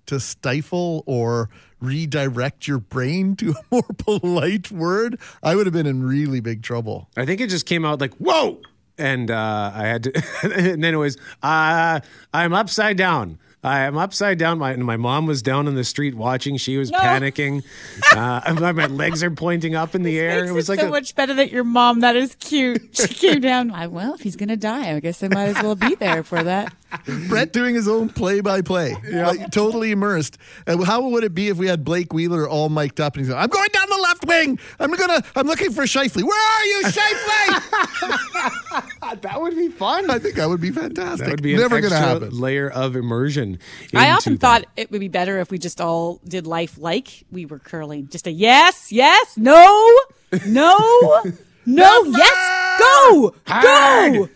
to 0.07 0.19
stifle 0.19 1.03
or 1.05 1.49
redirect 1.79 2.67
your 2.67 2.79
brain 2.79 3.35
to 3.35 3.51
a 3.51 3.63
more 3.71 3.83
polite 3.97 4.71
word. 4.71 5.19
I 5.43 5.55
would 5.55 5.65
have 5.65 5.73
been 5.73 5.85
in 5.87 6.03
really 6.03 6.39
big 6.39 6.63
trouble. 6.63 7.09
I 7.15 7.25
think 7.25 7.41
it 7.41 7.49
just 7.49 7.65
came 7.65 7.85
out 7.85 8.01
like, 8.01 8.13
whoa. 8.15 8.61
And 8.97 9.29
uh, 9.29 9.71
I 9.75 9.83
had 9.83 10.03
to, 10.03 10.23
and 10.43 10.83
then 10.83 10.93
it 10.93 10.97
was, 10.97 11.17
uh, 11.43 11.99
I'm 12.33 12.53
upside 12.53 12.97
down. 12.97 13.37
I'm 13.63 13.97
upside 13.97 14.37
down. 14.37 14.59
My, 14.59 14.75
my 14.75 14.97
mom 14.97 15.25
was 15.25 15.41
down 15.41 15.67
on 15.67 15.75
the 15.75 15.83
street 15.83 16.15
watching. 16.15 16.57
She 16.57 16.77
was 16.77 16.91
panicking. 16.91 17.63
Uh, 18.15 18.53
my, 18.59 18.71
my 18.71 18.85
legs 18.85 19.23
are 19.23 19.31
pointing 19.31 19.73
up 19.75 19.95
in 19.95 20.03
the 20.03 20.19
air. 20.19 20.41
Makes 20.41 20.49
It 20.49 20.53
was 20.53 20.69
like 20.69 20.79
so 20.79 20.87
a, 20.87 20.89
much 20.89 21.15
better 21.15 21.33
that 21.33 21.51
your 21.51 21.63
mom. 21.63 22.01
That 22.01 22.15
is 22.15 22.35
cute. 22.35 22.95
She 22.95 23.07
came 23.07 23.41
down. 23.41 23.71
I, 23.71 23.87
well, 23.87 24.13
if 24.13 24.21
he's 24.21 24.35
gonna 24.35 24.57
die, 24.57 24.95
I 24.95 24.99
guess 24.99 25.23
I 25.23 25.29
might 25.29 25.47
as 25.47 25.63
well 25.63 25.75
be 25.75 25.95
there 25.95 26.23
for 26.23 26.43
that. 26.43 26.73
Brett 27.27 27.51
doing 27.51 27.75
his 27.75 27.87
own 27.87 28.07
play 28.09 28.39
by 28.39 28.61
play, 28.61 28.95
like 29.11 29.51
totally 29.51 29.91
immersed. 29.91 30.37
Uh, 30.65 30.81
how 30.83 31.05
would 31.09 31.25
it 31.25 31.33
be 31.33 31.49
if 31.49 31.57
we 31.57 31.67
had 31.67 31.83
Blake 31.83 32.13
Wheeler 32.13 32.47
all 32.47 32.69
mic'd 32.69 33.01
up 33.01 33.15
and 33.15 33.25
he's 33.25 33.33
like, 33.33 33.43
I'm 33.43 33.49
going 33.49 33.69
down 33.73 33.89
the 33.89 33.97
left 33.97 34.25
wing. 34.25 34.57
I'm 34.79 34.91
gonna 34.91 35.21
I'm 35.35 35.47
looking 35.47 35.73
for 35.73 35.83
Scheifele. 35.83 36.23
Where 36.23 36.39
are 36.39 36.65
you, 36.65 36.83
Scheifele? 36.85 38.89
that 39.15 39.41
would 39.41 39.55
be 39.55 39.69
fun. 39.69 40.09
I 40.09 40.19
think 40.19 40.35
that 40.35 40.47
would 40.49 40.61
be 40.61 40.71
fantastic. 40.71 41.25
that 41.25 41.31
would 41.31 41.43
be 41.43 41.53
an 41.53 41.59
never 41.59 41.81
gonna 41.81 41.95
extra 41.95 42.13
happen. 42.13 42.29
layer 42.39 42.69
of 42.69 42.95
immersion. 42.95 43.59
I 43.93 44.11
often 44.11 44.33
that. 44.33 44.39
thought 44.39 44.65
it 44.75 44.91
would 44.91 44.99
be 44.99 45.07
better 45.07 45.39
if 45.39 45.51
we 45.51 45.57
just 45.57 45.81
all 45.81 46.19
did 46.27 46.47
life 46.47 46.77
like 46.77 47.23
we 47.31 47.45
were 47.45 47.59
curling. 47.59 48.07
Just 48.09 48.27
a 48.27 48.31
yes, 48.31 48.91
yes, 48.91 49.37
no, 49.37 49.93
no, 50.45 50.77
no, 51.65 52.03
yes, 52.05 52.56
go, 52.79 53.33
go. 53.45 54.29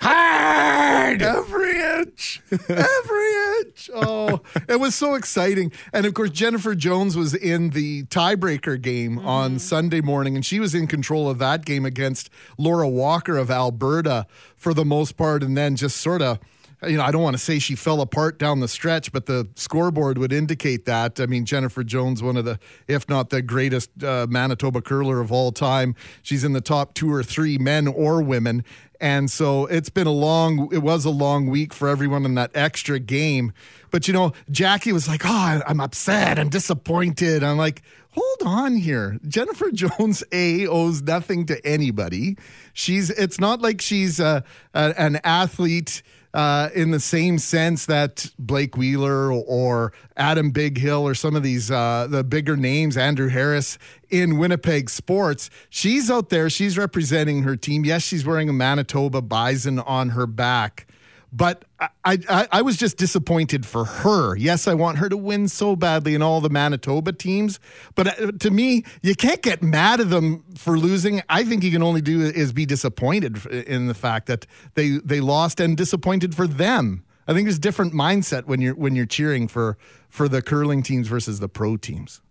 hard. 0.00 1.22
Every 1.22 1.80
inch, 1.80 2.42
every 2.50 3.34
inch. 3.60 3.90
Oh, 3.94 4.40
it 4.68 4.80
was 4.80 4.94
so 4.94 5.14
exciting. 5.14 5.72
And 5.92 6.06
of 6.06 6.14
course, 6.14 6.30
Jennifer 6.30 6.74
Jones 6.74 7.16
was 7.16 7.34
in 7.34 7.70
the 7.70 8.04
tiebreaker 8.04 8.80
game 8.80 9.18
on 9.18 9.52
mm-hmm. 9.52 9.58
Sunday 9.58 10.00
morning, 10.00 10.36
and 10.36 10.44
she 10.44 10.60
was 10.60 10.74
in 10.74 10.86
control 10.86 11.28
of 11.28 11.38
that 11.38 11.64
game 11.64 11.84
against 11.84 12.30
Laura 12.56 12.88
Walker 12.88 13.36
of 13.36 13.50
Alberta 13.50 14.26
for 14.56 14.74
the 14.74 14.84
most 14.84 15.16
part, 15.16 15.42
and 15.42 15.56
then 15.56 15.76
just 15.76 15.98
sort 15.98 16.22
of. 16.22 16.38
You 16.86 16.96
know, 16.96 17.02
I 17.02 17.10
don't 17.10 17.22
want 17.22 17.34
to 17.34 17.42
say 17.42 17.58
she 17.58 17.74
fell 17.74 18.00
apart 18.00 18.38
down 18.38 18.60
the 18.60 18.68
stretch, 18.68 19.10
but 19.10 19.26
the 19.26 19.48
scoreboard 19.56 20.16
would 20.16 20.32
indicate 20.32 20.84
that. 20.84 21.18
I 21.18 21.26
mean, 21.26 21.44
Jennifer 21.44 21.82
Jones, 21.82 22.22
one 22.22 22.36
of 22.36 22.44
the, 22.44 22.60
if 22.86 23.08
not 23.08 23.30
the 23.30 23.42
greatest 23.42 24.04
uh, 24.04 24.28
Manitoba 24.30 24.80
curler 24.80 25.20
of 25.20 25.32
all 25.32 25.50
time. 25.50 25.96
She's 26.22 26.44
in 26.44 26.52
the 26.52 26.60
top 26.60 26.94
two 26.94 27.12
or 27.12 27.24
three, 27.24 27.58
men 27.58 27.88
or 27.88 28.22
women. 28.22 28.64
And 29.00 29.30
so 29.30 29.66
it's 29.66 29.90
been 29.90 30.06
a 30.06 30.12
long, 30.12 30.68
it 30.72 30.78
was 30.78 31.04
a 31.04 31.10
long 31.10 31.48
week 31.48 31.72
for 31.72 31.88
everyone 31.88 32.24
in 32.24 32.34
that 32.36 32.52
extra 32.54 32.98
game. 33.00 33.52
But 33.90 34.06
you 34.06 34.14
know, 34.14 34.32
Jackie 34.50 34.92
was 34.92 35.08
like, 35.08 35.22
Oh, 35.24 35.60
I'm 35.66 35.80
upset. 35.80 36.38
I'm 36.38 36.48
disappointed. 36.48 37.42
I'm 37.42 37.56
like, 37.56 37.82
Hold 38.12 38.42
on 38.44 38.76
here. 38.76 39.18
Jennifer 39.28 39.70
Jones, 39.72 40.24
A, 40.32 40.66
owes 40.66 41.02
nothing 41.02 41.46
to 41.46 41.64
anybody. 41.66 42.36
She's, 42.72 43.10
it's 43.10 43.38
not 43.38 43.60
like 43.60 43.80
she's 43.80 44.18
uh, 44.18 44.40
a, 44.74 44.94
an 44.96 45.20
athlete. 45.24 46.02
Uh, 46.38 46.70
in 46.72 46.92
the 46.92 47.00
same 47.00 47.36
sense 47.36 47.86
that 47.86 48.30
Blake 48.38 48.76
Wheeler 48.76 49.32
or 49.32 49.92
Adam 50.16 50.52
Bighill 50.52 51.00
or 51.02 51.12
some 51.12 51.34
of 51.34 51.42
these 51.42 51.68
uh, 51.68 52.06
the 52.08 52.22
bigger 52.22 52.56
names, 52.56 52.96
Andrew 52.96 53.26
Harris 53.26 53.76
in 54.08 54.38
Winnipeg 54.38 54.88
sports, 54.88 55.50
she's 55.68 56.08
out 56.08 56.28
there. 56.28 56.48
She's 56.48 56.78
representing 56.78 57.42
her 57.42 57.56
team. 57.56 57.84
Yes, 57.84 58.04
she's 58.04 58.24
wearing 58.24 58.48
a 58.48 58.52
Manitoba 58.52 59.20
Bison 59.20 59.80
on 59.80 60.10
her 60.10 60.28
back, 60.28 60.86
but 61.32 61.64
I, 61.78 61.88
I, 62.04 62.48
I 62.50 62.62
was 62.62 62.76
just 62.76 62.96
disappointed 62.96 63.66
for 63.66 63.84
her. 63.84 64.36
Yes, 64.36 64.66
I 64.66 64.74
want 64.74 64.98
her 64.98 65.08
to 65.08 65.16
win 65.16 65.48
so 65.48 65.76
badly 65.76 66.14
in 66.14 66.22
all 66.22 66.40
the 66.40 66.48
Manitoba 66.48 67.12
teams, 67.12 67.60
but 67.94 68.20
uh, 68.20 68.32
to 68.32 68.50
me, 68.50 68.84
you 69.02 69.14
can't 69.14 69.42
get 69.42 69.62
mad 69.62 70.00
at 70.00 70.10
them 70.10 70.44
for 70.56 70.78
losing. 70.78 71.22
I 71.28 71.44
think 71.44 71.62
you 71.62 71.70
can 71.70 71.82
only 71.82 72.00
do 72.00 72.22
is 72.22 72.52
be 72.52 72.66
disappointed 72.66 73.44
in 73.46 73.86
the 73.86 73.94
fact 73.94 74.26
that 74.26 74.46
they 74.74 74.98
they 75.04 75.20
lost 75.20 75.60
and 75.60 75.76
disappointed 75.76 76.34
for 76.34 76.46
them. 76.46 77.04
I 77.26 77.34
think 77.34 77.46
there's 77.46 77.58
a 77.58 77.60
different 77.60 77.92
mindset 77.92 78.46
when 78.46 78.60
you're 78.62 78.74
when 78.74 78.96
you're 78.96 79.06
cheering 79.06 79.48
for 79.48 79.76
for 80.08 80.28
the 80.28 80.40
curling 80.40 80.82
teams 80.82 81.08
versus 81.08 81.40
the 81.40 81.48
pro 81.48 81.76
teams. 81.76 82.22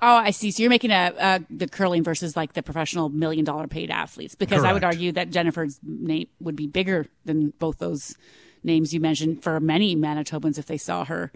Oh, 0.00 0.14
I 0.16 0.30
see. 0.30 0.50
So 0.50 0.62
you're 0.62 0.70
making 0.70 0.90
a, 0.92 1.12
a 1.18 1.40
the 1.50 1.66
curling 1.66 2.04
versus 2.04 2.36
like 2.36 2.52
the 2.52 2.62
professional 2.62 3.08
million 3.08 3.44
dollar 3.44 3.66
paid 3.66 3.90
athletes 3.90 4.34
because 4.34 4.62
I 4.62 4.72
would 4.72 4.84
argue 4.84 5.12
that 5.12 5.30
Jennifer's 5.30 5.80
name 5.82 6.28
would 6.40 6.56
be 6.56 6.66
bigger 6.66 7.06
than 7.24 7.52
both 7.58 7.78
those 7.78 8.16
names 8.62 8.94
you 8.94 9.00
mentioned 9.00 9.42
for 9.42 9.58
many 9.58 9.96
Manitobans 9.96 10.58
if 10.58 10.66
they 10.66 10.76
saw 10.76 11.04
her. 11.04 11.32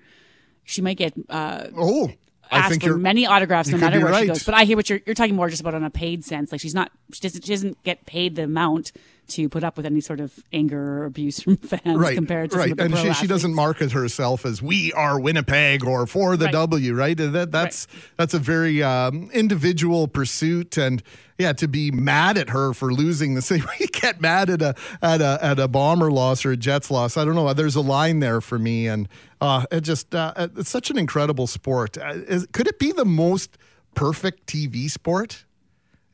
She 0.65 0.81
might 0.81 0.97
get 0.97 1.13
uh, 1.29 1.67
oh. 1.77 2.13
I 2.53 2.69
think 2.69 2.83
for 2.83 2.99
many 2.99 3.27
autographs 3.27 3.71
no 3.71 3.79
matter 3.79 3.99
where 3.99 4.21
she 4.21 4.27
goes. 4.27 4.45
But 4.45 4.55
I 4.55 4.65
hear 4.65 4.77
what 4.77 4.89
you're 4.89 5.01
you're 5.07 5.15
talking 5.15 5.35
more 5.35 5.49
just 5.49 5.61
about 5.61 5.75
on 5.75 5.85
a 5.85 5.91
paid 5.91 6.25
sense. 6.25 6.53
Like 6.53 6.61
she's 6.61 6.75
not 6.75 6.93
she 7.13 7.21
doesn't, 7.21 7.45
she 7.45 7.53
doesn't 7.53 7.83
get 7.83 8.07
paid 8.07 8.37
the 8.37 8.45
amount 8.45 8.93
to 9.29 9.49
put 9.49 9.64
up 9.64 9.77
with 9.77 9.87
any 9.87 10.01
sort 10.01 10.20
of 10.20 10.33
anger 10.53 11.03
or 11.03 11.05
abuse 11.05 11.43
from 11.43 11.57
fans 11.59 11.99
right, 11.99 12.14
compared 12.14 12.51
to 12.51 12.59
right, 12.59 12.79
and 12.79 12.97
she, 12.97 13.12
she 13.14 13.27
doesn't 13.27 13.55
market 13.55 13.93
herself 13.93 14.45
as 14.45 14.61
"We 14.61 14.93
are 14.93 15.18
Winnipeg" 15.18 15.85
or 15.85 16.07
"For 16.07 16.37
the 16.37 16.47
Right. 16.47 16.53
W." 16.53 16.95
Right, 16.95 17.16
that 17.16 17.51
that's 17.51 17.87
that's 18.16 18.35
a 18.35 18.39
very 18.39 18.83
um, 18.83 19.31
individual 19.33 20.09
pursuit, 20.09 20.77
and 20.77 21.03
yeah, 21.39 21.53
to 21.55 21.68
be 21.68 21.91
mad 21.91 22.39
at 22.39 22.51
her 22.51 22.73
for 22.73 22.93
losing 22.93 23.35
the 23.35 23.43
same, 23.43 23.61
way 23.61 23.75
you 23.81 23.89
get 23.89 24.20
mad 24.20 24.51
at 24.51 24.62
a 24.62 24.75
at 25.01 25.20
a 25.20 25.39
at 25.43 25.59
a 25.59 25.68
bomber 25.68 26.11
loss 26.11 26.45
or 26.45 26.53
a 26.53 26.57
Jets 26.57 26.91
loss. 26.91 27.16
I 27.16 27.25
don't 27.25 27.35
know. 27.35 27.53
There's 27.53 27.77
a 27.77 27.81
line 27.81 28.20
there 28.20 28.41
for 28.41 28.59
me, 28.59 28.87
and 28.89 29.09
uh, 29.41 29.66
it 29.70 29.83
just 29.83 30.14
uh, 30.14 30.33
it's 30.57 30.70
such 30.70 30.91
an 30.91 30.99
incredible 30.99 31.47
sport. 31.47 31.97
Uh, 31.99 32.14
is, 32.27 32.47
could 32.53 32.66
it 32.66 32.79
be 32.79 32.93
the 32.93 33.05
most 33.05 33.57
perfect 33.95 34.47
TV 34.47 34.91
sport? 34.91 35.45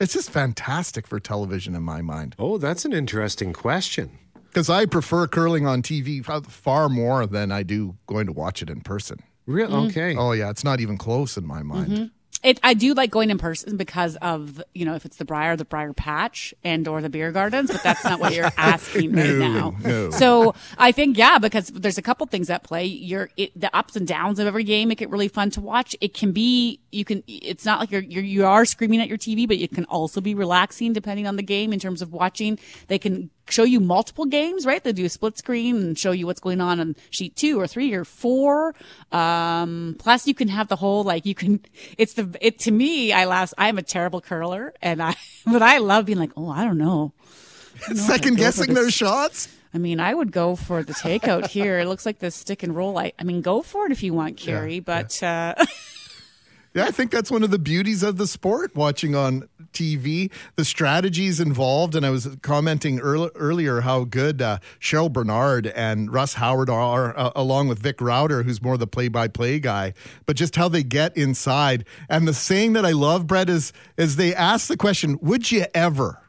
It's 0.00 0.12
just 0.12 0.30
fantastic 0.30 1.06
for 1.06 1.18
television 1.20 1.74
in 1.74 1.82
my 1.82 2.02
mind. 2.02 2.36
Oh, 2.38 2.58
that's 2.58 2.84
an 2.84 2.92
interesting 2.92 3.52
question. 3.52 4.18
Because 4.44 4.70
I 4.70 4.86
prefer 4.86 5.26
curling 5.26 5.66
on 5.66 5.82
TV 5.82 6.24
far 6.24 6.88
more 6.88 7.26
than 7.26 7.52
I 7.52 7.62
do 7.62 7.96
going 8.06 8.26
to 8.26 8.32
watch 8.32 8.62
it 8.62 8.70
in 8.70 8.80
person. 8.80 9.18
Real 9.46 9.68
Mm. 9.70 9.88
okay. 9.88 10.16
Oh 10.16 10.32
yeah, 10.32 10.50
it's 10.50 10.64
not 10.64 10.80
even 10.80 10.96
close 10.98 11.36
in 11.36 11.46
my 11.46 11.62
mind. 11.62 11.88
Mhm. 11.90 12.10
It, 12.42 12.60
I 12.62 12.74
do 12.74 12.94
like 12.94 13.10
going 13.10 13.30
in 13.30 13.38
person 13.38 13.76
because 13.76 14.16
of 14.16 14.62
you 14.74 14.84
know 14.84 14.94
if 14.94 15.04
it's 15.04 15.16
the 15.16 15.24
Brier, 15.24 15.56
the 15.56 15.64
Brier 15.64 15.92
Patch, 15.92 16.54
and 16.62 16.86
or 16.86 17.02
the 17.02 17.08
beer 17.08 17.32
gardens, 17.32 17.70
but 17.70 17.82
that's 17.82 18.04
not 18.04 18.20
what 18.20 18.32
you're 18.32 18.50
asking 18.56 19.12
right 19.12 19.34
now. 19.34 19.74
no. 19.82 20.10
So 20.10 20.54
I 20.76 20.92
think 20.92 21.18
yeah, 21.18 21.38
because 21.38 21.68
there's 21.68 21.98
a 21.98 22.02
couple 22.02 22.26
things 22.26 22.48
at 22.50 22.62
play. 22.62 22.84
You're 22.84 23.30
it, 23.36 23.58
the 23.58 23.74
ups 23.76 23.96
and 23.96 24.06
downs 24.06 24.38
of 24.38 24.46
every 24.46 24.64
game 24.64 24.88
make 24.88 25.02
it 25.02 25.10
really 25.10 25.28
fun 25.28 25.50
to 25.50 25.60
watch. 25.60 25.96
It 26.00 26.14
can 26.14 26.32
be 26.32 26.80
you 26.92 27.04
can. 27.04 27.24
It's 27.26 27.64
not 27.64 27.80
like 27.80 27.90
you're, 27.90 28.02
you're 28.02 28.22
you 28.22 28.46
are 28.46 28.64
screaming 28.64 29.00
at 29.00 29.08
your 29.08 29.18
TV, 29.18 29.48
but 29.48 29.56
it 29.56 29.72
can 29.72 29.84
also 29.86 30.20
be 30.20 30.34
relaxing 30.34 30.92
depending 30.92 31.26
on 31.26 31.36
the 31.36 31.42
game 31.42 31.72
in 31.72 31.80
terms 31.80 32.02
of 32.02 32.12
watching. 32.12 32.58
They 32.86 32.98
can 32.98 33.30
show 33.50 33.64
you 33.64 33.80
multiple 33.80 34.26
games, 34.26 34.66
right? 34.66 34.82
They 34.82 34.92
do 34.92 35.04
a 35.04 35.08
split 35.08 35.38
screen 35.38 35.76
and 35.76 35.98
show 35.98 36.12
you 36.12 36.26
what's 36.26 36.40
going 36.40 36.60
on 36.60 36.80
on 36.80 36.96
sheet 37.10 37.36
two 37.36 37.60
or 37.60 37.66
three 37.66 37.92
or 37.94 38.04
four. 38.04 38.74
Um, 39.12 39.96
plus 39.98 40.26
you 40.26 40.34
can 40.34 40.48
have 40.48 40.68
the 40.68 40.76
whole, 40.76 41.04
like 41.04 41.26
you 41.26 41.34
can, 41.34 41.60
it's 41.96 42.14
the, 42.14 42.36
it 42.40 42.58
to 42.60 42.70
me, 42.70 43.12
I 43.12 43.24
last, 43.24 43.54
I'm 43.58 43.78
a 43.78 43.82
terrible 43.82 44.20
curler 44.20 44.74
and 44.82 45.02
I, 45.02 45.14
but 45.46 45.62
I 45.62 45.78
love 45.78 46.06
being 46.06 46.18
like, 46.18 46.32
oh, 46.36 46.48
I 46.48 46.64
don't 46.64 46.78
know. 46.78 47.12
I 47.84 47.88
don't 47.88 47.96
know 47.96 48.02
Second 48.04 48.36
guessing 48.38 48.74
those 48.74 48.94
shots. 48.94 49.48
I 49.72 49.78
mean, 49.78 50.00
I 50.00 50.14
would 50.14 50.32
go 50.32 50.56
for 50.56 50.82
the 50.82 50.94
takeout 50.94 51.48
here. 51.48 51.78
It 51.78 51.86
looks 51.86 52.06
like 52.06 52.18
the 52.18 52.30
stick 52.30 52.62
and 52.62 52.74
roll. 52.74 52.98
I, 52.98 53.12
I 53.18 53.24
mean, 53.24 53.42
go 53.42 53.60
for 53.62 53.84
it 53.84 53.92
if 53.92 54.02
you 54.02 54.14
want, 54.14 54.36
Kerri, 54.38 54.82
but, 54.82 55.22
uh, 55.22 55.54
Yeah, 56.78 56.84
I 56.84 56.92
think 56.92 57.10
that's 57.10 57.28
one 57.28 57.42
of 57.42 57.50
the 57.50 57.58
beauties 57.58 58.04
of 58.04 58.18
the 58.18 58.26
sport 58.28 58.76
watching 58.76 59.16
on 59.16 59.48
TV, 59.72 60.30
the 60.54 60.64
strategies 60.64 61.40
involved. 61.40 61.96
And 61.96 62.06
I 62.06 62.10
was 62.10 62.28
commenting 62.42 63.00
earl- 63.00 63.32
earlier 63.34 63.80
how 63.80 64.04
good 64.04 64.40
uh, 64.40 64.58
Cheryl 64.78 65.12
Bernard 65.12 65.66
and 65.66 66.12
Russ 66.12 66.34
Howard 66.34 66.70
are, 66.70 67.18
uh, 67.18 67.32
along 67.34 67.66
with 67.66 67.80
Vic 67.80 68.00
Rauter, 68.00 68.44
who's 68.44 68.62
more 68.62 68.76
the 68.76 68.86
play 68.86 69.08
by 69.08 69.26
play 69.26 69.58
guy, 69.58 69.92
but 70.24 70.36
just 70.36 70.54
how 70.54 70.68
they 70.68 70.84
get 70.84 71.16
inside. 71.16 71.84
And 72.08 72.28
the 72.28 72.32
saying 72.32 72.74
that 72.74 72.86
I 72.86 72.92
love, 72.92 73.26
Brett, 73.26 73.50
is, 73.50 73.72
is 73.96 74.14
they 74.14 74.32
ask 74.32 74.68
the 74.68 74.76
question, 74.76 75.18
Would 75.20 75.50
you 75.50 75.64
ever? 75.74 76.20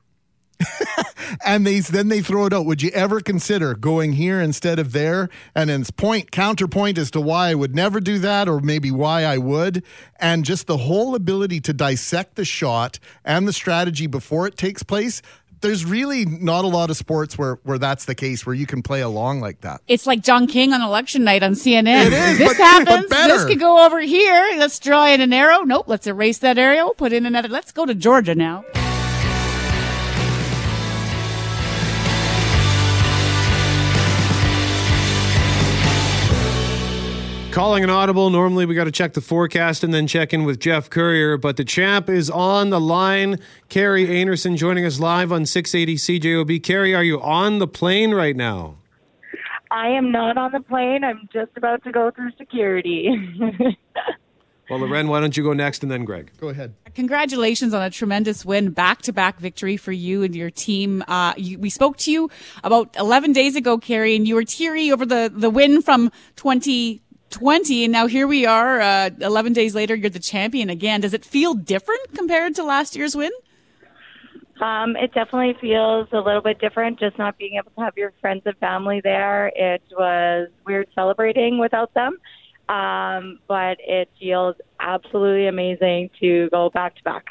and 1.46 1.66
they 1.66 1.80
then 1.80 2.10
they 2.10 2.22
throw 2.22 2.46
it 2.46 2.54
out. 2.54 2.66
Would 2.66 2.82
you 2.82 2.92
ever 2.92 3.22
consider 3.22 3.74
going 3.76 4.14
here 4.14 4.42
instead 4.42 4.80
of 4.80 4.92
there? 4.92 5.30
And 5.56 5.70
then 5.70 5.82
it's 5.82 5.92
point 5.92 6.32
counterpoint 6.32 6.98
as 6.98 7.12
to 7.12 7.22
why 7.22 7.50
I 7.50 7.56
would 7.56 7.76
never 7.76 8.00
do 8.00 8.20
that, 8.20 8.48
or 8.50 8.60
maybe 8.60 8.92
why 8.92 9.24
I 9.24 9.38
would, 9.38 9.84
and 10.20 10.44
just 10.44 10.68
the 10.68 10.78
whole 10.78 11.16
ability 11.16 11.62
to 11.62 11.74
dissect 11.74 12.36
the 12.36 12.46
shot 12.46 13.00
and 13.24 13.48
the 13.48 13.54
strategy 13.54 14.08
before 14.08 14.48
it 14.48 14.58
takes 14.58 14.84
place. 14.84 15.22
There's 15.62 15.84
really 15.84 16.24
not 16.24 16.64
a 16.64 16.70
lot 16.70 16.90
of 16.90 16.96
sports 16.96 17.38
where 17.38 17.56
where 17.64 17.78
that's 17.78 18.06
the 18.06 18.16
case, 18.16 18.46
where 18.46 18.56
you 18.56 18.66
can 18.66 18.82
play 18.82 19.02
along 19.02 19.42
like 19.42 19.60
that. 19.62 19.82
it's 19.90 20.08
like 20.08 20.22
John 20.22 20.48
King 20.48 20.72
on 20.72 20.82
election 20.82 21.26
night 21.26 21.44
on 21.44 21.52
CNN. 21.52 22.08
It 22.08 22.14
is, 22.14 22.38
this 22.38 22.48
but- 22.48 22.58
happens. 22.58 23.06
but. 23.10 23.28
This 23.28 23.44
could 23.46 23.60
go 23.60 23.86
over 23.86 24.00
here. 24.00 24.56
Let's 24.58 24.80
draw 24.80 25.06
in 25.08 25.20
an 25.20 25.34
arrow. 25.34 25.64
Nope. 25.64 25.90
Let's 25.90 26.08
erase 26.08 26.38
that 26.40 26.58
arrow. 26.58 26.92
Put 26.92 27.12
in 27.12 27.26
another. 27.26 27.50
Let's 27.50 27.74
go 27.74 27.86
to 27.86 27.94
Georgia 27.94 28.36
now. 28.36 28.64
Calling 37.52 37.84
an 37.84 37.90
audible. 37.90 38.30
Normally, 38.30 38.68
we 38.68 38.76
got 38.76 38.84
to 38.84 38.92
check 38.92 39.14
the 39.14 39.22
forecast 39.22 39.84
and 39.84 39.92
then 39.92 40.06
check 40.06 40.34
in 40.34 40.44
with 40.44 40.60
Jeff 40.60 40.90
Courier. 40.90 41.36
But 41.36 41.58
the 41.58 41.66
champ 41.66 42.08
is 42.08 42.30
on 42.30 42.70
the 42.70 42.80
line. 42.80 43.40
Kerri 43.70 44.08
Einarson 44.08 44.56
joining 44.56 44.86
us 44.86 45.00
live 45.00 45.32
on 45.32 45.48
680 45.48 45.96
CJOB. 45.96 46.62
Kerri, 46.62 46.96
are 46.96 47.04
you 47.04 47.20
on 47.20 47.58
the 47.58 47.68
plane 47.68 48.14
right 48.14 48.36
now? 48.36 48.78
I 49.72 49.88
am 49.90 50.12
not 50.12 50.38
on 50.38 50.52
the 50.52 50.62
plane. 50.62 51.04
I'm 51.04 51.28
just 51.34 51.52
about 51.56 51.84
to 51.86 51.92
go 51.92 52.12
through 52.12 52.32
security. 52.38 53.10
Well, 54.70 54.80
Loren, 54.80 55.08
why 55.08 55.20
don't 55.20 55.36
you 55.36 55.42
go 55.42 55.54
next 55.54 55.82
and 55.82 55.92
then 55.92 56.06
Greg? 56.06 56.32
Go 56.40 56.50
ahead. 56.50 56.76
Congratulations 56.94 57.74
on 57.74 57.82
a 57.82 57.90
tremendous 57.90 58.46
win, 58.46 58.70
back 58.70 59.02
to 59.04 59.12
back 59.12 59.40
victory 59.40 59.78
for 59.78 59.92
you 59.92 60.22
and 60.22 60.36
your 60.36 60.52
team. 60.52 61.04
Uh, 61.08 61.34
you, 61.38 61.58
we 61.58 61.72
spoke 61.72 61.98
to 61.98 62.12
you 62.12 62.30
about 62.64 62.96
11 62.96 63.34
days 63.34 63.56
ago, 63.56 63.80
Kerri, 63.80 64.16
and 64.16 64.28
you 64.28 64.36
were 64.36 64.44
teary 64.44 64.92
over 64.92 65.08
the, 65.08 65.32
the 65.34 65.50
win 65.50 65.82
from 65.82 66.12
2020. 67.30 67.86
And 67.86 67.92
now 67.92 68.08
here 68.08 68.28
we 68.28 68.46
are, 68.46 68.82
uh, 68.82 69.10
11 69.22 69.54
days 69.54 69.76
later, 69.76 69.96
you're 69.96 70.10
the 70.10 70.20
champion 70.20 70.70
again. 70.70 71.02
Does 71.02 71.14
it 71.14 71.26
feel 71.26 71.54
different 71.54 72.14
compared 72.16 72.56
to 72.56 72.64
last 72.64 72.96
year's 72.96 73.16
win? 73.16 73.32
um, 74.62 74.96
it 74.96 75.14
definitely 75.14 75.56
feels 75.62 76.08
a 76.12 76.20
little 76.20 76.42
bit 76.42 76.60
different 76.60 77.00
just 77.00 77.18
not 77.18 77.38
being 77.38 77.56
able 77.56 77.72
to 77.72 77.82
have 77.82 77.96
your 77.98 78.14
friends 78.20 78.42
and 78.46 78.58
family 78.58 79.02
there. 79.02 79.52
It 79.56 79.82
was 79.92 80.50
weird 80.66 80.88
celebrating 80.94 81.60
without 81.60 81.94
them. 81.94 82.18
Um, 82.68 83.40
but 83.48 83.78
it 83.80 84.10
feels 84.20 84.56
absolutely 84.80 85.48
amazing 85.48 86.12
to 86.20 86.50
go 86.52 86.70
back 86.70 86.96
to 86.98 87.04
back. 87.04 87.26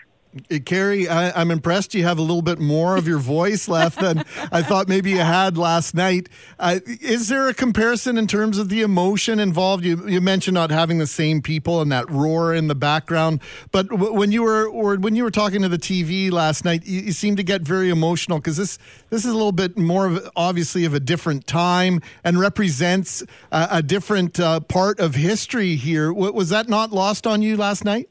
Uh, 0.51 0.55
Kerri, 0.57 1.09
I, 1.09 1.33
I'm 1.35 1.51
impressed 1.51 1.95
you 1.95 2.05
have 2.05 2.19
a 2.19 2.23
little 2.23 2.43
bit 2.43 2.59
more 2.59 2.97
of 2.97 3.07
your 3.07 3.19
voice 3.19 3.69
left 3.69 4.01
than 4.01 4.25
I 4.53 4.63
thought 4.63 4.89
maybe 4.89 5.11
you 5.11 5.19
had 5.19 5.57
last 5.57 5.95
night. 5.95 6.29
Uh, 6.59 6.81
is 6.87 7.29
there 7.29 7.49
a 7.49 7.55
comparison 7.55 8.17
in 8.19 8.27
terms 8.27 8.59
of 8.59 8.69
the 8.69 8.83
emotion 8.83 9.39
involved? 9.39 9.85
You, 9.85 10.09
you 10.09 10.21
mentioned 10.21 10.55
not 10.55 10.71
having 10.71 10.99
the 10.99 11.07
same 11.07 11.43
people 11.43 11.81
and 11.81 11.91
that 11.93 12.11
roar 12.11 12.55
in 12.55 12.69
the 12.69 12.75
background, 12.75 13.41
but 13.73 13.89
w- 13.89 14.13
when 14.13 14.33
you 14.33 14.43
were 14.43 14.67
or 14.69 14.97
when 14.97 15.15
you 15.15 15.25
were 15.25 15.31
talking 15.31 15.63
to 15.63 15.69
the 15.69 15.79
TV 15.79 16.31
last 16.31 16.65
night, 16.65 16.87
you, 16.87 17.01
you 17.01 17.13
seemed 17.13 17.37
to 17.39 17.43
get 17.43 17.63
very 17.63 17.91
emotional 17.91 18.39
because 18.39 18.57
this 18.57 18.79
this 19.11 19.25
is 19.25 19.31
a 19.31 19.35
little 19.35 19.53
bit 19.53 19.77
more 19.79 20.07
of 20.07 20.31
obviously 20.37 20.85
of 20.85 20.95
a 20.95 21.01
different 21.01 21.47
time 21.47 22.01
and 22.25 22.39
represents 22.39 23.23
a, 23.53 23.69
a 23.73 23.83
different 23.83 24.39
uh, 24.39 24.61
part 24.61 25.01
of 25.01 25.15
history 25.15 25.77
here. 25.77 26.09
W- 26.09 26.33
was 26.33 26.51
that 26.51 26.69
not 26.69 26.93
lost 26.93 27.27
on 27.27 27.43
you 27.43 27.57
last 27.57 27.85
night? 27.85 28.09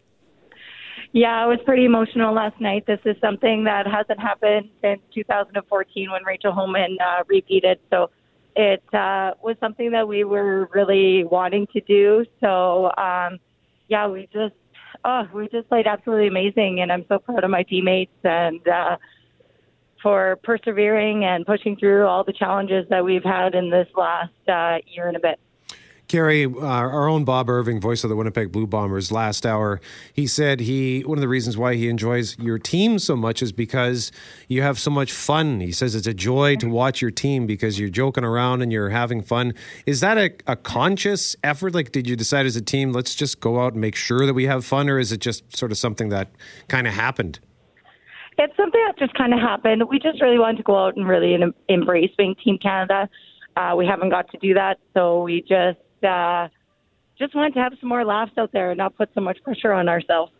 Yeah, 1.13 1.43
it 1.43 1.47
was 1.47 1.59
pretty 1.65 1.85
emotional 1.85 2.33
last 2.33 2.59
night. 2.59 2.85
This 2.85 2.99
is 3.05 3.15
something 3.21 3.63
that 3.63 3.87
hasn't 3.87 4.19
happened 4.19 4.69
since 4.81 5.01
2014 5.13 6.11
when 6.11 6.23
Rachel 6.23 6.51
Homan 6.51 6.97
uh, 6.99 7.23
repeated. 7.27 7.79
So 7.89 8.09
it 8.55 8.83
uh, 8.93 9.31
was 9.41 9.55
something 9.59 9.91
that 9.91 10.07
we 10.07 10.23
were 10.23 10.69
really 10.73 11.23
wanting 11.23 11.67
to 11.73 11.81
do. 11.81 12.25
So 12.41 12.91
um, 12.97 13.39
yeah, 13.87 14.07
we 14.07 14.27
just 14.33 14.55
oh, 15.05 15.23
we 15.33 15.47
just 15.47 15.69
played 15.69 15.87
absolutely 15.87 16.27
amazing, 16.27 16.81
and 16.81 16.91
I'm 16.91 17.05
so 17.07 17.19
proud 17.19 17.43
of 17.43 17.49
my 17.49 17.63
teammates 17.63 18.11
and 18.23 18.67
uh, 18.67 18.97
for 20.01 20.37
persevering 20.43 21.23
and 21.23 21.45
pushing 21.45 21.75
through 21.77 22.05
all 22.05 22.23
the 22.23 22.33
challenges 22.33 22.85
that 22.89 23.03
we've 23.03 23.23
had 23.23 23.55
in 23.55 23.69
this 23.69 23.87
last 23.95 24.31
uh, 24.47 24.77
year 24.87 25.07
and 25.07 25.17
a 25.17 25.19
bit. 25.19 25.39
Kerri, 26.07 26.45
uh, 26.45 26.65
our 26.65 27.07
own 27.09 27.25
Bob 27.25 27.49
Irving, 27.49 27.81
voice 27.81 28.03
of 28.03 28.09
the 28.09 28.15
Winnipeg 28.15 28.51
Blue 28.51 28.65
Bombers, 28.65 29.11
last 29.11 29.45
hour, 29.45 29.81
he 30.13 30.25
said 30.25 30.61
he 30.61 31.01
one 31.01 31.17
of 31.17 31.21
the 31.21 31.27
reasons 31.27 31.57
why 31.57 31.75
he 31.75 31.89
enjoys 31.89 32.38
your 32.39 32.57
team 32.57 32.97
so 32.97 33.15
much 33.15 33.41
is 33.41 33.51
because 33.51 34.11
you 34.47 34.61
have 34.61 34.79
so 34.79 34.89
much 34.89 35.11
fun. 35.11 35.59
He 35.59 35.73
says 35.73 35.95
it's 35.95 36.07
a 36.07 36.13
joy 36.13 36.55
to 36.57 36.69
watch 36.69 37.01
your 37.01 37.11
team 37.11 37.45
because 37.45 37.77
you're 37.77 37.89
joking 37.89 38.23
around 38.23 38.61
and 38.61 38.71
you're 38.71 38.89
having 38.89 39.21
fun. 39.21 39.53
Is 39.85 39.99
that 39.99 40.17
a, 40.17 40.31
a 40.47 40.55
conscious 40.55 41.35
effort? 41.43 41.73
Like, 41.73 41.91
did 41.91 42.07
you 42.07 42.15
decide 42.15 42.45
as 42.45 42.55
a 42.55 42.61
team, 42.61 42.93
let's 42.93 43.13
just 43.13 43.41
go 43.41 43.59
out 43.59 43.73
and 43.73 43.81
make 43.81 43.95
sure 43.95 44.25
that 44.25 44.34
we 44.34 44.45
have 44.45 44.63
fun, 44.63 44.89
or 44.89 44.99
is 44.99 45.11
it 45.11 45.19
just 45.19 45.57
sort 45.57 45.71
of 45.71 45.77
something 45.77 46.09
that 46.09 46.31
kind 46.69 46.88
of 46.88 46.93
happened? 46.93 47.39
It's 48.38 48.55
something 48.55 48.81
that 48.88 48.97
just 48.97 49.13
kind 49.15 49.34
of 49.34 49.39
happened. 49.39 49.84
We 49.89 49.99
just 49.99 50.21
really 50.21 50.39
wanted 50.39 50.57
to 50.57 50.63
go 50.63 50.85
out 50.85 50.95
and 50.95 51.07
really 51.07 51.34
em- 51.34 51.55
embrace 51.67 52.11
being 52.17 52.35
Team 52.43 52.59
Canada. 52.61 53.09
Uh, 53.57 53.73
we 53.75 53.85
haven't 53.88 54.09
got 54.09 54.29
to 54.29 54.38
do 54.38 54.53
that, 54.53 54.77
so 54.93 55.23
we 55.23 55.41
just 55.41 55.79
uh, 56.03 56.48
just 57.18 57.36
wanted 57.36 57.53
to 57.56 57.60
have 57.60 57.74
some 57.80 57.90
more 57.90 58.06
laughs 58.06 58.34
out 58.38 58.52
there 58.52 58.72
and 58.72 58.78
not 58.78 58.95
put 58.95 59.10
so 59.14 59.22
much 59.22 59.41
pressure 59.44 59.74
on 59.74 59.90
ourselves. 59.90 60.32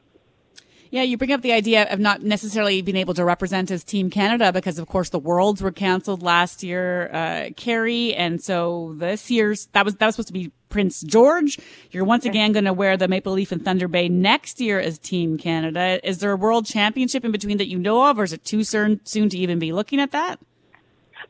Yeah, 0.90 1.02
you 1.02 1.18
bring 1.18 1.34
up 1.34 1.42
the 1.42 1.52
idea 1.52 1.92
of 1.92 2.00
not 2.00 2.22
necessarily 2.24 2.82
being 2.82 2.96
able 2.96 3.14
to 3.16 3.26
represent 3.26 3.72
as 3.72 3.84
Team 3.84 4.10
Canada 4.10 4.54
because, 4.54 4.80
of 4.80 4.88
course, 4.88 5.10
the 5.10 5.20
Worlds 5.20 5.62
were 5.62 5.72
canceled 5.72 6.24
last 6.24 6.64
year, 6.64 7.10
uh, 7.12 7.50
Kerri, 7.58 8.14
and 8.16 8.42
so 8.42 8.96
this 8.98 9.30
year's 9.30 9.68
that 9.74 9.84
was 9.84 9.96
that 9.96 10.06
was 10.06 10.16
supposed 10.16 10.28
to 10.28 10.34
be 10.34 10.52
Prince 10.70 11.02
George. 11.02 11.60
You're 11.92 12.06
once 12.06 12.26
again 12.26 12.54
going 12.54 12.66
to 12.66 12.74
wear 12.74 12.96
the 12.96 13.08
Maple 13.08 13.34
Leaf 13.34 13.52
in 13.52 13.60
Thunder 13.60 13.88
Bay 13.88 14.08
next 14.08 14.62
year 14.62 14.80
as 14.80 14.98
Team 14.98 15.38
Canada. 15.38 16.00
Is 16.08 16.20
there 16.20 16.32
a 16.32 16.38
World 16.38 16.66
Championship 16.66 17.26
in 17.26 17.32
between 17.32 17.58
that 17.58 17.68
you 17.68 17.80
know 17.80 18.10
of, 18.10 18.20
or 18.20 18.24
is 18.24 18.34
it 18.34 18.46
too 18.46 18.64
soon 18.64 19.02
soon 19.04 19.30
to 19.30 19.38
even 19.38 19.60
be 19.60 19.74
looking 19.74 20.00
at 20.00 20.12
that? 20.12 20.40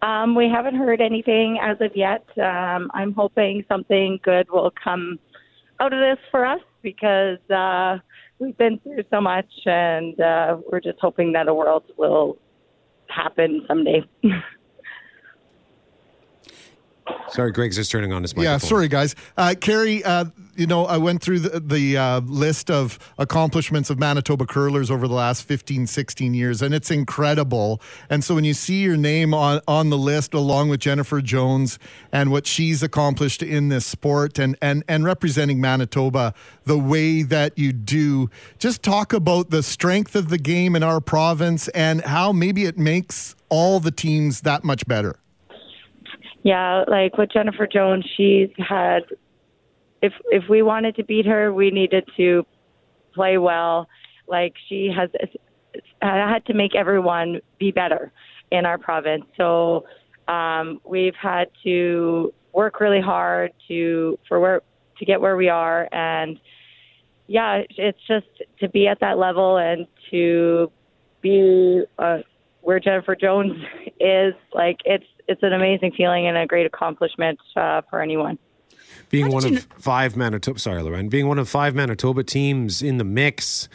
Um, 0.01 0.35
we 0.35 0.49
haven't 0.49 0.75
heard 0.75 1.01
anything 1.01 1.59
as 1.61 1.77
of 1.81 1.95
yet. 1.95 2.25
Um, 2.37 2.91
I'm 2.93 3.13
hoping 3.13 3.63
something 3.67 4.19
good 4.23 4.47
will 4.49 4.71
come 4.83 5.19
out 5.79 5.93
of 5.93 5.99
this 5.99 6.23
for 6.29 6.45
us 6.45 6.61
because 6.83 7.39
uh, 7.49 7.97
we've 8.39 8.57
been 8.57 8.79
through 8.79 9.03
so 9.09 9.19
much, 9.21 9.49
and 9.65 10.19
uh, 10.19 10.57
we're 10.71 10.81
just 10.81 10.99
hoping 11.01 11.31
that 11.33 11.47
a 11.47 11.53
world 11.53 11.83
will 11.97 12.37
happen 13.09 13.65
someday. 13.67 14.03
Sorry, 17.29 17.51
Greg's 17.51 17.75
just 17.75 17.91
turning 17.91 18.13
on 18.13 18.21
his 18.21 18.35
microphone. 18.35 18.53
Yeah, 18.53 18.57
sorry, 18.57 18.87
guys. 18.87 19.15
Uh, 19.35 19.53
Kerri, 19.57 20.01
uh, 20.05 20.25
you 20.55 20.65
know, 20.65 20.85
I 20.85 20.97
went 20.97 21.21
through 21.21 21.39
the, 21.39 21.59
the 21.59 21.97
uh, 21.97 22.19
list 22.21 22.71
of 22.71 22.97
accomplishments 23.17 23.89
of 23.89 23.99
Manitoba 23.99 24.45
curlers 24.45 24.89
over 24.89 25.07
the 25.07 25.13
last 25.13 25.43
15, 25.43 25.87
16 25.87 26.33
years, 26.33 26.61
and 26.61 26.73
it's 26.73 26.89
incredible. 26.89 27.81
And 28.09 28.23
so 28.23 28.35
when 28.35 28.43
you 28.43 28.53
see 28.53 28.81
your 28.81 28.97
name 28.97 29.33
on, 29.33 29.61
on 29.67 29.89
the 29.89 29.97
list 29.97 30.33
along 30.33 30.69
with 30.69 30.79
Jennifer 30.79 31.21
Jones 31.21 31.77
and 32.11 32.31
what 32.31 32.47
she's 32.47 32.81
accomplished 32.81 33.43
in 33.43 33.69
this 33.69 33.85
sport 33.85 34.39
and, 34.39 34.57
and, 34.61 34.83
and 34.87 35.03
representing 35.03 35.59
Manitoba 35.59 36.33
the 36.63 36.77
way 36.77 37.23
that 37.23 37.57
you 37.57 37.73
do, 37.73 38.29
just 38.57 38.81
talk 38.81 39.11
about 39.13 39.49
the 39.49 39.61
strength 39.61 40.15
of 40.15 40.29
the 40.29 40.37
game 40.37 40.75
in 40.75 40.81
our 40.81 41.01
province 41.01 41.67
and 41.69 42.01
how 42.01 42.31
maybe 42.31 42.65
it 42.65 42.77
makes 42.77 43.35
all 43.49 43.79
the 43.79 43.91
teams 43.91 44.41
that 44.41 44.63
much 44.63 44.87
better. 44.87 45.19
Yeah, 46.47 46.85
like 46.87 47.17
with 47.17 47.29
Jennifer 47.29 47.67
Jones, 47.67 48.05
she 48.15 48.53
had. 48.57 49.01
If 50.01 50.13
if 50.27 50.45
we 50.49 50.61
wanted 50.61 50.95
to 50.95 51.03
beat 51.03 51.25
her, 51.25 51.51
we 51.53 51.71
needed 51.71 52.07
to 52.15 52.45
play 53.13 53.37
well. 53.37 53.89
Like 54.29 54.53
she 54.69 54.89
has 54.95 55.09
had 56.01 56.45
to 56.45 56.53
make 56.53 56.73
everyone 56.73 57.41
be 57.59 57.71
better 57.71 58.13
in 58.49 58.65
our 58.65 58.77
province. 58.77 59.25
So 59.35 59.87
um, 60.29 60.79
we've 60.85 61.15
had 61.21 61.49
to 61.65 62.33
work 62.53 62.79
really 62.79 63.01
hard 63.01 63.51
to 63.67 64.17
for 64.29 64.39
where 64.39 64.61
to 64.99 65.05
get 65.05 65.19
where 65.19 65.35
we 65.35 65.49
are, 65.49 65.89
and 65.91 66.39
yeah, 67.27 67.63
it's 67.71 67.99
just 68.07 68.27
to 68.61 68.69
be 68.69 68.87
at 68.87 69.01
that 69.01 69.17
level 69.17 69.57
and 69.57 69.85
to 70.11 70.71
be 71.19 71.83
uh, 71.99 72.19
where 72.61 72.79
Jennifer 72.79 73.17
Jones 73.17 73.51
is. 73.99 74.33
Like 74.53 74.77
it's 74.85 75.03
it's 75.27 75.43
an 75.43 75.53
amazing 75.53 75.91
feeling 75.91 76.27
and 76.27 76.37
a 76.37 76.45
great 76.45 76.65
accomplishment 76.65 77.39
uh, 77.55 77.81
for 77.89 78.01
anyone. 78.01 78.37
Being 79.09 79.31
one 79.31 79.45
of 79.45 79.67
five 79.77 80.15
Manitoba, 80.15 80.59
sorry, 80.59 80.81
Loren, 80.81 81.09
being 81.09 81.27
one 81.27 81.39
of 81.39 81.47
five 81.47 81.75
Manitoba 81.75 82.23
teams 82.23 82.81
in 82.81 82.97
the 82.97 83.03
mix, 83.03 83.69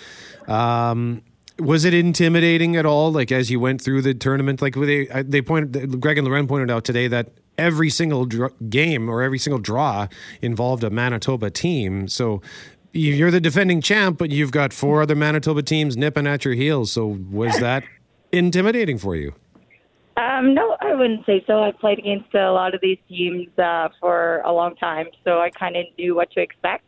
um, 0.47 1.23
was 1.59 1.85
it 1.85 1.95
intimidating 1.95 2.77
at 2.77 2.85
all? 2.85 3.13
Like 3.13 3.33
as 3.33 3.51
you 3.51 3.61
went 3.61 3.81
through 3.81 4.03
the 4.03 4.15
tournament, 4.15 4.61
like 4.61 4.75
they 4.75 5.07
they 5.23 5.41
pointed, 5.41 6.01
Greg 6.01 6.19
and 6.19 6.27
Loren 6.27 6.47
pointed 6.47 6.71
out 6.71 6.85
today 6.85 7.09
that 7.09 7.33
every 7.57 7.91
single 7.91 8.25
dr- 8.25 8.53
game 8.69 9.09
or 9.09 9.23
every 9.23 9.39
single 9.39 9.61
draw 9.61 10.09
involved 10.41 10.85
a 10.85 10.91
Manitoba 10.91 11.51
team. 11.51 12.09
So 12.09 12.43
you're 12.93 13.31
the 13.31 13.41
defending 13.41 13.81
champ, 13.81 14.19
but 14.19 14.31
you've 14.31 14.53
got 14.53 14.73
four 14.73 15.03
other 15.03 15.15
Manitoba 15.15 15.63
teams 15.63 15.97
nipping 15.97 16.27
at 16.27 16.45
your 16.45 16.55
heels. 16.55 16.93
So 16.93 17.19
was 17.31 17.59
that 17.61 17.85
intimidating 18.33 18.99
for 18.99 19.17
you? 19.17 19.35
Um, 20.17 20.55
no, 20.55 20.77
I 20.81 20.95
wouldn't 20.95 21.25
say 21.25 21.43
so. 21.47 21.63
I 21.63 21.73
played 21.73 21.99
against 21.99 22.35
a 22.35 22.51
lot 22.53 22.75
of 22.75 22.81
these 22.81 22.99
teams 23.09 23.49
uh, 23.59 23.89
for 23.99 24.43
a 24.45 24.53
long 24.53 24.77
time, 24.77 25.07
so 25.25 25.41
I 25.41 25.51
kind 25.51 25.77
of 25.77 25.87
knew 25.99 26.15
what 26.15 26.31
to 26.33 26.41
expect. 26.41 26.85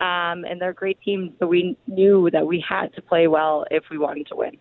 Um, 0.00 0.44
and 0.44 0.60
they're 0.60 0.72
great 0.72 0.98
teams, 1.02 1.32
so 1.38 1.46
we 1.46 1.76
knew 1.86 2.30
that 2.32 2.46
we 2.46 2.64
had 2.66 2.94
to 2.94 3.02
play 3.02 3.26
well 3.26 3.64
if 3.70 3.84
we 3.90 3.98
wanted 3.98 4.26
to 4.28 4.36
win. 4.36 4.56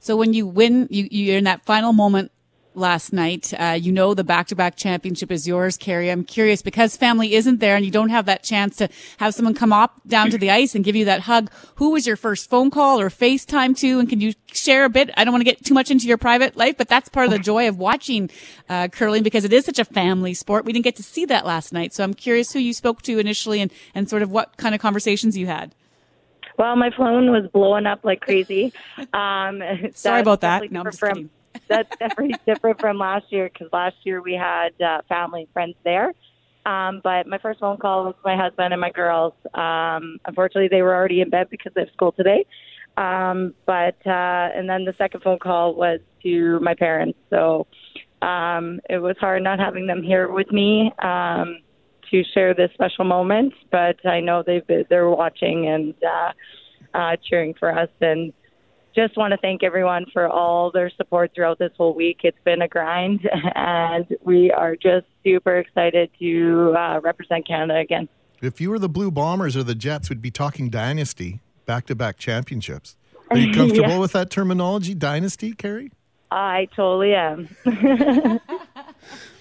So 0.00 0.16
when 0.16 0.32
you 0.32 0.46
win, 0.46 0.86
you, 0.90 1.08
you're 1.10 1.38
in 1.38 1.44
that 1.44 1.64
final 1.64 1.92
moment 1.92 2.30
last 2.74 3.12
night. 3.12 3.52
Uh, 3.58 3.76
you 3.80 3.92
know 3.92 4.14
the 4.14 4.24
back-to-back 4.24 4.76
championship 4.76 5.30
is 5.30 5.46
yours, 5.46 5.76
Kerri. 5.76 6.10
I'm 6.10 6.24
curious 6.24 6.62
because 6.62 6.96
family 6.96 7.34
isn't 7.34 7.60
there 7.60 7.76
and 7.76 7.84
you 7.84 7.90
don't 7.90 8.08
have 8.10 8.26
that 8.26 8.42
chance 8.42 8.76
to 8.76 8.88
have 9.18 9.34
someone 9.34 9.54
come 9.54 9.72
up 9.72 10.00
down 10.06 10.30
to 10.30 10.38
the 10.38 10.50
ice 10.50 10.74
and 10.74 10.84
give 10.84 10.96
you 10.96 11.04
that 11.06 11.22
hug. 11.22 11.50
Who 11.76 11.90
was 11.90 12.06
your 12.06 12.16
first 12.16 12.48
phone 12.48 12.70
call 12.70 13.00
or 13.00 13.08
FaceTime 13.08 13.76
to? 13.78 13.98
And 13.98 14.08
can 14.08 14.20
you 14.20 14.34
share 14.52 14.84
a 14.84 14.88
bit? 14.88 15.10
I 15.16 15.24
don't 15.24 15.32
want 15.32 15.40
to 15.40 15.50
get 15.50 15.64
too 15.64 15.74
much 15.74 15.90
into 15.90 16.06
your 16.06 16.18
private 16.18 16.56
life, 16.56 16.76
but 16.76 16.88
that's 16.88 17.08
part 17.08 17.26
of 17.26 17.32
the 17.32 17.38
joy 17.38 17.68
of 17.68 17.78
watching 17.78 18.30
uh, 18.68 18.88
curling 18.88 19.22
because 19.22 19.44
it 19.44 19.52
is 19.52 19.64
such 19.64 19.78
a 19.78 19.84
family 19.84 20.34
sport. 20.34 20.64
We 20.64 20.72
didn't 20.72 20.84
get 20.84 20.96
to 20.96 21.02
see 21.02 21.24
that 21.26 21.44
last 21.44 21.72
night, 21.72 21.92
so 21.92 22.04
I'm 22.04 22.14
curious 22.14 22.52
who 22.52 22.58
you 22.58 22.72
spoke 22.72 23.02
to 23.02 23.18
initially 23.18 23.60
and 23.60 23.72
and 23.94 24.08
sort 24.08 24.22
of 24.22 24.30
what 24.30 24.56
kind 24.56 24.74
of 24.74 24.80
conversations 24.80 25.36
you 25.36 25.46
had. 25.46 25.74
Well, 26.58 26.74
my 26.74 26.90
phone 26.90 27.30
was 27.30 27.46
blowing 27.52 27.86
up 27.86 28.04
like 28.04 28.20
crazy. 28.20 28.72
Um, 29.12 29.62
Sorry 29.94 30.20
about 30.20 30.40
that. 30.40 30.70
No, 30.72 30.80
I'm 30.80 30.86
just 30.86 31.00
kidding 31.00 31.30
that's 31.68 31.88
definitely 31.98 32.36
different 32.46 32.80
from 32.80 32.98
last 32.98 33.26
year 33.30 33.50
because 33.52 33.68
last 33.72 33.96
year 34.04 34.22
we 34.22 34.34
had 34.34 34.70
uh, 34.80 35.02
family 35.08 35.42
and 35.42 35.52
friends 35.52 35.74
there. 35.84 36.12
Um, 36.66 37.00
but 37.02 37.26
my 37.26 37.38
first 37.38 37.60
phone 37.60 37.78
call 37.78 38.04
was 38.04 38.14
my 38.24 38.36
husband 38.36 38.72
and 38.72 38.80
my 38.80 38.90
girls. 38.90 39.32
Um, 39.54 40.18
unfortunately, 40.26 40.68
they 40.68 40.82
were 40.82 40.94
already 40.94 41.20
in 41.20 41.30
bed 41.30 41.48
because 41.50 41.72
they 41.74 41.82
have 41.82 41.90
school 41.94 42.12
today. 42.12 42.44
Um, 42.96 43.54
but 43.64 43.96
uh, 44.06 44.50
and 44.54 44.68
then 44.68 44.84
the 44.84 44.94
second 44.98 45.22
phone 45.22 45.38
call 45.38 45.74
was 45.74 46.00
to 46.24 46.58
my 46.60 46.74
parents. 46.74 47.18
So 47.30 47.66
um, 48.22 48.80
it 48.90 48.98
was 48.98 49.16
hard 49.18 49.42
not 49.42 49.58
having 49.58 49.86
them 49.86 50.02
here 50.02 50.30
with 50.30 50.50
me 50.50 50.92
um, 51.02 51.58
to 52.10 52.24
share 52.34 52.54
this 52.54 52.70
special 52.74 53.04
moment. 53.04 53.54
But 53.70 54.04
I 54.04 54.20
know 54.20 54.42
they've 54.44 54.66
been, 54.66 54.84
they're 54.90 55.08
watching 55.08 55.68
and 55.68 55.94
uh, 56.04 56.32
uh, 56.98 57.16
cheering 57.22 57.54
for 57.54 57.76
us 57.76 57.90
and 58.00 58.32
just 58.94 59.16
want 59.16 59.32
to 59.32 59.36
thank 59.38 59.62
everyone 59.62 60.06
for 60.12 60.28
all 60.28 60.70
their 60.70 60.90
support 60.96 61.32
throughout 61.34 61.58
this 61.58 61.72
whole 61.76 61.94
week. 61.94 62.20
It's 62.24 62.38
been 62.44 62.62
a 62.62 62.68
grind, 62.68 63.28
and 63.54 64.06
we 64.22 64.50
are 64.50 64.76
just 64.76 65.06
super 65.24 65.58
excited 65.58 66.10
to 66.18 66.74
uh, 66.76 67.00
represent 67.00 67.46
Canada 67.46 67.78
again. 67.78 68.08
If 68.40 68.60
you 68.60 68.70
were 68.70 68.78
the 68.78 68.88
Blue 68.88 69.10
Bombers 69.10 69.56
or 69.56 69.62
the 69.62 69.74
Jets, 69.74 70.08
we'd 70.08 70.22
be 70.22 70.30
talking 70.30 70.70
dynasty, 70.70 71.40
back 71.66 71.86
to 71.86 71.94
back 71.94 72.18
championships. 72.18 72.96
Are 73.30 73.36
you 73.36 73.52
comfortable 73.52 73.90
yeah. 73.90 73.98
with 73.98 74.12
that 74.12 74.30
terminology, 74.30 74.94
dynasty, 74.94 75.52
Kerri? 75.52 75.90
I 76.30 76.68
totally 76.74 77.14
am. 77.14 77.48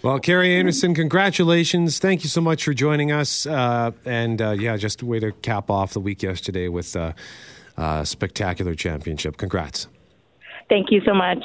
well, 0.01 0.19
Kerri 0.19 0.61
Einarson, 0.61 0.95
congratulations. 0.95 1.99
Thank 1.99 2.23
you 2.23 2.29
so 2.29 2.41
much 2.41 2.63
for 2.63 2.73
joining 2.73 3.11
us. 3.11 3.45
Uh, 3.45 3.91
and 4.05 4.41
uh, 4.41 4.51
yeah, 4.51 4.75
just 4.77 5.01
a 5.01 5.05
way 5.05 5.19
to 5.19 5.31
cap 5.31 5.69
off 5.69 5.93
the 5.93 5.99
week 5.99 6.23
yesterday 6.23 6.67
with 6.67 6.95
uh, 6.95 6.99
uh, 6.99 7.13
Uh, 7.77 8.03
spectacular 8.03 8.73
championship. 8.73 9.37
Congrats. 9.37 9.87
Thank 10.67 10.91
you 10.91 11.01
so 11.05 11.13
much. 11.13 11.43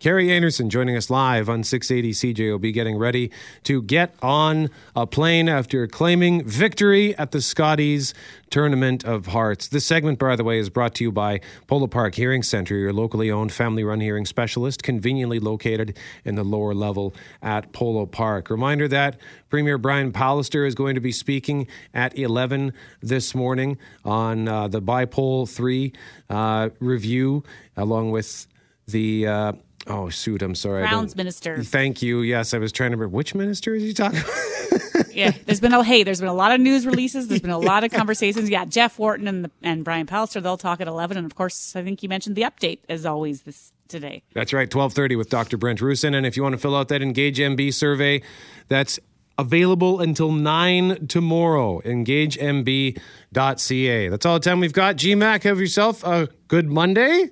Kerri 0.00 0.28
Einarson 0.28 0.68
joining 0.68 0.96
us 0.96 1.10
live 1.10 1.48
on 1.48 1.64
680 1.64 2.34
CJOB, 2.34 2.72
getting 2.72 2.96
ready 2.96 3.32
to 3.64 3.82
get 3.82 4.14
on 4.22 4.70
a 4.94 5.08
plane 5.08 5.48
after 5.48 5.88
claiming 5.88 6.44
victory 6.44 7.16
at 7.18 7.32
the 7.32 7.42
Scotties 7.42 8.14
Tournament 8.48 9.04
of 9.04 9.26
Hearts. 9.26 9.66
This 9.66 9.84
segment, 9.84 10.20
by 10.20 10.36
the 10.36 10.44
way, 10.44 10.60
is 10.60 10.70
brought 10.70 10.94
to 10.96 11.04
you 11.04 11.10
by 11.10 11.40
Polo 11.66 11.88
Park 11.88 12.14
Hearing 12.14 12.44
Center, 12.44 12.76
your 12.76 12.92
locally 12.92 13.28
owned 13.28 13.50
family 13.50 13.82
run 13.82 13.98
hearing 13.98 14.24
specialist, 14.24 14.84
conveniently 14.84 15.40
located 15.40 15.98
in 16.24 16.36
the 16.36 16.44
lower 16.44 16.74
level 16.74 17.12
at 17.42 17.72
Polo 17.72 18.06
Park. 18.06 18.50
Reminder 18.50 18.86
that 18.86 19.16
Premier 19.48 19.78
Brian 19.78 20.12
Pallister 20.12 20.64
is 20.64 20.76
going 20.76 20.94
to 20.94 21.00
be 21.00 21.10
speaking 21.10 21.66
at 21.92 22.16
11 22.16 22.72
this 23.02 23.34
morning 23.34 23.76
on 24.04 24.46
uh, 24.46 24.68
the 24.68 24.80
Bipole 24.80 25.48
3 25.48 25.92
uh, 26.30 26.68
review, 26.78 27.42
along 27.76 28.12
with 28.12 28.46
the. 28.86 29.26
Uh, 29.26 29.52
Oh 29.88 30.08
shoot! 30.08 30.42
I'm 30.42 30.54
sorry. 30.54 30.86
Crowns 30.86 31.16
minister. 31.16 31.62
Thank 31.62 32.02
you. 32.02 32.20
Yes, 32.22 32.52
I 32.54 32.58
was 32.58 32.72
trying 32.72 32.90
to 32.90 32.96
remember 32.96 33.16
which 33.16 33.34
minister 33.34 33.74
is 33.74 33.82
he 33.82 33.94
talking. 33.94 34.20
about? 34.20 35.14
yeah, 35.14 35.32
there's 35.46 35.60
been 35.60 35.72
a 35.72 35.82
hey, 35.82 36.02
there's 36.02 36.20
been 36.20 36.28
a 36.28 36.34
lot 36.34 36.52
of 36.52 36.60
news 36.60 36.86
releases. 36.86 37.28
There's 37.28 37.40
been 37.40 37.50
a 37.50 37.58
lot 37.58 37.84
of 37.84 37.90
conversations. 37.90 38.50
Yeah, 38.50 38.64
Jeff 38.64 38.98
Wharton 38.98 39.26
and 39.26 39.44
the, 39.46 39.50
and 39.62 39.84
Brian 39.84 40.06
Pallister 40.06 40.42
they'll 40.42 40.58
talk 40.58 40.80
at 40.80 40.88
11, 40.88 41.16
and 41.16 41.24
of 41.26 41.34
course, 41.34 41.74
I 41.74 41.82
think 41.82 42.02
you 42.02 42.08
mentioned 42.08 42.36
the 42.36 42.42
update 42.42 42.80
as 42.88 43.06
always 43.06 43.42
this 43.42 43.72
today. 43.88 44.22
That's 44.34 44.52
right, 44.52 44.70
12:30 44.70 45.16
with 45.16 45.30
Dr. 45.30 45.56
Brent 45.56 45.80
Roussin, 45.80 46.14
and 46.14 46.26
if 46.26 46.36
you 46.36 46.42
want 46.42 46.52
to 46.54 46.58
fill 46.58 46.76
out 46.76 46.88
that 46.88 47.00
Engage 47.02 47.38
MB 47.38 47.72
survey, 47.72 48.22
that's 48.68 48.98
available 49.38 50.00
until 50.00 50.32
9 50.32 51.06
tomorrow. 51.06 51.80
EngageMB.ca. 51.82 52.98
That's 54.08 54.26
all 54.26 54.34
the 54.34 54.40
time 54.44 54.60
we've 54.60 54.72
got. 54.72 54.96
GMAC, 54.96 55.44
have 55.44 55.60
yourself 55.60 56.02
a 56.04 56.28
good 56.48 56.68
Monday 56.68 57.30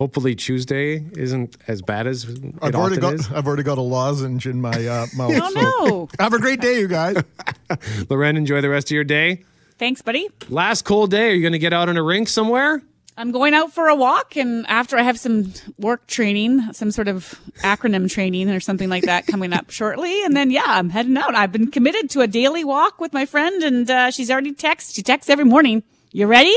hopefully 0.00 0.34
Tuesday 0.34 1.04
isn't 1.12 1.56
as 1.68 1.82
bad 1.82 2.06
as 2.06 2.24
I've 2.62 2.74
already 2.74 2.96
got. 2.96 3.14
Is. 3.14 3.30
I've 3.30 3.46
already 3.46 3.62
got 3.62 3.78
a 3.78 3.82
lozenge 3.82 4.46
in 4.46 4.60
my 4.60 4.70
uh, 4.70 5.06
mouth. 5.16 5.32
oh 5.34 6.08
no! 6.08 6.08
Have 6.18 6.32
a 6.32 6.38
great 6.38 6.60
day, 6.60 6.80
you 6.80 6.88
guys. 6.88 7.22
Loren, 8.10 8.36
enjoy 8.36 8.60
the 8.62 8.70
rest 8.70 8.88
of 8.90 8.94
your 8.94 9.04
day. 9.04 9.44
Thanks, 9.78 10.02
buddy. 10.02 10.28
Last 10.48 10.82
cold 10.84 11.10
day. 11.10 11.30
Are 11.30 11.34
you 11.34 11.42
going 11.42 11.52
to 11.52 11.58
get 11.58 11.72
out 11.72 11.88
on 11.88 11.96
a 11.96 12.02
rink 12.02 12.28
somewhere? 12.28 12.82
I'm 13.16 13.32
going 13.32 13.52
out 13.52 13.72
for 13.72 13.88
a 13.88 13.94
walk, 13.94 14.36
and 14.36 14.66
after 14.66 14.96
I 14.96 15.02
have 15.02 15.18
some 15.20 15.52
work 15.78 16.06
training, 16.06 16.72
some 16.72 16.90
sort 16.90 17.08
of 17.08 17.38
acronym 17.58 18.10
training 18.10 18.48
or 18.48 18.60
something 18.60 18.88
like 18.88 19.04
that 19.04 19.26
coming 19.26 19.52
up 19.52 19.70
shortly, 19.70 20.24
and 20.24 20.34
then 20.34 20.50
yeah, 20.50 20.64
I'm 20.66 20.88
heading 20.88 21.16
out. 21.18 21.34
I've 21.34 21.52
been 21.52 21.70
committed 21.70 22.08
to 22.10 22.22
a 22.22 22.26
daily 22.26 22.64
walk 22.64 23.00
with 23.00 23.12
my 23.12 23.26
friend, 23.26 23.62
and 23.62 23.90
uh, 23.90 24.10
she's 24.10 24.30
already 24.30 24.52
texted. 24.52 24.94
She 24.94 25.02
texts 25.02 25.28
every 25.28 25.44
morning. 25.44 25.82
You 26.12 26.26
ready? 26.26 26.56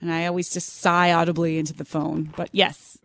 And 0.00 0.12
I 0.12 0.26
always 0.26 0.52
just 0.52 0.80
sigh 0.80 1.12
audibly 1.12 1.58
into 1.58 1.72
the 1.74 1.84
phone. 1.84 2.32
But 2.36 2.48
yes, 2.52 2.98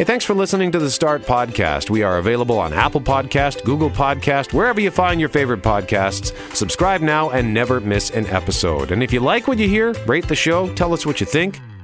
Hey, 0.00 0.04
thanks 0.04 0.24
for 0.24 0.32
listening 0.32 0.72
to 0.72 0.78
the 0.78 0.90
Start 0.90 1.24
Podcast. 1.24 1.90
We 1.90 2.02
are 2.02 2.16
available 2.16 2.58
on 2.58 2.72
Apple 2.72 3.02
Podcast, 3.02 3.64
Google 3.64 3.90
Podcast, 3.90 4.54
wherever 4.54 4.80
you 4.80 4.90
find 4.90 5.20
your 5.20 5.28
favorite 5.28 5.60
podcasts. 5.60 6.34
Subscribe 6.56 7.02
now 7.02 7.28
and 7.28 7.52
never 7.52 7.80
miss 7.80 8.08
an 8.08 8.26
episode. 8.28 8.92
And 8.92 9.02
if 9.02 9.12
you 9.12 9.20
like 9.20 9.46
what 9.46 9.58
you 9.58 9.68
hear, 9.68 9.92
rate 10.06 10.26
the 10.26 10.34
show, 10.34 10.72
tell 10.74 10.94
us 10.94 11.04
what 11.04 11.20
you 11.20 11.26
think. 11.26 11.60